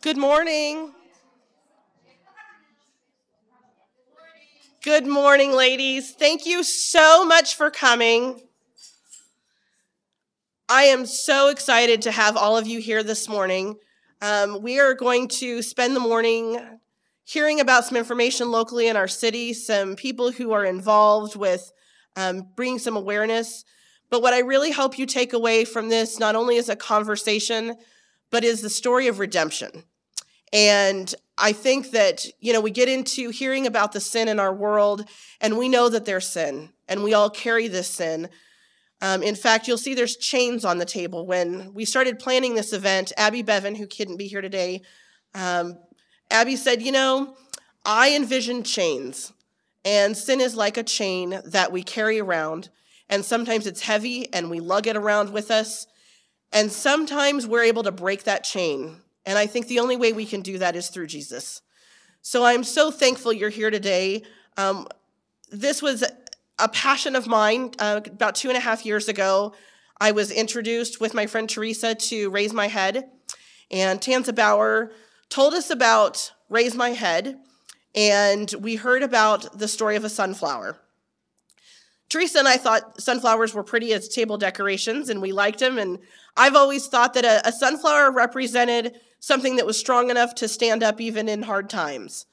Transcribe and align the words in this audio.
Good 0.00 0.16
morning. 0.16 0.92
Good 4.84 5.08
morning, 5.08 5.50
ladies. 5.50 6.12
Thank 6.12 6.46
you 6.46 6.62
so 6.62 7.24
much 7.24 7.56
for 7.56 7.68
coming. 7.68 8.40
I 10.68 10.84
am 10.84 11.04
so 11.04 11.48
excited 11.48 12.02
to 12.02 12.12
have 12.12 12.36
all 12.36 12.56
of 12.56 12.68
you 12.68 12.78
here 12.78 13.02
this 13.02 13.28
morning. 13.28 13.74
Um, 14.22 14.62
we 14.62 14.78
are 14.78 14.94
going 14.94 15.26
to 15.40 15.62
spend 15.62 15.96
the 15.96 16.00
morning 16.00 16.60
hearing 17.24 17.58
about 17.58 17.84
some 17.84 17.96
information 17.96 18.52
locally 18.52 18.86
in 18.86 18.96
our 18.96 19.08
city, 19.08 19.52
some 19.52 19.96
people 19.96 20.30
who 20.30 20.52
are 20.52 20.64
involved 20.64 21.34
with 21.34 21.72
um, 22.14 22.46
bringing 22.54 22.78
some 22.78 22.96
awareness. 22.96 23.64
But 24.10 24.22
what 24.22 24.32
I 24.32 24.38
really 24.38 24.70
hope 24.70 24.96
you 24.96 25.06
take 25.06 25.32
away 25.32 25.64
from 25.64 25.88
this 25.88 26.20
not 26.20 26.36
only 26.36 26.54
is 26.54 26.68
a 26.68 26.76
conversation, 26.76 27.74
but 28.30 28.44
is 28.44 28.62
the 28.62 28.70
story 28.70 29.06
of 29.08 29.18
redemption. 29.18 29.84
And 30.52 31.14
I 31.36 31.52
think 31.52 31.90
that, 31.90 32.24
you 32.40 32.52
know, 32.52 32.60
we 32.60 32.70
get 32.70 32.88
into 32.88 33.30
hearing 33.30 33.66
about 33.66 33.92
the 33.92 34.00
sin 34.00 34.28
in 34.28 34.40
our 34.40 34.52
world, 34.52 35.08
and 35.40 35.58
we 35.58 35.68
know 35.68 35.88
that 35.88 36.04
there's 36.04 36.28
sin, 36.28 36.70
and 36.88 37.04
we 37.04 37.14
all 37.14 37.30
carry 37.30 37.68
this 37.68 37.88
sin. 37.88 38.28
Um, 39.00 39.22
in 39.22 39.36
fact, 39.36 39.68
you'll 39.68 39.78
see 39.78 39.94
there's 39.94 40.16
chains 40.16 40.64
on 40.64 40.78
the 40.78 40.84
table. 40.84 41.26
When 41.26 41.72
we 41.74 41.84
started 41.84 42.18
planning 42.18 42.54
this 42.54 42.72
event, 42.72 43.12
Abby 43.16 43.42
Bevan, 43.42 43.74
who 43.74 43.86
couldn't 43.86 44.16
be 44.16 44.26
here 44.26 44.40
today, 44.40 44.82
um, 45.34 45.78
Abby 46.30 46.56
said, 46.56 46.82
You 46.82 46.92
know, 46.92 47.36
I 47.84 48.14
envision 48.14 48.64
chains, 48.64 49.32
and 49.84 50.16
sin 50.16 50.40
is 50.40 50.56
like 50.56 50.76
a 50.76 50.82
chain 50.82 51.40
that 51.44 51.70
we 51.70 51.82
carry 51.82 52.20
around, 52.20 52.70
and 53.08 53.24
sometimes 53.24 53.66
it's 53.66 53.82
heavy 53.82 54.32
and 54.32 54.50
we 54.50 54.60
lug 54.60 54.86
it 54.86 54.96
around 54.96 55.32
with 55.32 55.50
us, 55.50 55.86
and 56.52 56.72
sometimes 56.72 57.46
we're 57.46 57.64
able 57.64 57.82
to 57.82 57.92
break 57.92 58.24
that 58.24 58.44
chain 58.44 59.00
and 59.28 59.36
I 59.36 59.46
think 59.46 59.66
the 59.66 59.80
only 59.80 59.96
way 59.96 60.14
we 60.14 60.24
can 60.24 60.40
do 60.40 60.56
that 60.56 60.74
is 60.74 60.88
through 60.88 61.08
Jesus. 61.08 61.60
So 62.22 62.46
I'm 62.46 62.64
so 62.64 62.90
thankful 62.90 63.30
you're 63.30 63.50
here 63.50 63.70
today. 63.70 64.22
Um, 64.56 64.88
this 65.50 65.82
was 65.82 66.02
a 66.58 66.68
passion 66.68 67.14
of 67.14 67.26
mine. 67.26 67.72
Uh, 67.78 68.00
about 68.06 68.36
two 68.36 68.48
and 68.48 68.56
a 68.56 68.60
half 68.60 68.86
years 68.86 69.06
ago, 69.06 69.52
I 70.00 70.12
was 70.12 70.30
introduced 70.30 70.98
with 70.98 71.12
my 71.12 71.26
friend 71.26 71.46
Teresa 71.46 71.94
to 71.94 72.30
Raise 72.30 72.54
My 72.54 72.68
Head. 72.68 73.10
And 73.70 74.00
Tanza 74.00 74.34
Bauer 74.34 74.92
told 75.28 75.52
us 75.52 75.68
about 75.68 76.32
Raise 76.48 76.74
My 76.74 76.90
Head, 76.90 77.38
and 77.94 78.50
we 78.58 78.76
heard 78.76 79.02
about 79.02 79.58
the 79.58 79.68
story 79.68 79.96
of 79.96 80.04
a 80.04 80.08
sunflower. 80.08 80.80
Teresa 82.08 82.38
and 82.38 82.48
I 82.48 82.56
thought 82.56 82.98
sunflowers 83.02 83.52
were 83.52 83.62
pretty 83.62 83.92
as 83.92 84.08
table 84.08 84.38
decorations, 84.38 85.10
and 85.10 85.20
we 85.20 85.32
liked 85.32 85.58
them. 85.58 85.76
And 85.76 85.98
I've 86.38 86.54
always 86.54 86.86
thought 86.86 87.14
that 87.14 87.24
a, 87.24 87.46
a 87.48 87.52
sunflower 87.52 88.12
represented 88.12 89.00
something 89.18 89.56
that 89.56 89.66
was 89.66 89.76
strong 89.76 90.08
enough 90.10 90.34
to 90.36 90.48
stand 90.48 90.82
up 90.84 91.00
even 91.00 91.28
in 91.28 91.42
hard 91.42 91.68
times. 91.68 92.26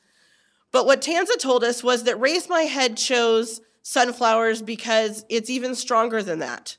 But 0.72 0.86
what 0.86 1.02
Tanza 1.02 1.38
told 1.40 1.64
us 1.64 1.84
was 1.84 2.04
that 2.04 2.20
Raise 2.20 2.48
My 2.48 2.62
Head 2.62 2.98
chose 2.98 3.62
sunflowers 3.82 4.62
because 4.62 5.26
it's 5.28 5.50
even 5.50 5.74
stronger 5.74 6.22
than 6.22 6.40
that. 6.40 6.78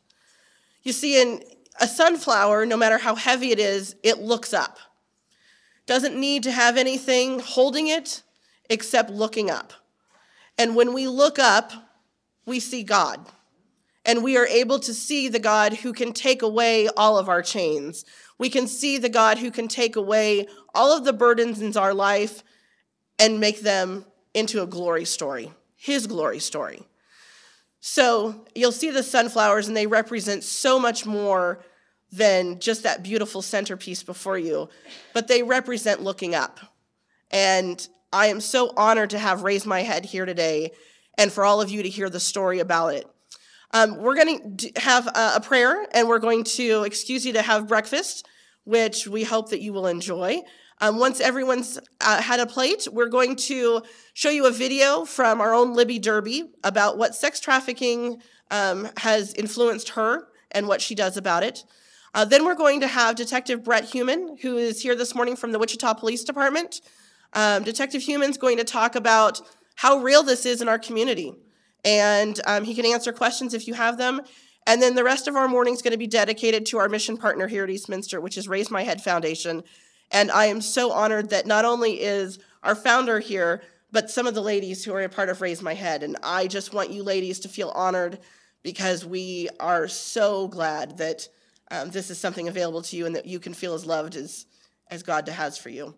You 0.82 0.92
see, 0.92 1.20
in 1.20 1.42
a 1.80 1.88
sunflower, 1.88 2.66
no 2.66 2.76
matter 2.76 2.98
how 2.98 3.16
heavy 3.16 3.50
it 3.50 3.58
is, 3.58 3.96
it 4.02 4.18
looks 4.18 4.54
up. 4.54 4.78
Doesn't 5.86 6.18
need 6.18 6.44
to 6.44 6.52
have 6.52 6.76
anything 6.76 7.40
holding 7.40 7.88
it 7.88 8.22
except 8.70 9.10
looking 9.10 9.50
up. 9.50 9.72
And 10.58 10.76
when 10.76 10.94
we 10.94 11.08
look 11.08 11.38
up, 11.38 11.72
we 12.44 12.60
see 12.60 12.82
God. 12.82 13.26
And 14.06 14.22
we 14.22 14.38
are 14.38 14.46
able 14.46 14.78
to 14.78 14.94
see 14.94 15.28
the 15.28 15.40
God 15.40 15.74
who 15.74 15.92
can 15.92 16.12
take 16.12 16.40
away 16.40 16.88
all 16.96 17.18
of 17.18 17.28
our 17.28 17.42
chains, 17.42 18.04
we 18.38 18.48
can 18.48 18.66
see 18.66 18.98
the 18.98 19.08
God 19.08 19.38
who 19.38 19.50
can 19.50 19.66
take 19.66 19.96
away 19.96 20.46
all 20.74 20.96
of 20.96 21.04
the 21.04 21.12
burdens 21.12 21.60
in 21.60 21.76
our 21.76 21.94
life 21.94 22.42
and 23.18 23.40
make 23.40 23.60
them 23.60 24.04
into 24.34 24.62
a 24.62 24.66
glory 24.66 25.06
story, 25.06 25.52
his 25.74 26.06
glory 26.06 26.38
story. 26.38 26.86
So 27.80 28.44
you'll 28.54 28.72
see 28.72 28.90
the 28.90 29.02
sunflowers, 29.02 29.68
and 29.68 29.76
they 29.76 29.86
represent 29.86 30.44
so 30.44 30.78
much 30.78 31.06
more 31.06 31.64
than 32.12 32.60
just 32.60 32.82
that 32.82 33.02
beautiful 33.02 33.42
centerpiece 33.42 34.02
before 34.02 34.38
you, 34.38 34.68
but 35.14 35.28
they 35.28 35.42
represent 35.42 36.02
looking 36.02 36.34
up. 36.34 36.60
And 37.30 37.86
I 38.12 38.26
am 38.26 38.40
so 38.40 38.72
honored 38.76 39.10
to 39.10 39.18
have 39.18 39.42
raised 39.42 39.66
my 39.66 39.82
head 39.82 40.04
here 40.04 40.26
today 40.26 40.72
and 41.18 41.32
for 41.32 41.44
all 41.44 41.60
of 41.60 41.70
you 41.70 41.82
to 41.82 41.88
hear 41.88 42.10
the 42.10 42.20
story 42.20 42.60
about 42.60 42.94
it. 42.94 43.06
Um, 43.72 43.98
we're 43.98 44.14
going 44.14 44.56
to 44.56 44.72
have 44.76 45.08
a 45.14 45.40
prayer 45.40 45.86
and 45.92 46.08
we're 46.08 46.18
going 46.18 46.44
to 46.44 46.84
excuse 46.84 47.26
you 47.26 47.32
to 47.34 47.42
have 47.42 47.68
breakfast, 47.68 48.26
which 48.64 49.06
we 49.06 49.24
hope 49.24 49.50
that 49.50 49.60
you 49.60 49.72
will 49.72 49.86
enjoy. 49.86 50.42
Um, 50.80 50.98
once 50.98 51.20
everyone's 51.20 51.78
uh, 52.00 52.20
had 52.20 52.38
a 52.38 52.46
plate, 52.46 52.86
we're 52.92 53.08
going 53.08 53.36
to 53.36 53.82
show 54.12 54.28
you 54.28 54.46
a 54.46 54.50
video 54.50 55.04
from 55.04 55.40
our 55.40 55.54
own 55.54 55.74
Libby 55.74 55.98
Derby 55.98 56.50
about 56.62 56.98
what 56.98 57.14
sex 57.14 57.40
trafficking 57.40 58.20
um, 58.50 58.88
has 58.98 59.32
influenced 59.34 59.90
her 59.90 60.28
and 60.50 60.68
what 60.68 60.82
she 60.82 60.94
does 60.94 61.16
about 61.16 61.42
it. 61.42 61.64
Uh, 62.14 62.24
then 62.24 62.44
we're 62.44 62.54
going 62.54 62.80
to 62.80 62.86
have 62.86 63.16
Detective 63.16 63.64
Brett 63.64 63.84
Human, 63.84 64.36
who 64.42 64.56
is 64.58 64.82
here 64.82 64.94
this 64.94 65.14
morning 65.14 65.36
from 65.36 65.52
the 65.52 65.58
Wichita 65.58 65.94
Police 65.94 66.24
Department. 66.24 66.80
Um, 67.32 67.64
Detective 67.64 68.02
Human's 68.02 68.38
going 68.38 68.58
to 68.58 68.64
talk 68.64 68.96
about 68.96 69.40
how 69.76 69.98
real 69.98 70.22
this 70.22 70.46
is 70.46 70.60
in 70.60 70.68
our 70.68 70.78
community 70.78 71.34
and 71.86 72.40
um, 72.46 72.64
he 72.64 72.74
can 72.74 72.84
answer 72.84 73.12
questions 73.12 73.54
if 73.54 73.66
you 73.66 73.74
have 73.74 73.96
them. 73.96 74.20
And 74.66 74.82
then 74.82 74.96
the 74.96 75.04
rest 75.04 75.28
of 75.28 75.36
our 75.36 75.46
morning 75.46 75.72
is 75.72 75.80
going 75.80 75.92
to 75.92 75.96
be 75.96 76.08
dedicated 76.08 76.66
to 76.66 76.78
our 76.78 76.88
mission 76.88 77.16
partner 77.16 77.46
here 77.46 77.62
at 77.62 77.70
Eastminster, 77.70 78.20
which 78.20 78.36
is 78.36 78.48
Raise 78.48 78.70
My 78.70 78.82
Head 78.82 79.00
Foundation. 79.00 79.62
And 80.10 80.32
I 80.32 80.46
am 80.46 80.60
so 80.60 80.90
honored 80.90 81.30
that 81.30 81.46
not 81.46 81.64
only 81.64 82.00
is 82.00 82.40
our 82.64 82.74
founder 82.74 83.20
here, 83.20 83.62
but 83.92 84.10
some 84.10 84.26
of 84.26 84.34
the 84.34 84.40
ladies 84.42 84.84
who 84.84 84.92
are 84.92 85.02
a 85.02 85.08
part 85.08 85.28
of 85.28 85.40
Raise 85.40 85.62
My 85.62 85.74
Head. 85.74 86.02
And 86.02 86.16
I 86.24 86.48
just 86.48 86.74
want 86.74 86.90
you 86.90 87.04
ladies 87.04 87.38
to 87.40 87.48
feel 87.48 87.68
honored 87.68 88.18
because 88.64 89.06
we 89.06 89.48
are 89.60 89.86
so 89.86 90.48
glad 90.48 90.98
that 90.98 91.28
um, 91.70 91.90
this 91.90 92.10
is 92.10 92.18
something 92.18 92.48
available 92.48 92.82
to 92.82 92.96
you 92.96 93.06
and 93.06 93.14
that 93.14 93.26
you 93.26 93.38
can 93.38 93.54
feel 93.54 93.74
as 93.74 93.86
loved 93.86 94.16
as, 94.16 94.46
as 94.90 95.04
God 95.04 95.28
has 95.28 95.56
for 95.56 95.68
you. 95.68 95.94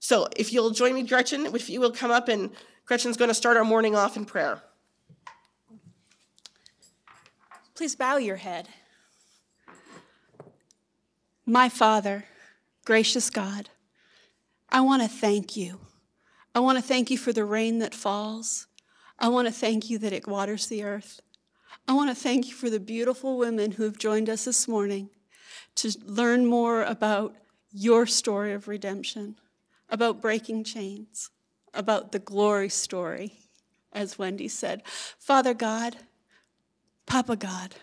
So 0.00 0.26
if 0.36 0.52
you'll 0.52 0.70
join 0.70 0.94
me, 0.94 1.04
Gretchen, 1.04 1.46
if 1.46 1.70
you 1.70 1.80
will 1.80 1.92
come 1.92 2.10
up 2.10 2.28
and 2.28 2.50
Gretchen's 2.84 3.16
going 3.16 3.28
to 3.28 3.34
start 3.34 3.56
our 3.56 3.64
morning 3.64 3.94
off 3.94 4.16
in 4.16 4.24
prayer. 4.24 4.60
Please 7.80 7.96
bow 7.96 8.18
your 8.18 8.36
head. 8.36 8.68
My 11.46 11.70
Father, 11.70 12.26
gracious 12.84 13.30
God, 13.30 13.70
I 14.68 14.82
want 14.82 15.00
to 15.00 15.08
thank 15.08 15.56
you. 15.56 15.80
I 16.54 16.60
want 16.60 16.76
to 16.76 16.84
thank 16.84 17.10
you 17.10 17.16
for 17.16 17.32
the 17.32 17.46
rain 17.46 17.78
that 17.78 17.94
falls. 17.94 18.66
I 19.18 19.28
want 19.28 19.48
to 19.48 19.54
thank 19.54 19.88
you 19.88 19.96
that 19.96 20.12
it 20.12 20.28
waters 20.28 20.66
the 20.66 20.84
earth. 20.84 21.22
I 21.88 21.94
want 21.94 22.10
to 22.10 22.14
thank 22.14 22.48
you 22.48 22.52
for 22.52 22.68
the 22.68 22.78
beautiful 22.78 23.38
women 23.38 23.70
who 23.70 23.84
have 23.84 23.96
joined 23.96 24.28
us 24.28 24.44
this 24.44 24.68
morning 24.68 25.08
to 25.76 25.90
learn 26.04 26.44
more 26.44 26.82
about 26.82 27.34
your 27.72 28.04
story 28.04 28.52
of 28.52 28.68
redemption, 28.68 29.36
about 29.88 30.20
breaking 30.20 30.64
chains, 30.64 31.30
about 31.72 32.12
the 32.12 32.18
glory 32.18 32.68
story, 32.68 33.38
as 33.90 34.18
Wendy 34.18 34.48
said. 34.48 34.82
Father 35.18 35.54
God, 35.54 35.96
Papa 37.10 37.34
God, 37.34 37.74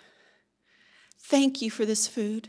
thank 1.19 1.61
you 1.61 1.69
for 1.69 1.85
this 1.85 2.07
food. 2.07 2.47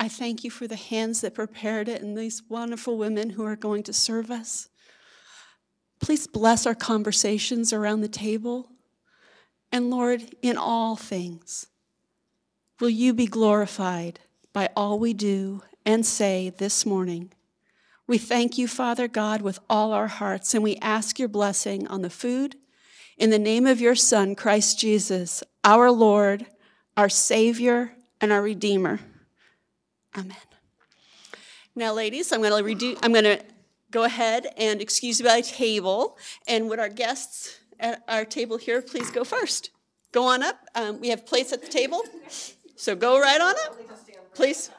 I 0.00 0.08
thank 0.08 0.42
you 0.42 0.50
for 0.50 0.66
the 0.66 0.74
hands 0.74 1.20
that 1.20 1.34
prepared 1.34 1.86
it 1.86 2.00
and 2.00 2.16
these 2.16 2.42
wonderful 2.48 2.96
women 2.96 3.28
who 3.28 3.44
are 3.44 3.56
going 3.56 3.82
to 3.82 3.92
serve 3.92 4.30
us. 4.30 4.70
Please 6.00 6.26
bless 6.26 6.64
our 6.64 6.74
conversations 6.74 7.74
around 7.74 8.00
the 8.00 8.08
table. 8.08 8.70
And 9.70 9.90
Lord, 9.90 10.34
in 10.40 10.56
all 10.56 10.96
things, 10.96 11.66
will 12.80 12.88
you 12.88 13.12
be 13.12 13.26
glorified 13.26 14.18
by 14.54 14.70
all 14.74 14.98
we 14.98 15.12
do 15.12 15.60
and 15.84 16.06
say 16.06 16.54
this 16.56 16.86
morning. 16.86 17.34
We 18.06 18.16
thank 18.16 18.56
you, 18.56 18.66
Father 18.66 19.08
God, 19.08 19.42
with 19.42 19.58
all 19.68 19.92
our 19.92 20.08
hearts, 20.08 20.54
and 20.54 20.64
we 20.64 20.76
ask 20.76 21.18
your 21.18 21.28
blessing 21.28 21.86
on 21.88 22.00
the 22.00 22.08
food. 22.08 22.56
In 23.18 23.28
the 23.28 23.38
name 23.38 23.66
of 23.66 23.78
your 23.78 23.94
Son, 23.94 24.34
Christ 24.34 24.78
Jesus, 24.78 25.44
our 25.64 25.90
Lord, 25.90 26.46
our 26.96 27.08
Savior, 27.08 27.92
and 28.20 28.32
our 28.32 28.42
Redeemer. 28.42 29.00
Amen. 30.16 30.36
Now, 31.74 31.94
ladies, 31.94 32.32
I'm 32.32 32.42
going 32.42 32.52
to 32.52 32.86
redo, 32.86 32.98
I'm 33.02 33.12
going 33.12 33.24
to 33.24 33.42
go 33.90 34.04
ahead 34.04 34.46
and 34.56 34.80
excuse 34.80 35.22
by 35.22 35.40
table. 35.40 36.18
And 36.46 36.68
would 36.68 36.78
our 36.78 36.88
guests 36.88 37.60
at 37.80 38.02
our 38.08 38.24
table 38.24 38.58
here 38.58 38.82
please 38.82 39.10
go 39.10 39.24
first? 39.24 39.70
Go 40.12 40.24
on 40.24 40.42
up. 40.42 40.58
Um, 40.74 41.00
we 41.00 41.08
have 41.08 41.24
plates 41.24 41.52
at 41.52 41.62
the 41.62 41.68
table. 41.68 42.02
So 42.76 42.94
go 42.94 43.18
right 43.20 43.40
on 43.40 43.54
up. 43.66 44.34
Please, 44.34 44.70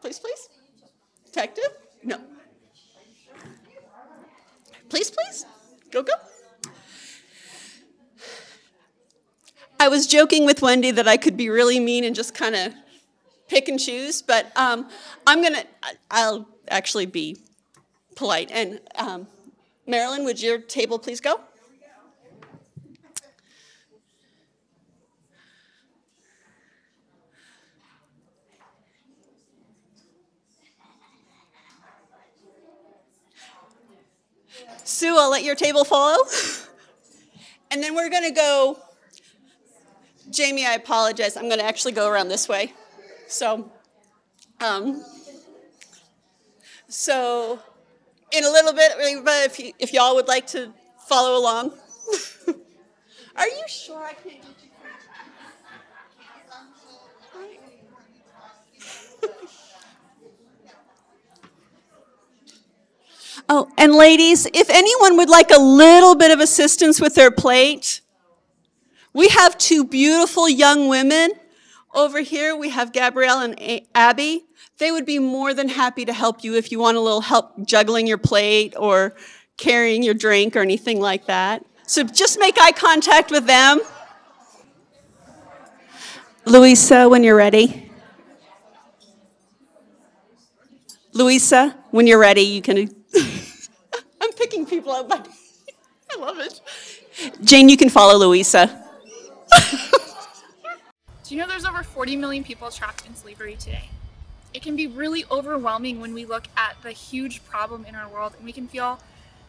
please, 0.00 0.18
please. 0.18 0.48
Detective? 1.26 1.68
No. 2.02 2.20
Please, 4.88 5.10
please. 5.10 5.46
Go, 5.92 6.02
go. 6.02 6.12
I 9.80 9.88
was 9.88 10.06
joking 10.06 10.44
with 10.44 10.60
Wendy 10.60 10.90
that 10.90 11.08
I 11.08 11.16
could 11.16 11.38
be 11.38 11.48
really 11.48 11.80
mean 11.80 12.04
and 12.04 12.14
just 12.14 12.34
kind 12.34 12.54
of 12.54 12.74
pick 13.48 13.66
and 13.66 13.80
choose, 13.80 14.20
but 14.20 14.54
um, 14.54 14.86
I'm 15.26 15.42
gonna, 15.42 15.64
I'll 16.10 16.46
actually 16.68 17.06
be 17.06 17.38
polite. 18.14 18.50
And 18.52 18.78
um, 18.96 19.26
Marilyn, 19.86 20.24
would 20.24 20.42
your 20.42 20.58
table 20.58 20.98
please 20.98 21.18
go? 21.18 21.40
Sue, 34.84 35.16
I'll 35.18 35.30
let 35.30 35.42
your 35.42 35.54
table 35.54 35.84
follow. 35.84 36.18
And 37.72 37.80
then 37.80 37.94
we're 37.94 38.10
going 38.10 38.24
to 38.24 38.32
go. 38.32 38.80
Jamie, 40.30 40.64
I 40.64 40.74
apologize. 40.74 41.36
I'm 41.36 41.48
going 41.48 41.58
to 41.58 41.64
actually 41.64 41.92
go 41.92 42.08
around 42.08 42.28
this 42.28 42.48
way. 42.48 42.72
So, 43.26 43.70
um, 44.60 45.04
so 46.88 47.58
in 48.32 48.44
a 48.44 48.50
little 48.50 48.72
bit, 48.72 48.92
if, 48.96 49.58
you, 49.58 49.72
if 49.78 49.92
y'all 49.92 50.14
would 50.14 50.28
like 50.28 50.46
to 50.48 50.72
follow 51.06 51.38
along. 51.38 51.72
Are 53.36 53.48
you 53.48 53.64
sure 53.68 54.04
I 54.04 54.12
can't 54.12 54.40
get 54.40 54.42
you? 54.42 54.70
Oh, 63.48 63.68
and 63.76 63.94
ladies, 63.94 64.46
if 64.52 64.70
anyone 64.70 65.16
would 65.16 65.28
like 65.28 65.50
a 65.50 65.58
little 65.58 66.14
bit 66.14 66.30
of 66.30 66.38
assistance 66.38 67.00
with 67.00 67.16
their 67.16 67.32
plate, 67.32 68.00
we 69.12 69.28
have 69.28 69.58
two 69.58 69.84
beautiful 69.84 70.48
young 70.48 70.88
women 70.88 71.32
over 71.94 72.20
here. 72.20 72.56
We 72.56 72.70
have 72.70 72.92
Gabrielle 72.92 73.40
and 73.40 73.82
Abby. 73.94 74.44
They 74.78 74.92
would 74.92 75.04
be 75.04 75.18
more 75.18 75.52
than 75.52 75.68
happy 75.68 76.04
to 76.04 76.12
help 76.12 76.44
you 76.44 76.54
if 76.54 76.70
you 76.70 76.78
want 76.78 76.96
a 76.96 77.00
little 77.00 77.20
help 77.20 77.66
juggling 77.66 78.06
your 78.06 78.18
plate 78.18 78.74
or 78.76 79.14
carrying 79.56 80.02
your 80.02 80.14
drink 80.14 80.56
or 80.56 80.60
anything 80.60 81.00
like 81.00 81.26
that. 81.26 81.64
So 81.86 82.04
just 82.04 82.38
make 82.38 82.56
eye 82.60 82.72
contact 82.72 83.30
with 83.30 83.46
them. 83.46 83.80
Louisa, 86.46 87.08
when 87.08 87.24
you're 87.24 87.36
ready. 87.36 87.90
Louisa, 91.12 91.76
when 91.90 92.06
you're 92.06 92.18
ready, 92.18 92.42
you 92.42 92.62
can 92.62 92.78
I'm 94.20 94.32
picking 94.32 94.64
people 94.64 94.92
up. 94.92 95.10
I 96.12 96.16
love 96.18 96.38
it. 96.38 96.60
Jane, 97.42 97.68
you 97.68 97.76
can 97.76 97.88
follow 97.88 98.18
Louisa. 98.18 98.89
Do 101.24 101.34
you 101.34 101.36
know 101.36 101.46
there's 101.46 101.64
over 101.64 101.82
40 101.82 102.16
million 102.16 102.44
people 102.44 102.70
trapped 102.70 103.06
in 103.06 103.14
slavery 103.14 103.56
today? 103.56 103.90
It 104.52 104.62
can 104.62 104.74
be 104.74 104.86
really 104.86 105.24
overwhelming 105.30 106.00
when 106.00 106.12
we 106.12 106.24
look 106.24 106.48
at 106.56 106.76
the 106.82 106.90
huge 106.90 107.44
problem 107.44 107.84
in 107.84 107.94
our 107.94 108.08
world 108.08 108.34
and 108.36 108.44
we 108.44 108.52
can 108.52 108.66
feel 108.66 109.00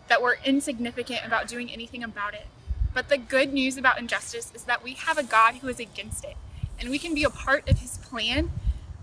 that 0.07 0.21
we're 0.21 0.37
insignificant 0.45 1.21
about 1.25 1.47
doing 1.47 1.71
anything 1.71 2.03
about 2.03 2.33
it. 2.33 2.47
But 2.93 3.09
the 3.09 3.17
good 3.17 3.53
news 3.53 3.77
about 3.77 3.97
injustice 3.97 4.51
is 4.53 4.63
that 4.63 4.83
we 4.83 4.93
have 4.93 5.17
a 5.17 5.23
God 5.23 5.55
who 5.55 5.69
is 5.69 5.79
against 5.79 6.25
it, 6.25 6.35
and 6.79 6.89
we 6.89 6.99
can 6.99 7.15
be 7.15 7.23
a 7.23 7.29
part 7.29 7.69
of 7.69 7.79
his 7.79 7.97
plan 7.97 8.51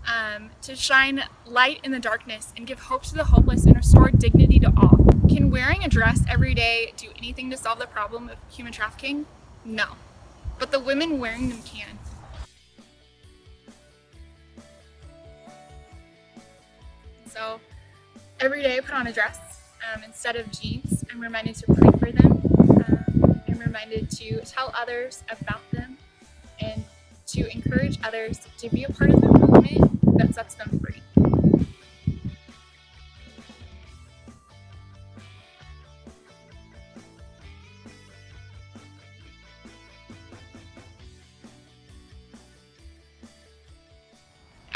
um, 0.07 0.51
to 0.61 0.75
shine 0.75 1.23
light 1.45 1.79
in 1.83 1.91
the 1.91 1.99
darkness 1.99 2.53
and 2.55 2.67
give 2.67 2.81
hope 2.81 3.03
to 3.03 3.15
the 3.15 3.25
hopeless 3.25 3.65
and 3.65 3.75
restore 3.75 4.09
dignity 4.09 4.59
to 4.59 4.71
all. 4.77 4.97
Can 5.27 5.49
wearing 5.49 5.83
a 5.83 5.87
dress 5.87 6.21
every 6.29 6.53
day 6.53 6.93
do 6.97 7.09
anything 7.17 7.49
to 7.49 7.57
solve 7.57 7.79
the 7.79 7.87
problem 7.87 8.29
of 8.29 8.37
human 8.49 8.71
trafficking? 8.71 9.25
No. 9.65 9.95
But 10.59 10.71
the 10.71 10.79
women 10.79 11.19
wearing 11.19 11.49
them 11.49 11.61
can. 11.63 11.97
So 17.25 17.61
every 18.41 18.61
day 18.61 18.77
I 18.77 18.81
put 18.81 18.93
on 18.93 19.07
a 19.07 19.13
dress 19.13 19.39
um, 19.93 20.03
instead 20.03 20.35
of 20.35 20.51
jeans. 20.51 21.05
I'm 21.09 21.21
reminded 21.21 21.55
to 21.55 21.73
pray 21.73 21.89
for 21.97 22.11
them. 22.11 22.41
Um, 22.59 23.41
I'm 23.47 23.59
reminded 23.59 24.11
to 24.11 24.41
tell 24.41 24.73
others 24.77 25.23
about 25.29 25.61
them 25.71 25.97
and 26.59 26.83
to 27.27 27.49
encourage 27.53 27.97
others 28.03 28.41
to 28.57 28.69
be 28.69 28.83
a 28.83 28.89
part 28.89 29.11
of 29.11 29.21
the 29.21 29.27
movement 29.27 30.17
that 30.17 30.35
sets 30.35 30.55
them 30.55 30.79
free. 30.83 31.01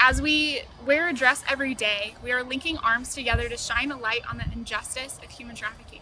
As 0.06 0.22
we 0.22 0.64
wear 0.86 1.08
a 1.08 1.14
dress 1.14 1.46
every 1.50 1.74
day, 1.74 2.16
we 2.22 2.34
are 2.34 2.44
linking 2.44 2.78
arms 2.80 3.16
together 3.16 3.48
to 3.48 3.56
shine 3.56 3.90
a 3.90 3.96
light 3.96 4.20
on 4.30 4.38
the 4.38 4.44
injustice 4.52 5.18
of 5.24 5.32
human 5.32 5.56
trafficking. 5.56 6.02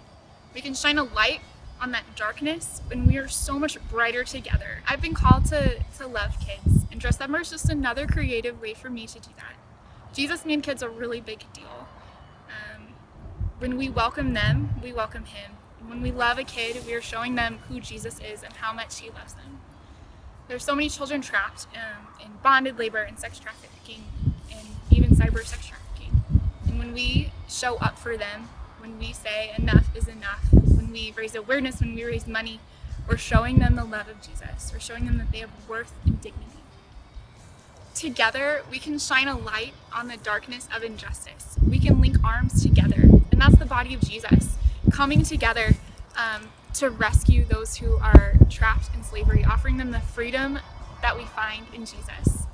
We 0.55 0.61
can 0.61 0.73
shine 0.73 0.97
a 0.97 1.03
light 1.03 1.41
on 1.79 1.91
that 1.91 2.15
darkness 2.15 2.81
when 2.87 3.05
we 3.05 3.17
are 3.17 3.27
so 3.27 3.59
much 3.59 3.77
brighter 3.91 4.23
together. 4.23 4.81
I've 4.87 5.01
been 5.03 5.13
called 5.13 5.45
to, 5.45 5.83
to 5.99 6.07
love 6.07 6.39
kids, 6.39 6.87
and 6.91 6.99
Dressember 6.99 7.41
is 7.41 7.51
just 7.51 7.69
another 7.69 8.07
creative 8.07 8.59
way 8.59 8.73
for 8.73 8.89
me 8.89 9.05
to 9.05 9.19
do 9.19 9.29
that. 9.37 9.53
Jesus 10.15 10.45
made 10.45 10.63
kids 10.63 10.81
a 10.81 10.89
really 10.89 11.21
big 11.21 11.45
deal. 11.53 11.87
Um, 12.47 12.95
when 13.59 13.77
we 13.77 13.87
welcome 13.87 14.33
them, 14.33 14.71
we 14.81 14.91
welcome 14.91 15.25
Him. 15.25 15.51
When 15.85 16.01
we 16.01 16.09
love 16.09 16.39
a 16.39 16.43
kid, 16.43 16.83
we 16.87 16.95
are 16.95 17.03
showing 17.03 17.35
them 17.35 17.59
who 17.69 17.79
Jesus 17.79 18.19
is 18.19 18.41
and 18.41 18.53
how 18.53 18.73
much 18.73 18.99
He 18.99 19.11
loves 19.11 19.35
them. 19.35 19.59
There's 20.51 20.65
so 20.65 20.75
many 20.75 20.89
children 20.89 21.21
trapped 21.21 21.67
um, 21.75 22.07
in 22.19 22.29
bonded 22.43 22.77
labor 22.77 22.97
and 22.97 23.17
sex 23.17 23.39
trafficking 23.39 24.03
and 24.51 24.67
even 24.89 25.11
cyber 25.11 25.45
sex 25.45 25.65
trafficking. 25.65 26.21
And 26.67 26.77
when 26.77 26.93
we 26.93 27.31
show 27.47 27.77
up 27.77 27.97
for 27.97 28.17
them, 28.17 28.49
when 28.79 28.99
we 28.99 29.13
say 29.13 29.53
enough 29.57 29.85
is 29.95 30.09
enough, 30.09 30.43
when 30.51 30.91
we 30.91 31.13
raise 31.15 31.35
awareness, 31.35 31.79
when 31.79 31.95
we 31.95 32.03
raise 32.03 32.27
money, 32.27 32.59
we're 33.07 33.15
showing 33.15 33.59
them 33.59 33.77
the 33.77 33.85
love 33.85 34.09
of 34.09 34.21
Jesus. 34.21 34.73
We're 34.73 34.81
showing 34.81 35.05
them 35.05 35.17
that 35.19 35.31
they 35.31 35.37
have 35.37 35.51
worth 35.69 35.93
and 36.05 36.19
dignity. 36.19 36.59
Together, 37.95 38.63
we 38.69 38.77
can 38.77 38.99
shine 38.99 39.29
a 39.29 39.37
light 39.37 39.73
on 39.95 40.09
the 40.09 40.17
darkness 40.17 40.67
of 40.75 40.83
injustice. 40.83 41.55
We 41.65 41.79
can 41.79 42.01
link 42.01 42.17
arms 42.25 42.61
together, 42.61 43.03
and 43.31 43.39
that's 43.39 43.55
the 43.55 43.65
body 43.65 43.93
of 43.93 44.01
Jesus 44.01 44.57
coming 44.91 45.23
together 45.23 45.75
um, 46.17 46.49
to 46.75 46.89
rescue 46.89 47.45
those 47.45 47.75
who 47.75 47.97
are 47.97 48.33
trapped 48.49 48.93
in 48.95 49.03
slavery, 49.03 49.43
offering 49.43 49.77
them 49.77 49.91
the 49.91 49.99
freedom 49.99 50.59
that 51.01 51.17
we 51.17 51.25
find 51.25 51.65
in 51.73 51.85
Jesus. 51.85 52.45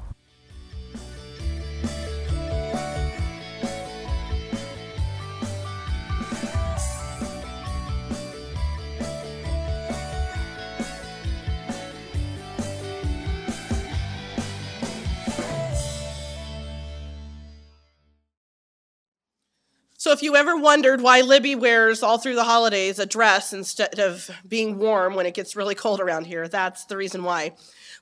So, 20.07 20.13
if 20.13 20.23
you 20.23 20.37
ever 20.37 20.55
wondered 20.55 21.01
why 21.01 21.19
Libby 21.19 21.55
wears 21.55 22.01
all 22.01 22.17
through 22.17 22.35
the 22.35 22.45
holidays 22.45 22.97
a 22.97 23.05
dress 23.05 23.51
instead 23.51 23.99
of 23.99 24.31
being 24.47 24.77
warm 24.77 25.15
when 25.15 25.25
it 25.25 25.33
gets 25.33 25.53
really 25.53 25.75
cold 25.75 25.99
around 25.99 26.27
here, 26.27 26.47
that's 26.47 26.85
the 26.85 26.95
reason 26.95 27.25
why. 27.25 27.51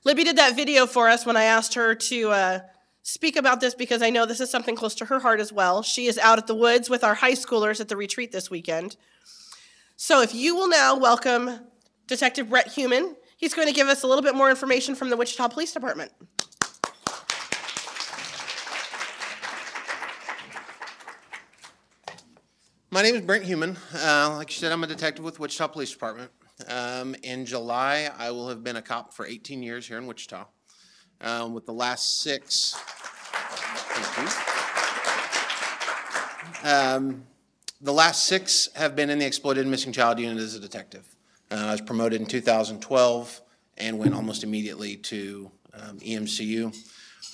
Libby 0.04 0.22
did 0.22 0.36
that 0.38 0.54
video 0.54 0.86
for 0.86 1.08
us 1.08 1.26
when 1.26 1.36
I 1.36 1.42
asked 1.42 1.74
her 1.74 1.96
to 1.96 2.30
uh, 2.30 2.58
speak 3.02 3.34
about 3.34 3.60
this 3.60 3.74
because 3.74 4.02
I 4.02 4.10
know 4.10 4.24
this 4.24 4.40
is 4.40 4.48
something 4.48 4.76
close 4.76 4.94
to 4.94 5.06
her 5.06 5.18
heart 5.18 5.40
as 5.40 5.52
well. 5.52 5.82
She 5.82 6.06
is 6.06 6.16
out 6.18 6.38
at 6.38 6.46
the 6.46 6.54
woods 6.54 6.88
with 6.88 7.02
our 7.02 7.14
high 7.14 7.32
schoolers 7.32 7.80
at 7.80 7.88
the 7.88 7.96
retreat 7.96 8.30
this 8.30 8.52
weekend. 8.52 8.96
So, 9.96 10.22
if 10.22 10.32
you 10.32 10.54
will 10.54 10.68
now 10.68 10.96
welcome 10.96 11.58
Detective 12.06 12.50
Brett 12.50 12.68
Human, 12.68 13.16
he's 13.36 13.52
going 13.52 13.66
to 13.66 13.74
give 13.74 13.88
us 13.88 14.04
a 14.04 14.06
little 14.06 14.22
bit 14.22 14.36
more 14.36 14.48
information 14.48 14.94
from 14.94 15.10
the 15.10 15.16
Wichita 15.16 15.48
Police 15.48 15.72
Department. 15.72 16.12
My 22.96 23.02
name 23.02 23.14
is 23.14 23.20
Brent 23.20 23.44
Human. 23.44 23.76
Uh, 23.94 24.36
like 24.38 24.48
you 24.48 24.56
said, 24.56 24.72
I'm 24.72 24.82
a 24.82 24.86
detective 24.86 25.22
with 25.22 25.38
Wichita 25.38 25.68
Police 25.68 25.90
Department. 25.90 26.30
Um, 26.66 27.14
in 27.22 27.44
July, 27.44 28.08
I 28.16 28.30
will 28.30 28.48
have 28.48 28.64
been 28.64 28.76
a 28.76 28.80
cop 28.80 29.12
for 29.12 29.26
18 29.26 29.62
years 29.62 29.86
here 29.86 29.98
in 29.98 30.06
Wichita. 30.06 30.46
Um, 31.20 31.52
with 31.52 31.66
the 31.66 31.74
last 31.74 32.22
six, 32.22 32.74
um, 36.64 37.24
the 37.82 37.92
last 37.92 38.24
six 38.24 38.70
have 38.74 38.96
been 38.96 39.10
in 39.10 39.18
the 39.18 39.26
exploited 39.26 39.66
missing 39.66 39.92
child 39.92 40.18
unit 40.18 40.38
as 40.38 40.54
a 40.54 40.60
detective. 40.60 41.06
Uh, 41.50 41.56
I 41.56 41.72
was 41.72 41.82
promoted 41.82 42.18
in 42.18 42.26
2012 42.26 43.42
and 43.76 43.98
went 43.98 44.14
almost 44.14 44.42
immediately 44.42 44.96
to 44.96 45.50
um, 45.74 45.98
EMCU, 45.98 46.74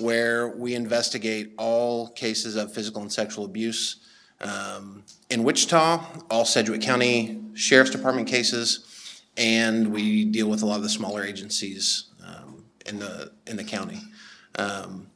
where 0.00 0.49
we 0.57 0.75
investigate 0.75 1.52
all 1.57 2.09
cases 2.09 2.57
of 2.57 2.75
physical 2.75 3.00
and 3.00 3.12
sexual 3.12 3.45
abuse 3.45 4.00
um, 4.42 5.04
in 5.30 5.44
Wichita, 5.44 6.04
all 6.30 6.44
Sedgwick 6.44 6.82
County 6.82 7.40
Sheriff's 7.54 7.90
Department 7.90 8.28
cases, 8.28 9.22
and 9.37 9.92
we 9.92 10.25
deal 10.25 10.49
with 10.49 10.62
a 10.62 10.66
lot 10.66 10.76
of 10.76 10.82
the 10.82 10.88
smaller 10.88 11.25
agencies 11.25 12.11
um, 12.26 12.64
in 12.87 12.99
the 12.99 13.32
in 13.46 13.56
the 13.56 13.64
county. 13.64 14.00
Um, 14.58 15.08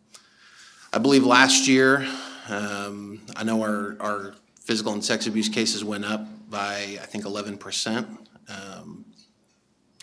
I 0.92 0.98
believe 0.98 1.24
last 1.24 1.68
year, 1.68 2.06
um, 2.48 3.20
I 3.36 3.44
know 3.44 3.62
our 3.62 3.96
our 4.00 4.34
physical 4.66 4.92
and 4.92 5.04
sex 5.04 5.26
abuse 5.26 5.48
cases 5.48 5.84
went 5.84 6.04
up 6.04 6.26
by, 6.50 6.98
I 7.00 7.06
think, 7.06 7.24
11%. 7.24 8.06
Um, 8.48 9.04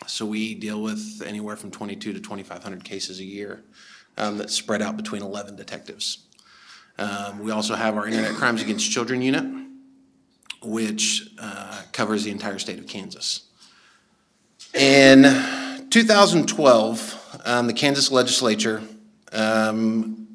So 0.08 0.26
we 0.26 0.56
deal 0.56 0.82
with 0.82 1.22
anywhere 1.26 1.56
from 1.56 1.72
22 1.72 2.14
to 2.14 2.20
2,500 2.20 2.84
cases 2.84 3.20
a 3.20 3.24
year 3.24 3.64
um, 4.18 4.38
that's 4.38 4.54
spread 4.54 4.82
out 4.82 4.98
between 4.98 5.22
11 5.22 5.56
detectives. 5.56 6.26
Um, 6.98 7.40
We 7.40 7.52
also 7.52 7.76
have 7.76 7.98
our 7.98 8.08
Internet 8.08 8.34
Crimes 8.34 8.62
Against 8.62 8.92
Children 8.92 9.22
unit, 9.22 9.46
which 10.62 11.30
uh, 11.40 11.82
covers 11.92 12.24
the 12.24 12.32
entire 12.32 12.60
state 12.60 12.80
of 12.80 12.88
Kansas. 12.88 13.42
In 14.74 15.24
2012, 15.90 17.42
um, 17.46 17.68
the 17.68 17.74
Kansas 17.74 18.12
legislature 18.12 18.82
um, 19.32 20.28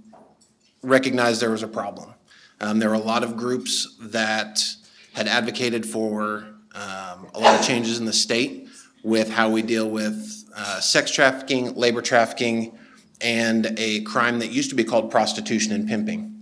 recognized 0.83 1.41
there 1.41 1.51
was 1.51 1.63
a 1.63 1.69
problem. 1.69 2.15
Um, 2.61 2.79
There 2.79 2.89
were 2.89 2.95
a 2.97 2.99
lot 2.99 3.23
of 3.23 3.37
groups 3.37 3.97
that 4.01 4.65
had 5.13 5.29
advocated 5.29 5.87
for 5.87 6.47
um, 6.75 7.29
a 7.35 7.41
lot 7.41 7.59
of 7.59 7.67
changes 7.67 7.99
in 7.99 8.05
the 8.05 8.13
state 8.13 8.69
with 9.03 9.31
how 9.31 9.49
we 9.49 9.63
deal 9.63 9.89
with 9.89 10.45
uh, 10.57 10.81
sex 10.81 11.11
trafficking, 11.11 11.75
labor 11.75 12.03
trafficking, 12.03 12.77
and 13.21 13.75
a 13.79 14.01
crime 14.03 14.39
that 14.41 14.51
used 14.51 14.71
to 14.71 14.77
be 14.77 14.85
called 14.85 15.11
prostitution 15.11 15.73
and 15.73 15.89
pimping. 15.89 16.38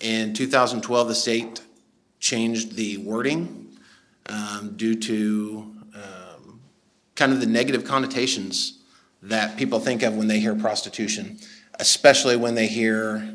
In 0.00 0.34
2012, 0.34 1.08
the 1.08 1.14
state 1.14 1.62
changed 2.18 2.74
the 2.74 2.98
wording 2.98 3.76
um, 4.26 4.74
due 4.76 4.94
to 4.94 5.74
um, 5.94 6.60
kind 7.14 7.32
of 7.32 7.40
the 7.40 7.46
negative 7.46 7.84
connotations 7.84 8.80
that 9.22 9.56
people 9.56 9.80
think 9.80 10.02
of 10.02 10.14
when 10.16 10.26
they 10.26 10.38
hear 10.38 10.54
prostitution, 10.54 11.38
especially 11.78 12.36
when 12.36 12.54
they 12.54 12.66
hear 12.66 13.34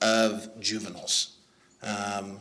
of 0.00 0.48
juveniles. 0.60 1.36
Um, 1.82 2.40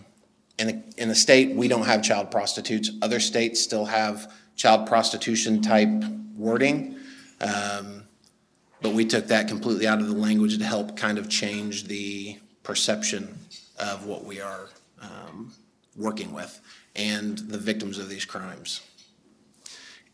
in 0.58 0.68
the, 0.68 0.84
in 0.98 1.10
the 1.10 1.16
state, 1.16 1.56
we 1.56 1.68
don't 1.68 1.86
have 1.86 2.02
child 2.02 2.32
prostitutes. 2.32 2.92
Other 3.02 3.20
states 3.20 3.62
still 3.62 3.86
have 3.86 4.32
child 4.56 4.88
prostitution 4.88 5.62
type 5.62 5.90
wording. 6.36 6.98
Um, 7.42 8.04
but 8.82 8.94
we 8.94 9.06
took 9.06 9.28
that 9.28 9.48
completely 9.48 9.88
out 9.88 10.00
of 10.00 10.08
the 10.08 10.16
language 10.16 10.58
to 10.58 10.64
help 10.64 10.96
kind 10.96 11.18
of 11.18 11.30
change 11.30 11.86
the 11.86 12.38
perception 12.66 13.38
of 13.80 14.06
what 14.06 14.26
we 14.26 14.42
are 14.42 14.68
um, 15.02 15.54
working 15.96 16.34
with 16.34 16.60
and 16.96 17.38
the 17.38 17.58
victims 17.58 17.98
of 17.98 18.10
these 18.10 18.26
crimes. 18.26 18.82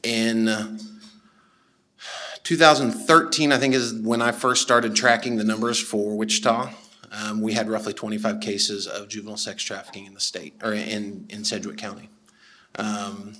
In 0.03 0.47
uh, 0.47 0.77
2013, 2.43 3.51
I 3.51 3.57
think, 3.57 3.73
is 3.73 3.93
when 3.93 4.21
I 4.21 4.31
first 4.31 4.61
started 4.61 4.95
tracking 4.95 5.37
the 5.37 5.43
numbers 5.43 5.79
for 5.79 6.17
Wichita. 6.17 6.71
Um, 7.11 7.41
we 7.41 7.53
had 7.53 7.69
roughly 7.69 7.93
25 7.93 8.39
cases 8.39 8.87
of 8.87 9.09
juvenile 9.09 9.37
sex 9.37 9.63
trafficking 9.63 10.05
in 10.05 10.13
the 10.13 10.19
state, 10.19 10.53
or 10.63 10.73
in, 10.73 11.25
in 11.29 11.43
Sedgwick 11.43 11.77
County. 11.77 12.09
Um, 12.75 13.33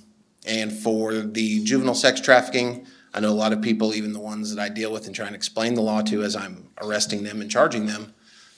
and 0.46 0.72
for 0.72 1.14
the 1.14 1.64
juvenile 1.64 1.94
sex 1.94 2.20
trafficking, 2.20 2.86
I 3.14 3.20
know 3.20 3.30
a 3.30 3.34
lot 3.34 3.52
of 3.52 3.60
people, 3.60 3.94
even 3.94 4.12
the 4.12 4.20
ones 4.20 4.54
that 4.54 4.62
I 4.62 4.68
deal 4.68 4.92
with 4.92 5.06
and 5.06 5.14
try 5.14 5.26
and 5.26 5.34
explain 5.34 5.74
the 5.74 5.82
law 5.82 6.02
to 6.02 6.22
as 6.22 6.36
I'm 6.36 6.68
arresting 6.80 7.24
them 7.24 7.40
and 7.40 7.50
charging 7.50 7.86
them, 7.86 8.14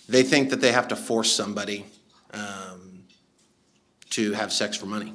they 0.08 0.22
think 0.22 0.50
that 0.50 0.60
they 0.60 0.72
have 0.72 0.88
to 0.88 0.96
force 0.96 1.32
somebody 1.32 1.86
um, 2.32 3.04
to 4.10 4.32
have 4.32 4.52
sex 4.52 4.76
for 4.76 4.86
money. 4.86 5.14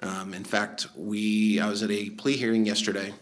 Um, 0.00 0.34
in 0.34 0.44
fact, 0.44 0.88
we, 0.96 1.58
I 1.60 1.68
was 1.68 1.82
at 1.82 1.90
a 1.90 2.10
plea 2.10 2.36
hearing 2.36 2.66
yesterday 2.66 3.14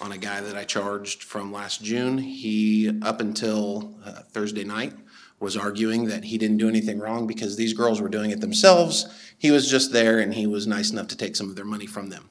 on 0.00 0.12
a 0.12 0.18
guy 0.18 0.40
that 0.40 0.56
I 0.56 0.64
charged 0.64 1.22
from 1.22 1.52
last 1.52 1.82
June. 1.82 2.18
He, 2.18 2.90
up 3.02 3.20
until 3.20 3.94
uh, 4.04 4.22
Thursday 4.30 4.64
night, 4.64 4.92
was 5.40 5.56
arguing 5.56 6.06
that 6.06 6.24
he 6.24 6.38
didn't 6.38 6.56
do 6.56 6.68
anything 6.68 6.98
wrong 6.98 7.26
because 7.26 7.56
these 7.56 7.74
girls 7.74 8.00
were 8.00 8.08
doing 8.08 8.30
it 8.30 8.40
themselves. 8.40 9.06
He 9.38 9.50
was 9.50 9.70
just 9.70 9.92
there 9.92 10.18
and 10.18 10.32
he 10.32 10.46
was 10.46 10.66
nice 10.66 10.90
enough 10.90 11.08
to 11.08 11.16
take 11.16 11.36
some 11.36 11.50
of 11.50 11.56
their 11.56 11.64
money 11.64 11.86
from 11.86 12.08
them. 12.08 12.30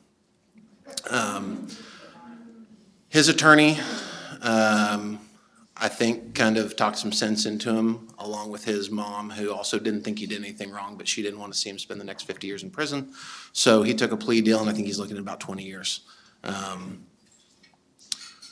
Um, 1.10 1.68
his 3.10 3.30
attorney, 3.30 3.78
um, 4.42 5.20
I 5.78 5.90
think, 5.90 6.36
kind 6.36 6.58
of 6.58 6.78
talked 6.78 6.98
some 6.98 7.12
sense 7.12 7.46
into 7.46 7.74
him, 7.76 8.08
along 8.18 8.50
with 8.50 8.64
his 8.64 8.90
mom, 8.90 9.30
who 9.30 9.52
also 9.52 9.78
didn't 9.78 10.04
think 10.04 10.20
he 10.20 10.26
did 10.26 10.40
anything 10.40 10.72
wrong, 10.72 10.96
but 10.96 11.08
she 11.08 11.22
didn't 11.22 11.40
want 11.40 11.52
to 11.52 11.60
see 11.60 11.70
him 11.70 11.78
spend 11.78 12.00
the 12.00 12.06
next 12.06 12.24
50 12.24 12.48
years 12.48 12.64
in 12.64 12.70
prison. 12.70 13.12
So 13.52 13.84
he 13.84 13.94
took 13.94 14.12
a 14.12 14.18
plea 14.18 14.42
deal, 14.42 14.62
and 14.62 14.70
I 14.70 14.74
think 14.74 14.88
he's 14.88 15.00
looking 15.00 15.18
at 15.18 15.22
about 15.22 15.42
20 15.42 15.64
years. 15.64 16.02
Um, 16.46 17.06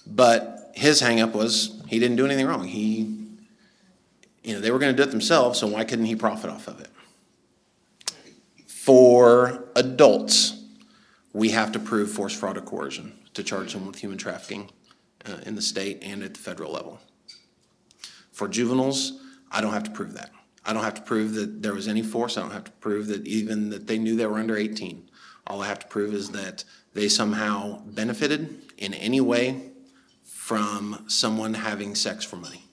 but 0.06 0.72
his 0.76 1.02
hangup 1.02 1.32
was 1.32 1.82
he 1.88 1.98
didn't 1.98 2.18
do 2.18 2.26
anything 2.26 2.46
wrong. 2.46 2.68
He, 2.68 3.28
you 4.44 4.56
know, 4.56 4.60
they 4.60 4.72
were 4.72 4.80
going 4.80 4.94
to 4.94 4.98
do 5.02 5.08
it 5.08 5.12
themselves, 5.12 5.60
so 5.60 5.68
why 5.68 5.86
couldn't 5.86 6.06
he 6.06 6.18
profit 6.18 6.50
off 6.50 6.68
of 6.68 6.82
it? 6.82 6.90
For 8.68 9.70
adults, 9.78 10.62
we 11.32 11.50
have 11.50 11.72
to 11.72 11.80
prove 11.80 12.12
force, 12.12 12.38
fraud, 12.38 12.58
or 12.58 12.62
coercion 12.62 13.18
to 13.34 13.44
charge 13.44 13.72
them 13.72 13.88
with 13.88 14.00
human 14.00 14.18
trafficking 14.18 14.70
uh, 15.26 15.38
in 15.46 15.56
the 15.56 15.62
state 15.62 16.00
and 16.02 16.22
at 16.22 16.34
the 16.34 16.40
federal 16.40 16.74
level. 16.74 17.00
For 18.34 18.48
juveniles, 18.48 19.14
I 19.52 19.62
don't 19.62 19.74
have 19.74 19.84
to 19.84 19.92
prove 19.92 20.14
that. 20.16 20.32
I 20.66 20.74
don't 20.74 20.84
have 20.84 20.96
to 20.96 21.02
prove 21.02 21.34
that 21.36 21.62
there 21.62 21.74
was 21.74 21.88
any 21.88 22.02
force. 22.02 22.38
I 22.38 22.42
don't 22.42 22.52
have 22.52 22.64
to 22.66 22.72
prove 22.72 23.08
that 23.08 23.28
even 23.28 23.70
that 23.70 23.88
they 23.88 23.98
knew 23.98 24.16
they 24.16 24.26
were 24.26 24.40
under 24.40 24.58
18. 24.58 25.10
All 25.48 25.62
I 25.62 25.68
have 25.68 25.80
to 25.80 25.88
prove 25.88 26.14
is 26.14 26.32
that 26.32 26.64
they 26.94 27.10
somehow 27.10 27.82
benefited 27.86 28.62
in 28.78 28.94
any 28.94 29.22
way 29.22 29.72
from 30.24 31.04
someone 31.08 31.54
having 31.54 31.96
sex 31.96 32.24
for 32.24 32.38
money 32.38 32.64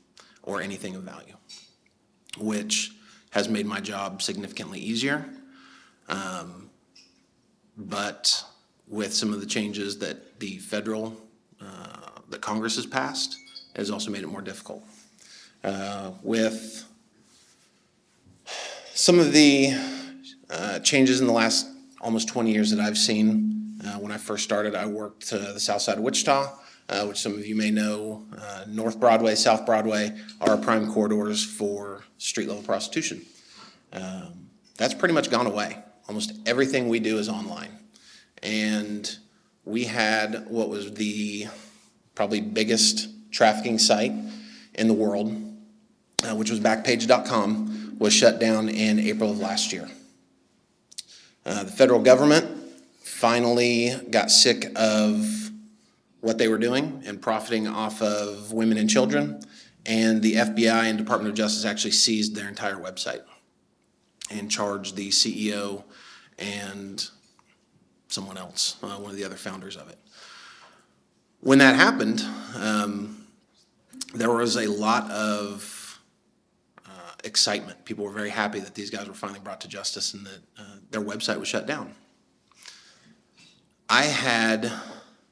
or 0.42 0.60
anything 0.60 0.94
of 0.94 1.02
value, 1.02 1.34
which 2.38 2.92
has 3.30 3.48
made 3.48 3.66
my 3.66 3.80
job 3.80 4.22
significantly 4.22 4.78
easier. 4.78 5.24
Um, 6.08 6.70
but 7.76 8.44
with 8.86 9.14
some 9.14 9.32
of 9.32 9.40
the 9.40 9.46
changes 9.46 9.98
that 9.98 10.40
the 10.40 10.58
federal, 10.58 11.16
uh, 11.60 12.20
that 12.28 12.40
Congress 12.40 12.76
has 12.76 12.86
passed, 12.86 13.36
it 13.74 13.78
has 13.78 13.90
also 13.90 14.10
made 14.10 14.22
it 14.22 14.28
more 14.28 14.42
difficult. 14.42 14.84
Uh, 15.62 16.12
with 16.22 16.86
some 18.94 19.18
of 19.18 19.32
the 19.32 19.72
uh, 20.48 20.78
changes 20.80 21.20
in 21.20 21.26
the 21.26 21.32
last 21.32 21.66
almost 22.00 22.28
20 22.28 22.52
years 22.52 22.70
that 22.70 22.80
I've 22.80 22.98
seen, 22.98 23.78
uh, 23.84 23.98
when 23.98 24.12
I 24.12 24.16
first 24.16 24.44
started, 24.44 24.74
I 24.74 24.86
worked 24.86 25.32
uh, 25.32 25.52
the 25.52 25.60
south 25.60 25.82
side 25.82 25.98
of 25.98 26.04
Wichita, 26.04 26.52
uh, 26.88 27.06
which 27.06 27.18
some 27.18 27.34
of 27.34 27.46
you 27.46 27.54
may 27.54 27.70
know. 27.70 28.24
Uh, 28.36 28.64
North 28.68 28.98
Broadway, 28.98 29.34
South 29.34 29.64
Broadway 29.64 30.16
are 30.40 30.56
prime 30.56 30.92
corridors 30.92 31.44
for 31.44 32.04
street 32.18 32.48
level 32.48 32.62
prostitution. 32.62 33.22
Um, 33.92 34.48
that's 34.76 34.94
pretty 34.94 35.14
much 35.14 35.30
gone 35.30 35.46
away. 35.46 35.78
Almost 36.08 36.32
everything 36.46 36.88
we 36.88 37.00
do 37.00 37.18
is 37.18 37.28
online. 37.28 37.70
And 38.42 39.18
we 39.64 39.84
had 39.84 40.46
what 40.48 40.68
was 40.68 40.92
the 40.94 41.46
probably 42.14 42.40
biggest 42.40 43.08
trafficking 43.30 43.78
site 43.78 44.12
in 44.74 44.88
the 44.88 44.94
world, 44.94 45.30
uh, 46.24 46.34
which 46.34 46.50
was 46.50 46.60
Backpage.com, 46.60 47.96
was 47.98 48.12
shut 48.12 48.38
down 48.38 48.68
in 48.68 48.98
April 48.98 49.30
of 49.30 49.38
last 49.38 49.72
year. 49.72 49.88
Uh, 51.44 51.64
the 51.64 51.72
federal 51.72 52.00
government 52.00 52.46
finally 53.02 53.94
got 54.10 54.30
sick 54.30 54.72
of 54.76 55.50
what 56.20 56.38
they 56.38 56.48
were 56.48 56.58
doing 56.58 57.02
and 57.06 57.20
profiting 57.20 57.66
off 57.66 58.02
of 58.02 58.52
women 58.52 58.78
and 58.78 58.88
children, 58.88 59.42
and 59.86 60.22
the 60.22 60.34
FBI 60.34 60.84
and 60.84 60.98
Department 60.98 61.30
of 61.30 61.36
Justice 61.36 61.64
actually 61.64 61.92
seized 61.92 62.34
their 62.34 62.48
entire 62.48 62.76
website 62.76 63.22
and 64.30 64.50
charged 64.50 64.96
the 64.96 65.08
CEO 65.08 65.82
and 66.38 67.08
someone 68.08 68.36
else, 68.36 68.76
uh, 68.82 68.96
one 68.96 69.10
of 69.10 69.16
the 69.16 69.24
other 69.24 69.36
founders 69.36 69.76
of 69.76 69.88
it. 69.88 69.98
When 71.40 71.58
that 71.58 71.76
happened, 71.76 72.24
um, 72.56 73.26
there 74.14 74.30
was 74.30 74.56
a 74.56 74.66
lot 74.66 75.10
of 75.10 75.79
excitement. 77.24 77.84
People 77.84 78.04
were 78.04 78.12
very 78.12 78.30
happy 78.30 78.60
that 78.60 78.74
these 78.74 78.90
guys 78.90 79.08
were 79.08 79.14
finally 79.14 79.40
brought 79.40 79.60
to 79.62 79.68
justice 79.68 80.14
and 80.14 80.26
that 80.26 80.40
uh, 80.58 80.76
their 80.90 81.02
website 81.02 81.38
was 81.38 81.48
shut 81.48 81.66
down. 81.66 81.94
I 83.88 84.04
had 84.04 84.70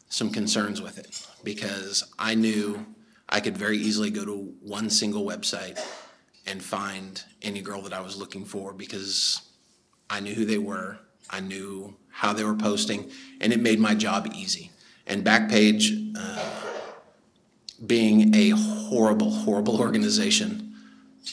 some 0.09 0.30
concerns 0.30 0.83
with 0.83 0.99
it 0.99 1.26
because 1.45 2.02
I 2.18 2.35
knew 2.35 2.87
I 3.28 3.40
could 3.40 3.57
very 3.57 3.78
easily 3.78 4.11
go 4.11 4.25
to 4.25 4.54
one 4.61 4.90
single 4.90 5.25
website 5.25 5.78
and 6.47 6.62
find 6.62 7.23
any 7.42 7.61
girl 7.61 7.83
that 7.83 7.92
I 7.92 8.00
was 8.00 8.16
looking 8.16 8.45
for 8.45 8.73
because 8.73 9.42
I 10.09 10.21
knew 10.21 10.35
who 10.35 10.45
they 10.45 10.59
were, 10.59 10.99
I 11.30 11.40
knew 11.40 11.97
how 12.09 12.33
they 12.33 12.42
were 12.42 12.54
posting, 12.54 13.11
and 13.40 13.52
it 13.52 13.61
made 13.61 13.78
my 13.78 13.95
job 13.95 14.33
easy. 14.35 14.71
And 15.07 15.25
Backpage, 15.25 16.14
uh, 16.18 16.50
being 17.87 18.35
a 18.35 18.50
horrible, 18.50 19.30
horrible 19.30 19.78
organization, 19.80 20.67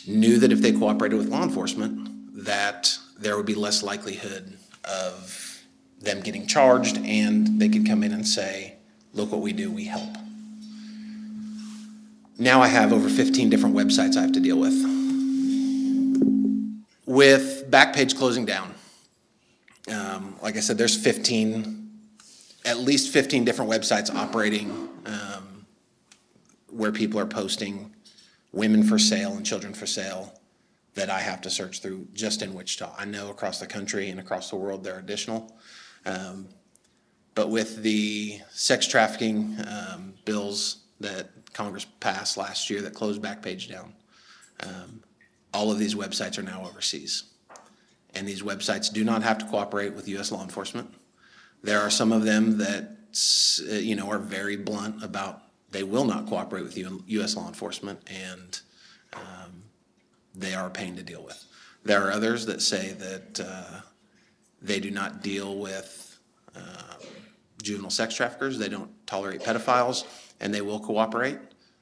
knew 0.08 0.40
that 0.40 0.52
if 0.52 0.62
they 0.62 0.72
cooperated 0.72 1.18
with 1.18 1.30
law 1.30 1.44
enforcement, 1.44 2.44
that 2.46 2.98
there 3.18 3.38
would 3.38 3.46
be 3.46 3.56
less 3.56 3.84
likelihood 3.84 4.58
of 4.84 5.64
them 6.02 6.22
getting 6.22 6.46
charged, 6.46 6.98
and 6.98 7.60
they 7.60 7.70
could 7.70 7.86
come 7.86 8.04
in 8.04 8.12
and 8.12 8.28
say, 8.28 8.76
"Look 9.14 9.32
what 9.32 9.42
we 9.42 9.54
do, 9.54 9.72
we 9.72 9.86
help." 9.86 10.16
Now 12.38 12.62
I 12.62 12.68
have 12.68 12.92
over 12.92 13.10
15 13.10 13.50
different 13.50 13.76
websites 13.76 14.18
I 14.18 14.22
have 14.22 14.34
to 14.34 14.42
deal 14.42 14.60
with 14.60 14.74
with 17.06 17.72
Backpage 17.72 18.18
closing 18.18 18.46
down, 18.46 18.74
um, 19.90 20.36
like 20.42 20.58
I 20.58 20.60
said, 20.60 20.78
there's 20.78 20.98
15, 20.98 21.90
at 22.66 22.80
least 22.80 23.12
15 23.12 23.46
different 23.46 23.72
websites 23.72 24.14
operating 24.14 24.90
um, 25.06 25.66
where 26.70 26.92
people 26.92 27.20
are 27.20 27.26
posting 27.26 27.95
women 28.56 28.84
for 28.84 28.98
sale 28.98 29.34
and 29.34 29.46
children 29.46 29.74
for 29.74 29.86
sale 29.86 30.34
that 30.96 31.10
I 31.10 31.20
have 31.20 31.42
to 31.42 31.50
search 31.50 31.82
through 31.82 32.08
just 32.14 32.42
in 32.42 32.54
Wichita. 32.54 32.96
I 32.98 33.04
know 33.04 33.30
across 33.30 33.60
the 33.60 33.68
country 33.68 34.10
and 34.10 34.20
across 34.20 34.50
the 34.50 34.56
world 34.56 34.84
there 34.84 34.96
are 34.96 35.00
additional. 35.00 35.56
Um, 36.06 36.48
but 37.36 37.50
with 37.50 37.84
the 37.84 38.40
sex 38.50 38.88
trafficking 38.88 39.58
um, 39.68 40.14
bills 40.24 40.78
that 41.02 41.30
Congress 41.54 41.86
passed 42.00 42.38
last 42.38 42.70
year 42.70 42.82
that 42.82 42.94
closed 42.94 43.22
Backpage 43.22 43.70
down, 43.70 43.94
um, 44.62 45.04
all 45.54 45.70
of 45.70 45.78
these 45.78 45.94
websites 45.94 46.38
are 46.38 46.44
now 46.44 46.66
overseas. 46.66 47.26
And 48.14 48.26
these 48.26 48.42
websites 48.42 48.92
do 48.92 49.04
not 49.04 49.22
have 49.24 49.38
to 49.40 49.46
cooperate 49.46 49.94
with 49.94 50.08
U.S. 50.08 50.32
law 50.32 50.42
enforcement. 50.42 50.94
There 51.62 51.82
are 51.82 51.90
some 51.90 52.14
of 52.14 52.24
them 52.24 52.58
that, 52.60 52.96
you 53.68 53.98
know, 53.98 54.10
are 54.10 54.20
very 54.20 54.56
blunt 54.56 55.04
about 55.04 55.45
they 55.76 55.84
will 55.84 56.06
not 56.06 56.26
cooperate 56.26 56.64
with 56.64 56.78
U.S. 56.78 57.36
law 57.36 57.50
enforcement, 57.50 58.00
and 58.08 58.62
um, 59.12 59.64
they 60.34 60.54
are 60.54 60.68
a 60.68 60.70
pain 60.70 60.96
to 60.96 61.04
deal 61.04 61.22
with. 61.22 61.44
There 61.84 62.02
are 62.08 62.12
others 62.12 62.46
that 62.46 62.62
say 62.62 62.94
that 62.94 63.40
uh, 63.46 63.82
they 64.62 64.80
do 64.80 64.90
not 64.90 65.22
deal 65.22 65.58
with 65.58 66.18
uh, 66.56 66.94
juvenile 67.62 67.90
sex 67.90 68.16
traffickers, 68.16 68.58
they 68.58 68.70
don't 68.70 68.90
tolerate 69.06 69.42
pedophiles, 69.42 70.06
and 70.40 70.54
they 70.54 70.62
will 70.62 70.80
cooperate, 70.80 71.40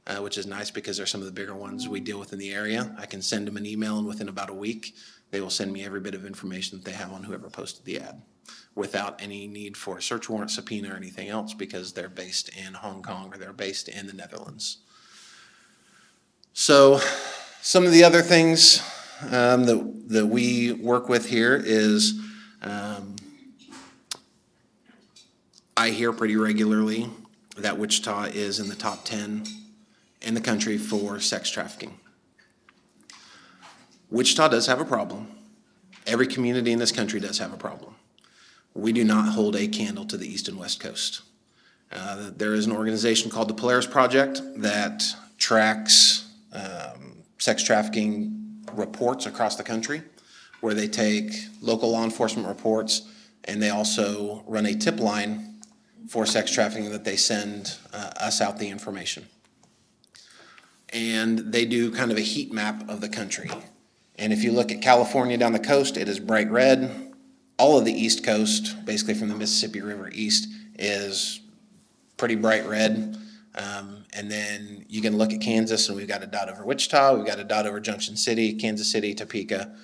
uh, 0.08 0.16
which 0.18 0.40
is 0.40 0.48
nice 0.48 0.72
because 0.72 0.98
they're 0.98 1.06
some 1.06 1.22
of 1.22 1.28
the 1.28 1.32
bigger 1.32 1.54
ones 1.54 1.88
we 1.88 2.00
deal 2.00 2.20
with 2.20 2.34
in 2.34 2.40
the 2.40 2.52
area. 2.52 2.96
I 2.98 3.06
can 3.06 3.22
send 3.22 3.46
them 3.46 3.58
an 3.58 3.66
email, 3.68 4.00
and 4.00 4.08
within 4.08 4.28
about 4.28 4.50
a 4.50 4.56
week, 4.56 4.96
they 5.30 5.40
will 5.40 5.52
send 5.52 5.72
me 5.72 5.86
every 5.86 6.00
bit 6.00 6.16
of 6.16 6.26
information 6.26 6.80
that 6.80 6.84
they 6.84 6.98
have 6.98 7.14
on 7.14 7.24
whoever 7.24 7.48
posted 7.48 7.86
the 7.86 8.00
ad 8.00 8.24
without 8.76 9.22
any 9.22 9.48
need 9.48 9.78
for 9.78 9.98
a 9.98 10.02
search 10.02 10.30
warrant, 10.30 10.52
subpoena, 10.52 10.94
or 10.94 10.96
anything 10.96 11.30
else 11.30 11.54
because 11.54 11.94
they're 11.94 12.10
based 12.10 12.50
in 12.50 12.74
Hong 12.74 13.04
Kong 13.04 13.32
or 13.34 13.38
they're 13.38 13.54
based 13.54 13.88
in 13.88 14.08
the 14.08 14.14
Netherlands. 14.14 14.78
So, 16.54 17.00
some 17.62 17.86
of 17.86 17.92
the 17.92 18.04
other 18.04 18.22
things 18.22 18.82
um, 19.32 19.64
that, 19.66 20.10
that 20.10 20.28
we 20.28 20.74
work 20.74 21.08
with 21.08 21.30
here 21.30 21.62
is 21.64 22.20
um, 22.62 23.16
I 25.76 25.90
hear 25.90 26.12
pretty 26.14 26.36
regularly 26.36 27.10
that 27.58 27.78
Wichita 27.78 28.26
is 28.26 28.60
in 28.60 28.70
the 28.70 28.76
top 28.76 29.06
10 29.06 29.44
in 30.22 30.34
the 30.34 30.42
country 30.42 30.78
for 30.78 31.20
sex 31.20 31.50
trafficking. 31.50 32.00
Wichita 34.10 34.50
does 34.50 34.68
have 34.68 34.80
a 34.80 34.86
problem. 34.86 35.28
Every 36.06 36.28
community 36.28 36.72
in 36.72 36.80
this 36.80 36.92
country 36.92 37.20
does 37.20 37.40
have 37.40 37.54
a 37.54 37.58
problem. 37.58 37.96
We 38.74 38.92
do 38.92 39.04
not 39.04 39.30
hold 39.30 39.56
a 39.56 39.68
candle 39.68 40.06
to 40.06 40.18
the 40.18 40.28
east 40.28 40.48
and 40.48 40.58
west 40.58 40.80
coast. 40.80 41.22
Uh, 41.92 42.32
there 42.36 42.54
is 42.54 42.66
an 42.66 42.72
organization 42.72 43.30
called 43.30 43.48
the 43.48 43.54
Polaris 43.54 43.86
Project 43.86 44.42
that 44.58 45.04
tracks 45.38 46.28
um, 46.52 47.24
sex 47.38 47.62
trafficking 47.62 48.62
reports 48.74 49.26
across 49.26 49.56
the 49.56 49.64
country, 49.64 50.02
where 50.62 50.74
they 50.74 50.88
take 50.88 51.32
local 51.62 51.92
law 51.92 52.04
enforcement 52.04 52.48
reports 52.48 53.04
and 53.46 53.62
they 53.62 53.70
also 53.70 54.44
run 54.48 54.66
a 54.66 54.74
tip 54.74 55.00
line 55.00 55.60
for 56.08 56.26
sex 56.26 56.52
trafficking 56.52 56.92
that 56.92 57.04
they 57.04 57.16
send 57.16 57.78
uh, 57.92 58.12
us 58.20 58.42
out 58.42 58.58
the 58.58 58.70
information. 58.70 59.28
And 60.90 61.40
they 61.40 61.66
do 61.66 61.92
kind 61.92 62.12
of 62.12 62.18
a 62.18 62.22
heat 62.22 62.54
map 62.54 62.88
of 62.90 63.02
the 63.02 63.10
country. 63.10 63.50
And 64.16 64.32
if 64.32 64.44
you 64.44 64.52
look 64.52 64.72
at 64.72 64.82
California 64.82 65.38
down 65.38 65.54
the 65.54 65.60
coast, 65.60 65.98
it 65.98 66.08
is 66.08 66.20
bright 66.20 66.50
red. 66.52 67.13
All 67.58 67.78
of 67.78 67.86
the 67.86 67.94
east 67.94 68.24
coast, 68.24 68.86
basically 68.86 69.14
from 69.14 69.30
the 69.30 69.36
Mississippi 69.36 69.82
River 69.82 70.10
east, 70.12 70.48
is 70.78 71.42
pretty 72.18 72.36
bright 72.36 72.66
red. 72.68 73.18
Um, 73.56 74.06
and 74.14 74.32
then 74.32 74.86
you 74.90 75.02
can 75.02 75.18
look 75.18 75.32
at 75.32 75.42
Kansas, 75.42 75.88
and 75.88 75.98
we've 75.98 76.08
got 76.08 76.24
a 76.24 76.28
dot 76.28 76.50
over 76.50 76.66
Wichita, 76.66 77.16
we've 77.16 77.26
got 77.26 77.40
a 77.40 77.44
dot 77.44 77.68
over 77.68 77.80
Junction 77.80 78.16
City, 78.16 78.54
Kansas 78.54 78.92
City, 78.92 79.14
Topeka, 79.14 79.76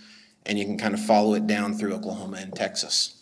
and 0.46 0.58
you 0.58 0.66
can 0.66 0.78
kind 0.78 0.94
of 0.94 1.00
follow 1.00 1.36
it 1.36 1.46
down 1.46 1.76
through 1.76 1.94
Oklahoma 1.94 2.38
and 2.38 2.56
Texas. 2.56 3.16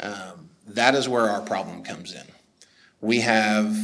Um, 0.00 0.50
that 0.68 0.94
is 0.94 1.08
where 1.08 1.28
our 1.28 1.40
problem 1.40 1.82
comes 1.82 2.14
in. 2.14 2.22
We 3.00 3.20
have 3.20 3.76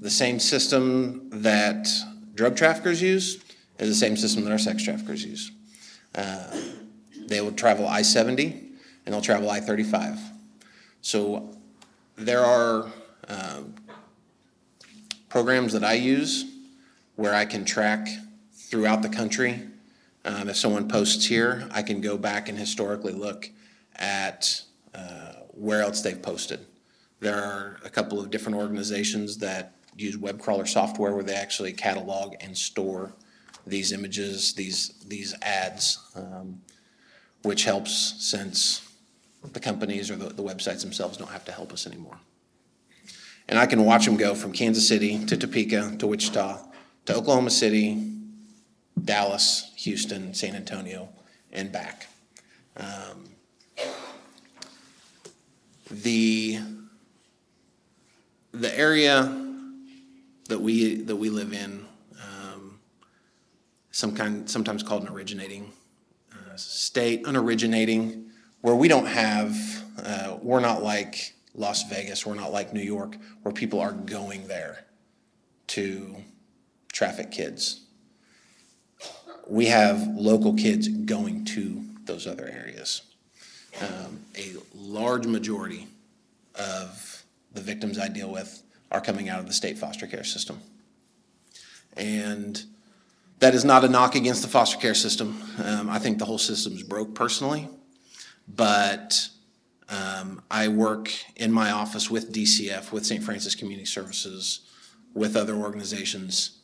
the 0.00 0.10
same 0.10 0.38
system 0.38 1.28
that 1.42 1.88
drug 2.34 2.56
traffickers 2.56 3.02
use, 3.02 3.42
is 3.78 3.88
the 3.88 3.94
same 3.94 4.16
system 4.16 4.44
that 4.44 4.52
our 4.52 4.58
sex 4.58 4.82
traffickers 4.82 5.24
use. 5.24 5.52
Uh, 6.14 6.56
they 7.26 7.40
will 7.40 7.52
travel 7.52 7.86
I 7.86 8.02
70 8.02 8.69
and 9.04 9.14
they'll 9.14 9.22
travel 9.22 9.50
I 9.50 9.60
35. 9.60 10.18
So 11.02 11.50
there 12.16 12.44
are 12.44 12.90
um, 13.28 13.74
programs 15.28 15.72
that 15.72 15.84
I 15.84 15.94
use 15.94 16.44
where 17.16 17.34
I 17.34 17.44
can 17.44 17.64
track 17.64 18.08
throughout 18.52 19.02
the 19.02 19.08
country. 19.08 19.62
Um, 20.24 20.48
if 20.48 20.56
someone 20.56 20.88
posts 20.88 21.26
here, 21.26 21.68
I 21.70 21.82
can 21.82 22.00
go 22.00 22.18
back 22.18 22.48
and 22.48 22.58
historically 22.58 23.12
look 23.12 23.50
at 23.96 24.62
uh, 24.94 25.32
where 25.52 25.82
else 25.82 26.02
they've 26.02 26.20
posted. 26.20 26.66
There 27.20 27.42
are 27.42 27.78
a 27.84 27.90
couple 27.90 28.20
of 28.20 28.30
different 28.30 28.58
organizations 28.58 29.38
that 29.38 29.72
use 29.96 30.16
web 30.16 30.40
crawler 30.40 30.66
software 30.66 31.14
where 31.14 31.22
they 31.22 31.34
actually 31.34 31.72
catalog 31.72 32.34
and 32.40 32.56
store 32.56 33.12
these 33.66 33.92
images, 33.92 34.54
these, 34.54 34.94
these 35.06 35.34
ads, 35.42 35.98
um, 36.16 36.60
which 37.42 37.64
helps 37.64 38.14
since 38.18 38.89
the 39.52 39.60
companies 39.60 40.10
or 40.10 40.16
the, 40.16 40.28
the 40.28 40.42
websites 40.42 40.82
themselves 40.82 41.16
don't 41.16 41.30
have 41.30 41.44
to 41.46 41.52
help 41.52 41.72
us 41.72 41.86
anymore. 41.86 42.18
And 43.48 43.58
I 43.58 43.66
can 43.66 43.84
watch 43.84 44.04
them 44.04 44.16
go 44.16 44.34
from 44.34 44.52
Kansas 44.52 44.86
City 44.86 45.24
to 45.26 45.36
Topeka 45.36 45.96
to 45.98 46.06
Wichita 46.06 46.60
to 47.06 47.16
Oklahoma 47.16 47.50
City, 47.50 48.12
Dallas, 49.02 49.72
Houston, 49.76 50.34
San 50.34 50.54
Antonio, 50.54 51.08
and 51.52 51.72
back. 51.72 52.06
Um, 52.76 53.30
the 55.90 56.60
the 58.52 58.78
area 58.78 59.22
that 60.48 60.60
we 60.60 60.96
that 61.02 61.16
we 61.16 61.30
live 61.30 61.52
in, 61.52 61.84
um, 62.22 62.78
some 63.90 64.14
kind 64.14 64.48
sometimes 64.48 64.82
called 64.82 65.02
an 65.02 65.08
originating 65.08 65.72
uh, 66.32 66.56
state, 66.56 67.24
unoriginating, 67.24 68.29
where 68.60 68.74
we 68.74 68.88
don't 68.88 69.06
have, 69.06 69.56
uh, 70.04 70.36
we're 70.42 70.60
not 70.60 70.82
like 70.82 71.34
Las 71.54 71.88
Vegas, 71.88 72.26
we're 72.26 72.34
not 72.34 72.52
like 72.52 72.72
New 72.72 72.82
York, 72.82 73.16
where 73.42 73.52
people 73.52 73.80
are 73.80 73.92
going 73.92 74.46
there 74.46 74.84
to 75.68 76.16
traffic 76.92 77.30
kids. 77.30 77.80
We 79.48 79.66
have 79.66 80.06
local 80.08 80.54
kids 80.54 80.88
going 80.88 81.44
to 81.46 81.84
those 82.04 82.26
other 82.26 82.46
areas. 82.46 83.02
Um, 83.80 84.20
a 84.36 84.54
large 84.74 85.26
majority 85.26 85.86
of 86.54 87.24
the 87.52 87.60
victims 87.60 87.98
I 87.98 88.08
deal 88.08 88.30
with 88.30 88.62
are 88.90 89.00
coming 89.00 89.28
out 89.28 89.40
of 89.40 89.46
the 89.46 89.52
state 89.52 89.78
foster 89.78 90.06
care 90.06 90.24
system. 90.24 90.60
And 91.96 92.62
that 93.38 93.54
is 93.54 93.64
not 93.64 93.84
a 93.84 93.88
knock 93.88 94.14
against 94.14 94.42
the 94.42 94.48
foster 94.48 94.78
care 94.78 94.94
system. 94.94 95.42
Um, 95.62 95.88
I 95.88 95.98
think 95.98 96.18
the 96.18 96.24
whole 96.24 96.38
system 96.38 96.74
is 96.74 96.82
broke 96.82 97.14
personally. 97.14 97.68
But 98.56 99.28
um, 99.88 100.42
I 100.50 100.68
work 100.68 101.10
in 101.36 101.52
my 101.52 101.70
office 101.70 102.10
with 102.10 102.32
DCF, 102.32 102.92
with 102.92 103.04
St. 103.04 103.22
Francis 103.22 103.54
Community 103.54 103.86
Services, 103.86 104.60
with 105.14 105.36
other 105.36 105.54
organizations. 105.54 106.60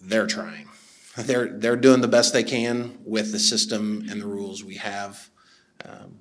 They're 0.00 0.26
trying. 0.26 0.68
They're, 1.16 1.48
they're 1.48 1.76
doing 1.76 2.00
the 2.00 2.08
best 2.08 2.32
they 2.32 2.42
can 2.42 2.98
with 3.04 3.32
the 3.32 3.38
system 3.38 4.06
and 4.10 4.20
the 4.20 4.26
rules 4.26 4.64
we 4.64 4.76
have. 4.76 5.28
Um, 5.84 6.18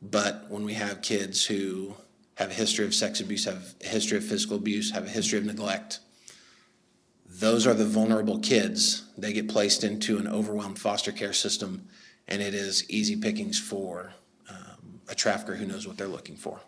but 0.00 0.46
when 0.48 0.64
we 0.64 0.74
have 0.74 1.02
kids 1.02 1.44
who 1.46 1.94
have 2.34 2.50
a 2.50 2.54
history 2.54 2.84
of 2.84 2.94
sex 2.94 3.20
abuse, 3.20 3.44
have 3.46 3.74
a 3.82 3.86
history 3.86 4.18
of 4.18 4.24
physical 4.24 4.56
abuse, 4.56 4.92
have 4.92 5.06
a 5.06 5.10
history 5.10 5.38
of 5.38 5.44
neglect, 5.44 6.00
those 7.28 7.66
are 7.66 7.74
the 7.74 7.84
vulnerable 7.84 8.38
kids. 8.38 9.04
They 9.16 9.32
get 9.32 9.48
placed 9.48 9.84
into 9.84 10.18
an 10.18 10.26
overwhelmed 10.26 10.78
foster 10.78 11.12
care 11.12 11.32
system, 11.32 11.88
and 12.28 12.42
it 12.42 12.54
is 12.54 12.88
easy 12.90 13.16
pickings 13.16 13.58
for 13.58 14.12
um, 14.48 15.00
a 15.08 15.14
trafficker 15.14 15.56
who 15.56 15.66
knows 15.66 15.86
what 15.88 15.96
they're 15.96 16.06
looking 16.06 16.36
for. 16.36 16.60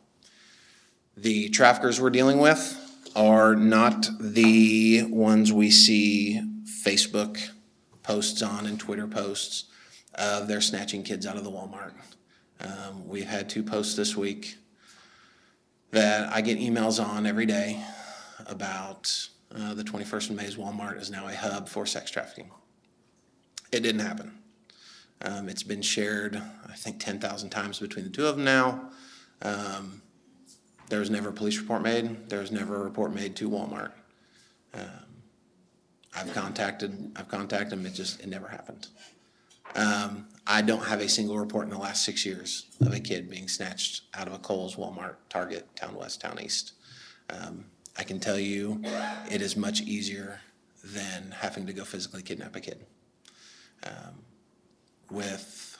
The 1.16 1.50
traffickers 1.50 2.00
we're 2.00 2.10
dealing 2.10 2.38
with 2.38 2.76
are 3.14 3.54
not 3.54 4.08
the 4.18 5.04
ones 5.04 5.52
we 5.52 5.70
see 5.70 6.40
Facebook 6.84 7.38
posts 8.02 8.42
on 8.42 8.66
and 8.66 8.80
Twitter 8.80 9.06
posts 9.06 9.64
of 10.14 10.48
they're 10.48 10.60
snatching 10.60 11.02
kids 11.02 11.26
out 11.26 11.36
of 11.36 11.44
the 11.44 11.50
Walmart. 11.50 11.92
Um, 12.60 13.06
we've 13.06 13.26
had 13.28 13.48
two 13.48 13.62
posts 13.62 13.94
this 13.94 14.16
week 14.16 14.56
that 15.90 16.32
I 16.32 16.40
get 16.40 16.58
emails 16.58 17.04
on 17.04 17.26
every 17.26 17.46
day 17.46 17.82
about 18.46 19.28
uh, 19.54 19.74
the 19.74 19.84
21st 19.84 20.30
of 20.30 20.36
May's 20.36 20.56
Walmart 20.56 21.00
is 21.00 21.10
now 21.10 21.26
a 21.26 21.34
hub 21.34 21.68
for 21.68 21.84
sex 21.86 22.10
trafficking. 22.10 22.50
It 23.72 23.80
didn't 23.80 24.00
happen. 24.00 24.39
Um, 25.22 25.48
it's 25.48 25.62
been 25.62 25.82
shared, 25.82 26.40
I 26.68 26.74
think, 26.74 26.98
10,000 26.98 27.50
times 27.50 27.78
between 27.78 28.04
the 28.04 28.10
two 28.10 28.26
of 28.26 28.36
them 28.36 28.44
now. 28.44 28.90
Um, 29.42 30.02
there 30.88 30.98
was 30.98 31.10
never 31.10 31.28
a 31.28 31.32
police 31.32 31.58
report 31.58 31.82
made. 31.82 32.28
There 32.28 32.40
was 32.40 32.50
never 32.50 32.76
a 32.76 32.84
report 32.84 33.14
made 33.14 33.36
to 33.36 33.50
Walmart. 33.50 33.92
Um, 34.74 35.06
I've 36.16 36.32
contacted, 36.32 37.12
I've 37.16 37.28
contacted 37.28 37.78
them. 37.78 37.86
It 37.86 37.94
just, 37.94 38.20
it 38.20 38.28
never 38.28 38.48
happened. 38.48 38.88
Um, 39.76 40.26
I 40.46 40.62
don't 40.62 40.84
have 40.84 41.00
a 41.00 41.08
single 41.08 41.38
report 41.38 41.64
in 41.64 41.70
the 41.70 41.78
last 41.78 42.04
six 42.04 42.26
years 42.26 42.66
of 42.80 42.92
a 42.92 42.98
kid 42.98 43.30
being 43.30 43.46
snatched 43.46 44.02
out 44.14 44.26
of 44.26 44.32
a 44.32 44.38
Kohl's, 44.38 44.74
Walmart, 44.74 45.16
Target, 45.28 45.68
Towne 45.76 45.94
West, 45.94 46.20
Towne 46.20 46.40
East. 46.42 46.72
Um, 47.30 47.66
I 47.96 48.02
can 48.02 48.18
tell 48.18 48.38
you, 48.38 48.80
it 49.30 49.42
is 49.42 49.56
much 49.56 49.82
easier 49.82 50.40
than 50.82 51.32
having 51.38 51.66
to 51.66 51.72
go 51.72 51.84
physically 51.84 52.22
kidnap 52.22 52.56
a 52.56 52.60
kid. 52.60 52.84
Um, 53.86 54.14
with 55.10 55.78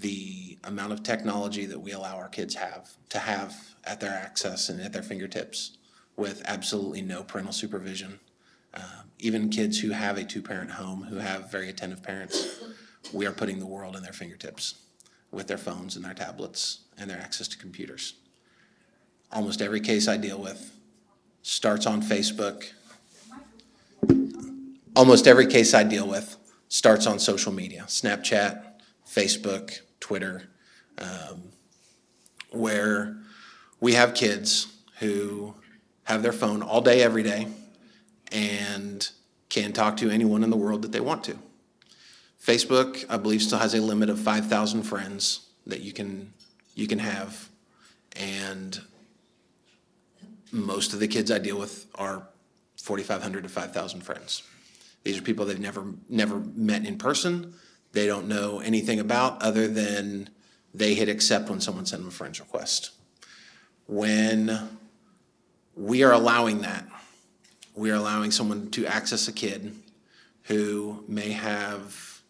the 0.00 0.58
amount 0.64 0.92
of 0.92 1.02
technology 1.02 1.66
that 1.66 1.80
we 1.80 1.92
allow 1.92 2.16
our 2.16 2.28
kids 2.28 2.54
have 2.54 2.90
to 3.08 3.18
have 3.18 3.54
at 3.84 4.00
their 4.00 4.12
access 4.12 4.68
and 4.68 4.80
at 4.80 4.92
their 4.92 5.02
fingertips 5.02 5.78
with 6.16 6.42
absolutely 6.46 7.02
no 7.02 7.22
parental 7.22 7.52
supervision. 7.52 8.18
Um, 8.74 9.10
even 9.18 9.48
kids 9.48 9.80
who 9.80 9.90
have 9.90 10.18
a 10.18 10.24
two-parent 10.24 10.72
home, 10.72 11.04
who 11.04 11.16
have 11.16 11.50
very 11.50 11.68
attentive 11.68 12.02
parents, 12.02 12.60
we 13.12 13.26
are 13.26 13.32
putting 13.32 13.58
the 13.58 13.66
world 13.66 13.96
in 13.96 14.02
their 14.02 14.12
fingertips 14.12 14.74
with 15.30 15.46
their 15.46 15.58
phones 15.58 15.96
and 15.96 16.04
their 16.04 16.14
tablets 16.14 16.80
and 16.98 17.08
their 17.08 17.18
access 17.18 17.48
to 17.48 17.58
computers. 17.58 18.14
Almost 19.32 19.62
every 19.62 19.80
case 19.80 20.08
I 20.08 20.16
deal 20.16 20.38
with 20.38 20.72
starts 21.42 21.86
on 21.86 22.02
Facebook. 22.02 22.64
Almost 24.94 25.26
every 25.26 25.46
case 25.46 25.74
I 25.74 25.84
deal 25.84 26.06
with 26.06 26.36
starts 26.68 27.06
on 27.06 27.18
social 27.18 27.52
media 27.52 27.84
Snapchat, 27.86 28.62
Facebook, 29.08 29.80
Twitter, 30.00 30.44
um, 30.98 31.42
where 32.50 33.16
we 33.80 33.94
have 33.94 34.14
kids 34.14 34.66
who 34.98 35.54
have 36.04 36.22
their 36.22 36.32
phone 36.32 36.62
all 36.62 36.80
day, 36.80 37.02
every 37.02 37.22
day, 37.22 37.48
and 38.32 39.10
can 39.48 39.72
talk 39.72 39.96
to 39.98 40.10
anyone 40.10 40.42
in 40.42 40.50
the 40.50 40.56
world 40.56 40.82
that 40.82 40.92
they 40.92 41.00
want 41.00 41.24
to. 41.24 41.38
Facebook, 42.42 43.04
I 43.08 43.16
believe, 43.16 43.42
still 43.42 43.58
has 43.58 43.74
a 43.74 43.80
limit 43.80 44.08
of 44.08 44.18
5,000 44.18 44.82
friends 44.82 45.46
that 45.66 45.80
you 45.80 45.92
can 45.92 46.32
you 46.74 46.86
can 46.86 46.98
have, 46.98 47.48
and 48.14 48.82
most 50.52 50.92
of 50.92 51.00
the 51.00 51.08
kids 51.08 51.30
I 51.30 51.38
deal 51.38 51.58
with 51.58 51.86
are 51.94 52.28
4,500 52.76 53.44
to 53.44 53.48
5,000 53.48 54.02
friends. 54.02 54.42
These 55.06 55.18
are 55.18 55.22
people 55.22 55.44
they've 55.44 55.56
never 55.60 55.84
never 56.08 56.40
met 56.40 56.84
in 56.84 56.98
person. 56.98 57.54
They 57.92 58.08
don't 58.08 58.26
know 58.26 58.58
anything 58.58 58.98
about 58.98 59.40
other 59.40 59.68
than 59.68 60.30
they 60.74 60.94
hit 60.94 61.08
accept 61.08 61.48
when 61.48 61.60
someone 61.60 61.86
sent 61.86 62.02
them 62.02 62.08
a 62.08 62.10
friend's 62.10 62.40
request. 62.40 62.90
When 63.86 64.68
we 65.76 66.02
are 66.02 66.10
allowing 66.10 66.62
that, 66.62 66.88
we 67.76 67.92
are 67.92 67.94
allowing 67.94 68.32
someone 68.32 68.68
to 68.72 68.84
access 68.84 69.28
a 69.28 69.32
kid 69.32 69.76
who 70.42 71.04
may 71.06 71.30
have 71.30 72.20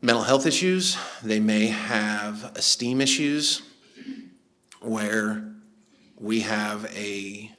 mental 0.00 0.24
health 0.24 0.46
issues, 0.46 0.96
they 1.22 1.38
may 1.38 1.66
have 1.66 2.50
esteem 2.56 3.02
issues, 3.02 3.60
where 4.80 5.52
we 6.16 6.40
have 6.40 6.86
a 6.96 7.52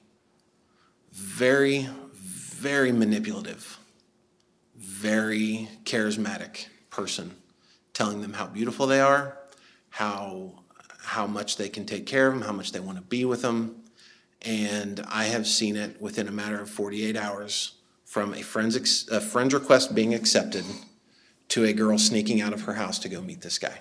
very, 1.11 1.87
very 2.11 2.91
manipulative, 2.91 3.78
very 4.99 5.69
charismatic 5.85 6.67
person 6.89 7.33
telling 7.93 8.21
them 8.21 8.33
how 8.33 8.45
beautiful 8.45 8.85
they 8.85 8.99
are, 8.99 9.37
how 9.89 10.51
how 11.01 11.25
much 11.25 11.55
they 11.55 11.69
can 11.69 11.85
take 11.85 12.05
care 12.05 12.27
of 12.27 12.33
them, 12.33 12.43
how 12.43 12.51
much 12.51 12.73
they 12.73 12.81
want 12.81 12.97
to 12.97 13.03
be 13.03 13.23
with 13.25 13.41
them. 13.41 13.75
And 14.41 15.03
I 15.07 15.25
have 15.25 15.47
seen 15.47 15.75
it 15.77 15.99
within 16.01 16.27
a 16.27 16.31
matter 16.31 16.59
of 16.59 16.69
48 16.69 17.15
hours 17.15 17.75
from 18.05 18.33
a 18.33 18.41
friend's, 18.41 18.75
ex- 18.75 19.07
a 19.07 19.19
friend's 19.19 19.53
request 19.53 19.95
being 19.95 20.13
accepted 20.13 20.65
to 21.47 21.63
a 21.63 21.73
girl 21.73 21.97
sneaking 21.97 22.41
out 22.41 22.53
of 22.53 22.63
her 22.63 22.73
house 22.73 22.99
to 22.99 23.09
go 23.09 23.21
meet 23.21 23.41
this 23.41 23.57
guy, 23.57 23.79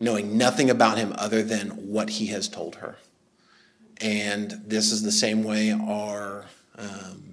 knowing 0.00 0.38
nothing 0.38 0.70
about 0.70 0.96
him 0.96 1.12
other 1.18 1.42
than 1.42 1.70
what 1.70 2.10
he 2.10 2.26
has 2.28 2.48
told 2.48 2.76
her. 2.76 2.96
And 4.00 4.52
this 4.64 4.90
is 4.90 5.02
the 5.02 5.12
same 5.12 5.42
way 5.42 5.72
our 5.72 6.46
um, 6.78 7.27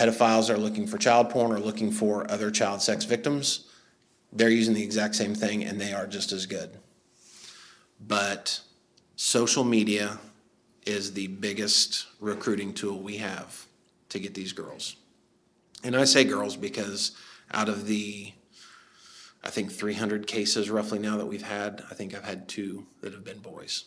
pedophiles 0.00 0.48
are 0.48 0.56
looking 0.56 0.86
for 0.86 0.96
child 0.96 1.28
porn 1.28 1.52
or 1.52 1.58
looking 1.58 1.92
for 1.92 2.28
other 2.30 2.50
child 2.50 2.80
sex 2.80 3.04
victims. 3.04 3.66
They're 4.32 4.48
using 4.48 4.72
the 4.72 4.82
exact 4.82 5.14
same 5.14 5.34
thing 5.34 5.62
and 5.62 5.78
they 5.78 5.92
are 5.92 6.06
just 6.06 6.32
as 6.32 6.46
good. 6.46 6.70
But 8.00 8.60
social 9.16 9.62
media 9.62 10.18
is 10.86 11.12
the 11.12 11.26
biggest 11.26 12.06
recruiting 12.18 12.72
tool 12.72 12.98
we 12.98 13.18
have 13.18 13.66
to 14.08 14.18
get 14.18 14.32
these 14.32 14.54
girls. 14.54 14.96
And 15.84 15.94
I 15.94 16.04
say 16.04 16.24
girls 16.24 16.56
because 16.56 17.12
out 17.52 17.68
of 17.68 17.86
the, 17.86 18.32
I 19.44 19.50
think 19.50 19.70
300 19.70 20.26
cases 20.26 20.70
roughly 20.70 20.98
now 20.98 21.18
that 21.18 21.26
we've 21.26 21.42
had, 21.42 21.84
I 21.90 21.94
think 21.94 22.14
I've 22.14 22.24
had 22.24 22.48
two 22.48 22.86
that 23.02 23.12
have 23.12 23.24
been 23.24 23.40
boys. 23.40 23.84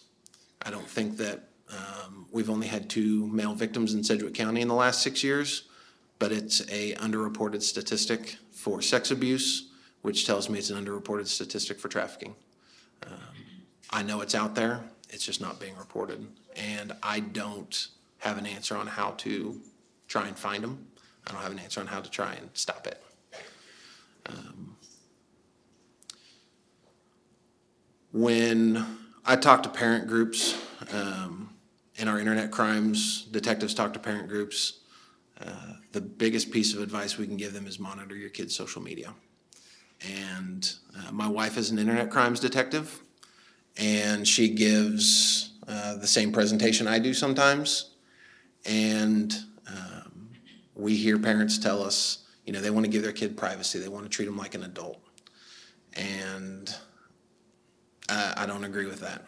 I 0.61 0.69
don't 0.69 0.87
think 0.87 1.17
that 1.17 1.49
um, 1.71 2.27
we've 2.31 2.51
only 2.51 2.67
had 2.67 2.87
two 2.87 3.25
male 3.29 3.55
victims 3.55 3.95
in 3.95 4.03
Sedgwick 4.03 4.35
County 4.35 4.61
in 4.61 4.67
the 4.67 4.75
last 4.75 5.01
six 5.01 5.23
years, 5.23 5.63
but 6.19 6.31
it's 6.31 6.61
a 6.71 6.93
underreported 6.95 7.61
statistic 7.61 8.37
for 8.51 8.81
sex 8.81 9.11
abuse, 9.11 9.69
which 10.01 10.25
tells 10.25 10.49
me 10.49 10.59
it's 10.59 10.69
an 10.69 10.83
underreported 10.83 11.27
statistic 11.27 11.79
for 11.79 11.87
trafficking. 11.87 12.35
Um, 13.05 13.11
I 13.89 14.03
know 14.03 14.21
it's 14.21 14.35
out 14.35 14.55
there, 14.55 14.81
it's 15.09 15.25
just 15.25 15.41
not 15.41 15.59
being 15.59 15.75
reported, 15.77 16.25
and 16.55 16.93
I 17.03 17.19
don't 17.19 17.87
have 18.19 18.37
an 18.37 18.45
answer 18.45 18.75
on 18.75 18.87
how 18.87 19.11
to 19.11 19.59
try 20.07 20.27
and 20.27 20.37
find 20.37 20.63
them. 20.63 20.87
I 21.27 21.31
don't 21.31 21.41
have 21.41 21.51
an 21.51 21.59
answer 21.59 21.79
on 21.79 21.87
how 21.87 22.01
to 22.01 22.09
try 22.09 22.33
and 22.33 22.49
stop 22.53 22.87
it. 22.87 23.03
Um, 24.25 24.77
when 28.11 28.85
I 29.25 29.35
talk 29.35 29.63
to 29.63 29.69
parent 29.69 30.07
groups, 30.07 30.55
um, 30.93 31.49
in 31.95 32.07
our 32.07 32.19
internet 32.19 32.51
crimes, 32.51 33.23
detectives 33.31 33.73
talk 33.73 33.93
to 33.93 33.99
parent 33.99 34.27
groups. 34.27 34.79
The 35.93 36.01
biggest 36.01 36.49
piece 36.49 36.73
of 36.73 36.81
advice 36.81 37.19
we 37.19 37.27
can 37.27 37.37
give 37.37 37.53
them 37.53 37.67
is 37.67 37.77
monitor 37.77 38.15
your 38.15 38.31
kids' 38.31 38.55
social 38.55 38.81
media. 38.81 39.13
And 40.01 40.67
uh, 40.97 41.11
my 41.11 41.27
wife 41.27 41.55
is 41.55 41.69
an 41.69 41.77
internet 41.77 42.09
crimes 42.09 42.39
detective, 42.39 42.99
and 43.77 44.27
she 44.27 44.49
gives 44.49 45.51
uh, 45.67 45.97
the 45.97 46.07
same 46.07 46.31
presentation 46.31 46.87
I 46.87 46.97
do 46.97 47.13
sometimes. 47.13 47.91
And 48.65 49.35
um, 49.67 50.31
we 50.73 50.95
hear 50.95 51.19
parents 51.19 51.59
tell 51.59 51.83
us, 51.83 52.25
you 52.45 52.53
know, 52.53 52.59
they 52.59 52.71
want 52.71 52.85
to 52.85 52.91
give 52.91 53.03
their 53.03 53.11
kid 53.11 53.37
privacy, 53.37 53.77
they 53.77 53.87
want 53.87 54.03
to 54.05 54.09
treat 54.09 54.25
them 54.25 54.37
like 54.37 54.55
an 54.55 54.63
adult. 54.63 54.99
And 55.95 56.73
I 58.09 58.45
don't 58.47 58.63
agree 58.63 58.87
with 58.87 58.99
that. 59.01 59.25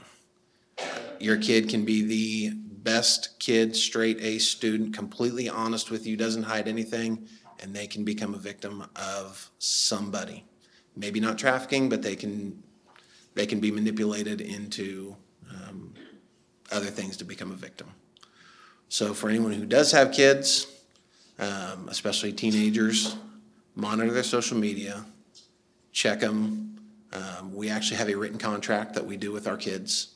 Your 1.20 1.38
kid 1.38 1.70
can 1.70 1.86
be 1.86 2.02
the 2.02 2.58
best 2.86 3.38
kid, 3.40 3.76
straight 3.76 4.22
A 4.22 4.38
student, 4.38 4.94
completely 4.94 5.50
honest 5.50 5.92
with 5.92 6.08
you, 6.08 6.16
doesn't 6.16 6.44
hide 6.44 6.70
anything, 6.70 7.28
and 7.60 7.76
they 7.76 7.88
can 7.88 8.06
become 8.06 8.34
a 8.34 8.38
victim 8.38 8.86
of 8.96 9.50
somebody. 9.60 10.46
Maybe 10.96 11.20
not 11.20 11.38
trafficking, 11.38 11.90
but 11.90 12.02
they 12.02 12.16
can 12.16 12.64
they 13.34 13.46
can 13.46 13.60
be 13.60 13.70
manipulated 13.70 14.40
into 14.40 15.14
um, 15.52 15.94
other 16.72 16.86
things 16.86 17.18
to 17.18 17.26
become 17.26 17.52
a 17.52 17.56
victim. 17.56 17.88
So 18.88 19.14
for 19.14 19.30
anyone 19.30 19.52
who 19.52 19.66
does 19.66 19.92
have 19.92 20.14
kids, 20.14 20.68
um, 21.38 21.90
especially 21.90 22.32
teenagers, 22.32 23.18
monitor 23.76 24.12
their 24.12 24.24
social 24.24 24.58
media, 24.58 25.04
check 25.92 26.22
them. 26.22 26.78
Um, 27.12 27.54
we 27.54 27.70
actually 27.70 27.98
have 27.98 28.10
a 28.10 28.16
written 28.16 28.38
contract 28.38 28.94
that 28.94 29.06
we 29.06 29.18
do 29.18 29.34
with 29.34 29.48
our 29.48 29.58
kids 29.58 30.15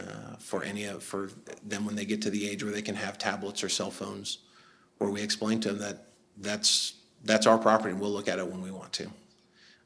uh, 0.00 0.36
for 0.38 0.62
any 0.62 0.84
of 0.84 1.02
for 1.02 1.30
them 1.62 1.84
when 1.84 1.94
they 1.94 2.04
get 2.04 2.22
to 2.22 2.30
the 2.30 2.48
age 2.48 2.64
where 2.64 2.72
they 2.72 2.82
can 2.82 2.94
have 2.94 3.18
tablets 3.18 3.62
or 3.62 3.68
cell 3.68 3.90
phones, 3.90 4.38
where 4.98 5.10
we 5.10 5.22
explain 5.22 5.60
to 5.60 5.68
them 5.68 5.78
that 5.78 6.06
that's 6.38 6.94
that's 7.24 7.46
our 7.46 7.58
property 7.58 7.90
and 7.90 8.00
we'll 8.00 8.10
look 8.10 8.28
at 8.28 8.38
it 8.38 8.46
when 8.46 8.62
we 8.62 8.70
want 8.70 8.92
to. 8.94 9.10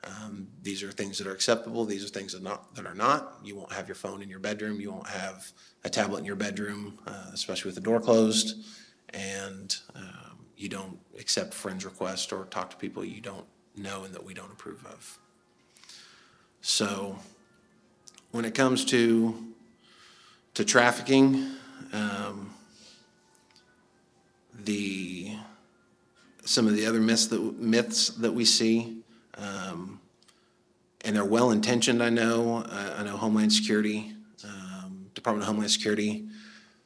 Um, 0.05 0.49
these 0.63 0.83
are 0.83 0.93
things 0.93 1.19
that 1.19 1.27
are 1.27 1.33
acceptable. 1.33 1.85
These 1.85 2.05
are 2.05 2.09
things 2.09 2.33
that 2.33 2.43
not 2.43 2.75
that 2.75 2.87
are 2.87 2.95
not. 2.95 3.39
You 3.43 3.57
won't 3.57 3.73
have 3.73 3.89
your 3.89 3.95
phone 3.95 4.23
in 4.23 4.29
your 4.29 4.39
bedroom. 4.39 4.81
You 4.81 4.93
won't 4.93 5.09
have 5.09 5.51
a 5.85 5.91
tablet 5.91 6.19
in 6.19 6.25
your 6.25 6.37
bedroom, 6.37 6.99
uh, 7.07 7.31
especially 7.33 7.69
with 7.69 7.77
the 7.77 7.81
door 7.81 8.01
closed, 8.01 8.65
and 9.11 9.75
um, 9.95 10.47
you 10.57 10.69
don't 10.69 10.99
accept 11.19 11.55
friends' 11.55 11.85
requests 11.85 12.33
or 12.33 12.45
talk 12.47 12.71
to 12.71 12.77
people 12.77 13.05
you 13.05 13.21
don't 13.21 13.47
know 13.77 14.05
and 14.05 14.15
that 14.15 14.25
we 14.25 14.35
don't 14.35 14.53
approve 14.53 14.85
of. 14.87 15.19
So, 16.61 17.19
when 18.31 18.45
it 18.45 18.55
comes 18.55 18.85
to 18.87 19.54
to 20.55 20.65
trafficking, 20.65 21.53
um, 21.93 22.51
the 24.65 25.37
some 26.45 26.67
of 26.67 26.77
the 26.77 26.87
other 26.87 27.01
myths 27.01 27.27
that 27.27 27.41
myths 27.59 28.09
that 28.11 28.33
we 28.33 28.45
see 28.45 29.03
Um, 29.37 30.01
and 31.05 31.17
they're 31.17 31.25
well 31.25 31.51
intentioned. 31.51 32.03
I 32.03 32.11
know. 32.11 32.65
I, 32.69 33.01
I 33.01 33.03
know 33.03 33.17
Homeland 33.17 33.53
Security, 33.53 34.13
um, 34.45 35.11
Department 35.15 35.43
of 35.43 35.49
Homeland 35.49 35.71
Security, 35.71 36.27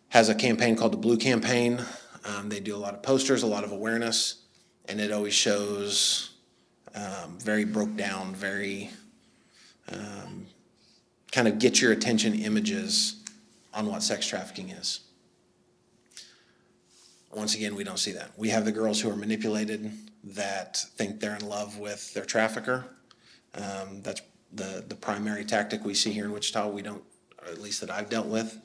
has 0.09 0.29
a 0.29 0.35
campaign 0.35 0.77
called 0.77 0.93
the 0.93 0.99
Blue 0.99 1.17
Campaign. 1.17 1.81
Um, 2.25 2.49
they 2.49 2.61
do 2.61 2.75
a 2.75 2.79
lot 2.79 2.95
of 2.95 3.03
posters, 3.03 3.43
a 3.43 3.47
lot 3.47 3.65
of 3.65 3.73
awareness, 3.73 4.43
and 4.87 5.01
it 5.01 5.13
always 5.13 5.35
shows 5.35 6.31
um, 6.95 7.39
very 7.39 7.65
broke 7.65 7.97
down, 7.97 8.35
very 8.35 8.91
um, 9.93 10.47
kind 11.31 11.47
of 11.47 11.59
get 11.59 11.81
your 11.81 11.93
attention 11.93 12.35
images 12.35 13.18
on 13.75 13.87
what 13.87 14.03
sex 14.03 14.27
trafficking 14.27 14.71
is. 14.71 15.01
Once 17.33 17.55
again, 17.55 17.75
we 17.75 17.85
don't 17.85 17.99
see 17.99 18.13
that. 18.13 18.31
We 18.37 18.49
have 18.49 18.65
the 18.65 18.73
girls 18.73 19.01
who 19.01 19.11
are 19.11 19.17
manipulated 19.17 19.93
that 20.25 20.77
think 20.97 21.21
they're 21.21 21.37
in 21.37 21.47
love 21.47 21.79
with 21.79 22.15
their 22.15 22.25
trafficker. 22.25 22.87
Um, 23.55 24.03
that's 24.03 24.23
the, 24.53 24.85
the 24.87 24.95
primary 24.95 25.45
tactic 25.45 25.85
we 25.85 25.95
see 25.95 26.11
here 26.11 26.25
in 26.25 26.33
Wichita. 26.33 26.69
We 26.69 26.83
don't, 26.83 27.05
at 27.47 27.61
least 27.61 27.81
that 27.83 27.91
I've 27.91 28.09
dealt 28.09 28.27
with. 28.27 28.59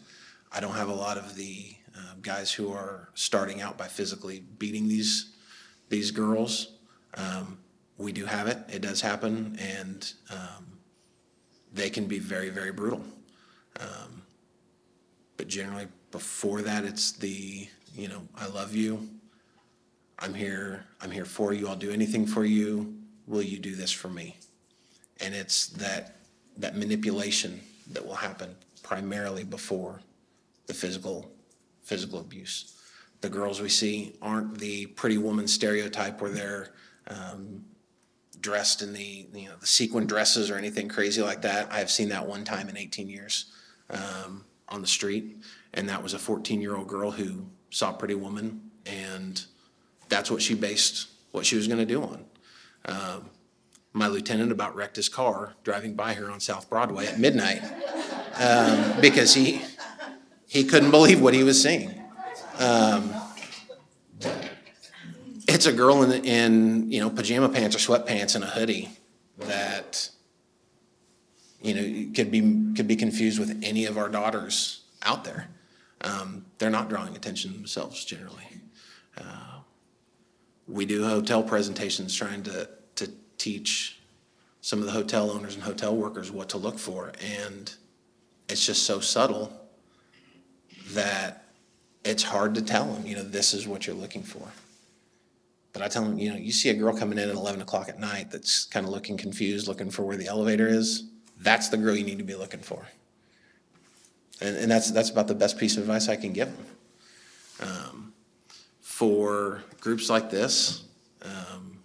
I 0.51 0.59
don't 0.59 0.75
have 0.75 0.89
a 0.89 0.93
lot 0.93 1.17
of 1.17 1.35
the 1.35 1.75
um, 1.95 2.21
guys 2.21 2.51
who 2.51 2.71
are 2.71 3.09
starting 3.15 3.61
out 3.61 3.77
by 3.77 3.87
physically 3.87 4.43
beating 4.57 4.87
these 4.87 5.33
these 5.89 6.11
girls. 6.11 6.73
Um, 7.15 7.59
we 7.97 8.11
do 8.11 8.25
have 8.25 8.47
it. 8.47 8.57
It 8.67 8.81
does 8.81 9.01
happen, 9.01 9.57
and 9.59 10.11
um, 10.31 10.79
they 11.71 11.89
can 11.89 12.05
be 12.05 12.19
very, 12.19 12.49
very 12.49 12.71
brutal. 12.71 13.03
Um, 13.79 14.22
but 15.37 15.47
generally, 15.47 15.87
before 16.11 16.61
that, 16.61 16.85
it's 16.85 17.11
the 17.11 17.67
you 17.95 18.07
know, 18.07 18.27
I 18.35 18.47
love 18.47 18.75
you. 18.75 19.07
I'm 20.19 20.33
here. 20.33 20.85
I'm 21.01 21.11
here 21.11 21.25
for 21.25 21.53
you. 21.53 21.67
I'll 21.67 21.75
do 21.75 21.91
anything 21.91 22.25
for 22.25 22.43
you. 22.43 22.95
Will 23.27 23.41
you 23.41 23.59
do 23.59 23.75
this 23.75 23.91
for 23.91 24.09
me? 24.09 24.37
And 25.21 25.33
it's 25.33 25.67
that 25.67 26.17
that 26.57 26.75
manipulation 26.75 27.61
that 27.91 28.05
will 28.05 28.15
happen 28.15 28.55
primarily 28.83 29.43
before 29.43 30.01
the 30.67 30.73
physical 30.73 31.31
physical 31.83 32.19
abuse. 32.19 32.79
The 33.21 33.29
girls 33.29 33.61
we 33.61 33.69
see 33.69 34.15
aren't 34.21 34.57
the 34.59 34.87
pretty 34.87 35.17
woman 35.17 35.47
stereotype 35.47 36.21
where 36.21 36.31
they're 36.31 36.73
um, 37.07 37.63
dressed 38.39 38.81
in 38.81 38.93
the 38.93 39.27
you 39.33 39.49
know 39.49 39.55
the 39.59 39.67
sequin 39.67 40.07
dresses 40.07 40.49
or 40.49 40.57
anything 40.57 40.89
crazy 40.89 41.21
like 41.21 41.41
that. 41.41 41.71
I 41.71 41.79
have 41.79 41.91
seen 41.91 42.09
that 42.09 42.27
one 42.27 42.43
time 42.43 42.69
in 42.69 42.77
18 42.77 43.07
years 43.07 43.45
um, 43.89 44.43
on 44.73 44.81
the 44.81 44.87
street, 44.87 45.37
and 45.73 45.87
that 45.87 46.01
was 46.01 46.13
a 46.13 46.19
14 46.19 46.59
year 46.59 46.75
old 46.75 46.87
girl 46.87 47.11
who 47.11 47.45
saw 47.69 47.93
Pretty 47.93 48.15
Woman, 48.15 48.71
and 48.85 49.45
that's 50.09 50.29
what 50.29 50.41
she 50.41 50.55
based 50.55 51.07
what 51.31 51.45
she 51.45 51.55
was 51.55 51.67
going 51.67 51.79
to 51.79 51.85
do 51.85 52.01
on. 52.01 52.25
Um, 52.85 53.29
my 53.93 54.07
lieutenant 54.07 54.51
about 54.51 54.75
wrecked 54.75 54.95
his 54.95 55.07
car 55.09 55.53
driving 55.63 55.93
by 55.93 56.13
her 56.13 56.29
on 56.29 56.39
South 56.39 56.69
Broadway 56.69 57.07
at 57.07 57.19
midnight 57.19 57.61
um, 58.39 58.99
because 58.99 59.33
he 59.33 59.61
he 60.47 60.63
couldn't 60.63 60.91
believe 60.91 61.21
what 61.21 61.33
he 61.33 61.43
was 61.43 61.61
seeing. 61.61 61.93
Um, 62.59 63.13
it's 65.47 65.65
a 65.65 65.73
girl 65.73 66.03
in, 66.03 66.25
in 66.25 66.91
you 66.91 66.99
know 66.99 67.09
pajama 67.09 67.49
pants 67.49 67.75
or 67.75 67.79
sweatpants 67.79 68.35
and 68.35 68.43
a 68.43 68.47
hoodie 68.47 68.89
that 69.37 70.09
you 71.63 71.73
know 71.73 72.13
could 72.13 72.29
be 72.29 72.41
could 72.75 72.87
be 72.87 72.95
confused 72.95 73.39
with 73.39 73.59
any 73.63 73.85
of 73.85 73.97
our 73.97 74.09
daughters 74.09 74.81
out 75.01 75.23
there. 75.23 75.47
Um, 76.01 76.45
they're 76.57 76.69
not 76.69 76.89
drawing 76.89 77.15
attention 77.15 77.53
themselves 77.53 78.03
generally. 78.03 78.43
Uh, 79.17 79.59
we 80.67 80.85
do 80.85 81.05
hotel 81.05 81.41
presentations 81.41 82.13
trying 82.13 82.43
to 82.43 82.69
to 82.95 83.09
teach 83.37 83.99
some 84.61 84.79
of 84.79 84.85
the 84.85 84.91
hotel 84.91 85.31
owners 85.31 85.55
and 85.55 85.63
hotel 85.63 85.95
workers 85.95 86.31
what 86.31 86.49
to 86.49 86.57
look 86.57 86.77
for, 86.77 87.13
and 87.21 87.73
it's 88.49 88.65
just 88.65 88.83
so 88.83 88.99
subtle 88.99 89.51
that 90.91 91.45
it's 92.03 92.23
hard 92.23 92.55
to 92.55 92.61
tell 92.61 92.85
them. 92.85 93.05
You 93.07 93.15
know, 93.15 93.23
this 93.23 93.53
is 93.53 93.67
what 93.67 93.87
you're 93.87 93.95
looking 93.95 94.23
for. 94.23 94.49
But 95.71 95.81
I 95.81 95.87
tell 95.87 96.03
them, 96.03 96.19
you 96.19 96.29
know, 96.29 96.35
you 96.35 96.51
see 96.51 96.69
a 96.69 96.73
girl 96.75 96.95
coming 96.95 97.17
in 97.17 97.29
at 97.29 97.35
11 97.35 97.61
o'clock 97.61 97.89
at 97.89 97.99
night 97.99 98.29
that's 98.29 98.65
kind 98.65 98.85
of 98.85 98.91
looking 98.91 99.17
confused, 99.17 99.67
looking 99.67 99.89
for 99.89 100.03
where 100.03 100.17
the 100.17 100.27
elevator 100.27 100.67
is. 100.67 101.05
That's 101.43 101.69
the 101.69 101.77
girl 101.77 101.95
you 101.95 102.05
need 102.05 102.17
to 102.17 102.23
be 102.23 102.35
looking 102.35 102.61
for. 102.61 102.87
And, 104.41 104.55
and 104.55 104.71
that's, 104.71 104.91
that's 104.91 105.09
about 105.09 105.27
the 105.27 105.35
best 105.35 105.57
piece 105.57 105.77
of 105.77 105.83
advice 105.83 106.09
I 106.09 106.15
can 106.15 106.33
give 106.33 106.49
them. 106.55 106.65
Um, 107.61 108.13
for 108.81 109.63
groups 109.79 110.09
like 110.09 110.29
this, 110.29 110.85
um, 111.21 111.79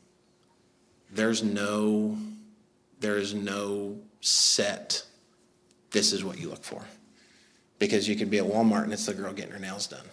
there's 1.10 1.42
no, 1.42 2.16
there 3.00 3.18
is 3.18 3.34
no 3.34 3.98
set, 4.20 5.02
this 5.90 6.12
is 6.12 6.24
what 6.24 6.38
you 6.38 6.48
look 6.48 6.64
for. 6.64 6.82
Because 7.78 8.08
you 8.08 8.16
could 8.16 8.30
be 8.30 8.38
at 8.38 8.44
Walmart 8.44 8.84
and 8.84 8.92
it's 8.92 9.06
the 9.06 9.14
girl 9.14 9.32
getting 9.32 9.52
her 9.52 9.58
nails 9.58 9.86
done. 9.86 10.06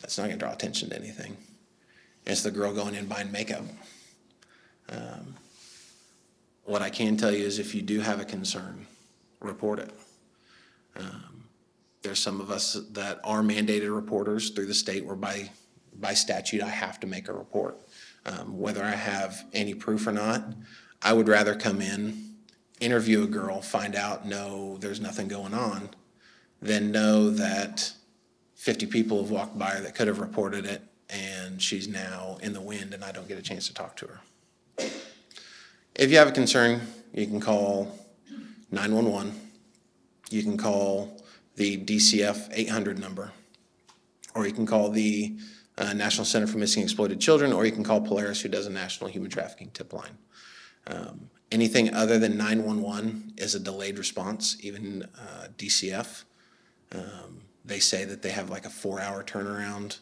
That's 0.00 0.18
not 0.18 0.24
going 0.24 0.38
to 0.38 0.44
draw 0.44 0.52
attention 0.52 0.90
to 0.90 0.96
anything. 0.96 1.36
It's 2.26 2.42
the 2.42 2.50
girl 2.50 2.72
going 2.72 2.94
in 2.94 3.06
buying 3.06 3.30
makeup. 3.32 3.64
Um, 4.88 5.34
what 6.64 6.82
I 6.82 6.90
can 6.90 7.16
tell 7.16 7.32
you 7.32 7.44
is 7.44 7.58
if 7.58 7.74
you 7.74 7.82
do 7.82 8.00
have 8.00 8.20
a 8.20 8.24
concern, 8.24 8.86
report 9.40 9.78
it. 9.78 9.90
Um, 10.96 11.44
there's 12.02 12.20
some 12.20 12.40
of 12.40 12.50
us 12.50 12.74
that 12.92 13.20
are 13.24 13.42
mandated 13.42 13.94
reporters 13.94 14.50
through 14.50 14.66
the 14.66 14.74
state 14.74 15.04
where 15.04 15.16
by, 15.16 15.50
by 15.98 16.14
statute 16.14 16.62
I 16.62 16.68
have 16.68 17.00
to 17.00 17.06
make 17.06 17.28
a 17.28 17.32
report. 17.32 17.80
Um, 18.26 18.58
whether 18.58 18.82
I 18.82 18.94
have 18.94 19.44
any 19.52 19.74
proof 19.74 20.06
or 20.06 20.12
not, 20.12 20.44
I 21.02 21.12
would 21.12 21.28
rather 21.28 21.54
come 21.54 21.82
in, 21.82 22.36
interview 22.80 23.24
a 23.24 23.26
girl, 23.26 23.60
find 23.60 23.94
out, 23.94 24.26
no, 24.26 24.78
there's 24.78 25.00
nothing 25.00 25.28
going 25.28 25.54
on, 25.54 25.90
than 26.62 26.90
know 26.90 27.30
that 27.30 27.92
50 28.54 28.86
people 28.86 29.20
have 29.22 29.30
walked 29.30 29.58
by 29.58 29.70
her 29.70 29.80
that 29.82 29.94
could 29.94 30.08
have 30.08 30.20
reported 30.20 30.64
it 30.64 30.82
and 31.10 31.60
she's 31.60 31.86
now 31.86 32.38
in 32.42 32.54
the 32.54 32.60
wind 32.60 32.94
and 32.94 33.04
I 33.04 33.12
don't 33.12 33.28
get 33.28 33.38
a 33.38 33.42
chance 33.42 33.66
to 33.68 33.74
talk 33.74 33.96
to 33.96 34.06
her. 34.06 34.20
If 35.94 36.10
you 36.10 36.16
have 36.18 36.28
a 36.28 36.32
concern, 36.32 36.80
you 37.12 37.26
can 37.26 37.40
call 37.40 37.96
911. 38.70 39.32
You 40.30 40.42
can 40.42 40.56
call 40.56 41.22
the 41.54 41.78
DCF 41.78 42.48
800 42.52 42.98
number, 42.98 43.32
or 44.34 44.46
you 44.46 44.52
can 44.52 44.66
call 44.66 44.90
the 44.90 45.36
uh, 45.78 45.92
National 45.92 46.24
Center 46.24 46.46
for 46.46 46.58
Missing 46.58 46.82
and 46.82 46.90
Exploited 46.90 47.20
Children, 47.20 47.52
or 47.52 47.64
you 47.64 47.72
can 47.72 47.84
call 47.84 48.00
Polaris, 48.00 48.40
who 48.40 48.48
does 48.48 48.66
a 48.66 48.70
national 48.70 49.08
human 49.08 49.30
trafficking 49.30 49.70
tip 49.72 49.92
line. 49.92 50.18
Um, 50.88 51.30
anything 51.52 51.94
other 51.94 52.18
than 52.18 52.36
911 52.36 53.34
is 53.36 53.54
a 53.54 53.60
delayed 53.60 53.98
response, 53.98 54.56
even 54.60 55.08
uh, 55.16 55.46
DCF. 55.56 56.24
Um, 56.92 57.42
they 57.64 57.78
say 57.78 58.04
that 58.04 58.22
they 58.22 58.30
have 58.30 58.50
like 58.50 58.66
a 58.66 58.70
four 58.70 59.00
hour 59.00 59.22
turnaround 59.22 59.98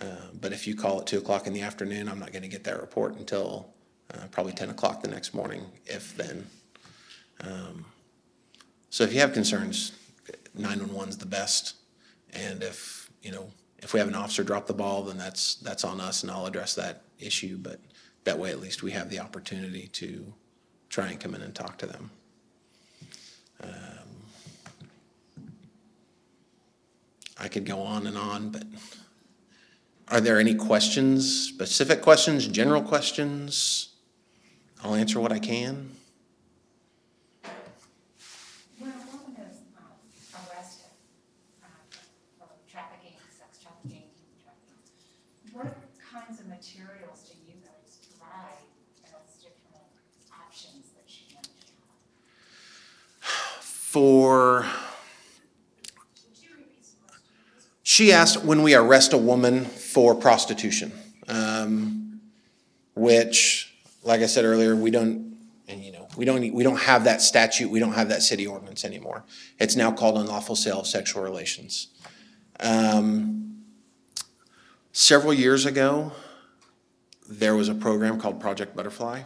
uh, 0.00 0.06
But 0.40 0.52
if 0.52 0.66
you 0.66 0.74
call 0.74 1.00
at 1.00 1.06
two 1.06 1.18
o'clock 1.18 1.46
in 1.46 1.52
the 1.52 1.62
afternoon, 1.62 2.08
I'm 2.08 2.18
not 2.18 2.32
going 2.32 2.42
to 2.42 2.48
get 2.48 2.64
that 2.64 2.80
report 2.80 3.16
until 3.16 3.72
uh, 4.12 4.26
probably 4.30 4.52
10 4.52 4.70
o'clock 4.70 5.02
the 5.02 5.08
next 5.08 5.34
morning, 5.34 5.64
if 5.86 6.16
then. 6.16 6.46
Um, 7.42 7.84
So 8.90 9.04
if 9.04 9.12
you 9.14 9.20
have 9.20 9.32
concerns, 9.32 9.92
911 10.54 11.10
is 11.10 11.18
the 11.18 11.26
best. 11.26 11.76
And 12.32 12.62
if, 12.62 13.08
you 13.22 13.30
know, 13.30 13.50
if 13.78 13.94
we 13.94 14.00
have 14.00 14.08
an 14.08 14.14
officer 14.16 14.42
drop 14.42 14.66
the 14.66 14.74
ball, 14.74 15.04
then 15.04 15.16
that's, 15.16 15.54
that's 15.56 15.84
on 15.84 16.00
us 16.00 16.22
and 16.22 16.30
I'll 16.30 16.46
address 16.46 16.74
that 16.74 17.02
issue. 17.18 17.56
But 17.56 17.80
that 18.24 18.38
way, 18.38 18.50
at 18.50 18.60
least 18.60 18.82
we 18.82 18.90
have 18.90 19.08
the 19.08 19.20
opportunity 19.20 19.86
to 19.88 20.32
try 20.88 21.08
and 21.08 21.20
come 21.20 21.34
in 21.34 21.42
and 21.42 21.54
talk 21.54 21.78
to 21.78 21.86
them. 21.86 22.10
Um, 23.62 23.70
I 27.38 27.48
could 27.48 27.64
go 27.64 27.80
on 27.80 28.06
and 28.06 28.18
on, 28.18 28.50
but 28.50 28.64
are 30.08 30.20
there 30.20 30.40
any 30.40 30.54
questions, 30.54 31.46
specific 31.46 32.02
questions, 32.02 32.48
general 32.48 32.82
questions? 32.82 33.89
I'll 34.82 34.94
answer 34.94 35.20
what 35.20 35.30
I 35.32 35.38
can. 35.38 35.90
When 38.78 38.90
a 38.90 38.94
woman 38.94 39.36
is 39.50 39.58
um, 39.76 39.92
arrested 40.34 40.86
uh, 41.62 41.66
for 42.38 42.48
trafficking, 42.70 43.12
sex 43.38 43.58
trafficking, 43.62 44.04
trafficking, 44.42 45.52
what 45.52 45.76
kinds 46.12 46.40
of 46.40 46.46
materials 46.48 47.28
do 47.28 47.36
you 47.46 47.58
guys 47.62 47.98
provide 48.08 48.64
as 49.04 49.34
different 49.36 49.84
options 50.32 50.90
that 50.96 51.04
she 51.06 51.24
have? 51.34 51.46
For, 53.62 54.64
she 57.82 58.12
asked 58.12 58.42
when 58.44 58.62
we 58.62 58.74
arrest 58.74 59.12
a 59.12 59.18
woman 59.18 59.66
for 59.66 60.14
prostitution, 60.14 60.92
um, 61.28 62.20
which, 62.94 63.69
like 64.02 64.20
I 64.20 64.26
said 64.26 64.44
earlier, 64.44 64.74
we 64.74 64.90
don't, 64.90 65.36
and 65.68 65.82
you 65.82 65.92
know, 65.92 66.08
we 66.16 66.24
don't, 66.24 66.52
we 66.52 66.62
don't 66.62 66.80
have 66.80 67.04
that 67.04 67.20
statute, 67.20 67.70
we 67.70 67.80
don't 67.80 67.92
have 67.92 68.08
that 68.08 68.22
city 68.22 68.46
ordinance 68.46 68.84
anymore. 68.84 69.24
It's 69.58 69.76
now 69.76 69.92
called 69.92 70.18
unlawful 70.18 70.56
sale 70.56 70.80
of 70.80 70.86
sexual 70.86 71.22
relations. 71.22 71.88
Um, 72.58 73.64
several 74.92 75.32
years 75.32 75.66
ago, 75.66 76.12
there 77.28 77.54
was 77.54 77.68
a 77.68 77.74
program 77.74 78.18
called 78.18 78.40
Project 78.40 78.74
Butterfly. 78.74 79.22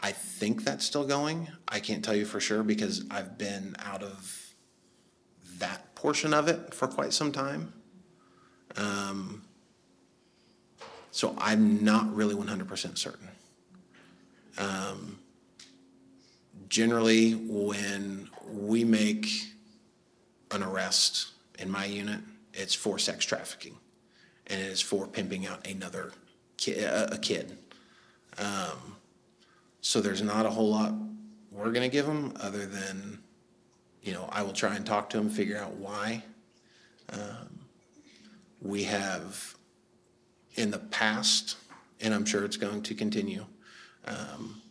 I 0.00 0.12
think 0.12 0.64
that's 0.64 0.84
still 0.84 1.06
going. 1.06 1.48
I 1.66 1.80
can't 1.80 2.04
tell 2.04 2.14
you 2.14 2.24
for 2.24 2.38
sure 2.38 2.62
because 2.62 3.04
I've 3.10 3.38
been 3.38 3.74
out 3.80 4.02
of 4.02 4.54
that 5.58 5.94
portion 5.94 6.32
of 6.32 6.48
it 6.48 6.72
for 6.74 6.86
quite 6.86 7.12
some 7.12 7.32
time. 7.32 7.72
Um, 8.76 9.42
so 11.10 11.34
I'm 11.38 11.82
not 11.82 12.14
really 12.14 12.34
100% 12.34 12.96
certain. 12.96 13.27
Um, 14.58 15.18
generally, 16.68 17.32
when 17.32 18.28
we 18.50 18.84
make 18.84 19.28
an 20.50 20.62
arrest 20.62 21.28
in 21.58 21.70
my 21.70 21.84
unit, 21.84 22.20
it's 22.52 22.74
for 22.74 22.98
sex 22.98 23.24
trafficking, 23.24 23.76
and 24.48 24.60
it 24.60 24.66
is 24.66 24.80
for 24.80 25.06
pimping 25.06 25.46
out 25.46 25.66
another 25.66 26.12
ki- 26.56 26.80
a, 26.80 27.18
kid. 27.18 27.56
Um, 28.38 28.96
so 29.80 30.00
there's 30.00 30.22
not 30.22 30.44
a 30.44 30.50
whole 30.50 30.70
lot 30.70 30.92
we're 31.58 31.72
going 31.72 31.88
to 31.88 31.92
give 31.92 32.06
them 32.06 32.32
other 32.40 32.66
than, 32.66 33.18
you 34.02 34.12
know, 34.12 34.28
I 34.30 34.42
will 34.42 34.52
try 34.52 34.76
and 34.76 34.86
talk 34.86 35.10
to 35.10 35.16
them, 35.16 35.28
figure 35.28 35.58
out 35.58 35.74
why. 35.74 36.22
Um, 37.12 37.60
we 38.60 38.84
have 38.84 39.56
in 40.54 40.70
the 40.70 40.78
past, 40.78 41.56
and 42.00 42.14
I'm 42.14 42.24
sure 42.24 42.44
it's 42.44 42.56
going 42.56 42.82
to 42.82 42.94
continue, 42.94 43.44
um, 44.08 44.62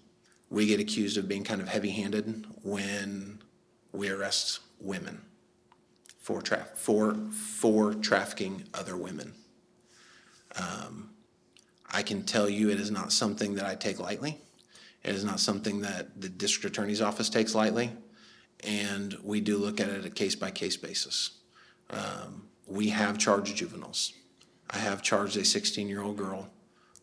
we 0.50 0.66
get 0.66 0.80
accused 0.80 1.18
of 1.18 1.28
being 1.28 1.44
kind 1.44 1.62
of 1.62 1.68
heavy-handed 1.68 2.46
when 2.64 3.40
we 3.92 4.10
arrest 4.10 4.60
women 4.80 5.22
for 6.20 6.42
tra- 6.42 6.68
for 6.76 7.16
for 7.32 7.94
trafficking 7.94 8.64
other 8.74 8.98
women. 8.98 9.34
Um, 10.56 11.12
I 11.90 12.04
can 12.04 12.24
tell 12.24 12.50
you 12.50 12.70
it 12.70 12.80
is 12.80 12.92
not 12.92 13.12
something 13.12 13.56
that 13.56 13.66
I 13.66 13.76
take 13.76 14.00
lightly. 14.00 14.40
It 15.04 15.16
is 15.16 15.24
not 15.24 15.40
something 15.40 15.82
that 15.82 16.20
the 16.20 16.30
district 16.30 16.76
attorney's 16.76 17.02
office 17.02 17.30
takes 17.30 17.56
lightly, 17.56 17.92
and 18.64 19.18
we 19.24 19.40
do 19.40 19.58
look 19.58 19.80
at 19.80 19.90
it 19.90 20.06
a 20.06 20.10
case 20.10 20.36
by 20.36 20.52
case 20.52 20.76
basis. 20.76 21.32
Um, 21.90 22.48
we 22.66 22.90
have 22.90 23.18
charged 23.18 23.56
juveniles. 23.56 24.14
I 24.70 24.80
have 24.80 25.02
charged 25.02 25.38
a 25.38 25.46
16 25.46 25.88
year 25.88 26.02
old 26.02 26.18
girl 26.18 26.50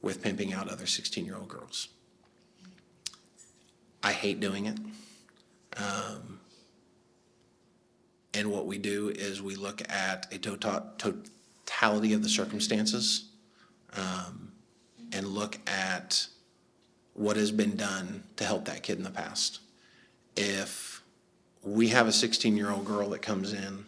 with 0.03 0.23
pimping 0.23 0.53
out 0.53 0.69
other 0.69 0.87
16 0.87 1.25
year 1.25 1.37
old 1.37 1.49
girls. 1.49 1.89
I 4.05 4.13
hate 4.13 4.39
doing 4.39 4.67
it. 4.67 4.79
Um, 5.79 6.39
and 8.35 8.51
what 8.51 8.67
we 8.67 8.77
do 8.77 9.09
is 9.09 9.41
we 9.41 9.57
look 9.57 9.81
at 9.91 10.33
a 10.33 10.39
tota- 10.39 10.93
totality 10.99 12.13
of 12.13 12.23
the 12.23 12.29
circumstances 12.29 13.31
um, 13.97 14.53
and 15.13 15.27
look 15.27 15.59
at 15.67 16.27
what 17.15 17.37
has 17.37 17.51
been 17.51 17.77
done 17.77 18.25
to 18.37 18.45
help 18.45 18.67
that 18.67 18.83
kid 18.83 18.99
in 18.99 19.05
the 19.05 19.11
past. 19.11 19.61
If 20.37 21.03
we 21.63 21.89
have 21.89 22.07
a 22.07 22.13
16 22.13 22.57
year 22.57 22.71
old 22.71 22.85
girl 22.85 23.09
that 23.11 23.23
comes 23.23 23.55
in 23.55 23.87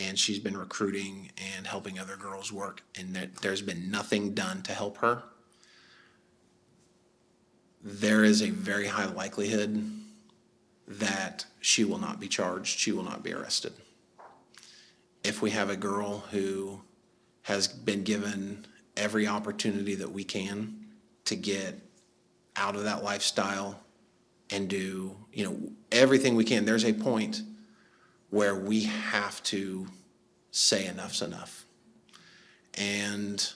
and 0.00 0.18
she's 0.18 0.38
been 0.40 0.56
recruiting 0.56 1.30
and 1.56 1.66
helping 1.66 1.98
other 2.00 2.16
girls 2.16 2.52
work, 2.52 2.82
and 2.98 3.14
there, 3.14 3.28
there's 3.42 3.62
been 3.62 3.90
nothing 3.90 4.34
done 4.34 4.62
to 4.62 4.72
help 4.72 4.98
her, 4.98 5.22
there 7.82 8.24
is 8.24 8.42
a 8.42 8.50
very 8.50 8.86
high 8.86 9.06
likelihood 9.06 9.90
that 10.86 11.46
she 11.60 11.84
will 11.84 11.98
not 11.98 12.20
be 12.20 12.28
charged, 12.28 12.78
she 12.78 12.92
will 12.92 13.04
not 13.04 13.22
be 13.22 13.32
arrested. 13.32 13.72
If 15.22 15.40
we 15.42 15.50
have 15.50 15.70
a 15.70 15.76
girl 15.76 16.24
who 16.30 16.80
has 17.42 17.68
been 17.68 18.02
given 18.02 18.66
every 18.96 19.26
opportunity 19.26 19.94
that 19.94 20.10
we 20.10 20.24
can 20.24 20.86
to 21.26 21.36
get 21.36 21.78
out 22.56 22.76
of 22.76 22.84
that 22.84 23.04
lifestyle 23.04 23.80
and 24.50 24.68
do, 24.68 25.16
you 25.32 25.44
know, 25.44 25.58
everything 25.92 26.34
we 26.34 26.44
can, 26.44 26.64
there's 26.64 26.84
a 26.84 26.92
point 26.92 27.42
where 28.30 28.54
we 28.54 28.84
have 28.84 29.42
to 29.44 29.86
say 30.50 30.86
enough's 30.86 31.22
enough. 31.22 31.64
And 32.74 33.52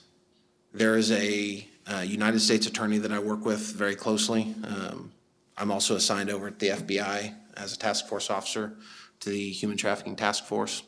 there 0.72 0.96
is 0.96 1.10
a 1.12 1.66
uh, 1.86 2.00
United 2.00 2.40
States 2.40 2.66
attorney 2.66 2.98
that 2.98 3.12
I 3.12 3.18
work 3.18 3.44
with 3.44 3.60
very 3.60 3.94
closely. 3.94 4.54
Um, 4.64 5.12
I'm 5.56 5.70
also 5.70 5.96
assigned 5.96 6.30
over 6.30 6.48
at 6.48 6.58
the 6.58 6.68
FBI 6.68 7.34
as 7.56 7.72
a 7.72 7.78
task 7.78 8.08
force 8.08 8.30
officer 8.30 8.76
to 9.20 9.30
the 9.30 9.50
Human 9.50 9.76
Trafficking 9.76 10.16
Task 10.16 10.44
Force. 10.44 10.82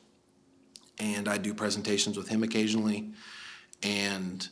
And 0.99 1.29
I 1.29 1.39
do 1.39 1.55
presentations 1.55 2.17
with 2.17 2.29
him 2.29 2.43
occasionally. 2.43 3.13
And 3.83 4.49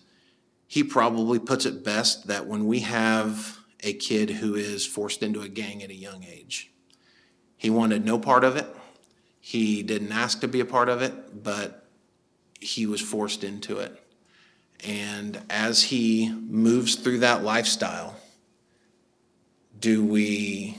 he 0.67 0.85
probably 0.85 1.39
puts 1.39 1.67
it 1.67 1.85
best 1.85 2.27
that 2.27 2.47
when 2.47 2.67
we 2.67 2.81
have 2.81 3.59
a 3.83 3.95
kid 3.95 4.31
who 4.31 4.55
is 4.55 4.87
forced 4.87 5.23
into 5.23 5.41
a 5.41 5.49
gang 5.49 5.83
at 5.83 5.91
a 5.91 5.95
young 5.95 6.25
age, 6.25 6.71
he 7.57 7.71
wanted 7.71 8.05
no 8.05 8.19
part 8.19 8.45
of 8.45 8.57
it. 8.57 8.67
He 9.41 9.83
didn't 9.83 10.13
ask 10.13 10.41
to 10.41 10.49
be 10.49 10.61
a 10.61 10.65
part 10.65 10.89
of 10.89 11.03
it, 11.03 11.43
but 11.43 11.87
he 12.61 12.87
was 12.87 13.01
forced 13.01 13.45
into 13.45 13.79
it. 13.79 14.04
And 14.87 15.41
as 15.49 15.85
he 15.85 16.31
moves 16.31 16.97
through 16.97 17.21
that 17.21 17.43
lifestyle, 17.43 18.17
do 19.79 20.05
we 20.05 20.77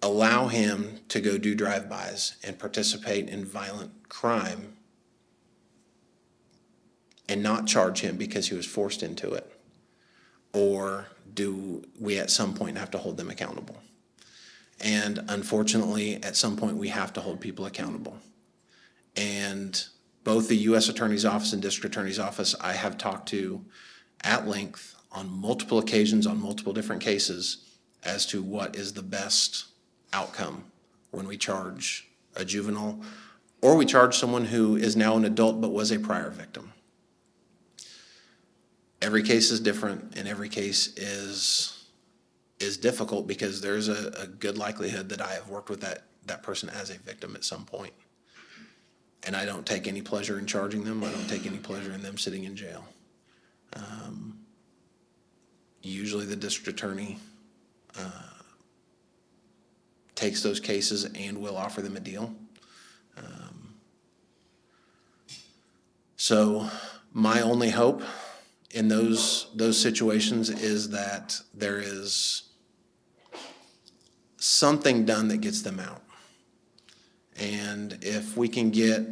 allow 0.00 0.48
him 0.48 1.00
to 1.08 1.20
go 1.20 1.36
do 1.38 1.54
drive-bys 1.54 2.36
and 2.42 2.58
participate 2.58 3.28
in 3.28 3.44
violent 3.44 4.08
crime 4.08 4.74
and 7.28 7.42
not 7.42 7.66
charge 7.66 8.00
him 8.00 8.16
because 8.16 8.48
he 8.48 8.54
was 8.54 8.66
forced 8.66 9.02
into 9.02 9.32
it? 9.34 9.52
Or 10.54 11.06
do 11.34 11.84
we 12.00 12.18
at 12.18 12.30
some 12.30 12.54
point 12.54 12.78
have 12.78 12.90
to 12.92 12.98
hold 12.98 13.18
them 13.18 13.28
accountable? 13.28 13.76
And 14.80 15.24
unfortunately, 15.28 16.22
at 16.22 16.36
some 16.36 16.56
point, 16.56 16.76
we 16.76 16.88
have 16.88 17.12
to 17.14 17.20
hold 17.20 17.40
people 17.40 17.66
accountable. 17.66 18.16
And 19.16 19.84
both 20.28 20.48
the 20.48 20.56
U.S. 20.56 20.90
Attorney's 20.90 21.24
Office 21.24 21.54
and 21.54 21.62
District 21.62 21.96
Attorney's 21.96 22.18
Office, 22.18 22.54
I 22.60 22.74
have 22.74 22.98
talked 22.98 23.30
to 23.30 23.64
at 24.22 24.46
length 24.46 24.94
on 25.10 25.26
multiple 25.30 25.78
occasions 25.78 26.26
on 26.26 26.38
multiple 26.38 26.74
different 26.74 27.00
cases 27.00 27.78
as 28.04 28.26
to 28.26 28.42
what 28.42 28.76
is 28.76 28.92
the 28.92 29.02
best 29.02 29.68
outcome 30.12 30.64
when 31.12 31.26
we 31.26 31.38
charge 31.38 32.10
a 32.36 32.44
juvenile 32.44 33.00
or 33.62 33.74
we 33.74 33.86
charge 33.86 34.18
someone 34.18 34.44
who 34.44 34.76
is 34.76 34.96
now 34.96 35.16
an 35.16 35.24
adult 35.24 35.62
but 35.62 35.70
was 35.70 35.90
a 35.90 35.98
prior 35.98 36.28
victim. 36.28 36.74
Every 39.00 39.22
case 39.22 39.50
is 39.50 39.60
different 39.60 40.14
and 40.14 40.28
every 40.28 40.50
case 40.50 40.94
is 40.98 41.86
is 42.60 42.76
difficult 42.76 43.26
because 43.26 43.62
there's 43.62 43.88
a, 43.88 44.12
a 44.20 44.26
good 44.26 44.58
likelihood 44.58 45.08
that 45.08 45.22
I 45.22 45.32
have 45.32 45.48
worked 45.48 45.70
with 45.70 45.80
that, 45.80 46.02
that 46.26 46.42
person 46.42 46.68
as 46.68 46.90
a 46.90 46.98
victim 46.98 47.34
at 47.34 47.44
some 47.44 47.64
point. 47.64 47.94
And 49.26 49.36
I 49.36 49.44
don't 49.44 49.66
take 49.66 49.86
any 49.86 50.00
pleasure 50.00 50.38
in 50.38 50.46
charging 50.46 50.84
them. 50.84 51.02
I 51.04 51.10
don't 51.10 51.28
take 51.28 51.46
any 51.46 51.58
pleasure 51.58 51.92
in 51.92 52.02
them 52.02 52.16
sitting 52.18 52.44
in 52.44 52.56
jail. 52.56 52.84
Um, 53.74 54.38
usually 55.82 56.24
the 56.24 56.36
district 56.36 56.68
attorney 56.68 57.18
uh, 57.98 58.28
takes 60.14 60.42
those 60.42 60.60
cases 60.60 61.04
and 61.14 61.38
will 61.38 61.56
offer 61.56 61.82
them 61.82 61.96
a 61.96 62.00
deal. 62.00 62.34
Um, 63.16 63.74
so 66.16 66.68
my 67.12 67.40
only 67.40 67.70
hope 67.70 68.02
in 68.70 68.88
those 68.88 69.48
those 69.54 69.80
situations 69.80 70.50
is 70.50 70.90
that 70.90 71.40
there 71.54 71.78
is 71.78 72.42
something 74.36 75.04
done 75.04 75.28
that 75.28 75.38
gets 75.38 75.62
them 75.62 75.80
out. 75.80 76.02
And 77.38 77.98
if 78.02 78.36
we 78.36 78.48
can 78.48 78.70
get 78.70 79.06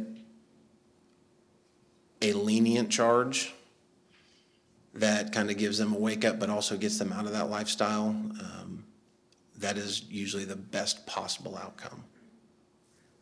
a 2.21 2.33
lenient 2.33 2.89
charge 2.89 3.53
that 4.93 5.31
kind 5.31 5.49
of 5.51 5.57
gives 5.57 5.77
them 5.77 5.93
a 5.93 5.97
wake 5.97 6.25
up, 6.25 6.39
but 6.39 6.49
also 6.49 6.75
gets 6.75 6.97
them 6.97 7.13
out 7.13 7.25
of 7.25 7.31
that 7.31 7.49
lifestyle, 7.49 8.07
um, 8.07 8.83
that 9.57 9.77
is 9.77 10.03
usually 10.09 10.45
the 10.45 10.55
best 10.55 11.05
possible 11.05 11.55
outcome. 11.57 12.03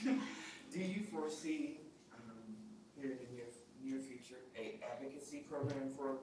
Do 0.03 0.79
you 0.79 1.03
foresee, 1.11 1.79
um, 2.13 2.55
here 2.95 3.11
in 3.11 3.17
the 3.17 3.25
near, 3.35 3.45
near 3.83 3.99
future, 4.01 4.39
a 4.57 4.79
advocacy 4.85 5.39
program 5.49 5.89
for 5.97 6.19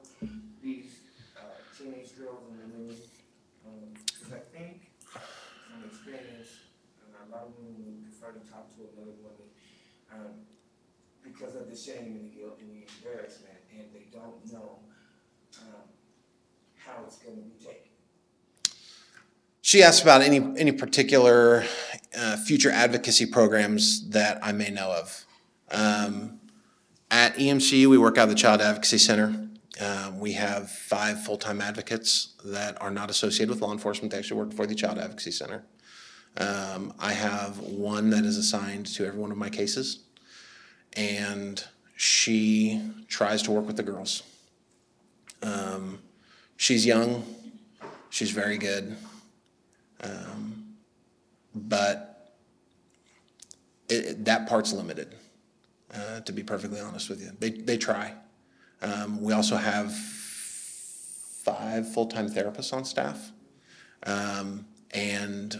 these, 0.63 1.01
uh, 1.37 1.41
teenage 1.77 2.17
girls 2.17 2.41
and 2.49 2.73
women? 2.73 2.97
Um, 3.67 3.93
I 4.33 4.39
think, 4.57 4.93
from 5.11 5.85
experience, 5.85 6.49
uh, 7.03 7.27
a 7.29 7.31
lot 7.31 7.43
of 7.43 7.53
women 7.59 7.75
would 7.85 8.13
prefer 8.27 8.39
to 8.39 8.51
talk 8.51 8.69
to 8.77 8.83
another 8.97 9.13
woman, 9.23 9.47
um, 10.13 10.33
because 11.23 11.55
of 11.55 11.71
the 11.71 11.77
shame 11.77 12.17
and 12.17 12.33
the 12.33 12.37
guilt 12.37 12.59
and 12.61 12.71
the 12.71 12.87
embarrassment, 12.99 13.55
and 13.73 13.87
they 13.93 14.07
don't 14.13 14.53
know, 14.53 14.79
um, 15.61 15.83
how 16.77 17.05
it's 17.07 17.17
gonna 17.19 17.37
be 17.37 17.65
taken. 17.65 17.91
She 19.61 19.83
asked 19.83 20.03
about 20.03 20.23
any 20.23 20.39
any 20.59 20.73
particular 20.73 21.65
uh, 22.17 22.37
future 22.37 22.71
advocacy 22.71 23.27
programs 23.27 24.09
that 24.11 24.39
I 24.43 24.53
may 24.53 24.71
know 24.71 24.93
of. 24.93 25.25
Um, 25.71 26.41
at 27.11 27.35
EMCU, 27.37 27.89
we 27.89 27.99
work 27.99 28.19
out 28.19 28.25
of 28.25 28.31
the 28.31 28.35
Child 28.37 28.61
Advocacy 28.61 28.99
Center. 28.99 29.49
Um, 29.81 30.21
we 30.21 30.33
have 30.33 30.71
five 30.71 31.23
full-time 31.23 31.61
advocates 31.61 32.35
that 32.45 32.81
are 32.81 32.91
not 32.91 33.11
associated 33.11 33.51
with 33.51 33.61
law 33.61 33.73
enforcement. 33.73 34.11
They 34.11 34.19
actually 34.19 34.39
work 34.39 34.55
for 34.55 34.67
the 34.67 34.75
Child 34.75 34.99
Advocacy 34.99 35.33
Center. 35.33 35.65
Um, 36.39 36.93
I 36.99 37.13
have 37.13 37.59
one 37.61 38.11
that 38.11 38.25
is 38.25 38.37
assigned 38.37 38.87
to 38.95 39.07
every 39.07 39.19
one 39.19 39.31
of 39.33 39.39
my 39.39 39.49
cases, 39.49 40.01
and 40.95 41.63
she 41.97 42.83
tries 43.09 43.43
to 43.43 43.51
work 43.53 43.67
with 43.67 43.77
the 43.77 43.83
girls. 43.83 44.23
Um, 45.43 46.01
she's 46.57 46.85
young, 46.85 47.25
she's 48.11 48.31
very 48.31 48.59
good, 48.59 48.97
um, 50.03 50.75
but 51.55 52.35
it, 53.89 53.95
it- 54.05 54.25
that 54.27 54.49
part's 54.49 54.73
limited. 54.73 55.15
Uh, 55.95 56.21
to 56.21 56.33
be 56.33 56.43
perfectly 56.43 56.81
honest 56.81 57.09
with 57.09 57.21
you, 57.23 57.31
they 57.39 57.49
they 57.51 57.79
try. 57.79 58.13
Um, 58.83 59.23
we 59.23 59.33
also 59.33 59.57
have 59.57 59.95
five 61.47 61.91
full-time 61.95 62.29
therapists 62.29 62.73
on 62.75 62.85
staff. 62.85 63.31
Um, 64.03 64.67
and 64.91 65.57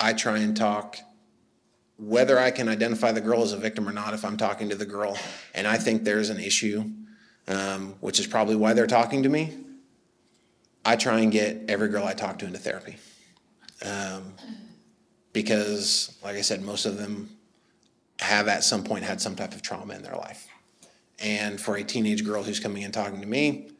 I 0.00 0.14
try 0.14 0.38
and 0.38 0.56
talk, 0.56 0.98
whether 1.98 2.38
I 2.38 2.50
can 2.50 2.68
identify 2.68 3.12
the 3.12 3.20
girl 3.20 3.42
as 3.42 3.52
a 3.52 3.58
victim 3.58 3.86
or 3.86 3.92
not, 3.92 4.14
if 4.14 4.24
I'm 4.24 4.38
talking 4.38 4.70
to 4.70 4.74
the 4.74 4.86
girl, 4.86 5.18
and 5.54 5.66
I 5.66 5.76
think 5.76 6.04
there's 6.04 6.30
an 6.30 6.40
issue, 6.40 6.84
um, 7.46 7.94
which 8.00 8.18
is 8.18 8.26
probably 8.26 8.56
why 8.56 8.72
they're 8.72 8.86
talking 8.86 9.22
to 9.24 9.28
me, 9.28 9.56
I 10.84 10.96
try 10.96 11.20
and 11.20 11.30
get 11.30 11.64
every 11.68 11.88
girl 11.88 12.04
I 12.04 12.14
talk 12.14 12.38
to 12.38 12.46
into 12.46 12.58
therapy. 12.58 12.96
Um, 13.84 14.32
because, 15.32 16.16
like 16.24 16.36
I 16.36 16.40
said, 16.40 16.62
most 16.62 16.86
of 16.86 16.96
them 16.96 17.36
have 18.20 18.48
at 18.48 18.64
some 18.64 18.82
point 18.82 19.04
had 19.04 19.20
some 19.20 19.36
type 19.36 19.52
of 19.52 19.62
trauma 19.62 19.94
in 19.94 20.02
their 20.02 20.16
life. 20.16 20.48
And 21.18 21.60
for 21.60 21.76
a 21.76 21.84
teenage 21.84 22.24
girl 22.24 22.42
who's 22.42 22.60
coming 22.60 22.82
in 22.82 22.92
talking 22.92 23.20
to 23.20 23.26
me, 23.26 23.70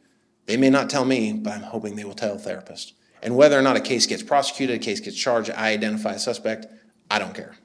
they 0.45 0.57
may 0.57 0.69
not 0.69 0.89
tell 0.89 1.05
me, 1.05 1.33
but 1.33 1.53
I'm 1.53 1.63
hoping 1.63 1.95
they 1.95 2.03
will 2.03 2.13
tell 2.13 2.35
a 2.35 2.39
therapist. 2.39 2.93
And 3.21 3.35
whether 3.35 3.57
or 3.57 3.61
not 3.61 3.75
a 3.75 3.81
case 3.81 4.07
gets 4.07 4.23
prosecuted, 4.23 4.75
a 4.75 4.79
case 4.79 4.99
gets 4.99 5.17
charged, 5.17 5.51
I 5.51 5.71
identify 5.71 6.13
a 6.13 6.19
suspect, 6.19 6.65
I 7.09 7.19
don't 7.19 7.35
care. 7.35 7.55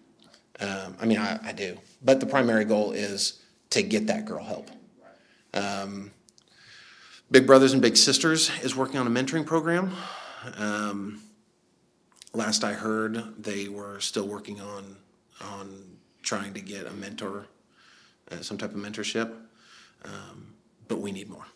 Um, 0.61 0.97
I 1.01 1.07
mean, 1.07 1.19
I, 1.19 1.39
I 1.43 1.53
do. 1.53 1.79
But 2.03 2.21
the 2.21 2.27
primary 2.27 2.65
goal 2.65 2.93
is 2.93 3.43
to 3.71 3.83
get 3.83 4.07
that 4.09 4.25
girl 4.25 4.45
help. 4.45 4.71
Um, 5.55 6.11
Big 7.31 7.47
Brothers 7.47 7.73
and 7.73 7.83
Big 7.83 7.97
Sisters 7.97 8.51
is 8.63 8.77
working 8.77 8.99
on 8.99 9.07
a 9.07 9.11
mentoring 9.11 9.45
program. 9.45 9.93
Um, 10.57 11.21
last 12.35 12.63
I 12.63 12.73
heard, 12.73 13.43
they 13.43 13.69
were 13.69 13.99
still 14.01 14.29
working 14.29 14.61
on, 14.61 14.97
on 15.41 15.83
trying 16.23 16.55
to 16.55 16.61
get 16.61 16.87
a 16.87 16.93
mentor, 16.93 17.47
uh, 18.31 18.41
some 18.43 18.59
type 18.59 18.71
of 18.71 18.77
mentorship. 18.77 19.33
Um, 20.05 20.55
but 20.87 21.01
we 21.01 21.11
need 21.11 21.29
more. 21.29 21.47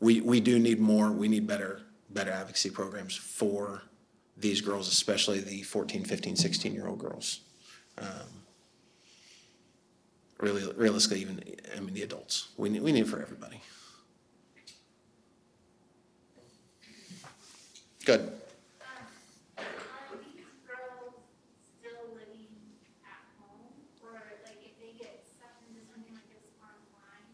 We, 0.00 0.20
we 0.20 0.40
do 0.40 0.58
need 0.58 0.78
more. 0.78 1.10
We 1.10 1.28
need 1.28 1.46
better, 1.46 1.82
better 2.14 2.30
advocacy 2.30 2.70
programs 2.70 3.14
for 3.16 3.82
these 4.36 4.60
girls, 4.60 4.88
especially 4.88 5.40
the 5.40 5.62
14, 5.62 6.04
15, 6.04 6.36
16 6.36 6.74
year 6.74 6.86
old 6.88 6.98
girls. 6.98 7.40
Um, 7.98 8.06
really, 10.40 10.64
realistically, 10.76 11.20
even, 11.20 11.42
I 11.76 11.80
mean, 11.80 11.94
the 11.94 12.02
adults. 12.02 12.48
We 12.56 12.68
need, 12.70 12.82
we 12.82 12.92
need 12.92 13.02
it 13.02 13.08
for 13.08 13.20
everybody. 13.20 13.60
Good. 18.04 18.20
Are 19.56 19.64
these 20.20 20.44
girls 20.68 21.16
still 21.80 22.04
living 22.12 22.52
at 23.00 23.24
home, 23.40 23.72
or 24.04 24.20
like 24.44 24.60
if 24.60 24.76
they 24.76 24.92
get 25.00 25.24
stuck 25.24 25.56
into 25.64 25.80
something 25.88 26.12
like 26.12 26.28
this 26.28 26.44
online, 26.60 27.24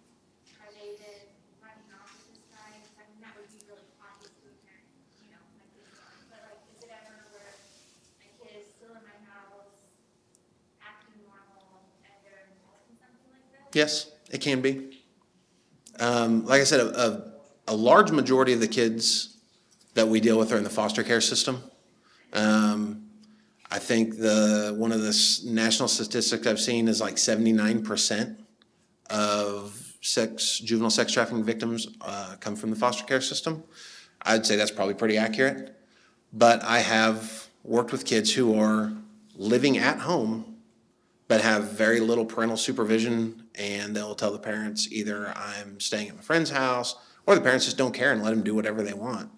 are 0.62 0.70
they 0.78 0.94
then 1.02 1.26
running 1.58 1.90
off 1.98 2.14
with 2.22 2.38
this 2.38 2.46
guy? 2.54 2.70
'Cause 2.86 3.02
I 3.02 3.04
mean, 3.10 3.18
that 3.26 3.34
would 3.34 3.50
be 3.50 3.58
really 3.66 3.82
obvious 3.98 4.30
to 4.38 4.46
a 4.46 4.54
parent, 4.62 4.86
you 5.26 5.34
know, 5.34 5.42
like 5.58 5.74
this 5.74 5.90
one. 5.90 6.22
But 6.30 6.38
like, 6.46 6.62
is 6.70 6.78
it 6.86 6.90
ever 6.94 7.18
where 7.34 7.50
a 7.50 8.28
kid 8.38 8.62
is 8.62 8.70
still 8.78 8.94
in 8.94 9.02
my 9.02 9.18
house, 9.26 9.74
acting 10.78 11.18
normal, 11.26 11.82
and 12.06 12.14
they're 12.22 12.46
involved 12.46 12.86
in 12.86 12.94
something 13.02 13.26
like 13.34 13.48
this? 13.50 13.59
Yes, 13.72 14.10
it 14.30 14.40
can 14.40 14.60
be. 14.60 14.98
Um, 15.98 16.44
like 16.46 16.60
I 16.60 16.64
said, 16.64 16.80
a, 16.80 17.00
a, 17.00 17.32
a 17.68 17.74
large 17.74 18.10
majority 18.10 18.52
of 18.52 18.60
the 18.60 18.68
kids 18.68 19.36
that 19.94 20.08
we 20.08 20.20
deal 20.20 20.38
with 20.38 20.52
are 20.52 20.56
in 20.56 20.64
the 20.64 20.70
foster 20.70 21.02
care 21.02 21.20
system. 21.20 21.62
Um, 22.32 23.06
I 23.70 23.78
think 23.78 24.18
the 24.18 24.74
one 24.76 24.92
of 24.92 25.02
the 25.02 25.40
national 25.44 25.88
statistics 25.88 26.46
I've 26.46 26.60
seen 26.60 26.88
is 26.88 27.00
like 27.00 27.18
seventy 27.18 27.52
nine 27.52 27.82
percent 27.82 28.40
of 29.08 29.96
sex 30.00 30.58
juvenile 30.58 30.90
sex 30.90 31.12
trafficking 31.12 31.44
victims 31.44 31.88
uh, 32.00 32.36
come 32.40 32.56
from 32.56 32.70
the 32.70 32.76
foster 32.76 33.04
care 33.04 33.20
system. 33.20 33.62
I'd 34.22 34.46
say 34.46 34.56
that's 34.56 34.70
probably 34.70 34.94
pretty 34.94 35.16
accurate. 35.16 35.76
But 36.32 36.62
I 36.64 36.78
have 36.80 37.48
worked 37.62 37.92
with 37.92 38.04
kids 38.04 38.32
who 38.32 38.58
are 38.58 38.92
living 39.34 39.78
at 39.78 40.00
home 40.00 40.50
but 41.30 41.42
have 41.42 41.70
very 41.70 42.00
little 42.00 42.24
parental 42.24 42.56
supervision, 42.56 43.39
and 43.54 43.94
they'll 43.94 44.14
tell 44.14 44.32
the 44.32 44.38
parents 44.38 44.90
either 44.90 45.32
I'm 45.36 45.80
staying 45.80 46.08
at 46.08 46.16
my 46.16 46.22
friend's 46.22 46.50
house, 46.50 46.96
or 47.26 47.34
the 47.34 47.40
parents 47.40 47.64
just 47.64 47.76
don't 47.76 47.92
care 47.94 48.12
and 48.12 48.22
let 48.22 48.30
them 48.30 48.42
do 48.42 48.54
whatever 48.54 48.82
they 48.82 48.94
want. 48.94 49.30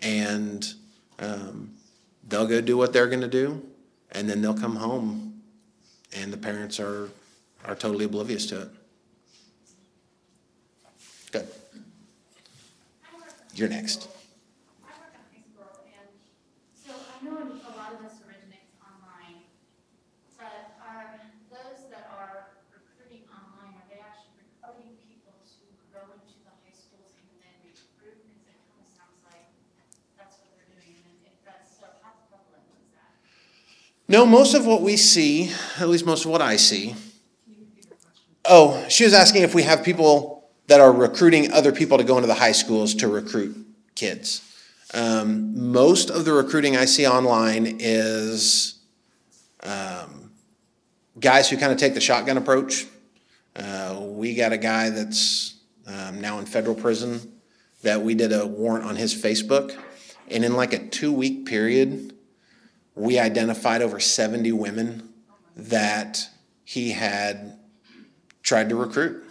And 0.00 0.72
um, 1.18 1.72
they'll 2.26 2.46
go 2.46 2.60
do 2.60 2.76
what 2.76 2.92
they're 2.92 3.08
going 3.08 3.20
to 3.20 3.28
do, 3.28 3.62
and 4.12 4.28
then 4.28 4.42
they'll 4.42 4.54
come 4.54 4.76
home, 4.76 5.42
and 6.12 6.32
the 6.32 6.38
parents 6.38 6.80
are 6.80 7.08
are 7.64 7.74
totally 7.74 8.06
oblivious 8.06 8.46
to 8.46 8.62
it. 8.62 8.70
Good. 11.30 11.46
You're 13.54 13.68
next. 13.68 14.08
I 14.80 14.96
work 14.96 15.12
in 15.12 15.20
high 15.28 15.44
school, 15.44 15.68
and 15.84 16.08
so 16.72 16.96
I 16.96 17.20
know 17.20 17.36
a 17.36 17.72
lot 17.76 17.92
of 17.92 18.00
this 18.00 18.16
originates 18.24 18.72
online, 18.80 19.44
but 20.40 20.80
are 20.80 21.20
those 21.52 21.84
that 21.92 22.08
are 22.16 22.56
recruiting 22.72 23.28
online, 23.28 23.76
are 23.76 23.88
they 23.92 24.00
actually 24.00 24.40
recruiting 24.40 24.96
people 25.04 25.36
to 25.36 25.62
go 25.92 26.00
into 26.16 26.40
the 26.48 26.54
high 26.64 26.72
schools 26.72 27.12
and 27.20 27.28
then 27.44 27.52
recruit? 27.68 28.24
Because 28.24 28.48
it 28.48 28.56
kind 28.72 28.80
of 28.80 28.88
sounds 28.88 29.20
like 29.28 29.52
that's 30.16 30.40
what 30.40 30.48
they're 30.56 30.72
doing, 30.80 30.96
and 30.96 31.28
if 31.28 31.36
that's 31.44 31.76
so, 31.76 31.86
how 32.00 32.16
prevalent 32.32 32.64
is 32.80 32.88
that? 32.96 33.12
No, 34.10 34.26
most 34.26 34.54
of 34.54 34.66
what 34.66 34.82
we 34.82 34.96
see, 34.96 35.52
at 35.78 35.88
least 35.88 36.04
most 36.04 36.24
of 36.24 36.32
what 36.32 36.42
I 36.42 36.56
see. 36.56 36.96
Oh, 38.44 38.84
she 38.88 39.04
was 39.04 39.14
asking 39.14 39.44
if 39.44 39.54
we 39.54 39.62
have 39.62 39.84
people 39.84 40.50
that 40.66 40.80
are 40.80 40.90
recruiting 40.90 41.52
other 41.52 41.70
people 41.70 41.96
to 41.96 42.02
go 42.02 42.16
into 42.16 42.26
the 42.26 42.34
high 42.34 42.50
schools 42.50 42.92
to 42.96 43.06
recruit 43.06 43.56
kids. 43.94 44.42
Um, 44.94 45.70
most 45.70 46.10
of 46.10 46.24
the 46.24 46.32
recruiting 46.32 46.76
I 46.76 46.86
see 46.86 47.06
online 47.06 47.76
is 47.78 48.80
um, 49.62 50.32
guys 51.20 51.48
who 51.48 51.56
kind 51.56 51.70
of 51.70 51.78
take 51.78 51.94
the 51.94 52.00
shotgun 52.00 52.36
approach. 52.36 52.86
Uh, 53.54 53.96
we 54.00 54.34
got 54.34 54.52
a 54.52 54.58
guy 54.58 54.90
that's 54.90 55.54
um, 55.86 56.20
now 56.20 56.40
in 56.40 56.46
federal 56.46 56.74
prison 56.74 57.32
that 57.84 58.02
we 58.02 58.16
did 58.16 58.32
a 58.32 58.44
warrant 58.44 58.84
on 58.84 58.96
his 58.96 59.14
Facebook. 59.14 59.78
And 60.26 60.44
in 60.44 60.56
like 60.56 60.72
a 60.72 60.88
two 60.88 61.12
week 61.12 61.46
period, 61.46 62.16
we 63.00 63.18
identified 63.18 63.80
over 63.80 63.98
70 63.98 64.52
women 64.52 65.08
that 65.56 66.28
he 66.64 66.90
had 66.90 67.58
tried 68.42 68.68
to 68.68 68.76
recruit. 68.76 69.24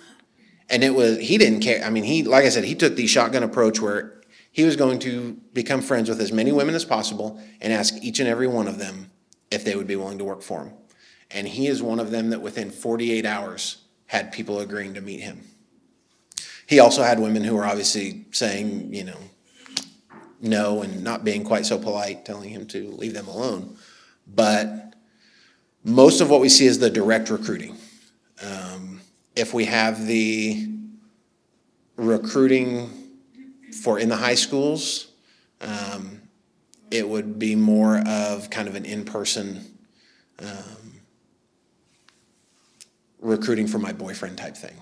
And 0.72 0.84
it 0.84 0.94
was, 0.94 1.20
he 1.20 1.38
didn't 1.38 1.62
care. 1.62 1.84
I 1.84 1.92
mean, 1.92 2.04
he, 2.04 2.24
like 2.24 2.46
I 2.46 2.50
said, 2.50 2.64
he 2.64 2.74
took 2.74 2.96
the 2.96 3.06
shotgun 3.06 3.44
approach 3.44 3.80
where 3.80 4.22
he 4.52 4.64
was 4.64 4.76
going 4.76 4.98
to 5.00 5.40
become 5.54 5.82
friends 5.82 6.10
with 6.10 6.20
as 6.20 6.32
many 6.32 6.52
women 6.52 6.74
as 6.74 6.84
possible 6.84 7.40
and 7.62 7.72
ask 7.72 7.94
each 8.02 8.20
and 8.20 8.28
every 8.28 8.48
one 8.48 8.68
of 8.68 8.80
them 8.80 9.12
if 9.52 9.64
they 9.64 9.76
would 9.76 9.88
be 9.88 9.96
willing 9.96 10.18
to 10.18 10.26
work 10.26 10.42
for 10.42 10.64
him. 10.64 10.74
And 11.30 11.48
he 11.48 11.68
is 11.68 11.84
one 11.84 12.00
of 12.00 12.10
them 12.10 12.32
that 12.32 12.42
within 12.42 12.72
48 12.72 13.24
hours 13.24 13.84
had 14.08 14.32
people 14.32 14.60
agreeing 14.60 14.96
to 14.96 15.02
meet 15.02 15.20
him. 15.20 15.44
He 16.66 16.80
also 16.80 17.04
had 17.04 17.20
women 17.20 17.44
who 17.44 17.56
were 17.56 17.66
obviously 17.66 18.26
saying, 18.32 18.94
you 18.94 19.04
know, 19.04 19.18
no 20.42 20.82
and 20.82 21.04
not 21.04 21.24
being 21.24 21.44
quite 21.44 21.66
so 21.66 21.78
polite, 21.78 22.26
telling 22.26 22.50
him 22.50 22.66
to 22.68 22.92
leave 22.92 23.14
them 23.14 23.28
alone. 23.28 23.78
But 24.28 24.96
most 25.84 26.22
of 26.22 26.30
what 26.30 26.42
we 26.42 26.50
see 26.50 26.66
is 26.66 26.80
the 26.80 26.90
direct 26.90 27.30
recruiting. 27.30 27.78
Um, 28.42 29.02
if 29.36 29.54
we 29.54 29.66
have 29.66 30.06
the 30.06 30.68
recruiting 31.96 32.90
for 33.84 34.00
in 34.00 34.10
the 34.10 34.16
high 34.16 34.36
schools, 34.36 35.12
um, 35.62 36.22
it 36.92 37.08
would 37.08 37.38
be 37.38 37.56
more 37.56 38.00
of 38.08 38.50
kind 38.50 38.68
of 38.68 38.76
an 38.76 38.86
in-person 38.86 39.64
um, 40.40 41.02
recruiting 43.20 43.68
for 43.68 43.80
my 43.80 43.92
boyfriend 43.92 44.38
type 44.38 44.56
thing, 44.56 44.76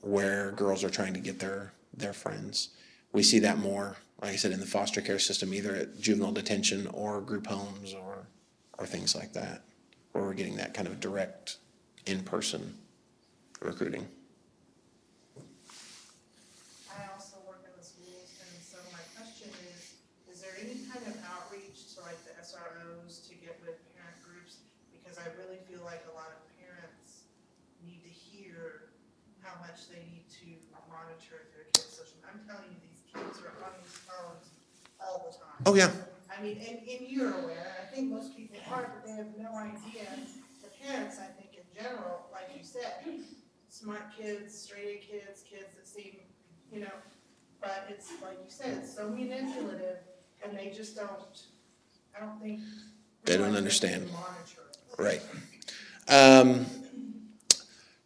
where 0.00 0.52
girls 0.52 0.84
are 0.84 0.90
trying 0.90 1.14
to 1.14 1.20
get 1.20 1.38
their 1.38 1.72
their 1.96 2.12
friends. 2.12 2.70
We 3.12 3.22
see 3.22 3.40
that 3.40 3.58
more, 3.58 3.96
like 4.24 4.32
I 4.32 4.36
said, 4.36 4.52
in 4.52 4.60
the 4.60 4.66
foster 4.66 5.02
care 5.02 5.18
system, 5.18 5.52
either 5.52 5.74
at 5.74 6.00
juvenile 6.00 6.32
detention 6.32 6.86
or 6.86 7.20
group 7.20 7.46
homes 7.46 7.92
or 7.92 8.26
or 8.78 8.86
things 8.86 9.14
like 9.14 9.34
that, 9.34 9.62
where 10.12 10.24
we're 10.24 10.32
getting 10.32 10.56
that 10.56 10.72
kind 10.72 10.88
of 10.88 10.98
direct 10.98 11.58
in-person 12.06 12.74
recruiting. 13.60 14.08
much 29.74 29.90
they 29.90 30.06
need 30.06 30.22
to 30.30 30.46
monitor 30.86 31.50
their 31.50 31.66
kids' 31.74 31.90
social. 31.90 32.14
I'm 32.30 32.38
telling 32.46 32.70
you, 32.70 32.78
these 32.86 33.02
kids 33.10 33.42
are 33.42 33.50
on 33.66 33.74
these 33.82 33.98
phones 34.06 34.54
all 35.02 35.26
the 35.26 35.34
time. 35.34 35.53
Oh, 35.66 35.74
yeah. 35.74 35.90
I 36.36 36.42
mean, 36.42 36.58
and, 36.58 36.78
and 36.78 37.08
you're 37.08 37.32
aware, 37.42 37.76
I 37.82 37.94
think 37.94 38.10
most 38.10 38.36
people 38.36 38.56
are, 38.70 38.92
but 38.94 39.06
they 39.06 39.12
have 39.12 39.36
no 39.38 39.56
idea. 39.56 40.08
The 40.62 40.68
parents, 40.86 41.18
I 41.18 41.26
think 41.40 41.54
in 41.54 41.82
general, 41.82 42.26
like 42.32 42.50
you 42.56 42.62
said, 42.64 42.92
smart 43.70 44.14
kids, 44.16 44.56
straight 44.56 45.02
A 45.02 45.12
kids, 45.12 45.42
kids 45.48 45.74
that 45.76 45.86
seem, 45.86 46.16
you 46.72 46.80
know, 46.80 46.92
but 47.60 47.86
it's, 47.88 48.10
like 48.22 48.38
you 48.44 48.50
said, 48.50 48.78
it's 48.82 48.94
so 48.94 49.08
manipulative, 49.08 49.98
and 50.44 50.56
they 50.56 50.70
just 50.70 50.96
don't, 50.96 51.42
I 52.16 52.20
don't 52.20 52.40
think. 52.40 52.60
They 53.24 53.38
don't 53.38 53.56
understand. 53.56 54.08
Monitor. 54.10 54.62
Right. 54.98 55.22
Um, 56.08 56.66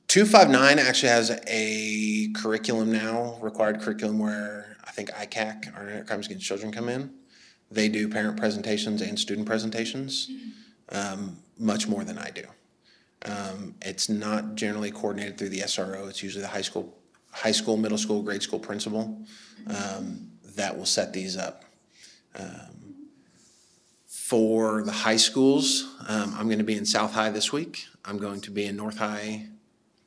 259 0.06 0.78
actually 0.78 1.09
has 1.09 1.38
a 1.48 2.28
curriculum 2.34 2.92
now, 2.92 3.36
required 3.40 3.80
curriculum 3.80 4.18
where 4.18 4.76
I 4.86 4.90
think 4.92 5.11
ICAC, 5.11 5.66
Internet 5.66 6.06
Crimes 6.06 6.26
Against 6.26 6.46
Children, 6.46 6.72
come 6.72 6.88
in. 6.88 7.17
They 7.70 7.88
do 7.88 8.08
parent 8.08 8.38
presentations 8.38 9.02
and 9.02 9.18
student 9.18 9.46
presentations, 9.46 10.30
um, 10.90 11.36
much 11.58 11.86
more 11.86 12.04
than 12.04 12.18
I 12.18 12.30
do. 12.30 12.44
Um, 13.24 13.74
it's 13.82 14.08
not 14.08 14.54
generally 14.54 14.90
coordinated 14.90 15.38
through 15.38 15.50
the 15.50 15.60
SRO. 15.60 16.08
It's 16.08 16.22
usually 16.22 16.42
the 16.42 16.48
high 16.48 16.62
school, 16.62 16.96
high 17.30 17.52
school, 17.52 17.76
middle 17.76 17.98
school, 17.98 18.22
grade 18.22 18.42
school 18.42 18.60
principal 18.60 19.20
um, 19.66 20.30
that 20.56 20.76
will 20.76 20.86
set 20.86 21.12
these 21.12 21.36
up. 21.36 21.64
Um, 22.38 22.88
for 24.06 24.82
the 24.82 24.92
high 24.92 25.16
schools, 25.16 25.96
um, 26.06 26.34
I'm 26.38 26.46
going 26.46 26.58
to 26.58 26.64
be 26.64 26.76
in 26.76 26.84
South 26.84 27.12
High 27.12 27.30
this 27.30 27.52
week. 27.52 27.86
I'm 28.04 28.18
going 28.18 28.40
to 28.42 28.50
be 28.50 28.66
in 28.66 28.76
North 28.76 28.98
High 28.98 29.46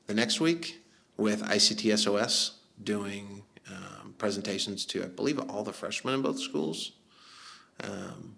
the 0.08 0.14
next 0.14 0.40
week 0.40 0.80
with 1.18 1.42
ICT 1.44 1.98
SOS 1.98 2.60
doing 2.84 3.44
um, 3.70 4.14
presentations 4.18 4.86
to, 4.86 5.04
I 5.04 5.08
believe, 5.08 5.40
all 5.40 5.64
the 5.64 5.74
freshmen 5.74 6.14
in 6.14 6.22
both 6.22 6.40
schools. 6.40 6.94
Um, 7.84 8.36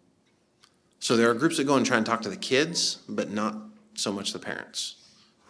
so 1.00 1.18
there 1.18 1.30
are 1.30 1.34
groups 1.34 1.58
that 1.58 1.66
go 1.66 1.76
and 1.76 1.86
try 1.86 1.98
and 1.98 2.06
talk 2.06 2.22
to 2.22 2.30
the 2.30 2.38
kids, 2.38 3.00
but 3.10 3.30
not 3.30 3.58
so 3.96 4.12
much 4.12 4.34
the 4.34 4.40
parents. 4.40 4.96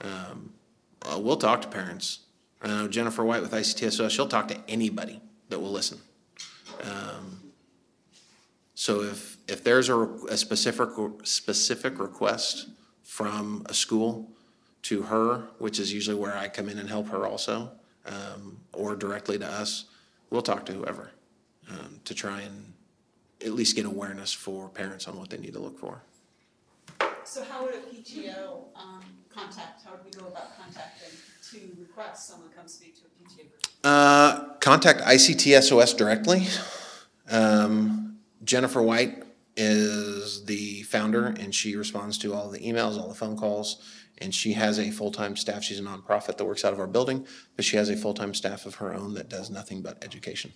Um, 0.01 0.53
uh, 1.03 1.19
we'll 1.19 1.37
talk 1.37 1.61
to 1.61 1.67
parents. 1.67 2.19
I 2.61 2.67
know 2.67 2.87
Jennifer 2.87 3.23
White 3.23 3.41
with 3.41 3.51
ICT 3.51 3.91
SOS, 3.91 4.11
she'll 4.11 4.27
talk 4.27 4.47
to 4.47 4.57
anybody 4.67 5.21
that 5.49 5.59
will 5.59 5.71
listen. 5.71 5.99
Um, 6.81 7.51
so 8.73 9.03
if, 9.03 9.37
if 9.47 9.63
there's 9.63 9.89
a, 9.89 9.99
a 10.29 10.37
specific, 10.37 10.89
specific 11.23 11.99
request 11.99 12.69
from 13.03 13.63
a 13.67 13.73
school 13.73 14.31
to 14.83 15.03
her, 15.03 15.47
which 15.59 15.79
is 15.79 15.93
usually 15.93 16.17
where 16.17 16.35
I 16.35 16.47
come 16.47 16.67
in 16.69 16.79
and 16.79 16.89
help 16.89 17.09
her 17.09 17.25
also, 17.25 17.71
um, 18.05 18.59
or 18.73 18.95
directly 18.95 19.37
to 19.37 19.47
us, 19.47 19.85
we'll 20.29 20.41
talk 20.41 20.65
to 20.65 20.73
whoever, 20.73 21.11
um, 21.69 21.99
to 22.05 22.13
try 22.13 22.41
and 22.41 22.72
at 23.43 23.53
least 23.53 23.75
get 23.75 23.85
awareness 23.85 24.33
for 24.33 24.69
parents 24.69 25.07
on 25.07 25.17
what 25.17 25.29
they 25.29 25.37
need 25.37 25.53
to 25.53 25.59
look 25.59 25.79
for. 25.79 26.01
So 27.25 27.43
how 27.43 27.63
would 27.65 27.75
a 27.75 27.77
PTO 27.77 28.65
um, 28.75 29.01
contact, 29.33 29.83
how 29.85 29.91
would 29.91 30.05
we 30.05 30.11
go 30.11 30.27
about 30.27 30.57
contacting 30.57 31.09
to 31.51 31.59
request 31.79 32.27
someone 32.27 32.49
come 32.55 32.67
speak 32.67 32.95
to 32.95 33.01
a 33.01 33.23
PTO 33.23 33.49
group? 33.49 33.67
Uh, 33.83 34.53
contact 34.59 35.01
ICT 35.01 35.61
SOS 35.61 35.93
directly. 35.93 36.47
Um, 37.29 38.17
Jennifer 38.43 38.81
White 38.81 39.23
is 39.55 40.45
the 40.45 40.83
founder, 40.83 41.27
and 41.27 41.53
she 41.53 41.75
responds 41.75 42.17
to 42.19 42.33
all 42.33 42.49
the 42.49 42.59
emails, 42.59 42.99
all 42.99 43.07
the 43.07 43.15
phone 43.15 43.37
calls. 43.37 43.81
And 44.19 44.33
she 44.33 44.53
has 44.53 44.79
a 44.79 44.91
full-time 44.91 45.35
staff. 45.35 45.63
She's 45.63 45.79
a 45.79 45.83
nonprofit 45.83 46.37
that 46.37 46.45
works 46.45 46.63
out 46.63 46.71
of 46.71 46.79
our 46.79 46.87
building, 46.87 47.25
but 47.55 47.65
she 47.65 47.77
has 47.77 47.89
a 47.89 47.95
full-time 47.95 48.33
staff 48.33 48.65
of 48.65 48.75
her 48.75 48.93
own 48.93 49.15
that 49.15 49.27
does 49.27 49.49
nothing 49.49 49.81
but 49.81 50.03
education 50.03 50.53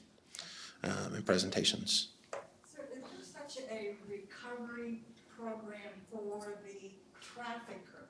um, 0.84 1.16
and 1.16 1.26
presentations. 1.26 2.10
So 2.32 2.82
is 2.82 3.02
there 3.02 3.02
such 3.24 3.57
a 3.70 3.96
recovery 4.10 5.02
program 5.38 5.94
for 6.12 6.58
the 6.66 6.90
trafficker? 7.22 8.08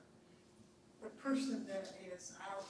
The 1.02 1.08
person 1.10 1.66
that 1.68 1.94
is 2.14 2.32
out 2.50 2.66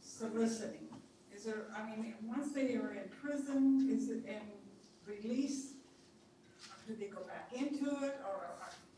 soliciting? 0.00 0.88
Is 1.34 1.44
there, 1.44 1.66
I 1.76 1.84
mean, 1.84 2.14
once 2.24 2.52
they 2.52 2.74
are 2.76 2.92
in 2.92 3.10
prison, 3.20 3.88
is 3.90 4.08
it 4.10 4.24
in 4.26 4.40
release? 5.06 5.72
Do 6.86 6.94
they 6.94 7.06
go 7.06 7.22
back 7.22 7.50
into 7.52 7.86
it, 8.04 8.20
or 8.24 8.46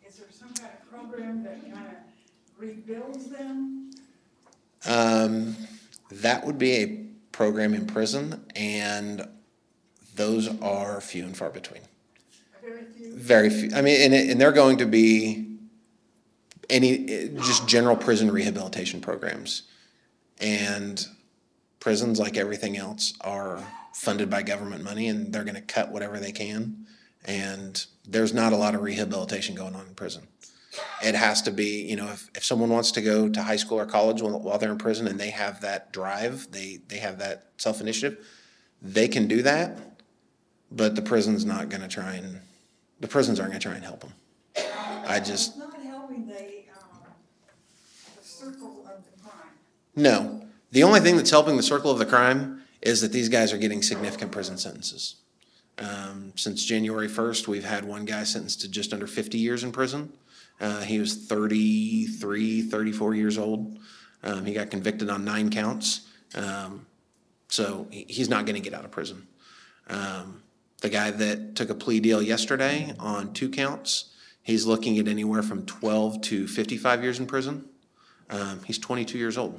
is 0.07 0.17
there 0.17 0.29
some 0.31 0.53
kind 0.55 0.71
of 0.73 0.91
program 0.91 1.43
that 1.45 1.63
kind 1.63 1.87
of 1.87 1.95
rebuilds 2.59 3.27
them? 3.27 3.91
Um, 4.87 5.57
that 6.11 6.45
would 6.45 6.59
be 6.59 6.73
a 6.73 7.07
program 7.33 7.75
in 7.75 7.87
prison, 7.87 8.45
and 8.55 9.27
those 10.15 10.49
are 10.61 11.01
few 11.01 11.25
and 11.25 11.37
far 11.37 11.51
between. 11.51 11.83
Very 12.65 12.85
few? 12.85 13.17
Very 13.17 13.51
few. 13.51 13.71
I 13.75 13.83
mean, 13.83 14.01
and, 14.01 14.31
and 14.31 14.41
they're 14.41 14.53
going 14.53 14.79
to 14.79 14.87
be 14.87 15.59
any 16.71 17.31
just 17.43 17.69
general 17.69 17.97
prison 17.97 18.31
rehabilitation 18.31 19.01
programs, 19.01 19.63
and 20.41 21.07
prisons, 21.81 22.19
like 22.19 22.37
everything 22.37 22.77
else, 22.77 23.15
are 23.21 23.63
funded 23.93 24.31
by 24.31 24.43
government 24.43 24.83
money, 24.83 25.09
and 25.09 25.33
they're 25.33 25.45
going 25.45 25.55
to 25.55 25.61
cut 25.61 25.93
whatever 25.93 26.19
they 26.19 26.33
can. 26.33 26.87
And 27.25 27.85
there's 28.07 28.35
not 28.35 28.53
a 28.53 28.57
lot 28.57 28.75
of 28.75 28.83
rehabilitation 28.83 29.55
going 29.55 29.75
on 29.75 29.87
in 29.87 29.95
prison. 29.95 30.27
It 31.03 31.15
has 31.15 31.41
to 31.43 31.51
be, 31.51 31.83
you 31.83 31.97
know, 31.97 32.09
if, 32.09 32.29
if 32.35 32.45
someone 32.45 32.69
wants 32.69 32.91
to 32.93 33.01
go 33.01 33.29
to 33.29 33.43
high 33.43 33.57
school 33.57 33.79
or 33.79 33.87
college 33.87 34.21
while, 34.21 34.41
while 34.41 34.59
they're 34.59 34.73
in 34.73 34.79
prison 34.79 35.07
and 35.07 35.21
they 35.21 35.31
have 35.31 35.61
that 35.61 35.93
drive, 35.93 36.51
they, 36.51 36.81
they 36.89 36.99
have 36.99 37.19
that 37.19 37.47
self 37.57 37.81
initiative, 37.81 38.27
they 38.83 39.07
can 39.07 39.29
do 39.29 39.43
that. 39.43 39.79
But 40.71 40.97
the 40.97 41.03
prison's 41.03 41.45
not 41.45 41.69
going 41.69 41.83
to 41.83 41.89
try 41.89 42.15
and, 42.15 42.41
the 43.05 43.09
prisons 43.09 43.39
aren't 43.39 43.53
going 43.53 43.61
to 43.61 43.69
try 43.69 43.75
and 43.75 43.85
help 43.85 44.01
them. 44.01 44.15
I 45.07 45.21
just, 45.21 45.51
It's 45.51 45.59
not 45.59 45.79
helping 45.83 46.27
the, 46.27 46.33
um, 46.33 47.05
the 48.17 48.23
circle 48.23 48.87
of 48.89 49.05
the 49.05 49.23
crime. 49.23 49.51
no. 49.95 50.41
The 50.71 50.83
only 50.85 51.01
thing 51.01 51.19
that's 51.19 51.31
helping 51.31 51.59
the 51.59 51.63
circle 51.63 51.91
of 51.91 51.99
the 51.99 52.07
crime 52.07 52.63
is 52.81 53.03
that 53.03 53.13
these 53.13 53.29
guys 53.29 53.53
are 53.53 53.59
getting 53.59 53.83
significant 53.83 54.33
prison 54.33 54.57
sentences. 54.57 55.17
Um, 55.79 56.33
since 56.35 56.65
January 56.65 57.07
1st, 57.07 57.47
we've 57.47 57.65
had 57.65 57.85
one 57.85 58.07
guy 58.07 58.25
sentenced 58.25 58.63
to 58.63 58.69
just 58.69 58.95
under 58.95 59.07
50 59.07 59.37
years 59.37 59.65
in 59.65 59.71
prison. 59.71 60.11
Uh, 60.59 60.81
he 60.81 60.99
was 60.99 61.27
33, 61.27 62.63
34 62.63 63.15
years 63.15 63.37
old. 63.37 63.79
Um, 64.23 64.47
he 64.47 64.55
got 64.55 64.71
convicted 64.71 65.11
on 65.11 65.27
nine 65.27 65.51
counts. 65.51 66.09
Um, 66.35 66.87
so 67.49 67.87
he, 67.91 68.07
he's 68.09 68.31
not 68.31 68.47
going 68.47 68.57
to 68.57 68.63
get 68.63 68.73
out 68.73 68.87
of 68.87 68.91
prison. 68.91 69.27
Um, 69.91 70.44
the 70.85 70.91
guy 70.91 71.11
that 71.11 71.57
took 71.57 71.71
a 71.71 71.75
plea 71.75 71.99
deal 71.99 72.21
yesterday 72.21 72.93
on 72.99 73.33
two 73.33 73.49
counts, 73.49 74.11
he's 74.43 74.67
looking 74.67 74.99
at 74.99 75.09
anywhere 75.09 75.43
from 75.43 75.65
12 75.65 76.21
to 76.21 76.47
55 76.47 77.03
years 77.03 77.19
in 77.19 77.27
prison. 77.27 77.67
Um, 78.29 78.61
he's 78.65 78.77
22 78.79 79.17
years 79.17 79.39
old. 79.39 79.59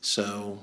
So 0.00 0.60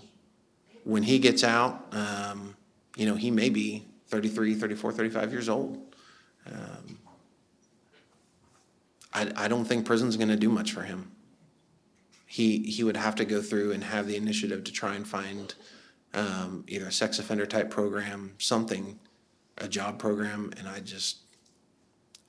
when 0.84 1.04
he 1.04 1.20
gets 1.20 1.43
out, 1.43 1.93
um, 1.93 2.56
you 2.95 3.06
know, 3.06 3.14
he 3.14 3.30
may 3.30 3.50
be 3.50 3.86
33, 4.08 4.56
34, 4.56 4.91
35 4.93 5.32
years 5.32 5.48
old. 5.48 5.78
Um, 6.48 6.98
I, 9.14 9.32
I 9.36 9.48
don't 9.48 9.66
think 9.66 9.86
prison's 9.86 10.18
going 10.18 10.30
to 10.30 10.36
do 10.36 10.50
much 10.50 10.72
for 10.72 10.82
him. 10.82 11.12
He, 12.26 12.64
he 12.64 12.84
would 12.84 12.98
have 12.98 13.14
to 13.18 13.26
go 13.26 13.43
through 13.43 13.74
and 13.74 13.84
have 13.84 14.08
the 14.08 14.16
initiative 14.16 14.64
to 14.64 14.72
try 14.72 14.95
and 14.95 15.08
find 15.08 15.54
um, 16.14 16.64
either 16.68 16.88
a 16.88 16.91
sex 16.91 17.20
offender 17.20 17.45
type 17.45 17.70
program, 17.70 18.34
something, 18.38 18.99
a 19.58 19.68
job 19.68 19.99
program, 19.99 20.51
and 20.58 20.68
I 20.68 20.80
just, 20.80 21.18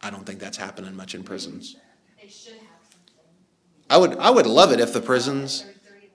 I 0.02 0.10
don't 0.10 0.24
think 0.24 0.38
that's 0.40 0.56
happening 0.56 0.94
much 0.96 1.14
in 1.14 1.22
prisons. 1.22 1.76
They 2.20 2.28
should 2.28 2.54
have 2.54 2.60
something. 2.90 3.24
I 3.90 3.96
would, 3.96 4.16
I 4.18 4.30
would 4.30 4.46
love 4.46 4.72
it 4.72 4.80
if 4.80 4.92
the 4.92 5.00
prisons, 5.00 5.62
Third 5.62 5.74
thirty, 5.82 6.10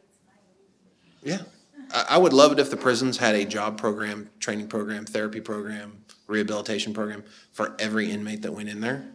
that's 1.23 1.23
nice. 1.23 1.39
yeah, 1.39 1.97
I, 2.09 2.15
I 2.15 2.17
would 2.17 2.33
love 2.33 2.51
it 2.51 2.59
if 2.59 2.69
the 2.69 2.77
prisons 2.77 3.17
had 3.17 3.35
a 3.35 3.45
job 3.45 3.77
program, 3.77 4.29
training 4.39 4.67
program, 4.67 5.05
therapy 5.05 5.41
program, 5.41 6.03
rehabilitation 6.27 6.93
program 6.93 7.23
for 7.51 7.75
every 7.79 8.11
inmate 8.11 8.41
that 8.43 8.53
went 8.53 8.69
in 8.69 8.81
there. 8.81 9.05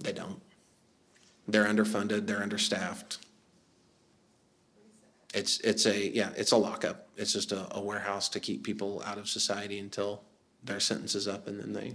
They 0.00 0.12
don't. 0.12 0.40
They're 1.46 1.66
underfunded, 1.66 2.26
they're 2.26 2.42
understaffed. 2.42 3.18
It's, 5.34 5.58
it's 5.60 5.84
a, 5.84 6.14
yeah, 6.14 6.30
it's 6.36 6.52
a 6.52 6.56
lockup. 6.56 7.08
It's 7.16 7.32
just 7.32 7.50
a, 7.50 7.66
a 7.76 7.80
warehouse 7.80 8.28
to 8.30 8.40
keep 8.40 8.62
people 8.62 9.02
out 9.04 9.18
of 9.18 9.28
society 9.28 9.80
until 9.80 10.22
their 10.62 10.80
sentence 10.80 11.14
is 11.14 11.26
up 11.26 11.48
and 11.48 11.58
then 11.60 11.72
they, 11.72 11.94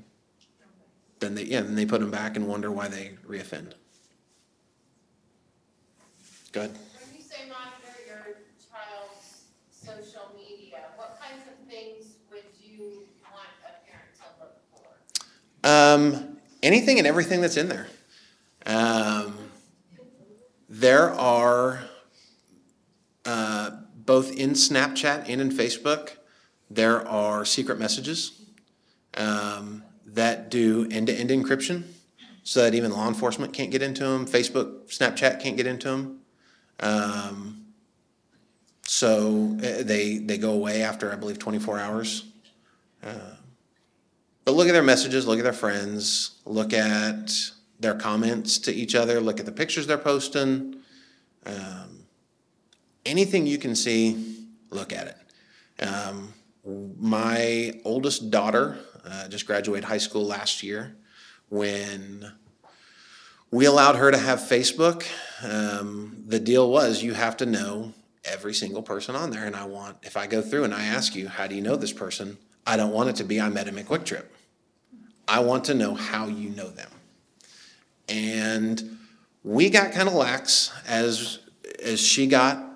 then 1.20 1.36
they, 1.36 1.44
yeah, 1.44 1.62
then 1.62 1.76
they 1.76 1.86
put 1.86 2.02
them 2.02 2.12
back 2.12 2.36
and 2.36 2.48
wonder 2.48 2.70
why 2.70 2.90
they 2.90 3.12
reoffend. 3.28 3.74
Go 6.52 6.62
ahead. 6.62 6.72
When 6.72 7.16
you 7.16 7.24
say 7.24 7.48
monitor 7.48 7.98
your 8.08 8.36
child's 8.70 9.44
social 9.72 10.32
media, 10.36 10.80
what 10.98 11.20
kinds 11.22 11.44
of 11.48 11.72
things 11.72 12.16
would 12.32 12.44
you 12.62 13.04
want 13.32 13.48
a 13.64 13.72
parent 13.88 14.10
to 14.18 14.24
look 14.42 14.58
for? 14.74 15.70
Um, 15.70 16.38
anything 16.62 16.98
and 16.98 17.08
everything 17.08 17.40
that's 17.42 17.58
in 17.58 17.70
there. 17.70 17.88
Um, 18.66 19.38
there 20.68 21.12
are 21.12 21.82
uh, 23.26 23.72
both 23.96 24.36
in 24.36 24.52
Snapchat 24.52 25.26
and 25.28 25.42
in 25.42 25.52
Facebook, 25.52 26.12
there 26.70 27.08
are 27.08 27.46
secret 27.46 27.80
messages 27.80 28.42
um, 29.18 29.84
that 30.06 30.50
do 30.50 30.88
end-to-end 30.90 31.30
encryption 31.30 31.84
so 32.44 32.64
that 32.64 32.74
even 32.74 32.92
law 32.92 33.08
enforcement 33.08 33.54
can't 33.54 33.72
get 33.72 33.82
into 33.82 34.04
them. 34.04 34.26
Facebook, 34.26 34.88
Snapchat 34.90 35.40
can't 35.42 35.58
get 35.58 35.68
into 35.68 35.88
them. 35.90 36.20
Um, 36.80 37.66
so 38.84 39.56
uh, 39.60 39.84
they 39.84 40.18
they 40.18 40.40
go 40.40 40.54
away 40.54 40.82
after 40.82 41.12
I 41.12 41.16
believe 41.16 41.38
24 41.38 41.80
hours. 41.80 42.24
Uh, 43.04 43.36
but 44.46 44.56
look 44.56 44.68
at 44.68 44.72
their 44.72 44.82
messages, 44.82 45.28
look 45.28 45.38
at 45.38 45.44
their 45.44 45.54
friends, 45.54 46.40
look 46.46 46.74
at 46.74 47.32
their 47.80 47.94
comments 47.94 48.58
to 48.58 48.74
each 48.74 48.96
other, 48.96 49.22
look 49.22 49.40
at 49.40 49.46
the 49.46 49.52
pictures 49.52 49.86
they're 49.86 49.98
posting. 49.98 50.78
Um, 51.46 51.99
anything 53.06 53.48
you 53.48 53.58
can 53.58 53.76
see, 53.76 54.48
look 54.70 54.94
at 54.94 55.08
it. 55.08 55.86
Um, 55.86 56.34
my 57.00 57.80
oldest 57.86 58.32
daughter 58.32 58.78
uh, 59.06 59.28
just 59.28 59.46
graduated 59.46 59.86
high 59.86 59.98
school 59.98 60.26
last 60.26 60.64
year. 60.64 60.96
When 61.50 62.32
we 63.52 63.66
allowed 63.66 63.96
her 63.96 64.12
to 64.12 64.18
have 64.18 64.40
Facebook, 64.40 65.06
um, 65.44 66.24
the 66.28 66.40
deal 66.40 66.70
was 66.70 67.02
you 67.02 67.14
have 67.14 67.38
to 67.38 67.46
know 67.46 67.94
every 68.24 68.54
single 68.54 68.84
person 68.84 69.16
on 69.16 69.32
there. 69.32 69.46
And 69.46 69.56
I 69.56 69.66
want, 69.66 69.98
if 70.04 70.16
I 70.18 70.28
go 70.28 70.42
through 70.42 70.66
and 70.66 70.74
I 70.74 70.86
ask 70.86 71.16
you, 71.16 71.28
how 71.28 71.48
do 71.48 71.56
you 71.56 71.62
know 71.62 71.76
this 71.76 71.94
person? 71.94 72.38
I 72.68 72.78
don't 72.78 72.92
want 72.92 73.10
it 73.10 73.16
to 73.18 73.24
be 73.24 73.42
I 73.42 73.50
met 73.50 73.68
him 73.68 73.80
at 73.80 73.86
QuikTrip. 73.86 74.26
I 75.28 75.40
want 75.40 75.66
to 75.66 75.74
know 75.74 75.96
how 75.96 76.28
you 76.28 76.50
know 76.50 76.70
them. 76.70 76.92
And 78.08 78.98
we 79.44 79.70
got 79.70 79.92
kind 79.94 80.08
of 80.08 80.16
lax 80.16 80.72
as 80.88 81.40
as 81.84 82.00
she 82.00 82.28
got 82.28 82.69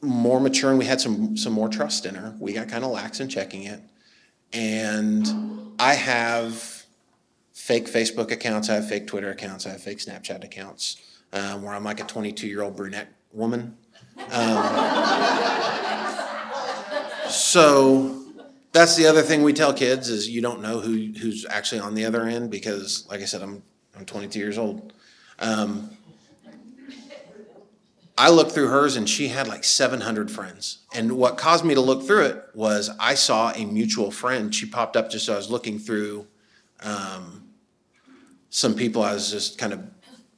more 0.00 0.40
mature 0.40 0.70
and 0.70 0.78
we 0.78 0.84
had 0.84 1.00
some 1.00 1.36
some 1.36 1.52
more 1.52 1.68
trust 1.68 2.06
in 2.06 2.14
her. 2.14 2.34
We 2.38 2.52
got 2.52 2.68
kind 2.68 2.84
of 2.84 2.90
lax 2.90 3.20
in 3.20 3.28
checking 3.28 3.64
it. 3.64 3.80
And 4.52 5.26
I 5.78 5.94
have 5.94 6.84
fake 7.52 7.86
Facebook 7.86 8.30
accounts, 8.30 8.70
I 8.70 8.74
have 8.74 8.88
fake 8.88 9.06
Twitter 9.06 9.30
accounts, 9.30 9.66
I 9.66 9.70
have 9.70 9.82
fake 9.82 9.98
Snapchat 9.98 10.44
accounts, 10.44 10.96
um, 11.32 11.62
where 11.62 11.74
I'm 11.74 11.84
like 11.84 12.00
a 12.00 12.04
22 12.04 12.46
year 12.46 12.62
old 12.62 12.76
brunette 12.76 13.12
woman. 13.32 13.76
Um, 14.30 14.62
so 17.28 18.24
that's 18.72 18.96
the 18.96 19.06
other 19.06 19.22
thing 19.22 19.42
we 19.42 19.52
tell 19.52 19.72
kids 19.72 20.08
is 20.08 20.28
you 20.28 20.40
don't 20.40 20.60
know 20.60 20.80
who 20.80 21.12
who's 21.18 21.46
actually 21.48 21.80
on 21.80 21.94
the 21.94 22.04
other 22.04 22.24
end 22.24 22.50
because, 22.50 23.06
like 23.10 23.20
I 23.20 23.24
said, 23.24 23.42
I'm 23.42 23.62
I'm 23.96 24.04
22 24.04 24.38
years 24.38 24.58
old. 24.58 24.92
Um, 25.38 25.95
I 28.18 28.30
looked 28.30 28.52
through 28.52 28.68
hers 28.68 28.96
and 28.96 29.08
she 29.08 29.28
had 29.28 29.46
like 29.46 29.62
700 29.62 30.30
friends. 30.30 30.78
And 30.94 31.12
what 31.18 31.36
caused 31.36 31.64
me 31.64 31.74
to 31.74 31.80
look 31.80 32.02
through 32.02 32.24
it 32.24 32.44
was 32.54 32.90
I 32.98 33.14
saw 33.14 33.52
a 33.52 33.66
mutual 33.66 34.10
friend. 34.10 34.54
She 34.54 34.66
popped 34.66 34.96
up 34.96 35.10
just 35.10 35.28
as 35.28 35.34
I 35.34 35.36
was 35.36 35.50
looking 35.50 35.78
through 35.78 36.26
um, 36.80 37.48
some 38.48 38.74
people. 38.74 39.02
I 39.02 39.12
was 39.12 39.30
just 39.30 39.58
kind 39.58 39.72
of 39.74 39.80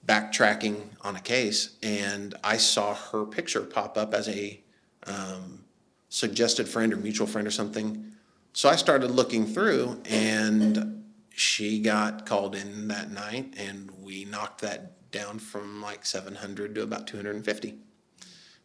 backtracking 0.04 0.80
on 1.02 1.14
a 1.14 1.20
case, 1.20 1.76
and 1.82 2.34
I 2.42 2.56
saw 2.56 2.94
her 2.94 3.24
picture 3.24 3.60
pop 3.60 3.96
up 3.96 4.14
as 4.14 4.28
a 4.28 4.60
um, 5.06 5.64
suggested 6.08 6.68
friend 6.68 6.92
or 6.92 6.96
mutual 6.96 7.26
friend 7.26 7.46
or 7.46 7.50
something. 7.50 8.12
So 8.54 8.68
I 8.68 8.76
started 8.76 9.10
looking 9.10 9.46
through, 9.46 10.00
and 10.06 11.04
she 11.30 11.78
got 11.78 12.26
called 12.26 12.56
in 12.56 12.88
that 12.88 13.12
night, 13.12 13.54
and 13.56 13.90
we 14.02 14.24
knocked 14.24 14.62
that 14.62 14.92
down 15.10 15.38
from 15.38 15.80
like 15.80 16.04
700 16.04 16.74
to 16.74 16.82
about 16.82 17.06
250 17.06 17.74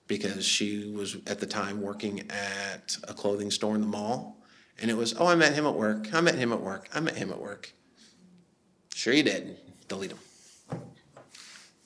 because 0.08 0.46
she 0.46 0.92
was 0.92 1.18
at 1.28 1.40
the 1.40 1.46
time 1.46 1.82
working 1.82 2.30
at 2.30 2.98
a 3.08 3.14
clothing 3.14 3.50
store 3.50 3.76
in 3.76 3.82
the 3.82 3.88
mall. 3.88 4.40
And 4.82 4.90
it 4.90 4.98
was, 4.98 5.14
oh, 5.18 5.28
I 5.28 5.36
met 5.36 5.54
him 5.54 5.66
at 5.66 5.76
work. 5.76 6.14
I 6.14 6.22
met 6.22 6.36
him 6.36 6.52
at 6.52 6.60
work. 6.60 6.90
I 6.94 7.00
met 7.00 7.16
him 7.16 7.32
at 7.32 7.40
work. 7.40 7.74
Sure, 8.94 9.14
you 9.14 9.24
did. 9.24 9.58
Delete 9.88 10.12
him. 10.12 10.20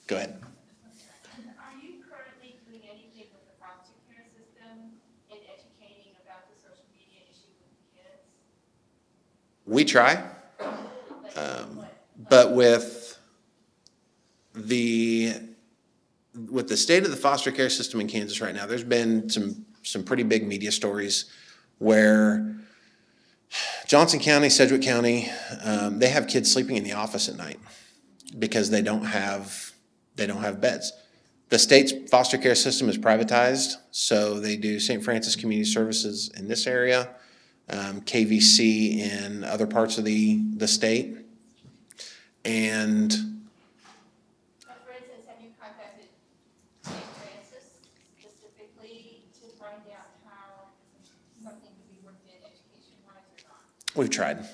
Go 0.08 0.16
ahead. 0.16 0.40
Are 0.40 1.76
you 1.82 2.04
currently 2.10 2.56
doing 2.66 2.82
anything 2.90 3.28
with 3.34 3.44
the 3.46 3.60
foster 3.60 3.94
care 4.08 4.24
system 4.32 4.92
in 5.30 5.38
educating 5.48 6.14
about 6.24 6.48
the 6.50 6.56
social 6.56 6.86
media 6.94 7.28
issue 7.30 7.52
with 7.60 7.76
kids? 7.94 8.24
We 9.66 9.84
try. 9.84 10.24
Um, 11.36 11.86
but 12.30 12.54
with 12.54 12.97
the 14.58 15.34
with 16.52 16.70
the 16.70 16.78
state 16.78 17.04
of 17.04 17.12
the 17.12 17.18
foster 17.18 17.52
care 17.52 17.70
system 17.70 18.00
in 18.00 18.08
Kansas 18.08 18.42
right 18.42 18.54
now, 18.54 18.66
there's 18.66 18.84
been 18.84 19.30
some 19.30 19.66
some 19.84 20.04
pretty 20.04 20.24
big 20.24 20.48
media 20.48 20.72
stories 20.72 21.32
where 21.80 22.56
Johnson 23.86 24.20
County, 24.20 24.50
Sedgwick 24.50 24.82
County, 24.82 25.32
um, 25.64 26.00
they 26.00 26.10
have 26.10 26.28
kids 26.28 26.52
sleeping 26.52 26.76
in 26.76 26.84
the 26.84 26.94
office 26.94 27.30
at 27.30 27.38
night 27.38 27.60
because 28.38 28.70
they 28.70 28.82
don't 28.82 29.06
have 29.06 29.72
they 30.16 30.28
don't 30.28 30.42
have 30.42 30.60
beds. 30.60 30.92
The 31.50 31.60
state's 31.60 31.94
foster 32.10 32.38
care 32.38 32.56
system 32.56 32.90
is 32.90 32.98
privatized, 32.98 33.76
so 33.92 34.40
they 34.40 34.58
do 34.58 34.82
St. 34.82 35.02
Francis 35.02 35.36
Community 35.36 35.70
Services 35.70 36.30
in 36.36 36.50
this 36.50 36.68
area, 36.68 37.10
um, 37.70 38.02
KVC 38.02 39.00
in 39.00 39.46
other 39.46 39.66
parts 39.66 39.98
of 39.98 40.04
the 40.04 40.42
the 40.58 40.68
state, 40.68 41.16
and 42.44 43.12
But 44.68 44.84
for 44.84 44.92
instance, 44.92 45.26
have 45.28 45.40
you 45.42 45.52
contacted 45.60 46.10
St. 46.84 47.00
Francis 47.16 47.80
specifically 48.20 49.24
to 49.40 49.48
find 49.56 49.80
out 49.96 50.12
how 50.28 50.76
something 51.42 51.72
could 51.72 51.88
be 51.88 52.00
worked 52.04 52.28
in 52.28 52.44
education 52.44 53.00
wise 53.08 53.24
or 53.32 53.40
not? 53.48 53.64
We've 53.98 54.10
tried. 54.10 54.46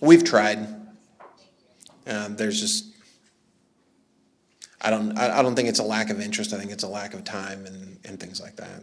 We've 0.00 0.24
tried. 0.24 0.58
Um, 2.06 2.36
there's 2.36 2.58
just 2.60 2.86
I 4.80 4.90
don't 4.90 5.16
I, 5.18 5.38
I 5.38 5.42
don't 5.42 5.54
think 5.54 5.68
it's 5.68 5.78
a 5.78 5.84
lack 5.84 6.10
of 6.10 6.20
interest. 6.20 6.52
I 6.52 6.58
think 6.58 6.70
it's 6.70 6.84
a 6.84 6.88
lack 6.88 7.14
of 7.14 7.24
time 7.24 7.66
and, 7.66 7.98
and 8.04 8.18
things 8.18 8.40
like 8.40 8.56
that. 8.56 8.82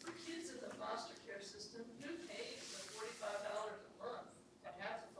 For 0.00 0.12
kids 0.26 0.50
in 0.50 0.56
the 0.60 0.74
foster 0.76 1.14
care 1.26 1.40
system, 1.40 1.82
who 2.02 2.08
pays 2.28 2.60
the 2.60 2.78
forty-five 2.92 3.42
dollars 3.50 3.80
a 3.80 4.04
month 4.04 4.28
that 4.64 4.76
has 4.80 5.00
a 5.00 5.12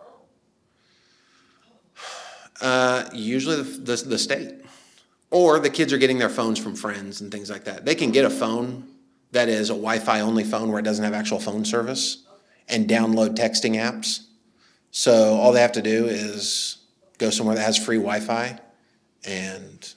phone? 2.61 2.69
Uh, 2.69 3.11
usually 3.15 3.57
the, 3.57 3.63
the, 3.63 3.97
the 4.09 4.19
state. 4.19 4.61
Or 5.31 5.59
the 5.59 5.71
kids 5.71 5.93
are 5.93 5.99
getting 5.99 6.19
their 6.19 6.29
phones 6.29 6.61
from 6.61 6.77
friends 6.77 7.21
and 7.21 7.33
things 7.33 7.51
like 7.51 7.65
that. 7.65 7.85
They 7.85 7.97
can 7.97 8.13
get 8.13 8.25
a 8.25 8.31
phone 8.31 8.89
that 9.33 9.49
is 9.49 9.71
a 9.71 9.73
Wi 9.73 9.99
Fi 9.99 10.21
only 10.21 10.45
phone 10.45 10.71
where 10.71 10.79
it 10.79 10.85
doesn't 10.85 11.05
have 11.05 11.13
actual 11.13 11.41
phone 11.41 11.65
service 11.65 12.24
and 12.69 12.89
download 12.89 13.37
texting 13.37 13.77
apps. 13.77 14.27
So 14.91 15.35
all 15.35 15.53
they 15.53 15.61
have 15.61 15.73
to 15.73 15.83
do 15.83 16.07
is 16.07 16.79
go 17.19 17.31
somewhere 17.31 17.57
that 17.57 17.63
has 17.63 17.77
free 17.77 17.97
Wi 17.97 18.21
Fi 18.21 18.59
and 19.27 19.95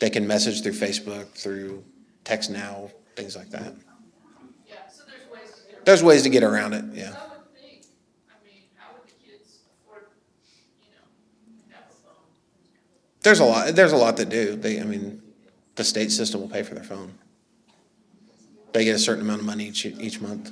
they 0.00 0.10
can 0.10 0.26
message 0.26 0.62
through 0.62 0.72
Facebook, 0.72 1.28
through 1.28 1.84
TextNow, 2.24 2.90
things 3.16 3.36
like 3.36 3.50
that. 3.50 3.74
Yeah, 4.66 4.74
so 4.90 5.04
there's 5.04 5.30
ways 5.30 5.52
to 5.52 5.62
get 5.62 5.72
around. 5.72 5.84
There's 5.84 6.02
ways 6.02 6.22
to 6.22 6.30
get 6.30 6.42
around 6.42 6.72
it, 6.74 6.84
yeah. 6.92 7.14
I 7.16 7.36
would 7.36 7.54
think, 7.54 7.84
I 8.28 8.44
mean, 8.44 8.62
how 8.76 8.94
would 8.94 9.04
the 9.06 9.14
kids 9.24 9.60
afford, 9.84 10.06
you 10.82 10.88
know, 10.90 11.76
have 11.76 11.84
a 11.84 11.94
phone? 11.94 12.14
There's 13.22 13.40
a 13.40 13.44
lot. 13.44 13.74
There's 13.74 13.92
a 13.92 13.96
lot 13.96 14.16
that 14.16 14.28
do. 14.28 14.56
They, 14.56 14.80
I 14.80 14.84
mean, 14.84 15.22
the 15.76 15.84
state 15.84 16.12
system 16.12 16.40
will 16.40 16.48
pay 16.48 16.62
for 16.62 16.74
their 16.74 16.84
phone. 16.84 17.14
They 18.72 18.84
get 18.84 18.96
a 18.96 18.98
certain 18.98 19.22
amount 19.22 19.40
of 19.40 19.46
money 19.46 19.66
each 19.68 19.84
each 19.86 20.20
month. 20.20 20.50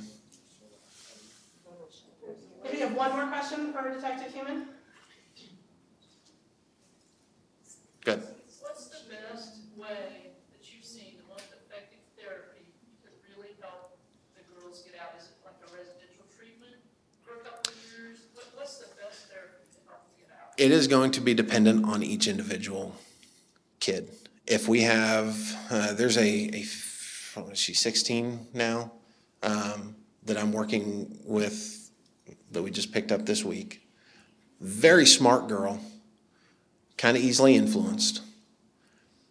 Maybe 2.71 2.83
we 2.83 2.87
have 2.87 2.95
one 2.95 3.11
more 3.11 3.27
question 3.27 3.73
for 3.73 3.93
Detective 3.93 4.33
Human? 4.33 4.65
Good. 8.05 8.23
What's 8.61 8.87
the 8.87 8.99
best 9.09 9.55
way 9.75 10.31
that 10.53 10.73
you've 10.73 10.85
seen, 10.85 11.15
the 11.17 11.33
most 11.33 11.47
effective 11.51 11.99
therapy 12.17 12.63
to 13.03 13.09
really 13.27 13.55
help 13.59 13.97
the 14.37 14.43
girls 14.55 14.83
get 14.83 14.97
out? 15.01 15.19
Is 15.19 15.25
it 15.25 15.35
like 15.43 15.55
a 15.61 15.75
residential 15.75 16.23
treatment 16.37 16.75
for 17.21 17.41
a 17.41 17.43
couple 17.43 17.73
of 17.73 17.77
years? 17.91 18.19
What, 18.35 18.45
what's 18.55 18.77
the 18.77 18.87
best 19.03 19.27
therapy 19.27 19.67
to 19.73 19.89
help 19.89 20.05
them 20.05 20.13
get 20.17 20.29
out? 20.31 20.53
It 20.57 20.71
is 20.71 20.87
going 20.87 21.11
to 21.11 21.19
be 21.19 21.33
dependent 21.33 21.83
on 21.83 22.01
each 22.01 22.25
individual 22.25 22.95
kid. 23.81 24.07
If 24.47 24.69
we 24.69 24.83
have, 24.83 25.35
uh, 25.69 25.91
there's 25.93 26.15
a, 26.15 26.55
a 26.55 26.61
f- 26.61 27.33
what 27.35 27.51
is 27.51 27.59
she 27.59 27.73
16 27.73 28.47
now, 28.53 28.93
um, 29.43 29.97
that 30.23 30.37
I'm 30.37 30.53
working 30.53 31.17
with 31.25 31.80
that 32.51 32.61
we 32.61 32.71
just 32.71 32.91
picked 32.91 33.11
up 33.11 33.25
this 33.25 33.43
week. 33.43 33.81
Very 34.59 35.05
smart 35.05 35.47
girl, 35.47 35.79
kind 36.97 37.17
of 37.17 37.23
easily 37.23 37.55
influenced. 37.55 38.21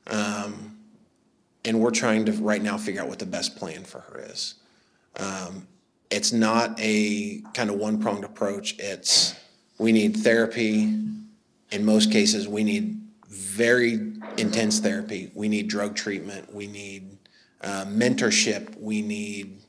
Um, 0.07 0.79
and 1.65 1.79
we're 1.81 1.91
trying 1.91 2.25
to 2.27 2.33
right 2.33 2.63
now 2.63 2.77
figure 2.79 3.03
out 3.03 3.09
what 3.09 3.19
the 3.19 3.27
best 3.27 3.57
plan 3.57 3.85
for 3.85 4.01
her 4.01 4.21
is. 4.31 4.55
Um, 5.17 5.67
it's 6.11 6.33
not 6.33 6.79
a 6.81 7.41
kind 7.55 7.71
of 7.71 7.77
one 7.77 8.01
pronged 8.01 8.25
approach. 8.25 8.77
It's 8.79 9.35
we 9.79 9.93
need 9.93 10.17
therapy. 10.17 10.83
In 11.71 11.85
most 11.85 12.11
cases, 12.11 12.49
we 12.49 12.65
need 12.65 13.01
very 13.29 14.13
intense 14.37 14.81
therapy. 14.81 15.31
We 15.35 15.49
need 15.49 15.69
drug 15.69 15.95
treatment. 15.95 16.53
We 16.53 16.67
need 16.67 17.17
uh, 17.61 17.85
mentorship. 17.87 18.77
We 18.81 19.03
need 19.03 19.61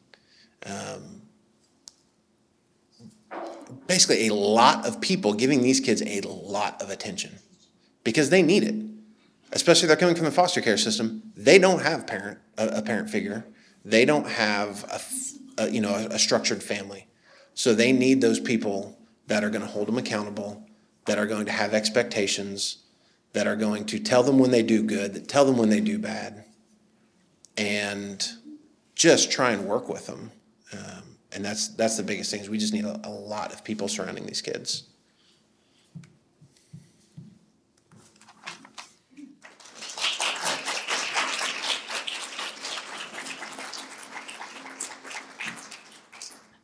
um, 0.65 1.20
basically 3.87 4.27
a 4.27 4.33
lot 4.33 4.85
of 4.85 5.01
people 5.01 5.33
giving 5.33 5.61
these 5.61 5.79
kids 5.79 6.01
a 6.01 6.21
lot 6.21 6.81
of 6.81 6.89
attention 6.89 7.39
because 8.03 8.29
they 8.29 8.41
need 8.41 8.63
it. 8.63 8.75
Especially 9.53 9.87
they're 9.87 9.97
coming 9.97 10.15
from 10.15 10.25
the 10.25 10.31
foster 10.31 10.61
care 10.61 10.77
system, 10.77 11.23
they 11.35 11.59
don't 11.59 11.81
have 11.81 12.07
parent 12.07 12.39
a, 12.57 12.79
a 12.79 12.81
parent 12.81 13.09
figure. 13.09 13.45
They 13.83 14.05
don't 14.05 14.27
have 14.27 14.83
a, 15.57 15.63
a, 15.63 15.69
you 15.69 15.81
know 15.81 15.93
a, 15.93 16.15
a 16.15 16.19
structured 16.19 16.63
family, 16.63 17.07
so 17.53 17.73
they 17.73 17.91
need 17.91 18.21
those 18.21 18.39
people 18.39 18.97
that 19.27 19.43
are 19.43 19.49
going 19.49 19.61
to 19.61 19.67
hold 19.67 19.87
them 19.87 19.97
accountable, 19.97 20.65
that 21.05 21.17
are 21.17 21.25
going 21.25 21.45
to 21.45 21.51
have 21.51 21.73
expectations, 21.73 22.83
that 23.33 23.47
are 23.47 23.55
going 23.55 23.85
to 23.85 23.99
tell 23.99 24.23
them 24.23 24.39
when 24.39 24.51
they 24.51 24.63
do 24.63 24.83
good, 24.83 25.13
that 25.13 25.27
tell 25.27 25.45
them 25.45 25.57
when 25.57 25.69
they 25.69 25.79
do 25.81 25.97
bad, 25.97 26.45
and 27.57 28.29
just 28.95 29.31
try 29.31 29.51
and 29.51 29.65
work 29.65 29.89
with 29.89 30.05
them. 30.05 30.31
Um, 30.73 31.10
and 31.33 31.43
that's 31.45 31.69
that's 31.69 31.97
the 31.97 32.03
biggest 32.03 32.31
thing 32.31 32.41
is 32.41 32.49
we 32.49 32.57
just 32.57 32.73
need 32.73 32.85
a, 32.85 32.99
a 33.03 33.09
lot 33.09 33.53
of 33.53 33.63
people 33.63 33.87
surrounding 33.87 34.25
these 34.25 34.41
kids. 34.41 34.83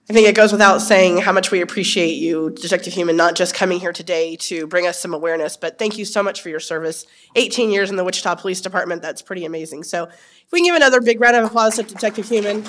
I 0.10 0.14
think 0.14 0.26
it 0.26 0.36
goes 0.36 0.54
without 0.54 0.78
saying 0.78 1.18
how 1.18 1.34
much 1.34 1.52
we 1.52 1.60
appreciate 1.60 2.14
you, 2.14 2.52
Detective 2.52 2.94
Human, 2.94 3.18
not 3.18 3.36
just 3.36 3.54
coming 3.54 3.78
here 3.78 3.92
today 3.92 4.38
to 4.38 4.66
bring 4.66 4.88
us 4.88 5.02
some 5.02 5.14
awareness, 5.14 5.58
but 5.58 5.78
thank 5.78 5.98
you 5.98 6.06
so 6.06 6.24
much 6.24 6.42
for 6.42 6.48
your 6.48 6.62
service. 6.62 7.06
18 7.36 7.72
years 7.72 7.90
in 7.90 7.98
the 7.98 8.06
Wichita 8.06 8.36
Police 8.36 8.62
Department, 8.62 9.02
that's 9.02 9.22
pretty 9.22 9.44
amazing. 9.44 9.84
So 9.84 10.06
if 10.06 10.52
we 10.54 10.60
can 10.60 10.68
give 10.68 10.76
another 10.76 11.02
big 11.02 11.20
round 11.20 11.36
of 11.36 11.44
applause 11.44 11.76
to 11.76 11.84
Detective 11.84 12.30
Human. 12.30 12.64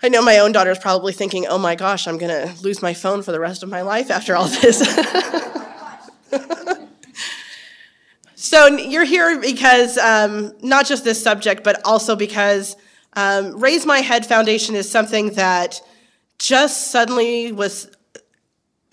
I 0.00 0.08
know 0.08 0.22
my 0.22 0.38
own 0.38 0.52
daughter's 0.52 0.78
probably 0.78 1.12
thinking, 1.12 1.46
oh 1.46 1.58
my 1.58 1.74
gosh, 1.74 2.06
I'm 2.06 2.18
going 2.18 2.30
to 2.30 2.62
lose 2.62 2.80
my 2.80 2.94
phone 2.94 3.22
for 3.22 3.32
the 3.32 3.40
rest 3.40 3.64
of 3.64 3.68
my 3.68 3.82
life 3.82 4.12
after 4.12 4.36
all 4.36 4.46
this. 4.46 4.78
so 8.36 8.68
you're 8.68 9.04
here 9.04 9.40
because 9.40 9.98
um, 9.98 10.52
not 10.62 10.86
just 10.86 11.02
this 11.02 11.20
subject, 11.20 11.64
but 11.64 11.84
also 11.84 12.14
because 12.14 12.76
um, 13.14 13.58
Raise 13.58 13.84
My 13.84 13.98
Head 13.98 14.24
Foundation 14.24 14.76
is 14.76 14.88
something 14.88 15.30
that 15.30 15.80
just 16.38 16.92
suddenly 16.92 17.50
was, 17.50 17.90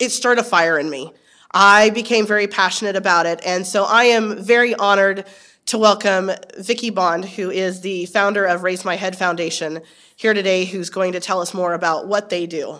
it 0.00 0.10
stirred 0.10 0.40
a 0.40 0.44
fire 0.44 0.76
in 0.76 0.90
me. 0.90 1.12
I 1.52 1.90
became 1.90 2.26
very 2.26 2.48
passionate 2.48 2.96
about 2.96 3.26
it. 3.26 3.40
And 3.46 3.64
so 3.64 3.84
I 3.84 4.04
am 4.04 4.42
very 4.42 4.74
honored 4.74 5.24
to 5.66 5.78
welcome 5.78 6.30
Vicki 6.58 6.90
Bond, 6.90 7.24
who 7.24 7.50
is 7.50 7.80
the 7.80 8.06
founder 8.06 8.44
of 8.44 8.62
Raise 8.62 8.84
My 8.84 8.94
Head 8.94 9.18
Foundation, 9.18 9.82
here 10.14 10.32
today, 10.32 10.64
who's 10.64 10.90
going 10.90 11.12
to 11.12 11.20
tell 11.20 11.40
us 11.40 11.52
more 11.52 11.74
about 11.74 12.06
what 12.06 12.30
they 12.30 12.46
do. 12.46 12.78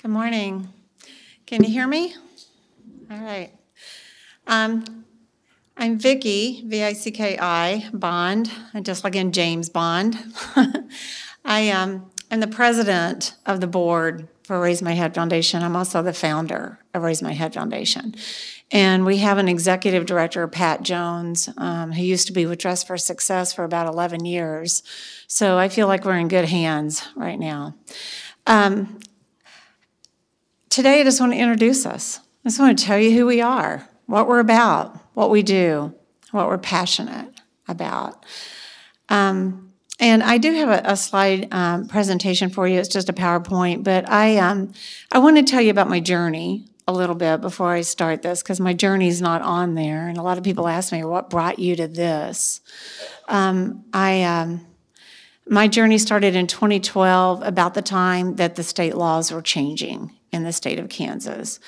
Good 0.00 0.10
morning. 0.10 0.68
Can 1.46 1.64
you 1.64 1.70
hear 1.70 1.88
me? 1.88 2.14
All 3.10 3.18
right. 3.18 3.50
Um, 4.46 5.04
I'm 5.76 5.98
Vicki, 5.98 6.62
V-I-C-K-I, 6.66 7.90
Bond, 7.92 8.48
just 8.82 9.02
like 9.02 9.16
in 9.16 9.32
James 9.32 9.68
Bond. 9.68 10.16
I 11.44 11.70
um, 11.70 12.12
am 12.30 12.38
the 12.38 12.46
president 12.46 13.34
of 13.44 13.60
the 13.60 13.66
board 13.66 14.28
for 14.44 14.60
Raise 14.60 14.82
My 14.82 14.92
Head 14.92 15.14
Foundation. 15.14 15.62
I'm 15.62 15.76
also 15.76 16.02
the 16.02 16.12
founder 16.12 16.78
of 16.94 17.02
Raise 17.02 17.22
My 17.22 17.32
Head 17.32 17.54
Foundation. 17.54 18.14
And 18.70 19.04
we 19.04 19.18
have 19.18 19.38
an 19.38 19.48
executive 19.48 20.06
director, 20.06 20.48
Pat 20.48 20.82
Jones, 20.82 21.48
um, 21.56 21.92
who 21.92 22.02
used 22.02 22.26
to 22.26 22.32
be 22.32 22.46
with 22.46 22.58
Dress 22.58 22.82
for 22.82 22.96
Success 22.96 23.52
for 23.52 23.64
about 23.64 23.86
11 23.86 24.24
years. 24.24 24.82
So 25.26 25.58
I 25.58 25.68
feel 25.68 25.86
like 25.86 26.04
we're 26.04 26.18
in 26.18 26.28
good 26.28 26.46
hands 26.46 27.06
right 27.14 27.38
now. 27.38 27.74
Um, 28.46 28.98
today, 30.70 31.00
I 31.00 31.04
just 31.04 31.20
want 31.20 31.32
to 31.32 31.38
introduce 31.38 31.84
us. 31.86 32.18
I 32.44 32.48
just 32.48 32.58
want 32.58 32.78
to 32.78 32.84
tell 32.84 32.98
you 32.98 33.16
who 33.16 33.26
we 33.26 33.40
are, 33.40 33.88
what 34.06 34.26
we're 34.26 34.40
about, 34.40 34.98
what 35.14 35.30
we 35.30 35.42
do, 35.42 35.94
what 36.30 36.48
we're 36.48 36.58
passionate 36.58 37.40
about. 37.68 38.24
Um, 39.08 39.71
and 40.00 40.22
I 40.22 40.38
do 40.38 40.52
have 40.52 40.68
a, 40.68 40.92
a 40.92 40.96
slide 40.96 41.52
um, 41.52 41.86
presentation 41.86 42.50
for 42.50 42.66
you. 42.66 42.78
It's 42.78 42.88
just 42.88 43.08
a 43.08 43.12
PowerPoint, 43.12 43.84
but 43.84 44.08
I 44.08 44.38
um, 44.38 44.72
I 45.10 45.18
want 45.18 45.36
to 45.36 45.42
tell 45.42 45.60
you 45.60 45.70
about 45.70 45.88
my 45.88 46.00
journey 46.00 46.66
a 46.88 46.92
little 46.92 47.14
bit 47.14 47.40
before 47.40 47.72
I 47.72 47.82
start 47.82 48.22
this 48.22 48.42
because 48.42 48.58
my 48.58 48.72
journey 48.72 49.08
is 49.08 49.20
not 49.20 49.42
on 49.42 49.74
there, 49.74 50.08
and 50.08 50.18
a 50.18 50.22
lot 50.22 50.38
of 50.38 50.44
people 50.44 50.66
ask 50.66 50.92
me 50.92 51.04
what 51.04 51.30
brought 51.30 51.58
you 51.58 51.76
to 51.76 51.86
this. 51.86 52.60
Um, 53.28 53.84
I 53.92 54.22
um, 54.24 54.66
my 55.48 55.68
journey 55.68 55.98
started 55.98 56.36
in 56.36 56.46
2012, 56.46 57.42
about 57.42 57.74
the 57.74 57.82
time 57.82 58.36
that 58.36 58.54
the 58.54 58.62
state 58.62 58.94
laws 58.94 59.32
were 59.32 59.42
changing 59.42 60.12
in 60.30 60.44
the 60.44 60.52
state 60.52 60.78
of 60.78 60.88
Kansas. 60.88 61.58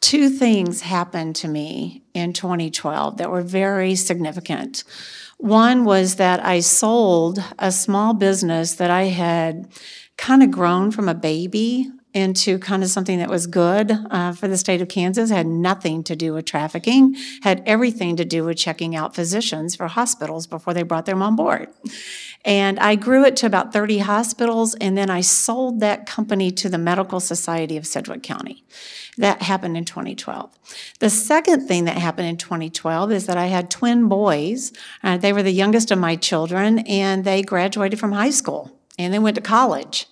Two 0.00 0.28
things 0.28 0.80
happened 0.80 1.36
to 1.36 1.48
me 1.48 2.02
in 2.12 2.32
2012 2.32 3.18
that 3.18 3.30
were 3.30 3.42
very 3.42 3.94
significant. 3.94 4.82
One 5.40 5.84
was 5.86 6.16
that 6.16 6.44
I 6.44 6.60
sold 6.60 7.42
a 7.58 7.72
small 7.72 8.12
business 8.12 8.74
that 8.74 8.90
I 8.90 9.04
had 9.04 9.68
kind 10.18 10.42
of 10.42 10.50
grown 10.50 10.90
from 10.90 11.08
a 11.08 11.14
baby 11.14 11.90
into 12.12 12.58
kind 12.58 12.82
of 12.82 12.90
something 12.90 13.18
that 13.20 13.30
was 13.30 13.46
good 13.46 13.90
uh, 14.10 14.32
for 14.32 14.48
the 14.48 14.58
state 14.58 14.82
of 14.82 14.88
Kansas, 14.88 15.30
had 15.30 15.46
nothing 15.46 16.02
to 16.04 16.16
do 16.16 16.34
with 16.34 16.44
trafficking, 16.44 17.14
had 17.42 17.62
everything 17.64 18.16
to 18.16 18.24
do 18.24 18.44
with 18.44 18.58
checking 18.58 18.94
out 18.94 19.14
physicians 19.14 19.76
for 19.76 19.86
hospitals 19.86 20.46
before 20.46 20.74
they 20.74 20.82
brought 20.82 21.06
them 21.06 21.22
on 21.22 21.36
board. 21.36 21.68
And 22.44 22.78
I 22.78 22.94
grew 22.94 23.24
it 23.24 23.36
to 23.36 23.46
about 23.46 23.72
30 23.72 23.98
hospitals, 23.98 24.74
and 24.76 24.96
then 24.96 25.10
I 25.10 25.20
sold 25.20 25.80
that 25.80 26.06
company 26.06 26.50
to 26.52 26.70
the 26.70 26.78
Medical 26.78 27.20
Society 27.20 27.76
of 27.76 27.86
Sedgwick 27.86 28.22
County. 28.22 28.64
That 29.18 29.42
happened 29.42 29.76
in 29.76 29.84
2012. 29.84 30.50
The 31.00 31.10
second 31.10 31.68
thing 31.68 31.84
that 31.84 31.98
happened 31.98 32.28
in 32.28 32.38
2012 32.38 33.12
is 33.12 33.26
that 33.26 33.36
I 33.36 33.46
had 33.46 33.70
twin 33.70 34.08
boys. 34.08 34.72
Uh, 35.02 35.18
they 35.18 35.34
were 35.34 35.42
the 35.42 35.50
youngest 35.50 35.90
of 35.90 35.98
my 35.98 36.16
children, 36.16 36.78
and 36.80 37.24
they 37.24 37.42
graduated 37.42 38.00
from 38.00 38.12
high 38.12 38.30
school 38.30 38.80
and 39.00 39.14
they 39.14 39.18
went 39.18 39.34
to 39.36 39.40
college. 39.40 40.06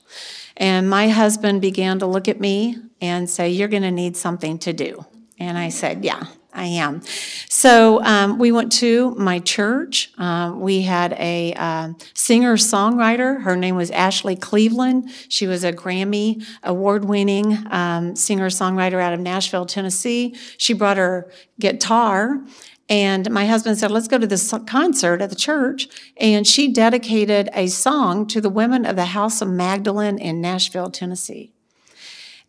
And 0.57 0.89
my 0.89 1.09
husband 1.09 1.61
began 1.61 1.99
to 2.01 2.07
look 2.07 2.27
at 2.27 2.41
me 2.41 2.77
and 3.01 3.29
say, 3.29 3.49
You're 3.49 3.69
going 3.69 3.83
to 3.83 3.91
need 3.91 4.17
something 4.17 4.59
to 4.61 4.73
do. 4.73 5.05
And 5.39 5.57
I 5.57 5.69
said, 5.69 6.05
Yeah, 6.05 6.25
I 6.53 6.65
am. 6.65 7.03
So 7.49 8.03
um, 8.05 8.39
we 8.39 8.53
went 8.53 8.73
to 8.73 9.15
my 9.17 9.39
church. 9.39 10.11
Um, 10.19 10.61
we 10.61 10.83
had 10.83 11.13
a 11.15 11.53
uh, 11.55 11.91
singer 12.15 12.57
songwriter. 12.57 13.43
Her 13.43 13.55
name 13.55 13.77
was 13.77 13.91
Ashley 13.91 14.35
Cleveland. 14.35 15.11
She 15.29 15.47
was 15.47 15.63
a 15.63 15.73
Grammy 15.73 16.45
award 16.63 17.05
winning 17.05 17.59
um, 17.71 18.17
singer 18.17 18.49
songwriter 18.49 19.01
out 19.01 19.13
of 19.13 19.21
Nashville, 19.21 19.67
Tennessee. 19.67 20.35
She 20.57 20.73
brought 20.73 20.97
her 20.97 21.31
guitar. 21.61 22.43
And 22.89 23.31
my 23.31 23.45
husband 23.45 23.77
said, 23.77 23.91
Let's 23.91 24.09
go 24.09 24.17
to 24.17 24.27
this 24.27 24.53
concert 24.67 25.21
at 25.21 25.29
the 25.29 25.37
church. 25.37 25.89
And 26.17 26.47
she 26.47 26.73
dedicated 26.73 27.51
a 27.53 27.67
song 27.67 28.27
to 28.29 28.41
the 28.41 28.49
women 28.49 28.87
of 28.87 28.97
the 28.97 29.07
House 29.07 29.43
of 29.43 29.49
Magdalene 29.49 30.19
in 30.19 30.41
Nashville, 30.41 30.91
Tennessee. 30.91 31.53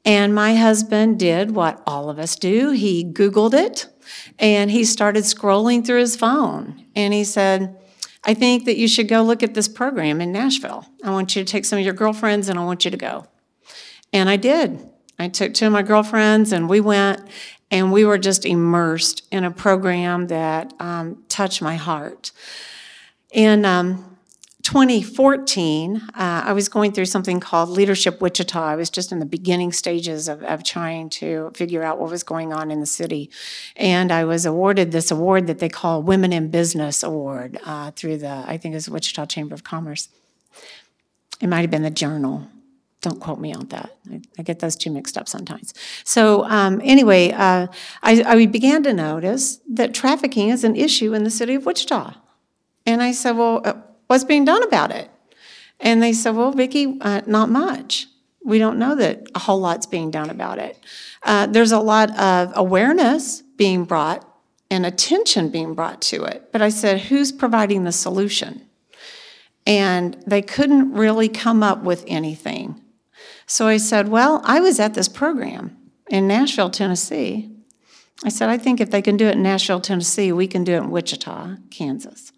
And 0.06 0.34
my 0.34 0.56
husband 0.56 1.20
did 1.20 1.52
what 1.52 1.82
all 1.86 2.10
of 2.10 2.20
us 2.20 2.36
do. 2.36 2.72
He 2.72 3.04
Googled 3.04 3.54
it 3.54 3.88
and 4.38 4.72
he 4.72 4.84
started 4.86 5.24
scrolling 5.24 5.86
through 5.86 6.00
his 6.00 6.16
phone. 6.16 6.86
And 6.96 7.14
he 7.14 7.24
said, 7.24 7.78
I 8.24 8.34
think 8.34 8.66
that 8.66 8.78
you 8.78 8.88
should 8.88 9.08
go 9.08 9.22
look 9.22 9.44
at 9.44 9.54
this 9.54 9.68
program 9.68 10.22
in 10.22 10.32
Nashville. 10.32 10.86
I 11.04 11.12
want 11.12 11.36
you 11.36 11.44
to 11.44 11.52
take 11.52 11.66
some 11.66 11.80
of 11.80 11.86
your 11.86 11.94
girlfriends 11.94 12.50
and 12.50 12.60
I 12.60 12.66
want 12.66 12.86
you 12.86 12.92
to 12.92 12.98
go. 12.98 13.28
And 14.12 14.30
I 14.30 14.38
did. 14.38 14.90
I 15.18 15.28
took 15.28 15.54
two 15.54 15.68
of 15.68 15.74
my 15.74 15.84
girlfriends 15.84 16.52
and 16.52 16.70
we 16.70 16.80
went 16.80 17.22
and 17.72 17.92
we 17.92 18.06
were 18.06 18.18
just 18.18 18.46
immersed 18.46 19.28
in 19.32 19.44
a 19.44 19.52
program 19.52 20.28
that 20.28 20.74
um, 20.80 21.24
touched 21.30 21.62
my 21.62 21.76
heart. 21.76 22.32
And 23.34 23.66
um, 23.66 24.09
2014, 24.70 25.96
uh, 25.96 26.44
I 26.46 26.54
was 26.54 26.70
going 26.70 26.92
through 26.92 27.06
something 27.06 27.40
called 27.40 27.70
Leadership 27.70 28.22
Wichita. 28.22 28.64
I 28.64 28.76
was 28.76 28.92
just 28.92 29.12
in 29.12 29.18
the 29.18 29.26
beginning 29.26 29.72
stages 29.72 30.28
of, 30.28 30.44
of 30.44 30.64
trying 30.64 31.10
to 31.10 31.52
figure 31.56 31.82
out 31.82 32.00
what 32.00 32.12
was 32.12 32.22
going 32.22 32.54
on 32.54 32.70
in 32.70 32.80
the 32.80 32.86
city. 32.86 33.32
And 33.76 34.12
I 34.12 34.26
was 34.26 34.46
awarded 34.46 34.92
this 34.92 35.10
award 35.10 35.48
that 35.48 35.58
they 35.58 35.70
call 35.70 36.04
Women 36.04 36.32
in 36.32 36.52
Business 36.52 37.02
Award 37.02 37.58
uh, 37.66 37.90
through 37.96 38.20
the, 38.20 38.44
I 38.46 38.58
think 38.58 38.74
it 38.74 38.76
was 38.76 38.88
Wichita 38.88 39.26
Chamber 39.26 39.56
of 39.56 39.64
Commerce. 39.64 40.08
It 41.42 41.48
might 41.48 41.62
have 41.62 41.72
been 41.72 41.82
the 41.82 41.90
Journal 41.90 42.48
don't 43.02 43.22
quote 43.22 43.40
me 43.40 43.54
on 43.54 43.66
that. 43.68 43.96
I, 44.12 44.20
I, 44.38 44.44
get 44.44 44.60
those 44.60 44.76
two 44.76 44.92
mixed 44.92 45.18
up 45.18 45.30
sometimes. 45.30 45.74
So 46.04 46.44
um, 46.44 46.82
anyway, 46.84 47.32
uh, 47.32 47.68
I, 48.04 48.24
I, 48.24 48.46
began 48.46 48.84
to 48.84 48.94
notice 48.94 49.62
that 49.70 49.94
trafficking 49.94 50.50
is 50.50 50.66
an 50.66 50.76
issue 50.76 51.14
in 51.14 51.24
the 51.24 51.30
city 51.30 51.56
of 51.56 51.66
Wichita. 51.66 52.16
And 52.86 53.02
I 53.02 53.14
said, 53.14 53.38
well, 53.38 53.62
uh, 53.64 53.76
what's 54.10 54.24
being 54.24 54.44
done 54.44 54.64
about 54.64 54.90
it? 54.90 55.10
And 55.80 56.02
they 56.02 56.14
said, 56.14 56.36
well, 56.36 56.52
Vicki, 56.52 56.98
uh, 57.00 57.22
not 57.28 57.50
much. 57.50 58.08
We 58.44 58.58
don't 58.58 58.80
know 58.80 58.96
that 58.96 59.28
a 59.36 59.40
whole 59.40 59.60
lot's 59.60 59.86
being 59.86 60.10
done 60.10 60.32
about 60.32 60.58
it. 60.58 60.80
Uh, 61.22 61.46
there's 61.46 61.72
a 61.72 61.80
lot 61.80 62.18
of 62.18 62.52
awareness 62.56 63.44
being 63.56 63.86
brought 63.86 64.26
and 64.72 64.84
attention 64.86 65.50
being 65.50 65.76
brought 65.76 66.02
to 66.02 66.24
it. 66.24 66.52
But 66.52 66.62
I 66.62 66.70
said, 66.70 67.02
who's 67.02 67.32
providing 67.32 67.84
the 67.84 67.92
solution? 67.92 68.66
And 69.68 70.22
they 70.26 70.42
couldn't 70.42 70.94
really 70.94 71.30
come 71.30 71.62
up 71.62 71.84
with 71.84 72.04
anything. 72.08 72.82
So 73.46 73.68
I 73.68 73.78
said, 73.78 74.08
well, 74.08 74.42
I 74.44 74.60
was 74.60 74.80
at 74.80 74.96
this 74.96 75.08
program 75.08 75.78
in 76.10 76.28
Nashville, 76.28 76.72
Tennessee. 76.72 77.52
I 78.26 78.30
said, 78.30 78.50
I 78.50 78.58
think 78.58 78.82
if 78.82 78.90
they 78.90 79.02
can 79.02 79.18
do 79.18 79.28
it 79.28 79.36
in 79.36 79.44
Nashville, 79.44 79.82
Tennessee, 79.82 80.32
we 80.32 80.48
can 80.48 80.64
do 80.64 80.74
it 80.74 80.78
in 80.78 80.90
Wichita, 80.90 81.58
Kansas. 81.70 82.32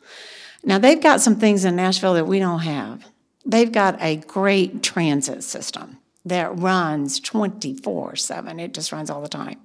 Now, 0.63 0.77
they've 0.77 1.01
got 1.01 1.21
some 1.21 1.37
things 1.37 1.65
in 1.65 1.75
Nashville 1.75 2.13
that 2.13 2.27
we 2.27 2.39
don't 2.39 2.59
have. 2.59 3.05
They've 3.45 3.71
got 3.71 4.01
a 4.01 4.17
great 4.17 4.83
transit 4.83 5.43
system 5.43 5.97
that 6.25 6.55
runs 6.57 7.19
24 7.19 8.15
7, 8.15 8.59
it 8.59 8.73
just 8.73 8.91
runs 8.91 9.09
all 9.09 9.21
the 9.21 9.27
time. 9.27 9.59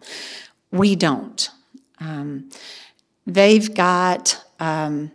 We 0.70 0.96
don't. 0.96 1.50
Um, 2.00 2.50
they've 3.26 3.72
got 3.74 4.42
um, 4.58 5.12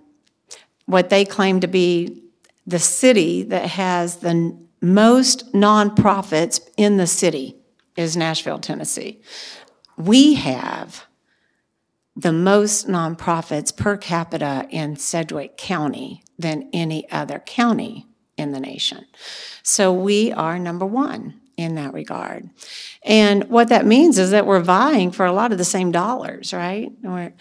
what 0.86 1.10
they 1.10 1.26
claim 1.26 1.60
to 1.62 1.68
be 1.68 2.22
the 2.68 2.80
city 2.80 3.44
that 3.44 3.72
has 3.72 4.18
the 4.18 4.56
most 4.82 5.52
nonprofits 5.54 6.62
in 6.78 6.98
the 6.98 7.08
city 7.08 7.56
is 7.96 8.16
Nashville, 8.16 8.60
Tennessee. 8.60 9.22
We 9.98 10.36
have 10.36 11.06
the 12.16 12.34
most 12.34 12.88
nonprofits 12.88 13.76
per 13.76 13.98
capita 13.98 14.68
in 14.70 14.96
Sedgwick 14.96 15.58
County 15.58 16.24
than 16.38 16.70
any 16.74 17.10
other 17.10 17.40
county 17.40 18.08
in 18.38 18.52
the 18.52 18.60
nation. 18.60 19.06
So 19.64 19.94
we 19.94 20.32
are 20.32 20.60
number 20.60 20.86
one 20.86 21.40
in 21.58 21.76
that 21.76 21.94
regard. 21.94 22.50
And 23.04 23.50
what 23.50 23.70
that 23.70 23.86
means 23.86 24.18
is 24.18 24.32
that 24.32 24.46
we're 24.46 24.62
vying 24.62 25.12
for 25.12 25.26
a 25.26 25.32
lot 25.32 25.52
of 25.52 25.58
the 25.58 25.64
same 25.64 25.92
dollars, 25.92 26.54
right? 26.54 26.92
We're, 27.02 27.34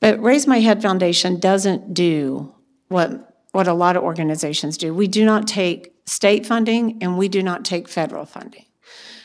but 0.00 0.22
Raise 0.22 0.46
My 0.46 0.60
Head 0.60 0.82
Foundation 0.82 1.38
doesn't 1.38 1.94
do 1.94 2.54
what, 2.88 3.36
what 3.52 3.68
a 3.68 3.74
lot 3.74 3.96
of 3.96 4.02
organizations 4.02 4.78
do. 4.78 4.94
We 4.94 5.06
do 5.06 5.24
not 5.24 5.46
take 5.46 5.94
state 6.06 6.46
funding 6.46 6.98
and 7.02 7.18
we 7.18 7.28
do 7.28 7.42
not 7.42 7.64
take 7.64 7.88
federal 7.88 8.24
funding. 8.24 8.64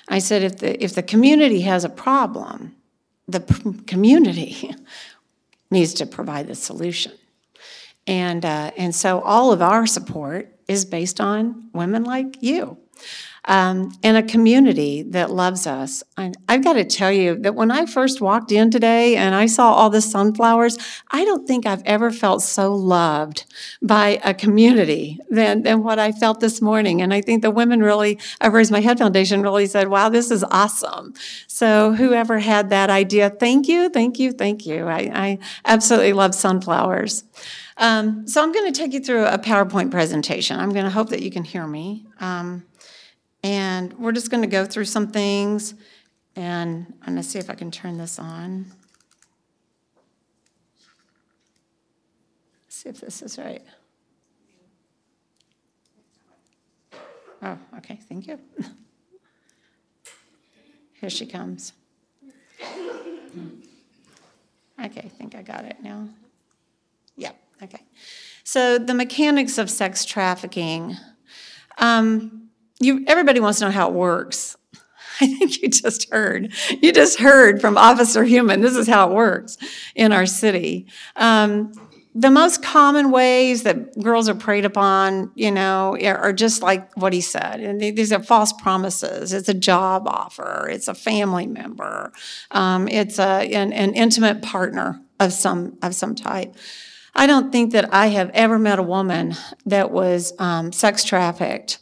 I 0.10 0.20
said 0.20 0.44
if 0.44 0.58
the, 0.58 0.84
if 0.84 0.96
the 0.96 1.04
community 1.04 1.62
has 1.62 1.86
a 1.86 1.90
problem, 1.90 2.76
the 3.28 3.40
community 3.88 4.76
needs 5.72 5.94
to 5.96 6.06
provide 6.06 6.48
the 6.48 6.56
solution. 6.56 7.14
And, 8.06 8.44
uh, 8.44 8.72
and 8.78 8.94
so 8.94 9.22
all 9.22 9.52
of 9.52 9.62
our 9.62 9.86
support 9.86 10.54
is 10.68 10.86
based 10.86 11.22
on 11.22 11.70
women 11.74 12.04
like 12.04 12.42
you 12.42 12.78
um, 13.46 13.92
and 14.04 14.16
a 14.16 14.24
community 14.24 15.04
that 15.04 15.32
loves 15.32 15.68
us. 15.68 16.04
And 16.18 16.38
I've 16.48 16.64
got 16.64 16.74
to 16.74 16.86
tell 16.86 17.12
you 17.12 17.36
that 17.40 17.56
when 17.56 17.72
I 17.72 17.86
first 17.86 18.22
walked 18.22 18.52
in 18.52 18.72
today 18.72 19.18
and 19.18 19.36
I 19.36 19.48
saw 19.48 19.74
all 19.74 19.90
the 19.90 20.02
sunflowers, 20.02 20.78
I 21.12 21.26
don't 21.26 21.46
think 21.46 21.66
I've 21.66 21.84
ever 21.86 22.12
felt 22.12 22.42
so 22.42 22.74
loved 22.74 23.46
by 23.82 24.22
a 24.24 24.34
community 24.34 25.20
than, 25.30 25.64
than 25.64 25.84
what 25.84 26.00
I 26.00 26.12
felt 26.12 26.40
this 26.40 26.62
morning. 26.62 27.02
And 27.02 27.14
I 27.14 27.22
think 27.22 27.42
the 27.42 27.52
women 27.52 27.82
really, 27.82 28.18
of 28.40 28.54
Raise 28.54 28.72
My 28.72 28.80
Head 28.80 28.98
Foundation, 28.98 29.42
really 29.42 29.66
said, 29.66 29.90
wow, 29.90 30.10
this 30.10 30.32
is 30.32 30.44
awesome. 30.46 31.14
So 31.48 31.94
whoever 31.94 32.40
had 32.40 32.70
that 32.70 32.90
idea, 32.90 33.30
thank 33.30 33.68
you, 33.68 33.90
thank 33.90 34.20
you, 34.20 34.32
thank 34.32 34.66
you. 34.66 34.88
I, 34.88 35.12
I 35.14 35.40
absolutely 35.66 36.14
love 36.14 36.34
sunflowers. 36.34 37.26
Um, 37.78 38.28
so 38.28 38.42
I'm 38.42 38.52
going 38.52 38.72
to 38.72 38.80
take 38.80 38.94
you 38.94 39.00
through 39.00 39.26
a 39.26 39.40
PowerPoint 39.40 39.92
presentation. 39.92 40.60
I'm 40.60 40.72
going 40.72 40.86
to 40.86 40.92
hope 40.92 41.10
that 41.10 41.22
you 41.22 41.32
can 41.32 41.44
hear 41.44 41.66
me. 41.66 42.06
Um, 42.20 42.64
and 43.44 43.94
we're 44.00 44.14
just 44.14 44.32
going 44.32 44.42
to 44.42 44.48
go 44.48 44.66
through 44.66 44.86
some 44.86 45.08
things, 45.08 45.74
and 46.36 46.94
I'm 47.02 47.14
going 47.14 47.24
to 47.24 47.30
see 47.30 47.40
if 47.40 47.50
I 47.50 47.56
can 47.56 47.70
turn 47.70 47.98
this 47.98 48.18
on. 48.18 48.66
See 52.70 52.90
if 52.90 53.02
this 53.02 53.22
is 53.22 53.38
right. 53.38 53.62
Oh, 57.42 57.58
okay, 57.78 58.00
thank 58.08 58.28
you. 58.28 58.40
Here 60.94 61.10
she 61.10 61.26
comes. 61.26 61.74
Okay, 64.82 65.02
I 65.02 65.10
think 65.10 65.36
I 65.36 65.42
got 65.42 65.66
it 65.66 65.78
now. 65.84 66.08
Yep, 67.18 67.36
okay. 67.64 67.82
So, 68.46 68.78
the 68.78 68.94
mechanics 68.94 69.58
of 69.58 69.70
sex 69.70 70.06
trafficking. 70.06 70.96
Um, 71.78 72.43
you 72.84 73.04
everybody 73.08 73.40
wants 73.40 73.60
to 73.60 73.66
know 73.66 73.72
how 73.72 73.90
it 73.90 73.94
works. 73.94 74.56
I 75.22 75.28
think 75.28 75.62
you 75.62 75.70
just 75.70 76.10
heard. 76.12 76.54
You 76.82 76.92
just 76.92 77.20
heard 77.20 77.62
from 77.62 77.78
Officer 77.78 78.24
Human. 78.24 78.62
This 78.62 78.76
is 78.76 78.88
how 78.88 79.10
it 79.10 79.14
works 79.14 79.58
in 79.96 80.12
our 80.12 80.26
city. 80.26 80.88
Um, 81.16 81.74
the 82.16 82.30
most 82.30 82.62
common 82.62 83.10
ways 83.10 83.64
that 83.64 84.00
girls 84.00 84.30
are 84.30 84.36
preyed 84.36 84.66
upon, 84.66 85.32
you 85.34 85.50
know, 85.50 85.98
are 86.06 86.32
just 86.32 86.62
like 86.62 86.96
what 86.96 87.12
he 87.12 87.22
said. 87.22 87.60
And 87.60 87.82
these 87.82 88.12
are 88.12 88.22
false 88.22 88.54
promises. 88.54 89.34
It's 89.34 89.50
a 89.50 89.54
job 89.54 90.08
offer. 90.08 90.70
It's 90.70 90.88
a 90.88 90.94
family 90.94 91.48
member. 91.48 92.12
Um, 92.52 92.88
it's 92.88 93.18
a, 93.18 93.52
an, 93.52 93.74
an 93.74 93.96
intimate 93.96 94.44
partner 94.44 95.02
of 95.20 95.34
some 95.34 95.78
of 95.82 95.96
some 95.96 96.14
type. 96.14 96.56
I 97.16 97.28
don't 97.28 97.52
think 97.52 97.72
that 97.74 97.94
I 97.94 98.08
have 98.08 98.30
ever 98.34 98.60
met 98.60 98.80
a 98.80 98.84
woman 98.84 99.36
that 99.66 99.92
was 99.92 100.34
um, 100.40 100.72
sex 100.72 101.04
trafficked 101.04 101.80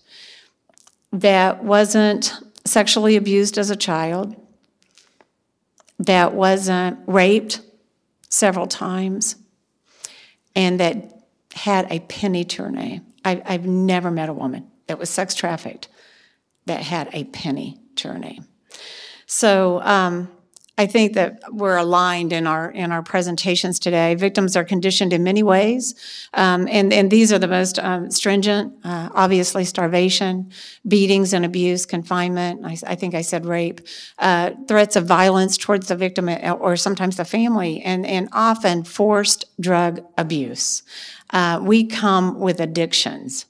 that 1.11 1.63
wasn't 1.63 2.33
sexually 2.65 3.15
abused 3.15 3.57
as 3.57 3.69
a 3.69 3.75
child, 3.75 4.35
that 5.99 6.33
wasn't 6.33 6.99
raped 7.07 7.61
several 8.29 8.67
times, 8.67 9.35
and 10.55 10.79
that 10.79 11.25
had 11.53 11.91
a 11.91 11.99
penny 11.99 12.43
to 12.45 12.63
her 12.63 12.71
name. 12.71 13.05
I, 13.23 13.41
I've 13.45 13.65
never 13.65 14.09
met 14.09 14.29
a 14.29 14.33
woman 14.33 14.67
that 14.87 14.97
was 14.97 15.09
sex 15.09 15.35
trafficked 15.35 15.87
that 16.65 16.81
had 16.81 17.09
a 17.13 17.25
penny 17.25 17.79
to 17.97 18.09
her 18.09 18.17
name. 18.17 18.45
So, 19.25 19.81
um, 19.81 20.29
I 20.81 20.87
think 20.87 21.13
that 21.13 21.39
we're 21.51 21.77
aligned 21.77 22.33
in 22.33 22.47
our 22.47 22.71
in 22.71 22.91
our 22.91 23.03
presentations 23.03 23.77
today. 23.77 24.15
Victims 24.15 24.55
are 24.55 24.63
conditioned 24.63 25.13
in 25.13 25.23
many 25.23 25.43
ways, 25.43 25.93
um, 26.33 26.67
and 26.67 26.91
and 26.91 27.11
these 27.11 27.31
are 27.31 27.37
the 27.37 27.47
most 27.47 27.77
um, 27.77 28.09
stringent. 28.09 28.73
Uh, 28.83 29.09
obviously, 29.13 29.63
starvation, 29.63 30.51
beatings 30.87 31.33
and 31.33 31.45
abuse, 31.45 31.85
confinement. 31.85 32.65
I, 32.65 32.77
I 32.93 32.95
think 32.95 33.13
I 33.13 33.21
said 33.21 33.45
rape, 33.45 33.81
uh, 34.17 34.51
threats 34.67 34.95
of 34.95 35.05
violence 35.05 35.55
towards 35.55 35.87
the 35.87 35.95
victim 35.95 36.27
uh, 36.27 36.57
or 36.65 36.75
sometimes 36.75 37.15
the 37.15 37.25
family, 37.25 37.83
and 37.83 38.03
and 38.03 38.27
often 38.31 38.83
forced 38.83 39.45
drug 39.61 40.01
abuse. 40.17 40.81
Uh, 41.29 41.59
we 41.61 41.85
come 41.85 42.39
with 42.39 42.59
addictions. 42.59 43.45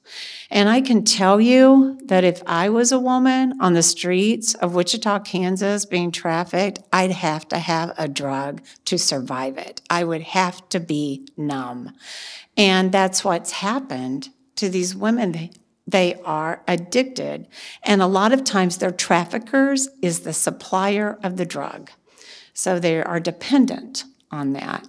And 0.52 0.68
I 0.68 0.82
can 0.82 1.06
tell 1.06 1.40
you 1.40 1.98
that 2.04 2.26
if 2.26 2.44
I 2.46 2.68
was 2.68 2.92
a 2.92 3.00
woman 3.00 3.54
on 3.62 3.74
the 3.74 3.82
streets 3.82 4.54
of 4.56 4.76
Wichita, 4.76 5.20
Kansas, 5.20 5.86
being 5.86 6.12
trafficked, 6.12 6.80
I'd 6.92 7.12
have 7.12 7.48
to 7.50 7.58
have 7.58 7.94
a 7.98 8.10
drug 8.10 8.62
to 8.86 8.98
survive 8.98 9.58
it. 9.58 9.82
I 9.90 10.04
would 10.04 10.24
have 10.24 10.68
to 10.70 10.82
be 10.82 11.26
numb. 11.38 11.94
And 12.58 12.92
that's 12.92 13.24
what's 13.24 13.54
happened 13.54 14.30
to 14.58 14.68
these 14.68 14.94
women. 14.94 15.32
They, 15.32 15.52
they 15.88 16.16
are 16.26 16.62
addicted. 16.68 17.48
And 17.84 18.02
a 18.02 18.08
lot 18.08 18.34
of 18.34 18.44
times 18.44 18.78
their 18.78 18.92
traffickers 18.92 19.88
is 20.02 20.20
the 20.20 20.34
supplier 20.34 21.18
of 21.24 21.38
the 21.38 21.46
drug. 21.46 21.92
So 22.54 22.78
they 22.78 23.02
are 23.02 23.22
dependent 23.22 24.04
on 24.32 24.52
that. 24.52 24.86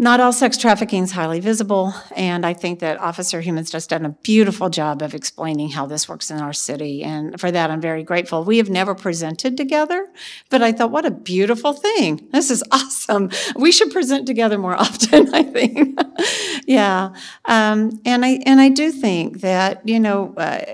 Not 0.00 0.18
all 0.18 0.32
sex 0.32 0.56
trafficking 0.56 1.02
is 1.02 1.12
highly 1.12 1.40
visible, 1.40 1.92
and 2.16 2.46
I 2.46 2.54
think 2.54 2.78
that 2.78 2.98
Officer 2.98 3.42
Human's 3.42 3.70
just 3.70 3.90
done 3.90 4.06
a 4.06 4.16
beautiful 4.22 4.70
job 4.70 5.02
of 5.02 5.14
explaining 5.14 5.68
how 5.68 5.84
this 5.84 6.08
works 6.08 6.30
in 6.30 6.38
our 6.38 6.54
city, 6.54 7.04
and 7.04 7.38
for 7.38 7.50
that 7.50 7.70
I'm 7.70 7.82
very 7.82 8.02
grateful. 8.02 8.42
We 8.42 8.56
have 8.56 8.70
never 8.70 8.94
presented 8.94 9.58
together, 9.58 10.08
but 10.48 10.62
I 10.62 10.72
thought, 10.72 10.90
what 10.90 11.04
a 11.04 11.10
beautiful 11.10 11.74
thing. 11.74 12.26
This 12.32 12.50
is 12.50 12.64
awesome. 12.72 13.28
We 13.54 13.70
should 13.70 13.90
present 13.90 14.26
together 14.26 14.56
more 14.56 14.74
often, 14.80 15.34
I 15.34 15.42
think. 15.42 16.00
yeah, 16.66 17.12
um, 17.44 18.00
and 18.06 18.24
I 18.24 18.40
and 18.46 18.58
I 18.58 18.70
do 18.70 18.92
think 18.92 19.42
that 19.42 19.86
you 19.86 20.00
know 20.00 20.32
uh, 20.38 20.64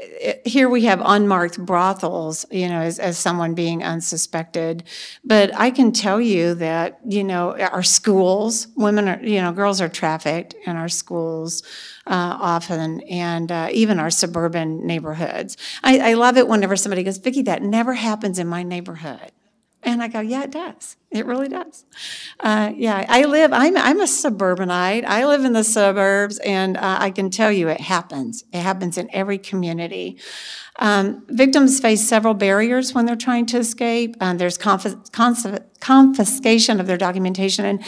here 0.45 0.69
we 0.69 0.85
have 0.85 1.03
unmarked 1.05 1.59
brothels, 1.59 2.47
you 2.53 2.69
know, 2.69 2.81
as, 2.81 3.01
as 3.01 3.19
someone 3.19 3.55
being 3.55 3.83
unsuspected, 3.83 4.85
but 5.25 5.53
I 5.57 5.73
can 5.73 5.91
tell 5.91 6.21
you 6.21 6.55
that 6.55 7.01
you 7.05 7.25
know 7.25 7.59
our 7.59 7.83
schools, 7.83 8.69
women 8.77 9.09
are 9.09 9.16
you 9.23 9.41
know, 9.41 9.53
girls 9.53 9.81
are 9.81 9.89
trafficked 9.89 10.55
in 10.67 10.77
our 10.77 10.89
schools 10.89 11.63
uh, 12.07 12.39
often, 12.41 13.01
and 13.03 13.51
uh, 13.51 13.69
even 13.73 13.99
our 13.99 14.11
suburban 14.11 14.87
neighborhoods. 14.87 15.57
I, 15.83 16.11
I 16.11 16.15
love 16.15 16.37
it 16.37 16.49
whenever 16.49 16.77
somebody 16.77 17.03
goes, 17.03 17.19
Vicki, 17.19 17.43
that 17.43 17.63
never 17.63 17.95
happens 17.95 18.39
in 18.39 18.47
my 18.47 18.63
neighborhood. 18.63 19.33
And 19.83 20.03
I 20.03 20.09
go, 20.09 20.19
yeah, 20.19 20.43
it 20.43 20.51
does. 20.51 20.97
It 21.13 21.27
really 21.27 21.49
does. 21.49 21.85
Uh, 22.41 22.73
yeah, 22.75 23.07
I 23.09 23.25
live, 23.25 23.53
I'm, 23.53 23.77
I'm 23.77 24.01
a 24.01 24.07
suburbanite. 24.09 25.05
I 25.07 25.25
live 25.27 25.45
in 25.45 25.53
the 25.53 25.63
suburbs, 25.63 26.39
and 26.41 26.77
uh, 26.77 26.97
I 26.99 27.13
can 27.13 27.31
tell 27.31 27.53
you 27.53 27.69
it 27.69 27.81
happens. 27.81 28.45
It 28.53 28.61
happens 28.61 28.99
in 28.99 29.09
every 29.13 29.39
community. 29.39 30.19
Um, 30.81 31.25
victims 31.29 31.79
face 31.79 32.07
several 32.07 32.35
barriers 32.35 32.95
when 32.95 33.07
they're 33.07 33.15
trying 33.15 33.47
to 33.47 33.59
escape. 33.59 34.17
Uh, 34.21 34.35
there's 34.35 34.59
confis- 34.59 35.09
confis- 35.11 35.65
confiscation 35.79 36.81
of 36.81 36.89
their 36.89 36.99
documentation. 36.99 37.65
And 37.65 37.85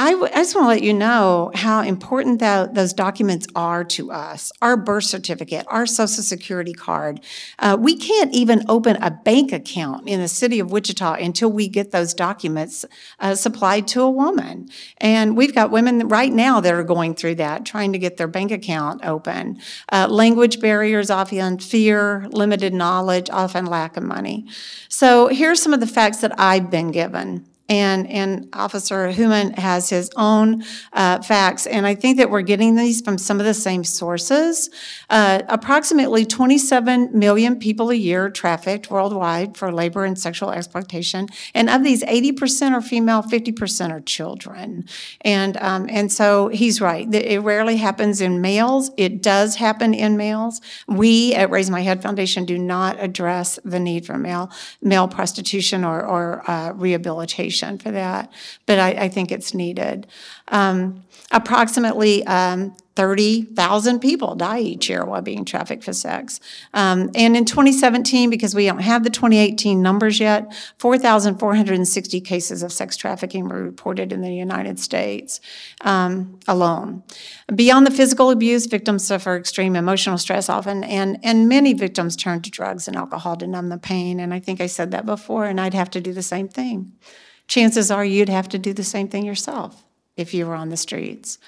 I, 0.00 0.12
w- 0.12 0.30
I 0.32 0.36
just 0.36 0.54
want 0.54 0.66
to 0.66 0.68
let 0.68 0.82
you 0.82 0.94
know 0.94 1.50
how 1.54 1.82
important 1.82 2.38
that, 2.38 2.74
those 2.74 2.92
documents 2.92 3.48
are 3.56 3.82
to 3.84 4.12
us. 4.12 4.52
Our 4.62 4.76
birth 4.76 5.04
certificate, 5.04 5.66
our 5.68 5.86
social 5.86 6.22
security 6.22 6.72
card. 6.72 7.20
Uh, 7.58 7.76
we 7.80 7.96
can't 7.96 8.32
even 8.32 8.62
open 8.68 8.96
a 9.02 9.10
bank 9.10 9.50
account 9.50 10.08
in 10.08 10.20
the 10.20 10.28
city 10.28 10.60
of 10.60 10.70
Wichita 10.70 11.14
until 11.14 11.50
we 11.50 11.66
get 11.66 11.90
those 11.90 12.14
documents 12.14 12.84
uh, 13.18 13.34
supplied 13.34 13.88
to 13.88 14.02
a 14.02 14.10
woman. 14.10 14.68
And 14.98 15.36
we've 15.36 15.54
got 15.54 15.72
women 15.72 16.06
right 16.06 16.32
now 16.32 16.60
that 16.60 16.72
are 16.72 16.84
going 16.84 17.16
through 17.16 17.34
that, 17.36 17.66
trying 17.66 17.92
to 17.92 17.98
get 17.98 18.18
their 18.18 18.28
bank 18.28 18.52
account 18.52 19.04
open. 19.04 19.58
Uh, 19.90 20.06
language 20.08 20.60
barriers, 20.60 21.10
often 21.10 21.58
fear, 21.58 22.28
limited 22.30 22.72
knowledge, 22.72 23.28
often 23.30 23.66
lack 23.66 23.96
of 23.96 24.04
money. 24.04 24.46
So 24.88 25.26
here's 25.26 25.60
some 25.60 25.74
of 25.74 25.80
the 25.80 25.88
facts 25.88 26.18
that 26.18 26.38
I've 26.38 26.70
been 26.70 26.92
given 26.92 27.44
and, 27.68 28.08
and 28.08 28.48
Officer 28.54 29.08
Human 29.08 29.52
has 29.52 29.90
his 29.90 30.10
own 30.16 30.64
uh, 30.94 31.20
facts. 31.20 31.66
And 31.66 31.86
I 31.86 31.94
think 31.94 32.16
that 32.16 32.30
we're 32.30 32.42
getting 32.42 32.76
these 32.76 33.02
from 33.02 33.18
some 33.18 33.40
of 33.40 33.46
the 33.46 33.54
same 33.54 33.84
sources. 33.84 34.70
Uh, 35.10 35.42
approximately 35.48 36.24
27 36.24 37.10
million 37.18 37.58
people 37.58 37.90
a 37.90 37.94
year 37.94 38.30
trafficked 38.30 38.90
worldwide 38.90 39.56
for 39.56 39.70
labor 39.70 40.04
and 40.04 40.18
sexual 40.18 40.50
exploitation. 40.50 41.28
And 41.54 41.68
of 41.68 41.84
these, 41.84 42.02
80% 42.02 42.72
are 42.72 42.80
female, 42.80 43.22
50% 43.22 43.90
are 43.90 44.00
children. 44.00 44.86
And, 45.20 45.56
um, 45.58 45.88
and 45.90 46.10
so 46.10 46.48
he's 46.48 46.80
right. 46.80 47.12
It 47.14 47.40
rarely 47.40 47.76
happens 47.76 48.22
in 48.22 48.40
males. 48.40 48.90
It 48.96 49.22
does 49.22 49.56
happen 49.56 49.92
in 49.92 50.16
males. 50.16 50.62
We 50.86 51.34
at 51.34 51.50
Raise 51.50 51.68
My 51.68 51.82
Head 51.82 52.02
Foundation 52.02 52.46
do 52.46 52.58
not 52.58 52.96
address 52.98 53.58
the 53.62 53.78
need 53.78 54.06
for 54.06 54.16
male, 54.16 54.50
male 54.80 55.08
prostitution 55.08 55.84
or, 55.84 56.02
or 56.02 56.50
uh, 56.50 56.72
rehabilitation 56.72 57.57
for 57.78 57.90
that, 57.90 58.32
but 58.66 58.78
I, 58.78 58.90
I 58.90 59.08
think 59.08 59.32
it's 59.32 59.54
needed. 59.54 60.06
Um, 60.48 61.04
approximately 61.30 62.26
um, 62.26 62.74
30,000 62.98 64.00
people 64.00 64.34
die 64.34 64.58
each 64.58 64.88
year 64.88 65.04
while 65.04 65.22
being 65.22 65.44
trafficked 65.44 65.84
for 65.84 65.92
sex. 65.92 66.40
Um, 66.74 67.10
and 67.14 67.36
in 67.36 67.44
2017, 67.44 68.28
because 68.28 68.56
we 68.56 68.66
don't 68.66 68.80
have 68.80 69.04
the 69.04 69.10
2018 69.10 69.80
numbers 69.80 70.18
yet, 70.18 70.52
4,460 70.78 72.20
cases 72.22 72.64
of 72.64 72.72
sex 72.72 72.96
trafficking 72.96 73.46
were 73.46 73.62
reported 73.62 74.12
in 74.12 74.20
the 74.20 74.34
United 74.34 74.80
States 74.80 75.40
um, 75.82 76.40
alone. 76.48 77.04
Beyond 77.54 77.86
the 77.86 77.92
physical 77.92 78.30
abuse, 78.30 78.66
victims 78.66 79.06
suffer 79.06 79.36
extreme 79.36 79.76
emotional 79.76 80.18
stress 80.18 80.48
often, 80.48 80.82
and, 80.82 81.18
and 81.22 81.48
many 81.48 81.74
victims 81.74 82.16
turn 82.16 82.42
to 82.42 82.50
drugs 82.50 82.88
and 82.88 82.96
alcohol 82.96 83.36
to 83.36 83.46
numb 83.46 83.68
the 83.68 83.78
pain. 83.78 84.18
And 84.18 84.34
I 84.34 84.40
think 84.40 84.60
I 84.60 84.66
said 84.66 84.90
that 84.90 85.06
before, 85.06 85.44
and 85.44 85.60
I'd 85.60 85.74
have 85.74 85.90
to 85.90 86.00
do 86.00 86.12
the 86.12 86.22
same 86.22 86.48
thing 86.48 86.94
chances 87.48 87.90
are 87.90 88.04
you'd 88.04 88.28
have 88.28 88.48
to 88.50 88.58
do 88.58 88.72
the 88.72 88.84
same 88.84 89.08
thing 89.08 89.24
yourself 89.24 89.82
if 90.16 90.34
you 90.34 90.46
were 90.46 90.54
on 90.54 90.68
the 90.68 90.76
streets. 90.76 91.38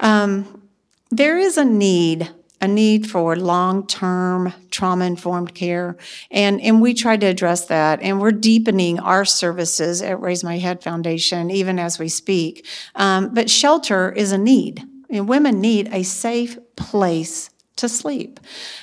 Um, 0.00 0.62
there 1.10 1.38
is 1.38 1.58
a 1.58 1.64
need, 1.64 2.30
a 2.60 2.66
need 2.66 3.08
for 3.08 3.36
long 3.36 3.86
term 3.86 4.54
trauma 4.70 5.04
informed 5.04 5.54
care, 5.54 5.96
and, 6.30 6.60
and 6.60 6.80
we 6.80 6.94
try 6.94 7.16
to 7.16 7.26
address 7.26 7.66
that. 7.66 8.00
And 8.00 8.20
we're 8.20 8.32
deepening 8.32 8.98
our 8.98 9.24
services 9.24 10.00
at 10.00 10.20
Raise 10.20 10.42
My 10.42 10.58
Head 10.58 10.82
Foundation 10.82 11.50
even 11.50 11.78
as 11.78 11.98
we 11.98 12.08
speak. 12.08 12.66
Um, 12.94 13.34
but 13.34 13.50
shelter 13.50 14.10
is 14.10 14.32
a 14.32 14.38
need. 14.38 14.82
And 15.10 15.28
women 15.28 15.60
need 15.60 15.90
a 15.92 16.04
safe 16.04 16.58
place 16.74 17.50
to 17.76 17.86
sleep, 17.86 18.40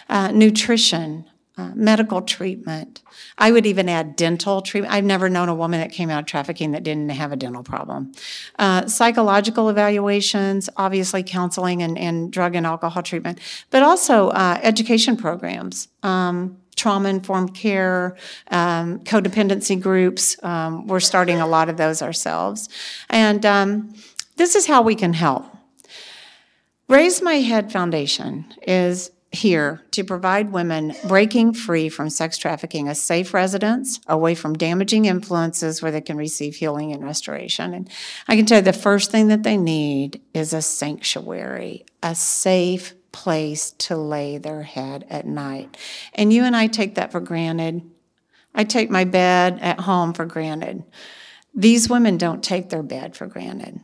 uh, 0.10 0.32
nutrition, 0.32 1.26
uh, 1.60 1.72
medical 1.76 2.22
treatment. 2.22 3.02
I 3.38 3.52
would 3.52 3.66
even 3.66 3.90
add 3.90 4.16
dental 4.16 4.62
treatment. 4.62 4.94
I've 4.94 5.04
never 5.04 5.28
known 5.28 5.50
a 5.50 5.56
woman 5.56 5.82
that 5.82 5.92
came 5.92 6.10
out 6.10 6.22
of 6.22 6.26
trafficking 6.26 6.72
that 6.72 6.84
didn't 6.84 7.10
have 7.10 7.34
a 7.34 7.36
dental 7.36 7.64
problem. 7.64 8.14
Uh, 8.58 8.88
psychological 8.88 9.68
evaluations, 9.68 10.70
obviously 10.78 11.22
counseling 11.22 11.84
and, 11.84 11.98
and, 11.98 12.32
drug 12.32 12.56
and 12.56 12.66
alcohol 12.66 13.04
treatment, 13.04 13.40
but 13.72 13.84
also 13.84 14.30
uh, 14.30 14.58
education 14.62 15.18
programs. 15.18 15.90
Um, 16.02 16.58
trauma 16.78 17.10
informed 17.10 17.54
care, 17.54 18.16
um, 18.52 19.00
codependency 19.00 19.80
groups. 19.82 20.42
Um, 20.42 20.88
we're 20.88 21.02
starting 21.02 21.42
a 21.42 21.48
lot 21.48 21.68
of 21.68 21.76
those 21.76 22.02
ourselves. 22.02 22.70
And 23.10 23.46
um, 23.46 23.94
this 24.38 24.56
is 24.56 24.66
how 24.66 24.82
we 24.82 24.96
can 24.96 25.12
help. 25.12 25.46
Raise 26.88 27.22
My 27.22 27.36
Head 27.36 27.70
Foundation 27.70 28.46
is 28.66 29.12
here 29.32 29.82
to 29.92 30.04
provide 30.04 30.52
women 30.52 30.94
breaking 31.08 31.54
free 31.54 31.88
from 31.88 32.10
sex 32.10 32.38
trafficking 32.38 32.88
a 32.88 32.96
safe 32.96 33.34
residence 33.34 34.00
away 34.08 34.34
from 34.34 34.58
damaging 34.58 35.06
influences 35.06 35.82
where 35.82 35.92
they 35.92 36.02
can 36.02 36.18
receive 36.18 36.56
healing 36.56 36.92
and 36.92 37.04
restoration. 37.04 37.74
And 37.74 37.90
I 38.28 38.36
can 38.36 38.46
tell 38.46 38.58
you 38.58 38.64
the 38.64 38.74
first 38.74 39.12
thing 39.12 39.28
that 39.28 39.44
they 39.44 39.58
need 39.58 40.20
is 40.34 40.54
a 40.54 40.62
sanctuary, 40.62 41.86
a 42.02 42.16
safe 42.16 42.96
place 43.12 43.72
to 43.72 43.96
lay 43.96 44.38
their 44.38 44.64
head 44.64 45.06
at 45.10 45.28
night. 45.28 45.78
And 46.14 46.34
you 46.34 46.44
and 46.44 46.56
I 46.56 46.68
take 46.68 46.96
that 46.96 47.12
for 47.12 47.20
granted. 47.20 47.84
I 48.56 48.64
take 48.64 48.90
my 48.90 49.04
bed 49.04 49.60
at 49.62 49.82
home 49.82 50.14
for 50.14 50.26
granted. 50.26 50.84
These 51.54 51.90
women 51.90 52.18
don't 52.18 52.44
take 52.44 52.70
their 52.70 52.84
bed 52.84 53.16
for 53.16 53.28
granted. 53.28 53.80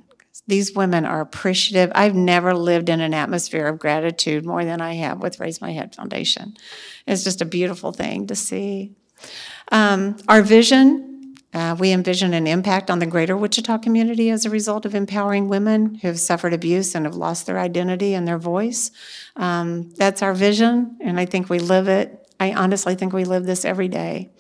These 0.48 0.76
women 0.76 1.06
are 1.06 1.22
appreciative. 1.22 1.92
I've 1.96 2.16
never 2.16 2.54
lived 2.54 2.90
in 2.90 3.02
an 3.02 3.14
atmosphere 3.14 3.68
of 3.68 3.80
gratitude 3.80 4.46
more 4.46 4.64
than 4.64 4.80
I 4.82 4.94
have 4.96 5.22
with 5.22 5.40
Raise 5.40 5.60
My 5.60 5.72
Head 5.72 5.96
Foundation. 5.96 6.56
It's 7.08 7.24
just 7.24 7.42
a 7.42 7.46
beautiful 7.46 7.92
thing 7.92 8.28
to 8.28 8.36
see. 8.36 8.96
Um, 9.72 10.18
our 10.28 10.44
vision, 10.44 11.36
uh, 11.54 11.76
we 11.80 11.92
envision 11.92 12.34
an 12.34 12.46
impact 12.48 12.92
on 12.92 13.00
the 13.00 13.06
greater 13.06 13.36
Wichita 13.36 13.80
community 13.80 14.30
as 14.30 14.46
a 14.46 14.50
result 14.50 14.86
of 14.86 14.94
empowering 14.94 15.48
women 15.48 15.96
who 15.96 16.08
have 16.08 16.20
suffered 16.20 16.54
abuse 16.54 16.94
and 16.94 17.06
have 17.06 17.16
lost 17.16 17.48
their 17.48 17.58
identity 17.58 18.14
and 18.14 18.28
their 18.28 18.38
voice. 18.38 18.92
Um, 19.36 19.90
that's 19.92 20.22
our 20.22 20.34
vision, 20.34 20.98
and 21.02 21.20
I 21.20 21.26
think 21.26 21.50
we 21.50 21.60
live 21.60 21.88
it. 21.88 22.22
I 22.40 22.54
honestly 22.54 22.96
think 22.96 23.14
we 23.14 23.24
live 23.24 23.46
this 23.46 23.66
every 23.66 23.88
day. 23.88 24.32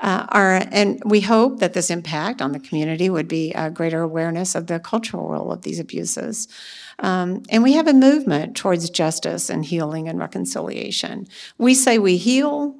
Uh, 0.00 0.24
our, 0.30 0.62
and 0.70 1.02
we 1.04 1.20
hope 1.20 1.58
that 1.60 1.74
this 1.74 1.90
impact 1.90 2.40
on 2.40 2.52
the 2.52 2.60
community 2.60 3.10
would 3.10 3.28
be 3.28 3.52
a 3.52 3.70
greater 3.70 4.00
awareness 4.00 4.54
of 4.54 4.66
the 4.66 4.80
cultural 4.80 5.28
role 5.28 5.52
of 5.52 5.62
these 5.62 5.78
abuses. 5.78 6.48
Um, 6.98 7.42
and 7.50 7.62
we 7.62 7.74
have 7.74 7.86
a 7.86 7.92
movement 7.92 8.56
towards 8.56 8.88
justice 8.88 9.50
and 9.50 9.64
healing 9.64 10.08
and 10.08 10.18
reconciliation. 10.18 11.28
We 11.58 11.74
say 11.74 11.98
we 11.98 12.16
heal, 12.16 12.76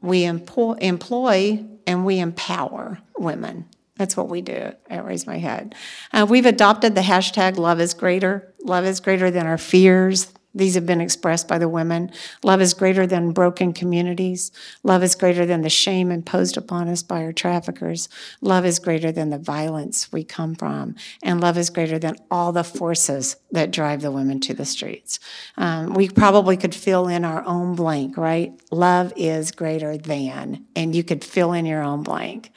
we 0.00 0.24
employ, 0.24 0.74
employ 0.74 1.64
and 1.86 2.04
we 2.04 2.20
empower 2.20 2.98
women. 3.18 3.66
That's 3.96 4.16
what 4.16 4.28
we 4.28 4.40
do 4.40 4.72
I 4.90 4.98
Raise 4.98 5.26
My 5.26 5.38
Head. 5.38 5.74
Uh, 6.12 6.26
we've 6.28 6.46
adopted 6.46 6.94
the 6.94 7.00
hashtag 7.00 7.56
love 7.56 7.80
is 7.80 7.94
greater. 7.94 8.52
Love 8.62 8.84
is 8.84 9.00
greater 9.00 9.30
than 9.30 9.46
our 9.46 9.58
fears, 9.58 10.32
these 10.54 10.74
have 10.74 10.86
been 10.86 11.00
expressed 11.00 11.48
by 11.48 11.58
the 11.58 11.68
women. 11.68 12.10
Love 12.42 12.60
is 12.60 12.74
greater 12.74 13.06
than 13.06 13.32
broken 13.32 13.72
communities. 13.72 14.52
Love 14.82 15.02
is 15.02 15.14
greater 15.14 15.44
than 15.44 15.62
the 15.62 15.70
shame 15.70 16.10
imposed 16.10 16.56
upon 16.56 16.88
us 16.88 17.02
by 17.02 17.24
our 17.24 17.32
traffickers. 17.32 18.08
Love 18.40 18.64
is 18.64 18.78
greater 18.78 19.10
than 19.10 19.30
the 19.30 19.38
violence 19.38 20.12
we 20.12 20.22
come 20.22 20.54
from. 20.54 20.94
And 21.22 21.40
love 21.40 21.58
is 21.58 21.70
greater 21.70 21.98
than 21.98 22.16
all 22.30 22.52
the 22.52 22.64
forces 22.64 23.36
that 23.50 23.70
drive 23.70 24.02
the 24.02 24.12
women 24.12 24.40
to 24.40 24.54
the 24.54 24.64
streets. 24.64 25.18
Um, 25.56 25.94
we 25.94 26.08
probably 26.08 26.56
could 26.56 26.74
fill 26.74 27.08
in 27.08 27.24
our 27.24 27.44
own 27.44 27.74
blank, 27.74 28.16
right? 28.16 28.52
Love 28.70 29.12
is 29.16 29.50
greater 29.50 29.96
than, 29.96 30.66
and 30.76 30.94
you 30.94 31.02
could 31.02 31.24
fill 31.24 31.52
in 31.52 31.66
your 31.66 31.82
own 31.82 32.02
blank. 32.02 32.52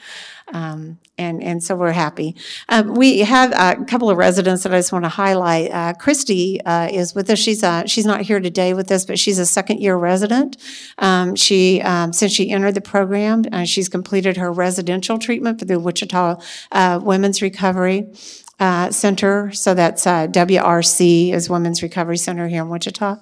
Um, 0.53 0.97
and, 1.17 1.43
and 1.43 1.61
so 1.61 1.75
we're 1.75 1.91
happy. 1.91 2.35
Um, 2.69 2.93
we 2.93 3.19
have 3.19 3.51
a 3.51 3.83
couple 3.85 4.09
of 4.09 4.17
residents 4.17 4.63
that 4.63 4.73
I 4.73 4.77
just 4.77 4.93
want 4.93 5.03
to 5.05 5.09
highlight. 5.09 5.71
Uh, 5.71 5.93
Christy 5.93 6.61
uh, 6.61 6.89
is 6.91 7.13
with 7.13 7.29
us. 7.29 7.39
She's 7.39 7.63
uh, 7.63 7.85
she's 7.85 8.05
not 8.05 8.21
here 8.21 8.39
today 8.39 8.73
with 8.73 8.91
us, 8.91 9.05
but 9.05 9.19
she's 9.19 9.39
a 9.39 9.45
second 9.45 9.81
year 9.81 9.97
resident. 9.97 10.57
Um, 10.99 11.35
she 11.35 11.81
um, 11.81 12.13
since 12.13 12.31
she 12.31 12.49
entered 12.49 12.75
the 12.75 12.81
program, 12.81 13.43
uh, 13.51 13.65
she's 13.65 13.89
completed 13.89 14.37
her 14.37 14.51
residential 14.51 15.17
treatment 15.17 15.59
for 15.59 15.65
the 15.65 15.79
Wichita 15.79 16.39
uh, 16.71 16.99
Women's 17.03 17.41
Recovery. 17.41 18.07
Uh, 18.59 18.89
Center, 18.89 19.51
so 19.51 19.75
that's 19.75 20.07
uh, 20.07 20.25
WRC 20.27 21.31
is 21.31 21.47
Women's 21.47 21.83
Recovery 21.83 22.17
Center 22.17 22.47
here 22.47 22.63
in 22.63 22.69
Wichita. 22.69 23.17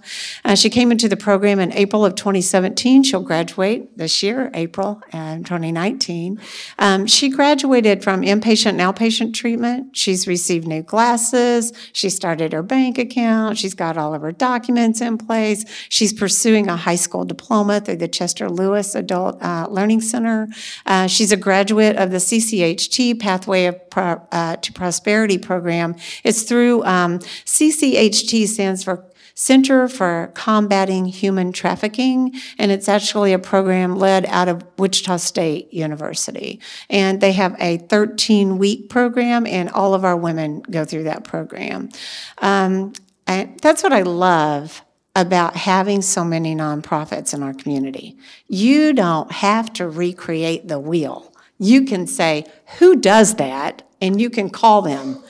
Uh, 0.45 0.55
she 0.55 0.69
came 0.69 0.91
into 0.91 1.09
the 1.09 1.17
program 1.17 1.59
in 1.59 1.73
April 1.73 2.05
of 2.05 2.15
2017. 2.15 3.03
She'll 3.03 3.21
graduate 3.21 3.97
this 3.97 4.23
year, 4.23 4.49
April 4.53 5.01
and 5.11 5.45
2019. 5.45 6.39
Um, 6.79 7.05
she 7.05 7.27
graduated 7.27 8.01
from 8.01 8.21
inpatient 8.21 8.79
and 8.79 8.79
outpatient 8.79 9.33
treatment. 9.33 9.97
She's 9.97 10.25
received 10.25 10.67
new 10.67 10.81
glasses. 10.81 11.73
She 11.91 12.09
started 12.09 12.53
her 12.53 12.63
bank 12.63 12.97
account. 12.97 13.57
She's 13.57 13.73
got 13.73 13.97
all 13.97 14.13
of 14.13 14.21
her 14.21 14.31
documents 14.31 15.01
in 15.01 15.17
place. 15.17 15.65
She's 15.89 16.13
pursuing 16.13 16.69
a 16.69 16.77
high 16.77 16.95
school 16.95 17.25
diploma 17.25 17.81
through 17.81 17.97
the 17.97 18.07
Chester 18.07 18.49
Lewis 18.49 18.95
Adult 18.95 19.41
uh, 19.43 19.67
Learning 19.69 19.99
Center. 19.99 20.47
Uh, 20.85 21.07
she's 21.07 21.33
a 21.33 21.37
graduate 21.37 21.97
of 21.97 22.11
the 22.11 22.17
CCHT 22.17 23.19
Pathway 23.19 23.65
of 23.65 23.81
uh, 23.97 24.57
to 24.57 24.73
Prosperity 24.73 25.24
program. 25.37 25.95
It's 26.23 26.43
through 26.43 26.83
um, 26.85 27.19
CCHT 27.19 28.47
stands 28.47 28.83
for 28.83 29.05
Center 29.37 29.89
for 29.89 30.31
Combating 30.33 31.05
Human 31.05 31.51
Trafficking, 31.51 32.33
and 32.57 32.71
it's 32.71 32.87
actually 32.87 33.33
a 33.33 33.39
program 33.39 33.97
led 33.97 34.25
out 34.27 34.47
of 34.47 34.63
Wichita 34.77 35.17
State 35.17 35.73
University. 35.73 36.61
And 36.89 37.19
they 37.19 37.33
have 37.33 37.53
a 37.59 37.77
13 37.77 38.57
week 38.57 38.89
program, 38.89 39.45
and 39.45 39.69
all 39.69 39.93
of 39.93 40.05
our 40.05 40.15
women 40.15 40.61
go 40.61 40.85
through 40.85 41.03
that 41.03 41.25
program. 41.25 41.89
Um, 42.37 42.93
that's 43.25 43.83
what 43.83 43.91
I 43.91 44.03
love 44.03 44.81
about 45.15 45.55
having 45.55 46.01
so 46.01 46.23
many 46.23 46.55
nonprofits 46.55 47.33
in 47.33 47.43
our 47.43 47.53
community. 47.53 48.17
You 48.47 48.93
don't 48.93 49.31
have 49.31 49.71
to 49.73 49.87
recreate 49.87 50.69
the 50.69 50.79
wheel. 50.79 51.33
You 51.57 51.83
can 51.83 52.07
say, 52.07 52.45
Who 52.79 52.95
does 52.95 53.35
that? 53.35 53.84
And 54.01 54.19
you 54.19 54.29
can 54.29 54.49
call 54.49 54.81
them 54.81 55.23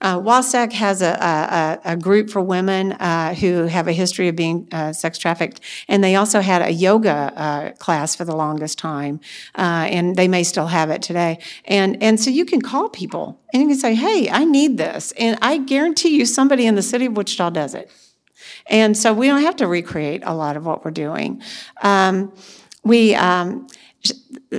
uh, 0.00 0.18
WASAC 0.20 0.72
has 0.74 1.02
a, 1.02 1.80
a, 1.84 1.92
a, 1.92 1.96
group 1.96 2.30
for 2.30 2.40
women 2.40 2.92
uh, 2.92 3.34
who 3.34 3.64
have 3.64 3.88
a 3.88 3.92
history 3.92 4.28
of 4.28 4.36
being 4.36 4.68
uh, 4.70 4.92
sex 4.92 5.18
trafficked, 5.18 5.60
and 5.88 6.04
they 6.04 6.14
also 6.14 6.40
had 6.40 6.62
a 6.62 6.70
yoga 6.70 7.32
uh, 7.34 7.72
class 7.72 8.14
for 8.14 8.24
the 8.24 8.36
longest 8.36 8.78
time, 8.78 9.18
uh, 9.56 9.86
and 9.90 10.14
they 10.14 10.28
may 10.28 10.44
still 10.44 10.68
have 10.68 10.90
it 10.90 11.02
today. 11.02 11.38
And 11.64 12.00
and 12.00 12.20
so 12.20 12.30
you 12.30 12.44
can 12.44 12.62
call 12.62 12.88
people 12.88 13.40
and 13.52 13.60
you 13.62 13.68
can 13.68 13.76
say, 13.76 13.96
"Hey, 13.96 14.30
I 14.30 14.44
need 14.44 14.78
this," 14.78 15.12
and 15.18 15.36
I 15.42 15.58
guarantee 15.58 16.16
you 16.16 16.26
somebody 16.26 16.66
in 16.66 16.76
the 16.76 16.82
city 16.82 17.06
of 17.06 17.16
Wichita 17.16 17.50
does 17.50 17.74
it. 17.74 17.90
And 18.68 18.96
so 18.96 19.12
we 19.12 19.26
don't 19.26 19.42
have 19.42 19.56
to 19.56 19.66
recreate 19.66 20.22
a 20.24 20.34
lot 20.34 20.56
of 20.56 20.64
what 20.64 20.84
we're 20.84 20.92
doing. 20.92 21.42
Um, 21.82 22.32
we. 22.84 23.16
Um, 23.16 23.66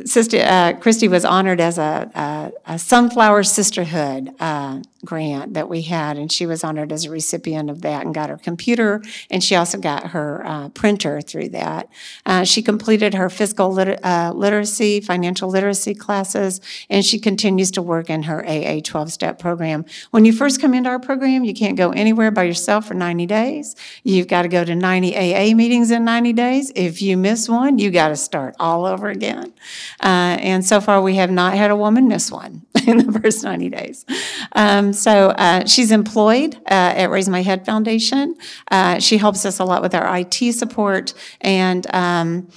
Sister 0.05 0.39
uh, 0.43 0.73
Christy 0.73 1.07
was 1.07 1.25
honored 1.25 1.59
as 1.59 1.77
a, 1.77 2.09
a, 2.15 2.73
a 2.73 2.79
Sunflower 2.79 3.43
Sisterhood 3.43 4.33
uh, 4.39 4.81
grant 5.05 5.53
that 5.53 5.69
we 5.69 5.83
had, 5.83 6.17
and 6.17 6.31
she 6.31 6.45
was 6.45 6.63
honored 6.63 6.91
as 6.91 7.05
a 7.05 7.09
recipient 7.09 7.69
of 7.69 7.81
that 7.81 8.05
and 8.05 8.13
got 8.13 8.29
her 8.29 8.37
computer, 8.37 9.01
and 9.29 9.43
she 9.43 9.55
also 9.55 9.77
got 9.77 10.07
her 10.07 10.45
uh, 10.45 10.69
printer 10.69 11.21
through 11.21 11.49
that. 11.49 11.89
Uh, 12.25 12.43
she 12.43 12.61
completed 12.61 13.13
her 13.13 13.29
fiscal 13.29 13.71
lit- 13.71 14.03
uh, 14.03 14.31
literacy, 14.35 15.01
financial 15.01 15.49
literacy 15.49 15.93
classes, 15.93 16.59
and 16.89 17.05
she 17.05 17.19
continues 17.19 17.71
to 17.71 17.81
work 17.81 18.09
in 18.09 18.23
her 18.23 18.45
AA 18.47 18.79
12 18.83 19.11
step 19.11 19.39
program. 19.39 19.85
When 20.11 20.25
you 20.25 20.33
first 20.33 20.59
come 20.61 20.73
into 20.73 20.89
our 20.89 20.99
program, 20.99 21.43
you 21.43 21.53
can't 21.53 21.77
go 21.77 21.91
anywhere 21.91 22.31
by 22.31 22.43
yourself 22.43 22.87
for 22.87 22.93
90 22.93 23.25
days. 23.25 23.75
You've 24.03 24.27
got 24.27 24.43
to 24.43 24.47
go 24.47 24.63
to 24.63 24.75
90 24.75 25.15
AA 25.15 25.55
meetings 25.55 25.91
in 25.91 26.05
90 26.05 26.33
days. 26.33 26.71
If 26.75 27.01
you 27.01 27.17
miss 27.17 27.47
one, 27.47 27.79
you 27.79 27.91
got 27.91 28.09
to 28.09 28.15
start 28.15 28.55
all 28.59 28.85
over 28.85 29.09
again. 29.09 29.53
Uh, 30.01 30.37
and 30.39 30.65
so 30.65 30.81
far, 30.81 31.01
we 31.01 31.15
have 31.15 31.31
not 31.31 31.53
had 31.53 31.71
a 31.71 31.75
woman 31.75 32.07
miss 32.07 32.31
one 32.31 32.65
in 32.87 32.97
the 32.97 33.19
first 33.19 33.43
90 33.43 33.69
days. 33.69 34.05
Um, 34.53 34.93
so 34.93 35.29
uh, 35.29 35.65
she's 35.65 35.91
employed 35.91 36.55
uh, 36.65 36.93
at 36.95 37.09
Raise 37.09 37.29
My 37.29 37.41
Head 37.41 37.65
Foundation. 37.65 38.35
Uh, 38.71 38.99
she 38.99 39.17
helps 39.17 39.45
us 39.45 39.59
a 39.59 39.65
lot 39.65 39.81
with 39.81 39.93
our 39.93 40.17
IT 40.17 40.53
support, 40.53 41.13
and 41.41 41.85
um, 41.93 42.49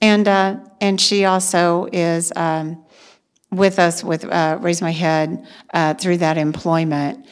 and 0.00 0.28
uh, 0.28 0.56
and 0.80 1.00
she 1.00 1.24
also 1.24 1.88
is. 1.92 2.32
Um, 2.36 2.84
with 3.52 3.80
us 3.80 4.04
with 4.04 4.24
uh, 4.26 4.58
Raise 4.60 4.80
My 4.80 4.92
Head 4.92 5.44
through 5.98 6.18
that 6.18 6.38
employment. 6.38 7.26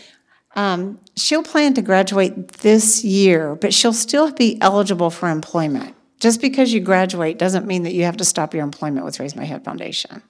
Um, 0.57 0.99
she'll 1.16 1.45
plan 1.45 1.74
to 1.74 1.83
graduate 1.83 2.49
this 2.49 3.05
year, 3.05 3.55
but 3.55 3.72
she'll 3.72 3.93
still 3.93 4.33
be 4.33 4.61
eligible 4.61 5.11
for 5.11 5.29
employment. 5.29 5.95
Just 6.20 6.40
because 6.40 6.72
you 6.72 6.80
graduate 6.80 7.38
doesn't 7.38 7.66
mean 7.66 7.84
that 7.84 7.94
you 7.94 8.04
have 8.04 8.16
to 8.16 8.24
stop 8.24 8.54
your 8.54 8.64
employment 8.64 9.04
with 9.04 9.20
Raise 9.20 9.36
My 9.36 9.44
Head 9.44 9.64
Foundation. 9.64 10.22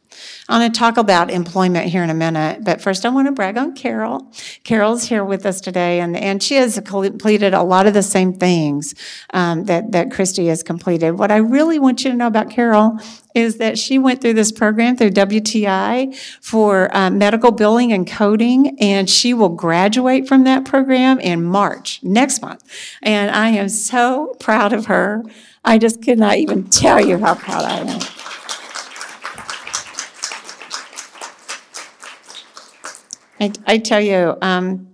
I'm 0.49 0.61
going 0.61 0.73
to 0.73 0.79
talk 0.79 0.97
about 0.97 1.31
employment 1.31 1.87
here 1.87 2.03
in 2.03 2.11
a 2.11 2.15
minute, 2.15 2.65
but 2.65 2.81
first 2.81 3.05
I 3.05 3.11
want 3.11 3.29
to 3.29 3.33
brag 3.33 3.59
on 3.59 3.75
Carol. 3.75 4.33
Carol's 4.65 5.05
here 5.05 5.25
with 5.25 5.45
us 5.45 5.61
today, 5.61 6.01
and, 6.01 6.17
and 6.17 6.43
she 6.43 6.55
has 6.55 6.81
completed 6.81 7.53
a 7.53 7.63
lot 7.63 7.87
of 7.87 7.95
the 7.95 8.03
same 8.03 8.33
things 8.33 8.95
um, 9.35 9.65
that, 9.65 9.93
that 9.93 10.11
Christy 10.11 10.47
has 10.47 10.63
completed. 10.63 11.13
What 11.13 11.31
I 11.31 11.37
really 11.37 11.79
want 11.79 12.05
you 12.05 12.11
to 12.11 12.17
know 12.17 12.27
about 12.27 12.51
Carol 12.51 12.99
is 13.35 13.59
that 13.59 13.79
she 13.79 13.99
went 13.99 14.21
through 14.21 14.35
this 14.35 14.51
program 14.51 14.97
through 14.97 15.11
WTI 15.11 16.17
for 16.41 16.95
uh, 16.97 17.11
medical 17.11 17.53
billing 17.53 17.93
and 17.93 18.07
coding, 18.07 18.77
and 18.81 19.09
she 19.09 19.35
will 19.35 19.51
graduate 19.51 20.27
from 20.27 20.45
that 20.45 20.65
program 20.65 21.21
in 21.21 21.45
March, 21.45 22.03
next 22.03 22.43
month. 22.43 22.65
And 23.03 23.31
I 23.31 23.51
am 23.51 23.69
so 23.69 24.35
proud 24.41 24.73
of 24.73 24.87
her. 24.87 25.23
I 25.65 25.79
just 25.79 26.03
could 26.03 26.19
not 26.19 26.37
even 26.37 26.65
tell 26.71 27.05
you 27.05 27.19
how 27.19 27.35
proud 27.35 27.65
I 27.65 27.79
am. 27.81 28.18
I, 33.41 33.53
I 33.67 33.79
tell 33.79 34.01
you, 34.01 34.37
um, 34.43 34.89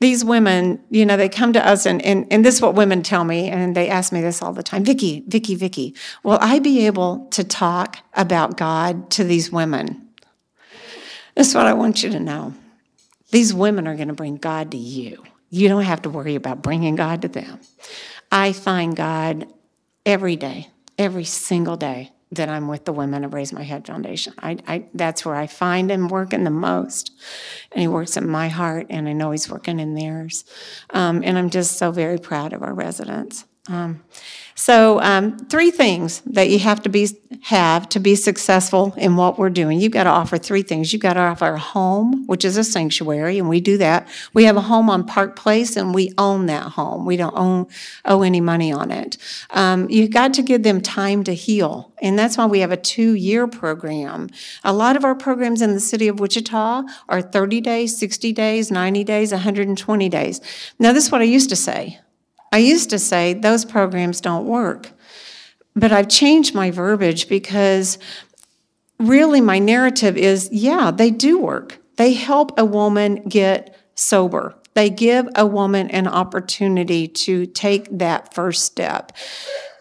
these 0.00 0.24
women, 0.24 0.82
you 0.88 1.04
know, 1.04 1.18
they 1.18 1.28
come 1.28 1.52
to 1.52 1.66
us, 1.66 1.84
and, 1.84 2.00
and, 2.02 2.26
and 2.32 2.42
this 2.42 2.56
is 2.56 2.62
what 2.62 2.74
women 2.74 3.02
tell 3.02 3.22
me, 3.22 3.50
and 3.50 3.76
they 3.76 3.88
ask 3.88 4.12
me 4.12 4.22
this 4.22 4.40
all 4.42 4.54
the 4.54 4.62
time 4.62 4.82
Vicki, 4.82 5.22
Vicki, 5.28 5.54
Vicki, 5.54 5.94
will 6.22 6.38
I 6.40 6.58
be 6.58 6.86
able 6.86 7.28
to 7.32 7.44
talk 7.44 7.98
about 8.14 8.56
God 8.56 9.10
to 9.12 9.24
these 9.24 9.52
women? 9.52 10.08
That's 11.34 11.54
what 11.54 11.66
I 11.66 11.74
want 11.74 12.02
you 12.02 12.10
to 12.10 12.20
know. 12.20 12.54
These 13.30 13.52
women 13.54 13.86
are 13.86 13.94
going 13.94 14.08
to 14.08 14.14
bring 14.14 14.36
God 14.36 14.70
to 14.72 14.76
you. 14.76 15.22
You 15.50 15.68
don't 15.68 15.82
have 15.82 16.02
to 16.02 16.10
worry 16.10 16.34
about 16.34 16.62
bringing 16.62 16.96
God 16.96 17.22
to 17.22 17.28
them. 17.28 17.60
I 18.32 18.52
find 18.52 18.96
God 18.96 19.46
every 20.06 20.36
day, 20.36 20.68
every 20.98 21.24
single 21.24 21.76
day 21.76 22.10
that 22.32 22.48
I'm 22.48 22.68
with 22.68 22.84
the 22.84 22.92
women 22.92 23.24
of 23.24 23.34
Raise 23.34 23.52
My 23.52 23.62
Head 23.62 23.86
Foundation. 23.86 24.34
I, 24.38 24.58
I, 24.66 24.86
that's 24.94 25.24
where 25.24 25.34
I 25.34 25.46
find 25.46 25.90
him 25.90 26.08
working 26.08 26.44
the 26.44 26.50
most. 26.50 27.10
And 27.72 27.80
he 27.80 27.88
works 27.88 28.16
in 28.16 28.28
my 28.28 28.48
heart, 28.48 28.86
and 28.88 29.08
I 29.08 29.12
know 29.12 29.32
he's 29.32 29.50
working 29.50 29.80
in 29.80 29.94
theirs. 29.94 30.44
Um, 30.90 31.22
and 31.24 31.36
I'm 31.36 31.50
just 31.50 31.76
so 31.76 31.90
very 31.90 32.18
proud 32.18 32.52
of 32.52 32.62
our 32.62 32.74
residents. 32.74 33.46
Um, 33.68 34.02
so, 34.60 35.00
um, 35.00 35.38
three 35.38 35.70
things 35.70 36.20
that 36.26 36.50
you 36.50 36.58
have 36.58 36.82
to 36.82 36.90
be 36.90 37.08
have 37.44 37.88
to 37.88 37.98
be 37.98 38.14
successful 38.14 38.92
in 38.98 39.16
what 39.16 39.38
we're 39.38 39.48
doing. 39.48 39.80
You've 39.80 39.92
got 39.92 40.04
to 40.04 40.10
offer 40.10 40.36
three 40.36 40.60
things. 40.60 40.92
You've 40.92 41.00
got 41.00 41.14
to 41.14 41.20
offer 41.20 41.54
a 41.54 41.58
home, 41.58 42.26
which 42.26 42.44
is 42.44 42.58
a 42.58 42.62
sanctuary, 42.62 43.38
and 43.38 43.48
we 43.48 43.62
do 43.62 43.78
that. 43.78 44.06
We 44.34 44.44
have 44.44 44.58
a 44.58 44.60
home 44.60 44.90
on 44.90 45.06
Park 45.06 45.34
Place, 45.34 45.78
and 45.78 45.94
we 45.94 46.12
own 46.18 46.44
that 46.46 46.72
home. 46.72 47.06
We 47.06 47.16
don't 47.16 47.34
own 47.34 47.68
owe 48.04 48.20
any 48.20 48.42
money 48.42 48.70
on 48.70 48.90
it. 48.90 49.16
Um, 49.48 49.88
you've 49.88 50.10
got 50.10 50.34
to 50.34 50.42
give 50.42 50.62
them 50.62 50.82
time 50.82 51.24
to 51.24 51.32
heal, 51.32 51.94
and 52.02 52.18
that's 52.18 52.36
why 52.36 52.44
we 52.44 52.60
have 52.60 52.70
a 52.70 52.76
two-year 52.76 53.46
program. 53.46 54.28
A 54.62 54.74
lot 54.74 54.94
of 54.94 55.06
our 55.06 55.14
programs 55.14 55.62
in 55.62 55.72
the 55.72 55.80
city 55.80 56.06
of 56.06 56.20
Wichita 56.20 56.82
are 57.08 57.22
30 57.22 57.62
days, 57.62 57.96
60 57.96 58.34
days, 58.34 58.70
90 58.70 59.04
days, 59.04 59.32
120 59.32 60.08
days. 60.10 60.42
Now, 60.78 60.92
this 60.92 61.06
is 61.06 61.10
what 61.10 61.22
I 61.22 61.24
used 61.24 61.48
to 61.48 61.56
say. 61.56 61.98
I 62.52 62.58
used 62.58 62.90
to 62.90 62.98
say 62.98 63.34
those 63.34 63.64
programs 63.64 64.20
don't 64.20 64.46
work, 64.46 64.90
but 65.76 65.92
I've 65.92 66.08
changed 66.08 66.54
my 66.54 66.70
verbiage 66.70 67.28
because 67.28 67.98
really 68.98 69.40
my 69.40 69.58
narrative 69.58 70.16
is 70.16 70.48
yeah, 70.52 70.90
they 70.90 71.10
do 71.10 71.38
work. 71.38 71.78
They 71.96 72.12
help 72.14 72.58
a 72.58 72.64
woman 72.64 73.22
get 73.28 73.76
sober. 73.94 74.54
They 74.74 74.90
give 74.90 75.28
a 75.34 75.46
woman 75.46 75.90
an 75.90 76.06
opportunity 76.06 77.08
to 77.08 77.46
take 77.46 77.88
that 77.98 78.34
first 78.34 78.64
step 78.64 79.12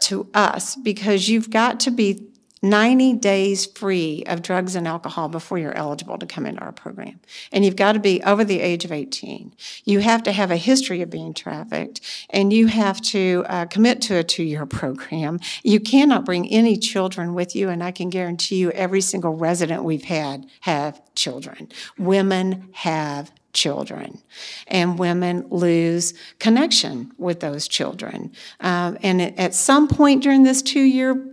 to 0.02 0.30
us 0.34 0.76
because 0.76 1.30
you've 1.30 1.50
got 1.50 1.80
to 1.82 1.91
be 1.91 2.28
90 2.61 3.14
days 3.14 3.65
free 3.65 4.23
of 4.27 4.41
drugs 4.41 4.76
and 4.76 4.88
alcohol 4.88 5.30
before 5.30 5.57
you're 5.57 5.76
eligible 5.76 6.18
to 6.18 6.26
come 6.26 6.45
into 6.45 6.61
our 6.61 6.72
program. 6.72 7.19
And 7.52 7.64
you've 7.64 7.76
got 7.76 7.94
to 7.94 7.99
be 7.99 8.22
over 8.23 8.44
the 8.44 8.60
age 8.60 8.84
of 8.84 8.91
18. 8.91 9.53
You 9.86 9.99
have 9.99 10.23
to 10.23 10.31
have 10.31 10.52
a 10.52 10.57
history 10.57 11.02
of 11.02 11.10
being 11.10 11.34
trafficked, 11.34 12.02
and 12.30 12.52
you 12.52 12.68
have 12.68 12.99
to 13.02 13.45
uh, 13.48 13.65
commit 13.65 14.02
to 14.03 14.18
a 14.18 14.23
two 14.23 14.44
year 14.44 14.65
program. 14.65 15.40
You 15.64 15.80
cannot 15.80 16.26
bring 16.26 16.49
any 16.49 16.77
children 16.77 17.34
with 17.34 17.56
you, 17.56 17.69
and 17.69 17.84
I 17.84 17.91
can 17.91 18.10
guarantee 18.10 18.57
you 18.57 18.72
every 18.72 19.02
single 19.02 19.36
resident 19.36 19.84
we've 19.84 20.03
had 20.03 20.45
have 20.61 21.02
children. 21.15 21.69
Women 21.98 22.69
have 22.72 23.31
children, 23.53 24.22
and 24.68 24.99
women 24.99 25.45
lose 25.49 26.14
connection 26.40 27.11
with 27.18 27.40
those 27.40 27.68
children. 27.68 28.31
Um, 28.60 28.98
and 29.02 29.22
at 29.22 29.56
some 29.56 29.88
point 29.88 30.22
during 30.23 30.44
this 30.44 30.61
two 30.61 30.81
year 30.81 31.26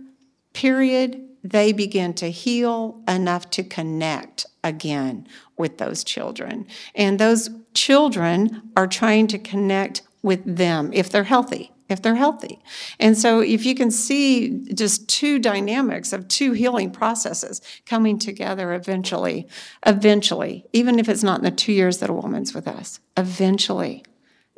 period, 0.57 1.23
they 1.43 1.71
begin 1.71 2.15
to 2.15 2.31
heal 2.31 2.99
enough 3.07 3.47
to 3.51 3.63
connect 3.63 4.47
again 4.63 5.27
with 5.55 5.77
those 5.77 6.03
children. 6.03 6.65
And 6.95 7.19
those 7.19 7.51
children 7.75 8.63
are 8.75 8.87
trying 8.87 9.27
to 9.27 9.37
connect 9.37 10.01
with 10.23 10.41
them 10.43 10.91
if 10.93 11.11
they're 11.11 11.25
healthy 11.25 11.71
if 11.89 12.01
they're 12.01 12.15
healthy. 12.15 12.59
And 12.99 13.17
so 13.17 13.39
if 13.39 13.65
you 13.65 13.73
can 13.73 13.91
see 13.91 14.61
just 14.73 15.07
two 15.07 15.39
dynamics 15.39 16.11
of 16.11 16.27
two 16.27 16.51
healing 16.51 16.91
processes 16.91 17.61
coming 17.85 18.19
together 18.19 18.73
eventually, 18.73 19.47
eventually, 19.85 20.65
even 20.73 20.99
if 20.99 21.07
it's 21.07 21.23
not 21.23 21.39
in 21.39 21.45
the 21.45 21.51
two 21.51 21.71
years 21.71 21.99
that 21.99 22.09
a 22.09 22.13
woman's 22.13 22.53
with 22.53 22.67
us, 22.67 22.99
eventually 23.15 24.03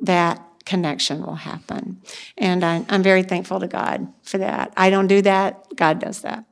that 0.02 0.44
connection 0.70 1.26
will 1.26 1.36
happen. 1.36 2.00
And 2.38 2.64
I, 2.64 2.86
am 2.90 3.02
very 3.02 3.24
thankful 3.24 3.60
to 3.60 3.68
God 3.68 4.08
for 4.22 4.38
that. 4.38 4.72
I 4.78 4.92
don't 4.92 5.08
do 5.08 5.20
that, 5.24 5.76
God 5.76 6.00
does 6.00 6.22
that. 6.22 6.46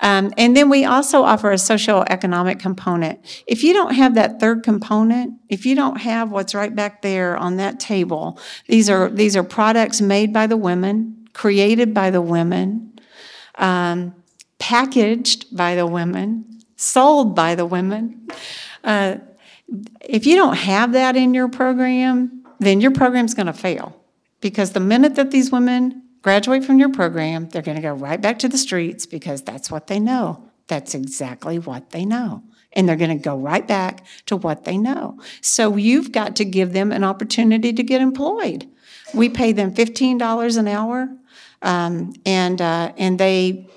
Um, 0.00 0.34
and 0.36 0.56
then 0.56 0.68
we 0.68 0.84
also 0.84 1.22
offer 1.22 1.52
a 1.52 1.56
socio-economic 1.56 2.58
component. 2.58 3.44
If 3.46 3.62
you 3.62 3.72
don't 3.72 3.94
have 3.94 4.16
that 4.16 4.40
third 4.40 4.64
component, 4.64 5.34
if 5.48 5.64
you 5.64 5.76
don't 5.76 5.98
have 6.00 6.32
what's 6.32 6.52
right 6.52 6.74
back 6.74 7.00
there 7.00 7.36
on 7.36 7.58
that 7.58 7.78
table, 7.78 8.40
these 8.66 8.90
are, 8.90 9.08
these 9.08 9.36
are 9.36 9.44
products 9.44 10.00
made 10.00 10.32
by 10.32 10.48
the 10.48 10.56
women, 10.56 11.28
created 11.32 11.94
by 11.94 12.10
the 12.10 12.20
women, 12.20 12.98
um, 13.54 14.16
packaged 14.58 15.56
by 15.56 15.76
the 15.76 15.86
women, 15.86 16.60
sold 16.74 17.36
by 17.36 17.54
the 17.54 17.64
women. 17.64 18.26
Uh, 18.82 19.18
if 20.00 20.26
you 20.26 20.34
don't 20.34 20.56
have 20.56 20.94
that 20.94 21.14
in 21.14 21.34
your 21.34 21.48
program, 21.48 22.39
then 22.60 22.80
your 22.80 22.92
program's 22.92 23.34
going 23.34 23.46
to 23.46 23.52
fail. 23.52 23.96
Because 24.40 24.72
the 24.72 24.80
minute 24.80 25.16
that 25.16 25.32
these 25.32 25.50
women 25.50 26.02
graduate 26.22 26.64
from 26.64 26.78
your 26.78 26.90
program, 26.90 27.48
they're 27.48 27.62
going 27.62 27.76
to 27.76 27.82
go 27.82 27.92
right 27.92 28.20
back 28.20 28.38
to 28.38 28.48
the 28.48 28.58
streets 28.58 29.06
because 29.06 29.42
that's 29.42 29.70
what 29.70 29.88
they 29.88 29.98
know. 29.98 30.48
That's 30.68 30.94
exactly 30.94 31.58
what 31.58 31.90
they 31.90 32.04
know. 32.04 32.44
And 32.72 32.88
they're 32.88 32.96
going 32.96 33.16
to 33.16 33.22
go 33.22 33.36
right 33.36 33.66
back 33.66 34.06
to 34.26 34.36
what 34.36 34.64
they 34.64 34.78
know. 34.78 35.18
So 35.40 35.76
you've 35.76 36.12
got 36.12 36.36
to 36.36 36.44
give 36.44 36.72
them 36.72 36.92
an 36.92 37.02
opportunity 37.02 37.72
to 37.72 37.82
get 37.82 38.00
employed. 38.00 38.68
We 39.12 39.28
pay 39.28 39.52
them 39.52 39.74
$15 39.74 40.56
an 40.56 40.68
hour, 40.68 41.08
um, 41.62 42.14
and, 42.24 42.62
uh, 42.62 42.92
and 42.96 43.18
they, 43.18 43.68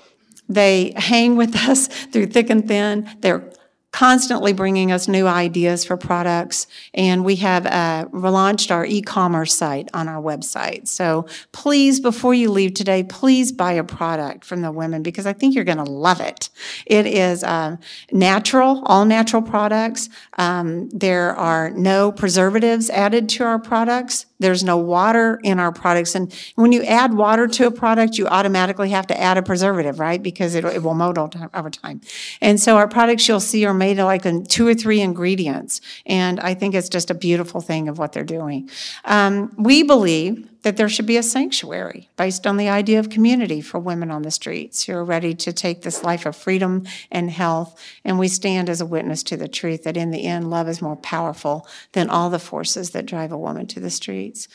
they 0.48 0.92
hang 0.94 1.36
with 1.36 1.56
us 1.68 1.88
through 1.88 2.26
thick 2.26 2.50
and 2.50 2.68
thin. 2.68 3.10
They're 3.18 3.50
constantly 3.94 4.52
bringing 4.52 4.90
us 4.90 5.06
new 5.06 5.24
ideas 5.28 5.84
for 5.84 5.96
products. 5.96 6.66
And 6.94 7.24
we 7.24 7.36
have 7.36 7.64
uh, 7.64 8.06
relaunched 8.06 8.72
our 8.72 8.84
e-commerce 8.84 9.54
site 9.54 9.88
on 9.94 10.08
our 10.08 10.20
website. 10.20 10.88
So 10.88 11.26
please, 11.52 12.00
before 12.00 12.34
you 12.34 12.50
leave 12.50 12.74
today, 12.74 13.04
please 13.04 13.52
buy 13.52 13.74
a 13.74 13.84
product 13.84 14.44
from 14.44 14.62
the 14.62 14.72
women 14.72 15.04
because 15.04 15.26
I 15.26 15.32
think 15.32 15.54
you're 15.54 15.62
going 15.62 15.78
to 15.78 15.84
love 15.84 16.20
it. 16.20 16.50
It 16.86 17.06
is 17.06 17.44
uh, 17.44 17.76
natural, 18.10 18.82
all 18.84 19.04
natural 19.04 19.42
products. 19.42 20.08
Um, 20.38 20.88
there 20.88 21.32
are 21.36 21.70
no 21.70 22.10
preservatives 22.10 22.90
added 22.90 23.28
to 23.28 23.44
our 23.44 23.60
products. 23.60 24.26
There's 24.44 24.62
no 24.62 24.76
water 24.76 25.40
in 25.42 25.58
our 25.58 25.72
products. 25.72 26.14
And 26.14 26.32
when 26.54 26.70
you 26.70 26.82
add 26.84 27.14
water 27.14 27.46
to 27.48 27.66
a 27.66 27.70
product, 27.70 28.18
you 28.18 28.26
automatically 28.26 28.90
have 28.90 29.06
to 29.06 29.18
add 29.18 29.38
a 29.38 29.42
preservative, 29.42 29.98
right? 29.98 30.22
Because 30.22 30.54
it, 30.54 30.66
it 30.66 30.82
will 30.82 30.92
mold 30.92 31.18
over 31.18 31.70
time. 31.70 32.02
And 32.42 32.60
so 32.60 32.76
our 32.76 32.86
products 32.86 33.26
you'll 33.26 33.40
see 33.40 33.64
are 33.64 33.72
made 33.72 33.98
of 33.98 34.04
like 34.04 34.24
two 34.48 34.66
or 34.66 34.74
three 34.74 35.00
ingredients. 35.00 35.80
And 36.04 36.40
I 36.40 36.52
think 36.52 36.74
it's 36.74 36.90
just 36.90 37.10
a 37.10 37.14
beautiful 37.14 37.62
thing 37.62 37.88
of 37.88 37.98
what 37.98 38.12
they're 38.12 38.22
doing. 38.22 38.68
Um, 39.06 39.50
we 39.56 39.82
believe 39.82 40.46
that 40.64 40.78
there 40.78 40.88
should 40.88 41.06
be 41.06 41.18
a 41.18 41.22
sanctuary 41.22 42.08
based 42.16 42.46
on 42.46 42.56
the 42.56 42.68
idea 42.68 42.98
of 42.98 43.10
community 43.10 43.60
for 43.60 43.78
women 43.78 44.10
on 44.10 44.22
the 44.22 44.30
streets 44.30 44.84
who 44.84 44.94
are 44.94 45.04
ready 45.04 45.34
to 45.34 45.52
take 45.52 45.82
this 45.82 46.02
life 46.02 46.24
of 46.26 46.34
freedom 46.34 46.84
and 47.10 47.30
health. 47.30 47.78
And 48.04 48.18
we 48.18 48.28
stand 48.28 48.68
as 48.70 48.80
a 48.80 48.86
witness 48.86 49.22
to 49.24 49.36
the 49.36 49.46
truth 49.46 49.84
that 49.84 49.96
in 49.96 50.10
the 50.10 50.24
end, 50.24 50.50
love 50.50 50.68
is 50.68 50.82
more 50.82 50.96
powerful 50.96 51.68
than 51.92 52.08
all 52.08 52.30
the 52.30 52.38
forces 52.38 52.90
that 52.90 53.06
drive 53.06 53.30
a 53.30 53.38
woman 53.38 53.66
to 53.68 53.80
the 53.80 53.90
streets. 53.90 54.48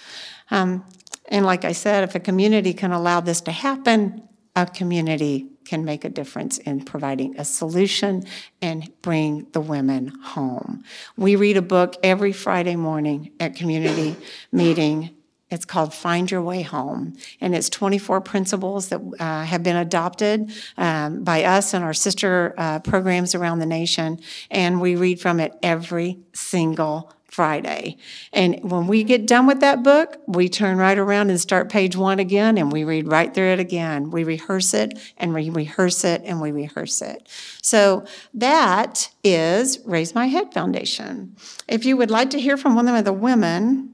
Um, 0.50 0.84
and 1.28 1.46
like 1.46 1.64
I 1.64 1.74
said, 1.74 2.04
if 2.04 2.16
a 2.16 2.20
community 2.20 2.74
can 2.74 2.92
allow 2.92 3.20
this 3.20 3.42
to 3.42 3.52
happen, 3.52 4.28
a 4.56 4.66
community 4.66 5.48
can 5.64 5.86
make 5.86 6.04
a 6.04 6.10
difference 6.10 6.58
in 6.58 6.84
providing 6.84 7.40
a 7.40 7.46
solution 7.46 8.24
and 8.64 8.92
bring 9.04 9.46
the 9.52 9.62
women 9.62 10.08
home. 10.24 10.84
We 11.16 11.36
read 11.36 11.58
a 11.58 11.62
book 11.62 11.96
every 12.02 12.34
Friday 12.34 12.76
morning 12.76 13.32
at 13.40 13.56
community 13.56 14.16
meeting. 14.52 15.16
It's 15.52 15.66
called 15.66 15.94
Find 15.94 16.30
Your 16.30 16.42
Way 16.42 16.62
Home, 16.62 17.18
and 17.42 17.56
it's 17.56 17.70
24 17.70 18.22
principles 18.22 18.90
that 18.90 19.02
uh, 19.20 19.44
have 19.44 19.64
been 19.64 19.76
adopted 19.76 20.52
um, 20.78 21.24
by 21.24 21.44
us 21.44 21.74
and 21.74 21.84
our 21.84 21.94
sister 21.94 22.54
uh, 22.58 22.80
programs 22.80 23.34
around 23.34 23.60
the 23.60 23.66
nation, 23.66 24.20
and 24.52 24.80
we 24.80 24.96
read 24.96 25.20
from 25.20 25.40
it 25.40 25.54
every 25.64 26.20
single 26.34 27.12
Friday. 27.26 27.98
And 28.34 28.60
when 28.70 28.88
we 28.88 29.04
get 29.04 29.26
done 29.26 29.48
with 29.48 29.60
that 29.62 29.84
book, 29.84 30.18
we 30.28 30.50
turn 30.50 30.78
right 30.78 30.98
around 30.98 31.30
and 31.30 31.40
start 31.40 31.70
page 31.70 31.96
one 31.96 32.20
again, 32.20 32.58
and 32.58 32.72
we 32.72 32.84
read 32.84 33.08
right 33.08 33.34
through 33.34 33.54
it 33.54 33.60
again. 33.60 34.12
We 34.12 34.24
rehearse 34.24 34.74
it, 34.74 35.00
and 35.18 35.34
we 35.34 35.50
rehearse 35.50 36.04
it, 36.04 36.22
and 36.26 36.42
we 36.42 36.52
rehearse 36.52 37.02
it. 37.02 37.28
So 37.62 38.06
that 38.34 39.10
is 39.24 39.80
Raise 39.86 40.14
My 40.14 40.28
Head 40.28 40.54
Foundation. 40.54 41.36
If 41.68 41.86
you 41.86 41.98
would 41.98 42.12
like 42.12 42.32
to 42.32 42.40
hear 42.40 42.58
from 42.58 42.76
one 42.76 42.88
of 42.88 43.06
the 43.06 43.14
women, 43.14 43.94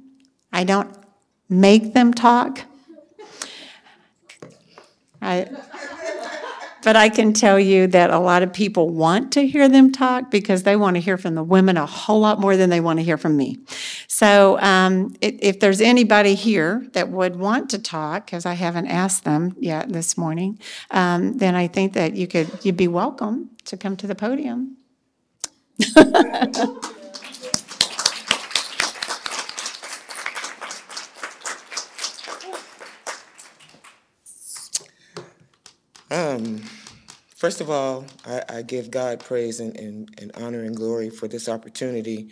I 0.52 0.64
don't 0.64 1.05
make 1.50 1.94
them 1.94 2.14
talk. 2.14 2.62
I, 5.22 5.50
but 6.86 6.96
I 6.96 7.10
can 7.10 7.34
tell 7.34 7.60
you 7.60 7.88
that 7.88 8.12
a 8.12 8.20
lot 8.20 8.44
of 8.44 8.54
people 8.54 8.92
want 8.92 9.34
to 9.34 9.48
hear 9.48 9.68
them 9.68 9.92
talk 9.92 10.30
because 10.30 10.62
they 10.64 10.76
want 10.76 10.96
to 10.96 11.02
hear 11.02 11.18
from 11.18 11.34
the 11.34 11.42
women 11.42 11.78
a 11.78 11.86
whole 11.88 12.20
lot 12.20 12.40
more 12.40 12.56
than 12.56 12.70
they 12.70 12.80
want 12.80 13.00
to 13.00 13.04
hear 13.04 13.18
from 13.18 13.36
me. 13.36 13.58
So 14.08 14.60
um, 14.60 15.16
if, 15.20 15.36
if 15.40 15.60
there's 15.60 15.82
anybody 15.82 16.36
here 16.36 16.86
that 16.94 17.10
would 17.10 17.38
want 17.38 17.72
to 17.72 17.80
talk, 17.80 18.28
because 18.28 18.46
I 18.46 18.54
haven't 18.54 18.86
asked 18.86 19.24
them 19.24 19.56
yet 19.60 19.92
this 19.92 20.16
morning, 20.16 20.60
um, 20.92 21.40
then 21.40 21.56
I 21.56 21.68
think 21.68 21.94
that 21.94 22.16
you 22.16 22.28
could 22.28 22.64
you'd 22.64 22.78
be 22.78 22.88
welcome 22.88 23.50
to 23.66 23.78
come 23.78 23.98
to 23.98 24.06
the 24.06 24.16
podium. 24.16 24.78
Um, 36.12 36.62
first 37.36 37.62
of 37.62 37.70
all, 37.70 38.06
I, 38.26 38.44
I 38.50 38.62
give 38.62 38.92
God 38.92 39.20
praise 39.20 39.60
and, 39.60 39.76
and, 39.78 40.10
and, 40.22 40.32
honor 40.36 40.64
and 40.64 40.76
glory 40.76 41.10
for 41.10 41.28
this 41.28 41.50
opportunity. 41.50 42.30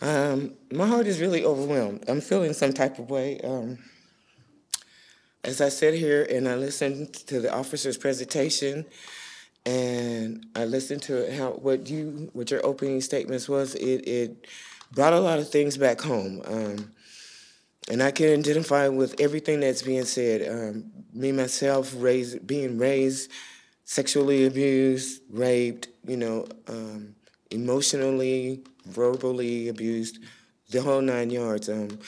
Um, 0.00 0.54
my 0.72 0.86
heart 0.86 1.06
is 1.06 1.20
really 1.20 1.44
overwhelmed. 1.44 2.04
I'm 2.08 2.20
feeling 2.20 2.54
some 2.54 2.72
type 2.72 2.98
of 2.98 3.10
way. 3.10 3.40
Um, 3.40 3.78
as 5.44 5.60
I 5.60 5.68
sit 5.68 5.94
here 5.94 6.26
and 6.30 6.48
I 6.48 6.54
listened 6.54 7.12
to 7.26 7.40
the 7.40 7.52
officer's 7.52 7.98
presentation, 7.98 8.86
and 9.64 10.46
I 10.56 10.64
listened 10.64 11.02
to 11.02 11.32
how 11.36 11.50
what 11.50 11.88
you 11.88 12.30
what 12.32 12.50
your 12.50 12.64
opening 12.66 13.00
statements 13.00 13.48
was, 13.48 13.74
it 13.76 14.08
it 14.08 14.48
brought 14.92 15.12
a 15.12 15.20
lot 15.20 15.38
of 15.38 15.48
things 15.50 15.76
back 15.76 16.00
home. 16.00 16.42
Um, 16.44 16.92
and 17.90 18.02
I 18.02 18.10
can 18.12 18.38
identify 18.38 18.88
with 18.88 19.20
everything 19.20 19.60
that's 19.60 19.82
being 19.82 20.04
said. 20.04 20.48
Um, 20.48 21.01
me 21.12 21.32
myself, 21.32 21.92
raised, 21.96 22.46
being 22.46 22.78
raised, 22.78 23.30
sexually 23.84 24.46
abused, 24.46 25.22
raped, 25.30 25.88
you 26.06 26.16
know, 26.16 26.46
um, 26.68 27.14
emotionally, 27.50 28.62
verbally 28.86 29.68
abused, 29.68 30.18
the 30.70 30.82
whole 30.82 31.00
nine 31.00 31.30
yards. 31.30 31.68
Um, 31.68 31.98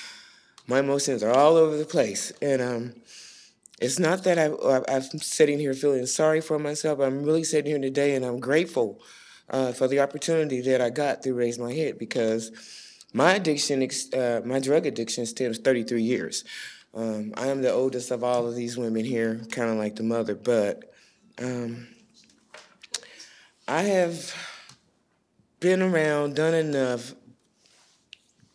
my 0.66 0.78
emotions 0.78 1.22
are 1.22 1.32
all 1.32 1.56
over 1.56 1.76
the 1.76 1.84
place, 1.84 2.32
and 2.40 2.62
um, 2.62 2.94
it's 3.80 3.98
not 3.98 4.24
that 4.24 4.38
I, 4.38 4.94
am 4.94 5.02
sitting 5.02 5.58
here 5.58 5.74
feeling 5.74 6.06
sorry 6.06 6.40
for 6.40 6.58
myself. 6.58 7.00
I'm 7.00 7.22
really 7.22 7.44
sitting 7.44 7.70
here 7.70 7.80
today, 7.80 8.14
and 8.14 8.24
I'm 8.24 8.40
grateful 8.40 9.00
uh, 9.50 9.72
for 9.72 9.88
the 9.88 10.00
opportunity 10.00 10.60
that 10.62 10.80
I 10.80 10.90
got 10.90 11.22
to 11.22 11.34
raise 11.34 11.58
my 11.58 11.72
head 11.72 11.98
because 11.98 12.50
my 13.12 13.34
addiction, 13.34 13.86
uh, 14.14 14.40
my 14.44 14.58
drug 14.58 14.86
addiction 14.86 15.26
stems 15.26 15.58
33 15.58 16.02
years. 16.02 16.44
Um, 16.94 17.34
I 17.36 17.48
am 17.48 17.60
the 17.60 17.72
oldest 17.72 18.12
of 18.12 18.22
all 18.22 18.46
of 18.46 18.54
these 18.54 18.76
women 18.76 19.04
here, 19.04 19.40
kind 19.50 19.68
of 19.68 19.76
like 19.76 19.96
the 19.96 20.04
mother, 20.04 20.36
but 20.36 20.94
um, 21.42 21.88
I 23.66 23.82
have 23.82 24.32
been 25.58 25.82
around, 25.82 26.36
done 26.36 26.54
enough, 26.54 27.14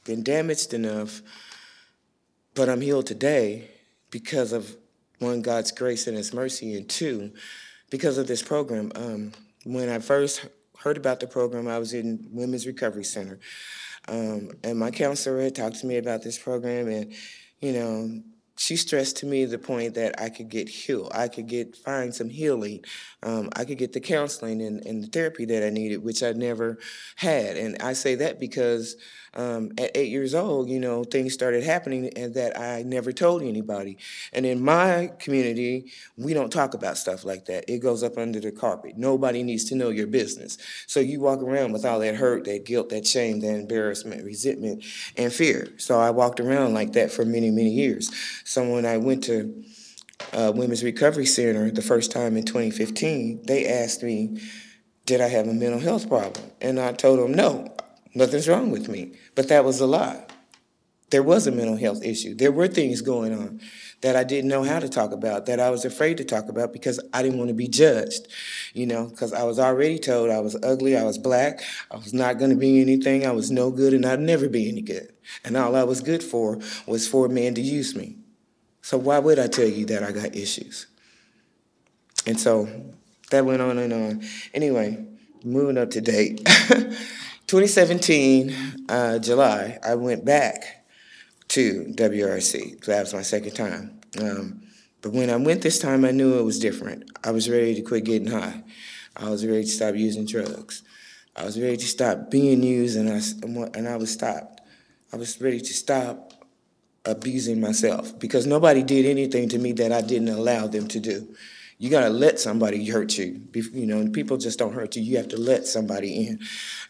been 0.05 0.23
damaged 0.23 0.73
enough, 0.73 1.21
but 2.55 2.69
I'm 2.69 2.79
healed 2.79 3.07
today 3.07 3.71
because 4.09 4.53
of 4.53 4.75
one, 5.19 5.41
God's 5.41 5.71
grace 5.71 6.07
and 6.07 6.15
His 6.15 6.33
mercy, 6.33 6.77
and 6.77 6.87
two, 6.89 7.33
because 7.89 8.17
of 8.17 8.27
this 8.27 8.41
program. 8.41 8.91
Um, 8.95 9.33
when 9.65 9.89
I 9.89 9.99
first 9.99 10.45
heard 10.77 10.95
about 10.95 11.19
the 11.19 11.27
program, 11.27 11.67
I 11.67 11.77
was 11.77 11.93
in 11.93 12.29
Women's 12.31 12.65
Recovery 12.65 13.03
Center. 13.03 13.39
Um, 14.07 14.51
and 14.63 14.79
my 14.79 14.91
counselor 14.91 15.41
had 15.41 15.55
talked 15.55 15.81
to 15.81 15.87
me 15.87 15.97
about 15.97 16.23
this 16.23 16.37
program, 16.37 16.87
and 16.87 17.13
you 17.59 17.73
know, 17.73 18.21
she 18.59 18.75
stressed 18.75 19.15
to 19.15 19.25
me 19.25 19.45
the 19.45 19.57
point 19.57 19.93
that 19.93 20.21
I 20.21 20.27
could 20.27 20.49
get 20.49 20.67
healed. 20.67 21.13
I 21.15 21.29
could 21.29 21.47
get 21.47 21.77
find 21.77 22.13
some 22.13 22.29
healing. 22.29 22.83
Um, 23.23 23.49
I 23.55 23.63
could 23.63 23.77
get 23.77 23.93
the 23.93 24.01
counseling 24.01 24.61
and, 24.61 24.85
and 24.85 25.01
the 25.01 25.07
therapy 25.07 25.45
that 25.45 25.65
I 25.65 25.69
needed, 25.69 26.03
which 26.03 26.21
I 26.21 26.33
never 26.33 26.77
had. 27.15 27.55
And 27.55 27.77
I 27.81 27.93
say 27.93 28.15
that 28.15 28.37
because 28.37 28.97
um, 29.39 29.71
at 29.77 29.91
eight 29.95 30.09
years 30.09 30.35
old, 30.35 30.69
you 30.69 30.81
know, 30.81 31.05
things 31.05 31.33
started 31.33 31.63
happening 31.63 32.11
and 32.17 32.33
that 32.33 32.59
I 32.59 32.83
never 32.83 33.13
told 33.13 33.41
anybody. 33.41 33.97
And 34.33 34.45
in 34.45 34.61
my 34.61 35.11
community, 35.17 35.93
we 36.17 36.33
don't 36.33 36.51
talk 36.51 36.73
about 36.73 36.97
stuff 36.97 37.23
like 37.23 37.45
that. 37.45 37.63
It 37.69 37.79
goes 37.79 38.03
up 38.03 38.17
under 38.17 38.41
the 38.41 38.51
carpet. 38.51 38.97
Nobody 38.97 39.41
needs 39.43 39.63
to 39.65 39.75
know 39.75 39.89
your 39.89 40.07
business. 40.07 40.57
So 40.87 40.99
you 40.99 41.21
walk 41.21 41.41
around 41.41 41.71
with 41.71 41.85
all 41.85 41.99
that 41.99 42.15
hurt, 42.15 42.43
that 42.45 42.65
guilt, 42.65 42.89
that 42.89 43.07
shame, 43.07 43.39
that 43.39 43.55
embarrassment, 43.55 44.25
resentment, 44.25 44.83
and 45.15 45.31
fear. 45.31 45.69
So 45.77 45.97
I 45.97 46.09
walked 46.09 46.41
around 46.41 46.73
like 46.73 46.91
that 46.93 47.09
for 47.09 47.23
many, 47.23 47.49
many 47.49 47.69
years. 47.69 48.11
So 48.43 48.69
when 48.69 48.85
I 48.85 48.97
went 48.97 49.23
to 49.25 49.63
uh, 50.33 50.51
Women's 50.53 50.83
Recovery 50.83 51.25
Center 51.25 51.71
the 51.71 51.81
first 51.81 52.11
time 52.11 52.35
in 52.35 52.43
2015, 52.43 53.43
they 53.45 53.65
asked 53.65 54.03
me, 54.03 54.41
did 55.05 55.21
I 55.21 55.29
have 55.29 55.47
a 55.47 55.53
mental 55.53 55.79
health 55.79 56.09
problem? 56.09 56.51
And 56.59 56.77
I 56.77 56.91
told 56.91 57.19
them, 57.19 57.31
no, 57.31 57.73
Nothing's 58.13 58.47
wrong 58.47 58.71
with 58.71 58.89
me. 58.89 59.13
But 59.35 59.47
that 59.49 59.65
was 59.65 59.79
a 59.79 59.85
lie. 59.85 60.25
There 61.09 61.23
was 61.23 61.47
a 61.47 61.51
mental 61.51 61.75
health 61.75 62.03
issue. 62.03 62.35
There 62.35 62.51
were 62.51 62.67
things 62.67 63.01
going 63.01 63.33
on 63.33 63.61
that 64.01 64.15
I 64.15 64.23
didn't 64.23 64.49
know 64.49 64.63
how 64.63 64.79
to 64.79 64.87
talk 64.87 65.11
about, 65.11 65.47
that 65.47 65.59
I 65.59 65.71
was 65.71 65.83
afraid 65.83 66.17
to 66.17 66.23
talk 66.23 66.47
about 66.47 66.71
because 66.71 66.99
I 67.13 67.23
didn't 67.23 67.39
want 67.39 67.49
to 67.49 67.55
be 67.55 67.67
judged, 67.67 68.27
you 68.73 68.85
know, 68.85 69.07
because 69.07 69.33
I 69.33 69.43
was 69.43 69.59
already 69.59 69.97
told 69.97 70.29
I 70.29 70.39
was 70.39 70.55
ugly, 70.63 70.95
I 70.95 71.03
was 71.03 71.17
black, 71.17 71.61
I 71.91 71.97
was 71.97 72.13
not 72.13 72.37
going 72.37 72.51
to 72.51 72.55
be 72.55 72.79
anything, 72.79 73.25
I 73.25 73.31
was 73.31 73.51
no 73.51 73.71
good, 73.71 73.93
and 73.93 74.05
I'd 74.05 74.19
never 74.19 74.47
be 74.47 74.69
any 74.69 74.81
good. 74.81 75.11
And 75.43 75.57
all 75.57 75.75
I 75.75 75.83
was 75.83 76.01
good 76.01 76.23
for 76.23 76.59
was 76.85 77.07
for 77.07 77.25
a 77.25 77.29
man 77.29 77.55
to 77.55 77.61
use 77.61 77.95
me. 77.95 78.17
So 78.81 78.97
why 78.97 79.19
would 79.19 79.39
I 79.39 79.47
tell 79.47 79.67
you 79.67 79.85
that 79.87 80.03
I 80.03 80.11
got 80.11 80.35
issues? 80.35 80.87
And 82.25 82.39
so 82.39 82.69
that 83.31 83.45
went 83.45 83.61
on 83.61 83.77
and 83.77 83.93
on. 83.93 84.23
Anyway, 84.53 85.05
moving 85.43 85.77
up 85.77 85.91
to 85.91 86.01
date. 86.01 86.47
2017, 87.49 88.85
uh, 88.89 89.17
July, 89.17 89.79
I 89.83 89.95
went 89.95 90.23
back 90.23 90.85
to 91.47 91.91
WRC. 91.95 92.85
That 92.85 92.99
was 92.99 93.13
my 93.15 93.23
second 93.23 93.53
time. 93.53 93.99
Um, 94.21 94.61
but 95.01 95.13
when 95.13 95.31
I 95.31 95.35
went 95.37 95.63
this 95.63 95.79
time, 95.79 96.05
I 96.05 96.11
knew 96.11 96.37
it 96.37 96.43
was 96.43 96.59
different. 96.59 97.09
I 97.23 97.31
was 97.31 97.49
ready 97.49 97.73
to 97.73 97.81
quit 97.81 98.03
getting 98.03 98.27
high. 98.27 98.61
I 99.15 99.31
was 99.31 99.43
ready 99.43 99.63
to 99.63 99.69
stop 99.69 99.95
using 99.95 100.27
drugs. 100.27 100.83
I 101.35 101.43
was 101.43 101.59
ready 101.59 101.77
to 101.77 101.87
stop 101.87 102.29
being 102.29 102.61
used, 102.61 102.95
and 102.95 103.09
I, 103.09 103.19
and 103.75 103.87
I 103.87 103.95
was 103.95 104.13
stopped. 104.13 104.61
I 105.11 105.17
was 105.17 105.41
ready 105.41 105.59
to 105.59 105.73
stop 105.73 106.33
abusing 107.03 107.59
myself 107.59 108.19
because 108.19 108.45
nobody 108.45 108.83
did 108.83 109.07
anything 109.07 109.49
to 109.49 109.57
me 109.57 109.71
that 109.71 109.91
I 109.91 110.01
didn't 110.01 110.29
allow 110.29 110.67
them 110.67 110.87
to 110.89 110.99
do 110.99 111.35
you 111.81 111.89
got 111.89 112.01
to 112.01 112.09
let 112.09 112.41
somebody 112.41 112.85
hurt 112.85 113.17
you. 113.17 113.41
You 113.53 113.85
know, 113.85 113.99
and 113.99 114.13
people 114.13 114.35
just 114.35 114.59
don't 114.59 114.73
hurt 114.73 114.97
you. 114.97 115.01
You 115.01 115.15
have 115.15 115.29
to 115.29 115.37
let 115.37 115.65
somebody 115.65 116.27
in. 116.27 116.39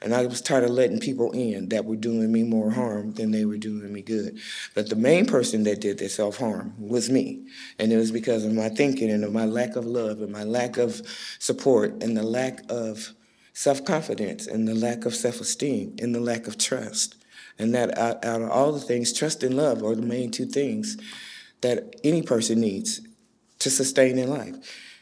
And 0.02 0.16
I 0.16 0.26
was 0.26 0.42
tired 0.42 0.64
of 0.64 0.72
letting 0.72 1.00
people 1.00 1.32
in 1.32 1.70
that 1.70 1.86
were 1.86 1.96
doing 1.96 2.32
me 2.32 2.42
more 2.42 2.72
harm 2.72 3.14
than 3.14 3.30
they 3.30 3.46
were 3.46 3.58
doing 3.58 3.94
me 3.94 4.02
good. 4.02 4.40
But 4.74 4.90
the 4.90 4.96
main 4.96 5.28
person 5.28 5.64
that 5.66 5.80
did 5.80 6.00
the 6.00 6.10
self 6.10 6.38
harm 6.38 6.74
was 6.80 7.08
me. 7.08 7.46
And 7.78 7.94
it 7.94 7.98
was 7.98 8.12
because 8.12 8.44
of 8.44 8.52
my 8.52 8.70
thinking 8.70 9.12
and 9.12 9.24
of 9.24 9.32
my 9.32 9.46
lack 9.46 9.76
of 9.76 9.86
love 9.86 10.22
and 10.22 10.32
my 10.32 10.44
lack 10.44 10.78
of 10.78 11.04
support 11.38 12.02
and 12.02 12.18
the 12.18 12.24
lack 12.24 12.62
of 12.68 13.14
self 13.54 13.86
confidence 13.86 14.48
and 14.48 14.68
the 14.68 14.74
lack 14.74 15.06
of 15.06 15.14
self 15.14 15.40
esteem 15.40 15.98
and 16.00 16.16
the 16.16 16.20
lack 16.20 16.48
of 16.48 16.58
trust. 16.58 17.16
And 17.60 17.76
that 17.76 17.96
out, 17.96 18.26
out 18.26 18.42
of 18.42 18.50
all 18.50 18.72
the 18.72 18.80
things, 18.80 19.14
trust 19.14 19.44
and 19.44 19.56
love 19.56 19.84
are 19.84 19.94
the 19.94 20.02
main 20.02 20.32
two 20.32 20.48
things 20.48 20.98
that 21.62 21.96
any 22.04 22.24
person 22.24 22.60
needs 22.60 23.02
to 23.60 23.70
sustain 23.70 24.18
in 24.18 24.30
life. 24.30 24.56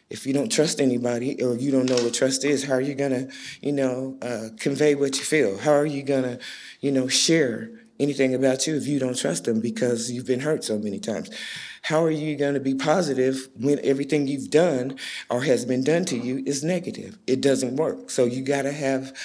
If 0.10 0.26
you 0.26 0.34
don't 0.34 0.52
trust 0.52 0.80
anybody 0.80 1.44
or 1.44 1.56
you 1.56 1.72
don't 1.72 1.90
know 1.90 1.96
what 1.96 2.14
trust 2.14 2.46
is, 2.46 2.64
how 2.64 2.76
are 2.76 2.82
you 2.82 2.96
gonna, 2.96 3.28
you 3.62 3.74
know, 3.74 4.18
uh, 4.22 4.50
convey 4.58 4.96
what 4.96 5.18
you 5.18 5.24
feel? 5.24 5.58
How 5.58 5.74
are 5.74 5.86
you 5.86 6.04
gonna, 6.04 6.40
you 6.80 6.92
know, 6.92 7.08
share 7.08 7.70
anything 8.00 8.34
about 8.34 8.68
you 8.68 8.76
if 8.76 8.88
you 8.88 9.00
don't 9.00 9.18
trust 9.18 9.46
them 9.46 9.60
because 9.60 10.12
you've 10.12 10.26
been 10.26 10.40
hurt 10.40 10.64
so 10.64 10.78
many 10.78 11.00
times? 11.00 11.30
How 11.84 12.04
are 12.04 12.12
you 12.12 12.36
going 12.36 12.54
to 12.54 12.60
be 12.60 12.76
positive 12.76 13.48
when 13.56 13.80
everything 13.84 14.28
you've 14.28 14.50
done 14.50 14.98
or 15.30 15.44
has 15.44 15.66
been 15.66 15.84
done 15.84 16.06
to 16.06 16.18
you 16.18 16.44
is 16.46 16.64
negative? 16.64 17.18
It 17.28 17.42
doesn't 17.42 17.76
work. 17.76 18.10
So 18.10 18.26
you 18.26 18.44
got 18.44 18.64
to 18.64 18.72
have 18.72 19.16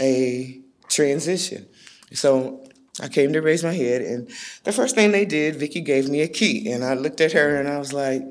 a 0.00 0.60
transition. 0.88 1.66
So 2.12 2.64
I 3.00 3.08
came 3.08 3.32
to 3.32 3.40
raise 3.40 3.64
my 3.64 3.72
head, 3.72 4.02
and 4.02 4.30
the 4.62 4.72
first 4.72 4.94
thing 4.94 5.10
they 5.10 5.24
did, 5.24 5.56
Vicky 5.56 5.80
gave 5.80 6.08
me 6.08 6.20
a 6.20 6.28
key, 6.28 6.70
and 6.70 6.84
I 6.84 6.94
looked 6.94 7.20
at 7.20 7.32
her 7.32 7.56
and 7.56 7.68
I 7.68 7.78
was 7.78 7.92
like, 7.92 8.22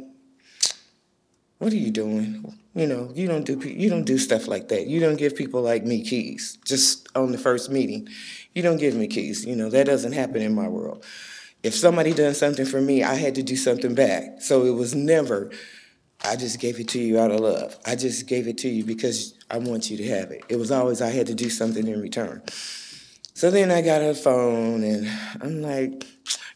what 1.63 1.71
are 1.71 1.77
you 1.77 1.91
doing? 1.91 2.53
You 2.75 2.87
know, 2.87 3.09
you 3.15 3.25
don't 3.25 3.45
do 3.45 3.57
you 3.57 3.89
don't 3.89 4.03
do 4.03 4.17
stuff 4.17 4.47
like 4.49 4.67
that. 4.67 4.87
You 4.87 4.99
don't 4.99 5.15
give 5.15 5.35
people 5.35 5.61
like 5.61 5.85
me 5.85 6.03
keys 6.03 6.57
just 6.65 7.07
on 7.15 7.31
the 7.31 7.37
first 7.37 7.71
meeting. 7.71 8.09
You 8.53 8.63
don't 8.63 8.77
give 8.77 8.95
me 8.95 9.07
keys. 9.07 9.45
You 9.45 9.55
know 9.55 9.69
that 9.69 9.85
doesn't 9.85 10.11
happen 10.11 10.41
in 10.41 10.53
my 10.53 10.67
world. 10.67 11.05
If 11.63 11.73
somebody 11.73 12.13
done 12.13 12.33
something 12.33 12.65
for 12.65 12.81
me, 12.81 13.01
I 13.01 13.15
had 13.15 13.35
to 13.35 13.43
do 13.43 13.55
something 13.55 13.95
back. 13.95 14.41
So 14.41 14.65
it 14.65 14.71
was 14.71 14.93
never. 14.93 15.51
I 16.25 16.35
just 16.35 16.59
gave 16.59 16.79
it 16.81 16.89
to 16.89 16.99
you 16.99 17.17
out 17.17 17.31
of 17.31 17.39
love. 17.39 17.77
I 17.85 17.95
just 17.95 18.27
gave 18.27 18.47
it 18.47 18.57
to 18.59 18.69
you 18.69 18.83
because 18.83 19.33
I 19.49 19.57
want 19.57 19.89
you 19.89 19.97
to 19.97 20.07
have 20.09 20.31
it. 20.31 20.43
It 20.49 20.57
was 20.57 20.71
always 20.71 21.01
I 21.01 21.11
had 21.11 21.27
to 21.27 21.35
do 21.35 21.49
something 21.49 21.87
in 21.87 22.01
return. 22.01 22.41
So 23.33 23.49
then 23.49 23.71
I 23.71 23.81
got 23.81 24.01
a 24.01 24.13
phone 24.13 24.83
and 24.83 25.09
I'm 25.41 25.61
like, 25.61 26.05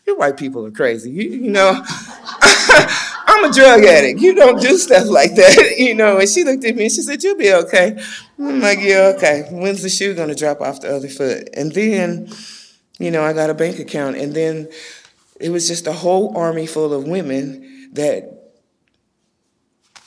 you 0.05 0.17
white 0.17 0.37
people 0.37 0.65
are 0.65 0.71
crazy. 0.71 1.11
You, 1.11 1.29
you 1.29 1.51
know, 1.51 1.81
I'm 3.37 3.51
a 3.51 3.53
drug 3.53 3.83
addict. 3.83 4.19
You 4.19 4.33
don't 4.33 4.59
do 4.59 4.77
stuff 4.77 5.07
like 5.07 5.35
that, 5.35 5.75
you 5.77 5.93
know. 5.93 6.17
And 6.17 6.27
she 6.27 6.43
looked 6.43 6.65
at 6.65 6.75
me 6.75 6.85
and 6.85 6.91
she 6.91 7.01
said, 7.01 7.23
You'll 7.23 7.37
be 7.37 7.53
okay. 7.53 8.01
I'm 8.39 8.59
like, 8.59 8.79
Yeah, 8.81 9.13
okay. 9.15 9.47
When's 9.51 9.83
the 9.83 9.89
shoe 9.89 10.15
gonna 10.15 10.33
drop 10.33 10.59
off 10.59 10.81
the 10.81 10.95
other 10.95 11.07
foot? 11.07 11.49
And 11.53 11.71
then, 11.71 12.29
you 12.97 13.11
know, 13.11 13.23
I 13.23 13.33
got 13.33 13.51
a 13.51 13.53
bank 13.53 13.77
account. 13.77 14.17
And 14.17 14.33
then 14.33 14.69
it 15.39 15.51
was 15.51 15.67
just 15.67 15.85
a 15.85 15.93
whole 15.93 16.35
army 16.35 16.65
full 16.65 16.93
of 16.93 17.07
women 17.07 17.91
that 17.93 18.53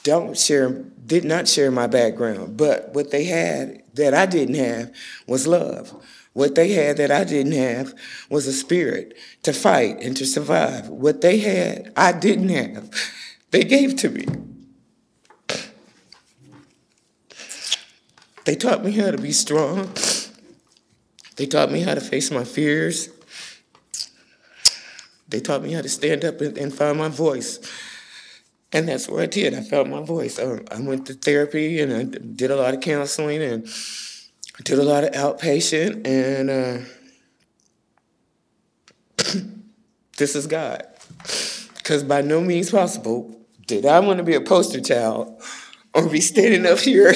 don't 0.03 0.37
share, 0.37 0.69
did 0.69 1.23
not 1.23 1.47
share 1.47 1.71
my 1.71 1.87
background. 1.87 2.57
But 2.57 2.93
what 2.93 3.11
they 3.11 3.23
had 3.23 3.83
that 3.93 4.13
I 4.13 4.25
didn't 4.25 4.55
have 4.55 4.91
was 5.25 5.47
love. 5.47 5.93
What 6.33 6.55
they 6.55 6.71
had 6.71 6.97
that 6.97 7.11
I 7.11 7.23
didn't 7.23 7.53
have 7.53 7.93
was 8.29 8.47
a 8.47 8.53
spirit 8.53 9.17
to 9.43 9.53
fight 9.53 10.01
and 10.01 10.15
to 10.17 10.25
survive. 10.25 10.89
What 10.89 11.21
they 11.21 11.39
had, 11.39 11.93
I 11.95 12.11
didn't 12.11 12.49
have. 12.49 12.89
They 13.51 13.63
gave 13.63 13.97
to 13.97 14.09
me. 14.09 14.25
They 18.45 18.55
taught 18.55 18.83
me 18.83 18.91
how 18.91 19.11
to 19.11 19.17
be 19.17 19.31
strong. 19.31 19.93
They 21.35 21.45
taught 21.45 21.71
me 21.71 21.81
how 21.81 21.93
to 21.93 22.01
face 22.01 22.31
my 22.31 22.43
fears. 22.43 23.09
They 25.27 25.39
taught 25.39 25.61
me 25.61 25.73
how 25.73 25.81
to 25.81 25.89
stand 25.89 26.25
up 26.25 26.41
and, 26.41 26.57
and 26.57 26.73
find 26.73 26.97
my 26.97 27.07
voice. 27.09 27.59
And 28.73 28.87
that's 28.87 29.07
what 29.07 29.21
I 29.21 29.25
did. 29.25 29.53
I 29.53 29.61
found 29.61 29.91
my 29.91 30.01
voice. 30.01 30.39
I, 30.39 30.61
I 30.71 30.79
went 30.81 31.05
to 31.07 31.13
therapy 31.13 31.79
and 31.81 31.93
I 31.93 32.03
did 32.03 32.51
a 32.51 32.55
lot 32.55 32.73
of 32.73 32.79
counseling 32.79 33.41
and 33.41 33.67
I 34.59 34.63
did 34.63 34.79
a 34.79 34.83
lot 34.83 35.03
of 35.03 35.11
outpatient. 35.11 36.07
And 36.07 36.49
uh, 36.49 36.79
this 40.17 40.35
is 40.35 40.47
God. 40.47 40.87
Because 41.75 42.03
by 42.03 42.21
no 42.21 42.41
means 42.41 42.71
possible 42.71 43.40
did 43.71 43.85
I 43.85 44.01
want 44.01 44.17
to 44.17 44.23
be 44.23 44.35
a 44.35 44.41
poster 44.41 44.81
child 44.81 45.41
or 45.93 46.09
be 46.09 46.19
standing 46.19 46.65
up 46.65 46.79
here 46.79 47.13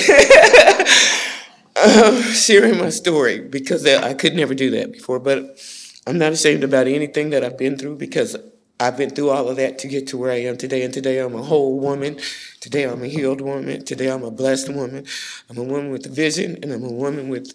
uh, 1.75 2.21
sharing 2.31 2.77
my 2.79 2.89
story 2.89 3.39
because 3.39 3.85
I 3.85 4.13
could 4.13 4.35
never 4.35 4.53
do 4.53 4.71
that 4.71 4.93
before. 4.93 5.19
But 5.19 5.61
I'm 6.07 6.17
not 6.17 6.31
ashamed 6.31 6.63
about 6.63 6.87
anything 6.87 7.31
that 7.31 7.43
I've 7.43 7.57
been 7.57 7.77
through 7.77 7.97
because 7.97 8.37
I've 8.79 8.95
been 8.95 9.09
through 9.09 9.31
all 9.31 9.49
of 9.49 9.57
that 9.57 9.79
to 9.79 9.89
get 9.89 10.07
to 10.07 10.17
where 10.17 10.31
I 10.31 10.43
am 10.43 10.55
today. 10.55 10.83
And 10.83 10.93
today 10.93 11.19
I'm 11.19 11.35
a 11.35 11.43
whole 11.43 11.77
woman. 11.77 12.19
Today 12.61 12.83
I'm 12.83 13.03
a 13.03 13.07
healed 13.07 13.41
woman. 13.41 13.83
Today 13.83 14.09
I'm 14.09 14.23
a 14.23 14.31
blessed 14.31 14.69
woman. 14.73 15.05
I'm 15.49 15.57
a 15.57 15.63
woman 15.63 15.91
with 15.91 16.05
a 16.05 16.09
vision 16.09 16.57
and 16.63 16.71
I'm 16.71 16.85
a 16.85 16.91
woman 16.91 17.27
with 17.27 17.53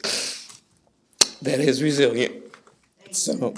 that 1.40 1.58
is 1.58 1.82
resilient. 1.82 2.34
So 3.12 3.54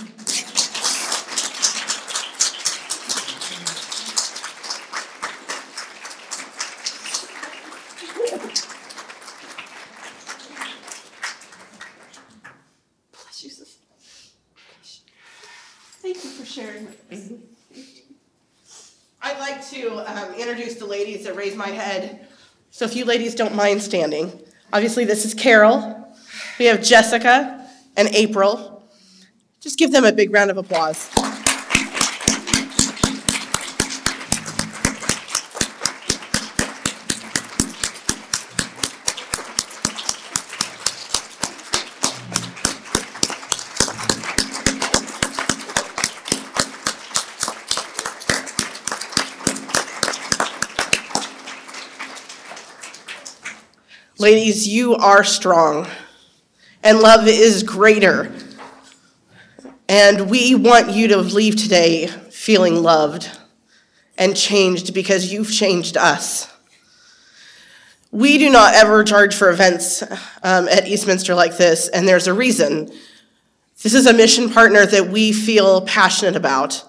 introduce 20.53 20.75
the 20.75 20.87
ladies 20.87 21.25
that 21.25 21.35
raised 21.35 21.57
my 21.57 21.69
head. 21.69 22.29
So 22.83 22.87
if 22.87 22.97
you 22.97 23.05
ladies 23.05 23.37
don't 23.37 23.55
mind 23.55 23.81
standing. 23.81 24.43
Obviously, 24.73 25.05
this 25.05 25.25
is 25.25 25.35
Carol. 25.35 26.13
We 26.59 26.65
have 26.65 26.83
Jessica 26.83 27.65
and 27.97 28.09
April. 28.09 28.83
Just 29.61 29.79
give 29.79 29.93
them 29.93 30.05
a 30.05 30.11
big 30.11 30.33
round 30.33 30.51
of 30.51 30.57
applause. 30.57 31.09
Ladies, 54.23 54.69
you 54.69 54.95
are 54.95 55.25
strong, 55.25 55.89
and 56.85 57.01
love 57.01 57.27
is 57.27 57.65
greater. 57.65 58.33
And 59.89 60.31
we 60.31 60.55
want 60.55 60.93
you 60.93 61.09
to 61.09 61.17
leave 61.17 61.57
today 61.57 62.07
feeling 62.07 62.85
loved 62.85 63.29
and 64.17 64.37
changed 64.37 64.95
because 64.95 65.33
you've 65.33 65.51
changed 65.51 65.97
us. 65.97 66.49
We 68.13 68.39
do 68.39 68.49
not 68.49 68.75
ever 68.75 69.03
charge 69.03 69.35
for 69.35 69.51
events 69.51 70.03
um, 70.45 70.69
at 70.69 70.87
Eastminster 70.87 71.35
like 71.35 71.57
this, 71.57 71.89
and 71.89 72.07
there's 72.07 72.29
a 72.29 72.33
reason. 72.33 72.93
This 73.83 73.93
is 73.93 74.07
a 74.07 74.13
mission 74.13 74.51
partner 74.51 74.87
that 74.87 75.09
we 75.09 75.33
feel 75.33 75.81
passionate 75.81 76.37
about. 76.37 76.85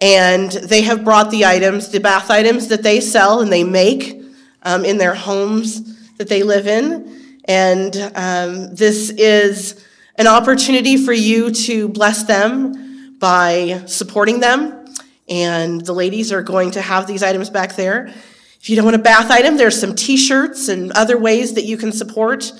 And 0.00 0.50
they 0.50 0.80
have 0.80 1.04
brought 1.04 1.30
the 1.30 1.44
items, 1.44 1.90
the 1.90 2.00
bath 2.00 2.30
items 2.30 2.68
that 2.68 2.82
they 2.82 3.02
sell 3.02 3.42
and 3.42 3.52
they 3.52 3.64
make 3.64 4.22
um, 4.62 4.86
in 4.86 4.96
their 4.96 5.14
homes 5.14 5.98
that 6.20 6.28
they 6.28 6.42
live 6.42 6.66
in. 6.66 7.40
And 7.46 7.96
um, 8.14 8.74
this 8.74 9.08
is 9.08 9.82
an 10.16 10.26
opportunity 10.26 10.98
for 10.98 11.14
you 11.14 11.50
to 11.50 11.88
bless 11.88 12.24
them 12.24 13.16
by 13.18 13.84
supporting 13.86 14.38
them. 14.38 14.84
And 15.30 15.80
the 15.80 15.94
ladies 15.94 16.30
are 16.30 16.42
going 16.42 16.72
to 16.72 16.82
have 16.82 17.06
these 17.06 17.22
items 17.22 17.48
back 17.48 17.74
there. 17.74 18.12
If 18.60 18.68
you 18.68 18.76
don't 18.76 18.84
want 18.84 18.96
a 18.96 19.02
bath 19.02 19.30
item, 19.30 19.56
there's 19.56 19.80
some 19.80 19.94
t 19.94 20.18
shirts 20.18 20.68
and 20.68 20.92
other 20.92 21.16
ways 21.16 21.54
that 21.54 21.64
you 21.64 21.78
can 21.78 21.90
support. 21.90 22.52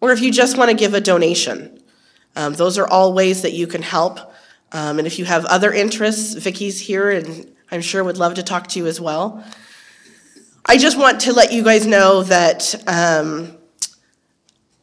Or 0.00 0.10
if 0.10 0.22
you 0.22 0.32
just 0.32 0.56
want 0.56 0.70
to 0.70 0.76
give 0.76 0.94
a 0.94 1.00
donation, 1.00 1.82
um, 2.34 2.54
those 2.54 2.78
are 2.78 2.88
all 2.88 3.12
ways 3.12 3.42
that 3.42 3.52
you 3.52 3.66
can 3.66 3.82
help. 3.82 4.18
Um, 4.72 4.96
and 4.98 5.06
if 5.06 5.18
you 5.18 5.26
have 5.26 5.44
other 5.44 5.70
interests, 5.70 6.32
Vicky's 6.32 6.80
here 6.80 7.10
and 7.10 7.46
I'm 7.70 7.82
sure 7.82 8.02
would 8.02 8.16
love 8.16 8.36
to 8.36 8.42
talk 8.42 8.68
to 8.68 8.78
you 8.78 8.86
as 8.86 9.02
well. 9.02 9.44
I 10.64 10.76
just 10.76 10.96
want 10.96 11.22
to 11.22 11.32
let 11.32 11.52
you 11.52 11.64
guys 11.64 11.88
know 11.88 12.22
that 12.22 12.74
um, 12.86 13.56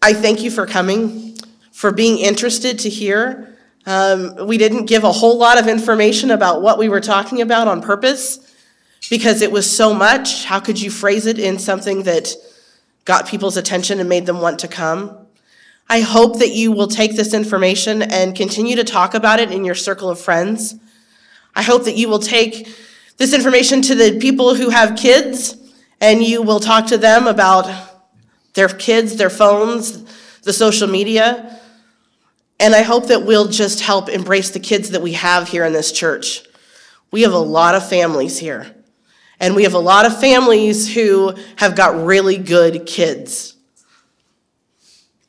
I 0.02 0.14
thank 0.14 0.44
you 0.44 0.52
for 0.52 0.66
coming, 0.66 1.38
for 1.72 1.94
being 1.94 2.18
interested 2.18 2.80
to 2.80 2.90
hear. 2.90 3.58
Um, 3.86 4.46
we 4.46 4.58
didn't 4.58 4.86
give 4.88 5.06
a 5.06 5.12
whole 5.12 5.38
lot 5.38 5.58
of 5.58 5.70
information 5.70 6.32
about 6.32 6.62
what 6.62 6.78
we 6.78 6.90
were 6.90 7.00
talking 7.00 7.40
about 7.42 7.70
on 7.70 7.82
purpose 7.82 8.54
because 9.10 9.42
it 9.42 9.54
was 9.54 9.72
so 9.72 9.94
much. 9.94 10.44
How 10.44 10.60
could 10.60 10.82
you 10.82 10.92
phrase 10.92 11.26
it 11.26 11.40
in 11.40 11.58
something 11.58 12.04
that 12.04 12.34
got 13.06 13.26
people's 13.26 13.56
attention 13.56 14.02
and 14.02 14.10
made 14.10 14.26
them 14.26 14.42
want 14.42 14.60
to 14.60 14.68
come? 14.68 15.18
I 15.88 16.02
hope 16.02 16.40
that 16.40 16.52
you 16.52 16.74
will 16.74 16.88
take 16.88 17.16
this 17.16 17.34
information 17.34 18.02
and 18.02 18.36
continue 18.36 18.76
to 18.76 18.84
talk 18.84 19.14
about 19.14 19.40
it 19.40 19.50
in 19.50 19.64
your 19.64 19.76
circle 19.76 20.10
of 20.10 20.20
friends. 20.20 20.76
I 21.56 21.62
hope 21.62 21.86
that 21.86 21.96
you 21.96 22.10
will 22.10 22.20
take 22.20 22.68
this 23.16 23.34
information 23.34 23.82
to 23.84 23.96
the 23.96 24.20
people 24.20 24.56
who 24.56 24.70
have 24.70 24.98
kids 24.98 25.56
and 26.02 26.24
you 26.24 26.42
will 26.42 26.60
talk 26.60 26.88
to 26.88 26.98
them 26.98 27.28
about 27.28 27.70
their 28.54 28.70
kids, 28.70 29.16
their 29.16 29.30
phones, 29.30 30.04
the 30.42 30.54
social 30.54 30.88
media. 30.88 31.60
And 32.60 32.76
I 32.76 32.82
hope 32.82 33.08
that 33.08 33.24
we'll 33.24 33.48
just 33.48 33.82
help 33.82 34.10
embrace 34.10 34.52
the 34.52 34.60
kids 34.60 34.92
that 34.92 35.02
we 35.02 35.14
have 35.14 35.48
here 35.48 35.66
in 35.66 35.74
this 35.74 35.92
church. 35.92 36.44
We 37.12 37.22
have 37.24 37.34
a 37.34 37.40
lot 37.40 37.76
of 37.76 37.88
families 37.88 38.38
here. 38.38 38.76
And 39.40 39.56
we 39.56 39.64
have 39.64 39.74
a 39.74 39.80
lot 39.80 40.06
of 40.06 40.20
families 40.20 40.94
who 40.94 41.34
have 41.56 41.76
got 41.76 42.06
really 42.06 42.38
good 42.38 42.86
kids. 42.86 43.56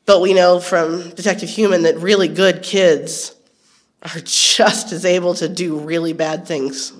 But 0.05 0.19
we 0.19 0.33
know 0.33 0.59
from 0.59 1.11
Detective 1.11 1.49
Human 1.49 1.83
that 1.83 1.97
really 1.97 2.27
good 2.27 2.63
kids 2.63 3.33
are 4.03 4.19
just 4.23 4.91
as 4.91 5.05
able 5.05 5.33
to 5.35 5.47
do 5.47 5.79
really 5.79 6.13
bad 6.13 6.45
things. 6.45 6.91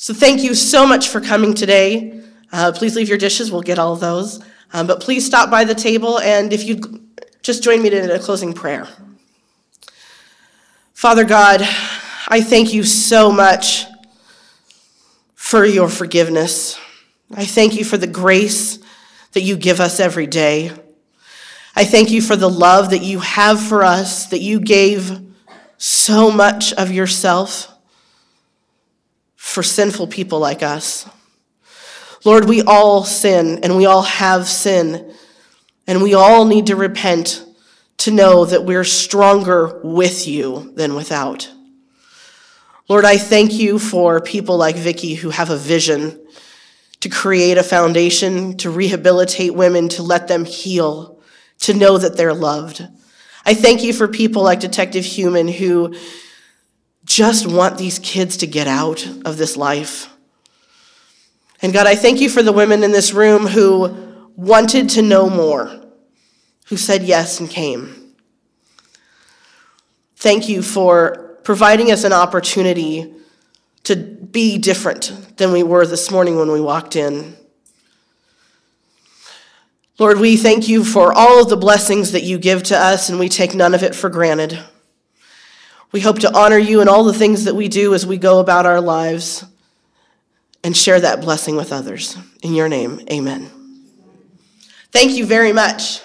So 0.00 0.14
thank 0.14 0.44
you 0.44 0.54
so 0.54 0.86
much 0.86 1.08
for 1.08 1.20
coming 1.20 1.54
today. 1.54 2.22
Uh, 2.52 2.70
please 2.70 2.94
leave 2.94 3.08
your 3.08 3.18
dishes, 3.18 3.50
we'll 3.50 3.62
get 3.62 3.80
all 3.80 3.94
of 3.94 3.98
those. 3.98 4.40
Um, 4.72 4.86
but 4.86 5.00
please 5.00 5.26
stop 5.26 5.50
by 5.50 5.64
the 5.64 5.74
table, 5.74 6.20
and 6.20 6.52
if 6.52 6.64
you 6.64 7.02
just 7.42 7.64
join 7.64 7.82
me 7.82 7.92
in 7.92 8.08
a 8.08 8.20
closing 8.20 8.52
prayer. 8.52 8.86
Father 10.94 11.24
God, 11.24 11.62
I 12.28 12.40
thank 12.40 12.72
you 12.72 12.84
so 12.84 13.32
much 13.32 13.86
for 15.34 15.64
your 15.64 15.88
forgiveness. 15.88 16.78
I 17.34 17.44
thank 17.44 17.74
you 17.74 17.84
for 17.84 17.96
the 17.96 18.06
grace 18.06 18.78
that 19.32 19.40
you 19.40 19.56
give 19.56 19.80
us 19.80 19.98
every 19.98 20.28
day. 20.28 20.70
I 21.74 21.84
thank 21.84 22.12
you 22.12 22.22
for 22.22 22.36
the 22.36 22.48
love 22.48 22.90
that 22.90 23.02
you 23.02 23.18
have 23.18 23.60
for 23.60 23.82
us, 23.82 24.26
that 24.26 24.42
you 24.42 24.60
gave 24.60 25.20
so 25.76 26.30
much 26.30 26.72
of 26.74 26.92
yourself 26.92 27.74
for 29.48 29.62
sinful 29.62 30.06
people 30.08 30.38
like 30.38 30.62
us. 30.62 31.08
Lord, 32.24 32.48
we 32.48 32.62
all 32.62 33.04
sin 33.04 33.60
and 33.62 33.76
we 33.76 33.86
all 33.86 34.02
have 34.02 34.46
sin, 34.46 35.14
and 35.86 36.02
we 36.02 36.14
all 36.14 36.44
need 36.44 36.66
to 36.66 36.76
repent 36.76 37.44
to 37.98 38.10
know 38.10 38.44
that 38.44 38.64
we're 38.64 38.84
stronger 38.84 39.80
with 39.82 40.28
you 40.28 40.72
than 40.74 40.94
without. 40.94 41.50
Lord, 42.88 43.04
I 43.04 43.16
thank 43.16 43.54
you 43.54 43.78
for 43.78 44.20
people 44.20 44.56
like 44.56 44.76
Vicky 44.76 45.14
who 45.14 45.30
have 45.30 45.50
a 45.50 45.56
vision 45.56 46.20
to 47.00 47.08
create 47.08 47.58
a 47.58 47.62
foundation, 47.62 48.56
to 48.58 48.70
rehabilitate 48.70 49.54
women, 49.54 49.88
to 49.90 50.02
let 50.02 50.28
them 50.28 50.44
heal, 50.44 51.20
to 51.60 51.74
know 51.74 51.96
that 51.98 52.16
they're 52.16 52.34
loved. 52.34 52.86
I 53.44 53.54
thank 53.54 53.82
you 53.82 53.92
for 53.92 54.08
people 54.08 54.42
like 54.42 54.60
Detective 54.60 55.04
Human 55.04 55.48
who 55.48 55.94
just 57.08 57.46
want 57.46 57.78
these 57.78 57.98
kids 57.98 58.36
to 58.36 58.46
get 58.46 58.68
out 58.68 59.04
of 59.24 59.38
this 59.38 59.56
life. 59.56 60.14
And 61.62 61.72
God, 61.72 61.86
I 61.86 61.96
thank 61.96 62.20
you 62.20 62.28
for 62.28 62.42
the 62.42 62.52
women 62.52 62.84
in 62.84 62.92
this 62.92 63.12
room 63.12 63.46
who 63.46 64.28
wanted 64.36 64.90
to 64.90 65.02
know 65.02 65.28
more, 65.28 65.84
who 66.66 66.76
said 66.76 67.02
yes 67.02 67.40
and 67.40 67.48
came. 67.48 68.12
Thank 70.16 70.48
you 70.48 70.62
for 70.62 71.38
providing 71.44 71.90
us 71.90 72.04
an 72.04 72.12
opportunity 72.12 73.14
to 73.84 73.96
be 73.96 74.58
different 74.58 75.36
than 75.38 75.50
we 75.50 75.62
were 75.62 75.86
this 75.86 76.10
morning 76.10 76.36
when 76.36 76.52
we 76.52 76.60
walked 76.60 76.94
in. 76.94 77.36
Lord, 79.98 80.18
we 80.18 80.36
thank 80.36 80.68
you 80.68 80.84
for 80.84 81.12
all 81.12 81.42
of 81.42 81.48
the 81.48 81.56
blessings 81.56 82.12
that 82.12 82.22
you 82.22 82.38
give 82.38 82.62
to 82.64 82.78
us, 82.78 83.08
and 83.08 83.18
we 83.18 83.28
take 83.28 83.54
none 83.54 83.74
of 83.74 83.82
it 83.82 83.94
for 83.94 84.10
granted. 84.10 84.62
We 85.90 86.00
hope 86.00 86.18
to 86.18 86.36
honor 86.36 86.58
you 86.58 86.82
in 86.82 86.88
all 86.88 87.04
the 87.04 87.14
things 87.14 87.44
that 87.44 87.54
we 87.54 87.68
do 87.68 87.94
as 87.94 88.06
we 88.06 88.18
go 88.18 88.40
about 88.40 88.66
our 88.66 88.80
lives 88.80 89.44
and 90.62 90.76
share 90.76 91.00
that 91.00 91.22
blessing 91.22 91.56
with 91.56 91.72
others. 91.72 92.16
In 92.42 92.54
your 92.54 92.68
name, 92.68 93.00
amen. 93.10 93.50
Thank 94.92 95.12
you 95.12 95.24
very 95.24 95.52
much. 95.52 96.00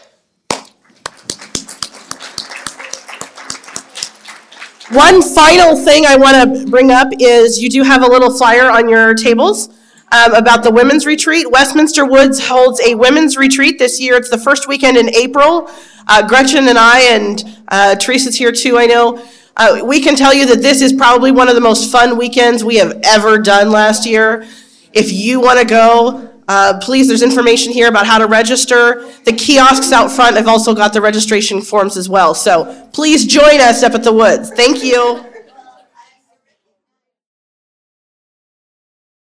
One 4.91 5.21
final 5.21 5.75
thing 5.75 6.05
I 6.05 6.15
want 6.15 6.55
to 6.55 6.69
bring 6.69 6.91
up 6.91 7.09
is 7.19 7.61
you 7.61 7.69
do 7.69 7.83
have 7.83 8.03
a 8.03 8.07
little 8.07 8.31
flyer 8.37 8.69
on 8.69 8.87
your 8.87 9.15
tables 9.15 9.69
um, 10.13 10.33
about 10.33 10.63
the 10.63 10.71
women's 10.71 11.05
retreat. 11.05 11.49
Westminster 11.51 12.05
Woods 12.05 12.45
holds 12.45 12.79
a 12.81 12.95
women's 12.95 13.35
retreat 13.35 13.79
this 13.79 13.99
year. 13.99 14.15
It's 14.15 14.29
the 14.29 14.37
first 14.37 14.67
weekend 14.67 14.95
in 14.95 15.13
April. 15.15 15.69
Uh, 16.07 16.25
Gretchen 16.25 16.67
and 16.67 16.77
I, 16.77 17.01
and 17.01 17.57
uh, 17.67 17.95
Teresa's 17.95 18.35
here 18.35 18.51
too, 18.51 18.77
I 18.77 18.85
know. 18.85 19.25
Uh, 19.55 19.81
we 19.85 20.01
can 20.01 20.15
tell 20.15 20.33
you 20.33 20.45
that 20.47 20.61
this 20.61 20.81
is 20.81 20.91
probably 20.93 21.31
one 21.31 21.47
of 21.47 21.55
the 21.55 21.61
most 21.61 21.91
fun 21.91 22.17
weekends 22.17 22.63
we 22.63 22.77
have 22.77 22.99
ever 23.03 23.37
done 23.37 23.69
last 23.69 24.05
year. 24.05 24.47
If 24.93 25.11
you 25.11 25.39
want 25.39 25.59
to 25.59 25.65
go, 25.65 26.29
uh, 26.47 26.79
please, 26.81 27.07
there's 27.07 27.21
information 27.21 27.71
here 27.71 27.87
about 27.87 28.05
how 28.05 28.17
to 28.17 28.27
register. 28.27 29.07
The 29.25 29.33
kiosks 29.33 29.91
out 29.91 30.11
front 30.11 30.37
have 30.37 30.47
also 30.47 30.73
got 30.73 30.93
the 30.93 31.01
registration 31.01 31.61
forms 31.61 31.97
as 31.97 32.09
well. 32.09 32.33
So 32.33 32.89
please 32.93 33.25
join 33.25 33.61
us 33.61 33.83
up 33.83 33.93
at 33.93 34.03
the 34.03 34.13
woods. 34.13 34.49
Thank 34.49 34.83
you. 34.83 35.32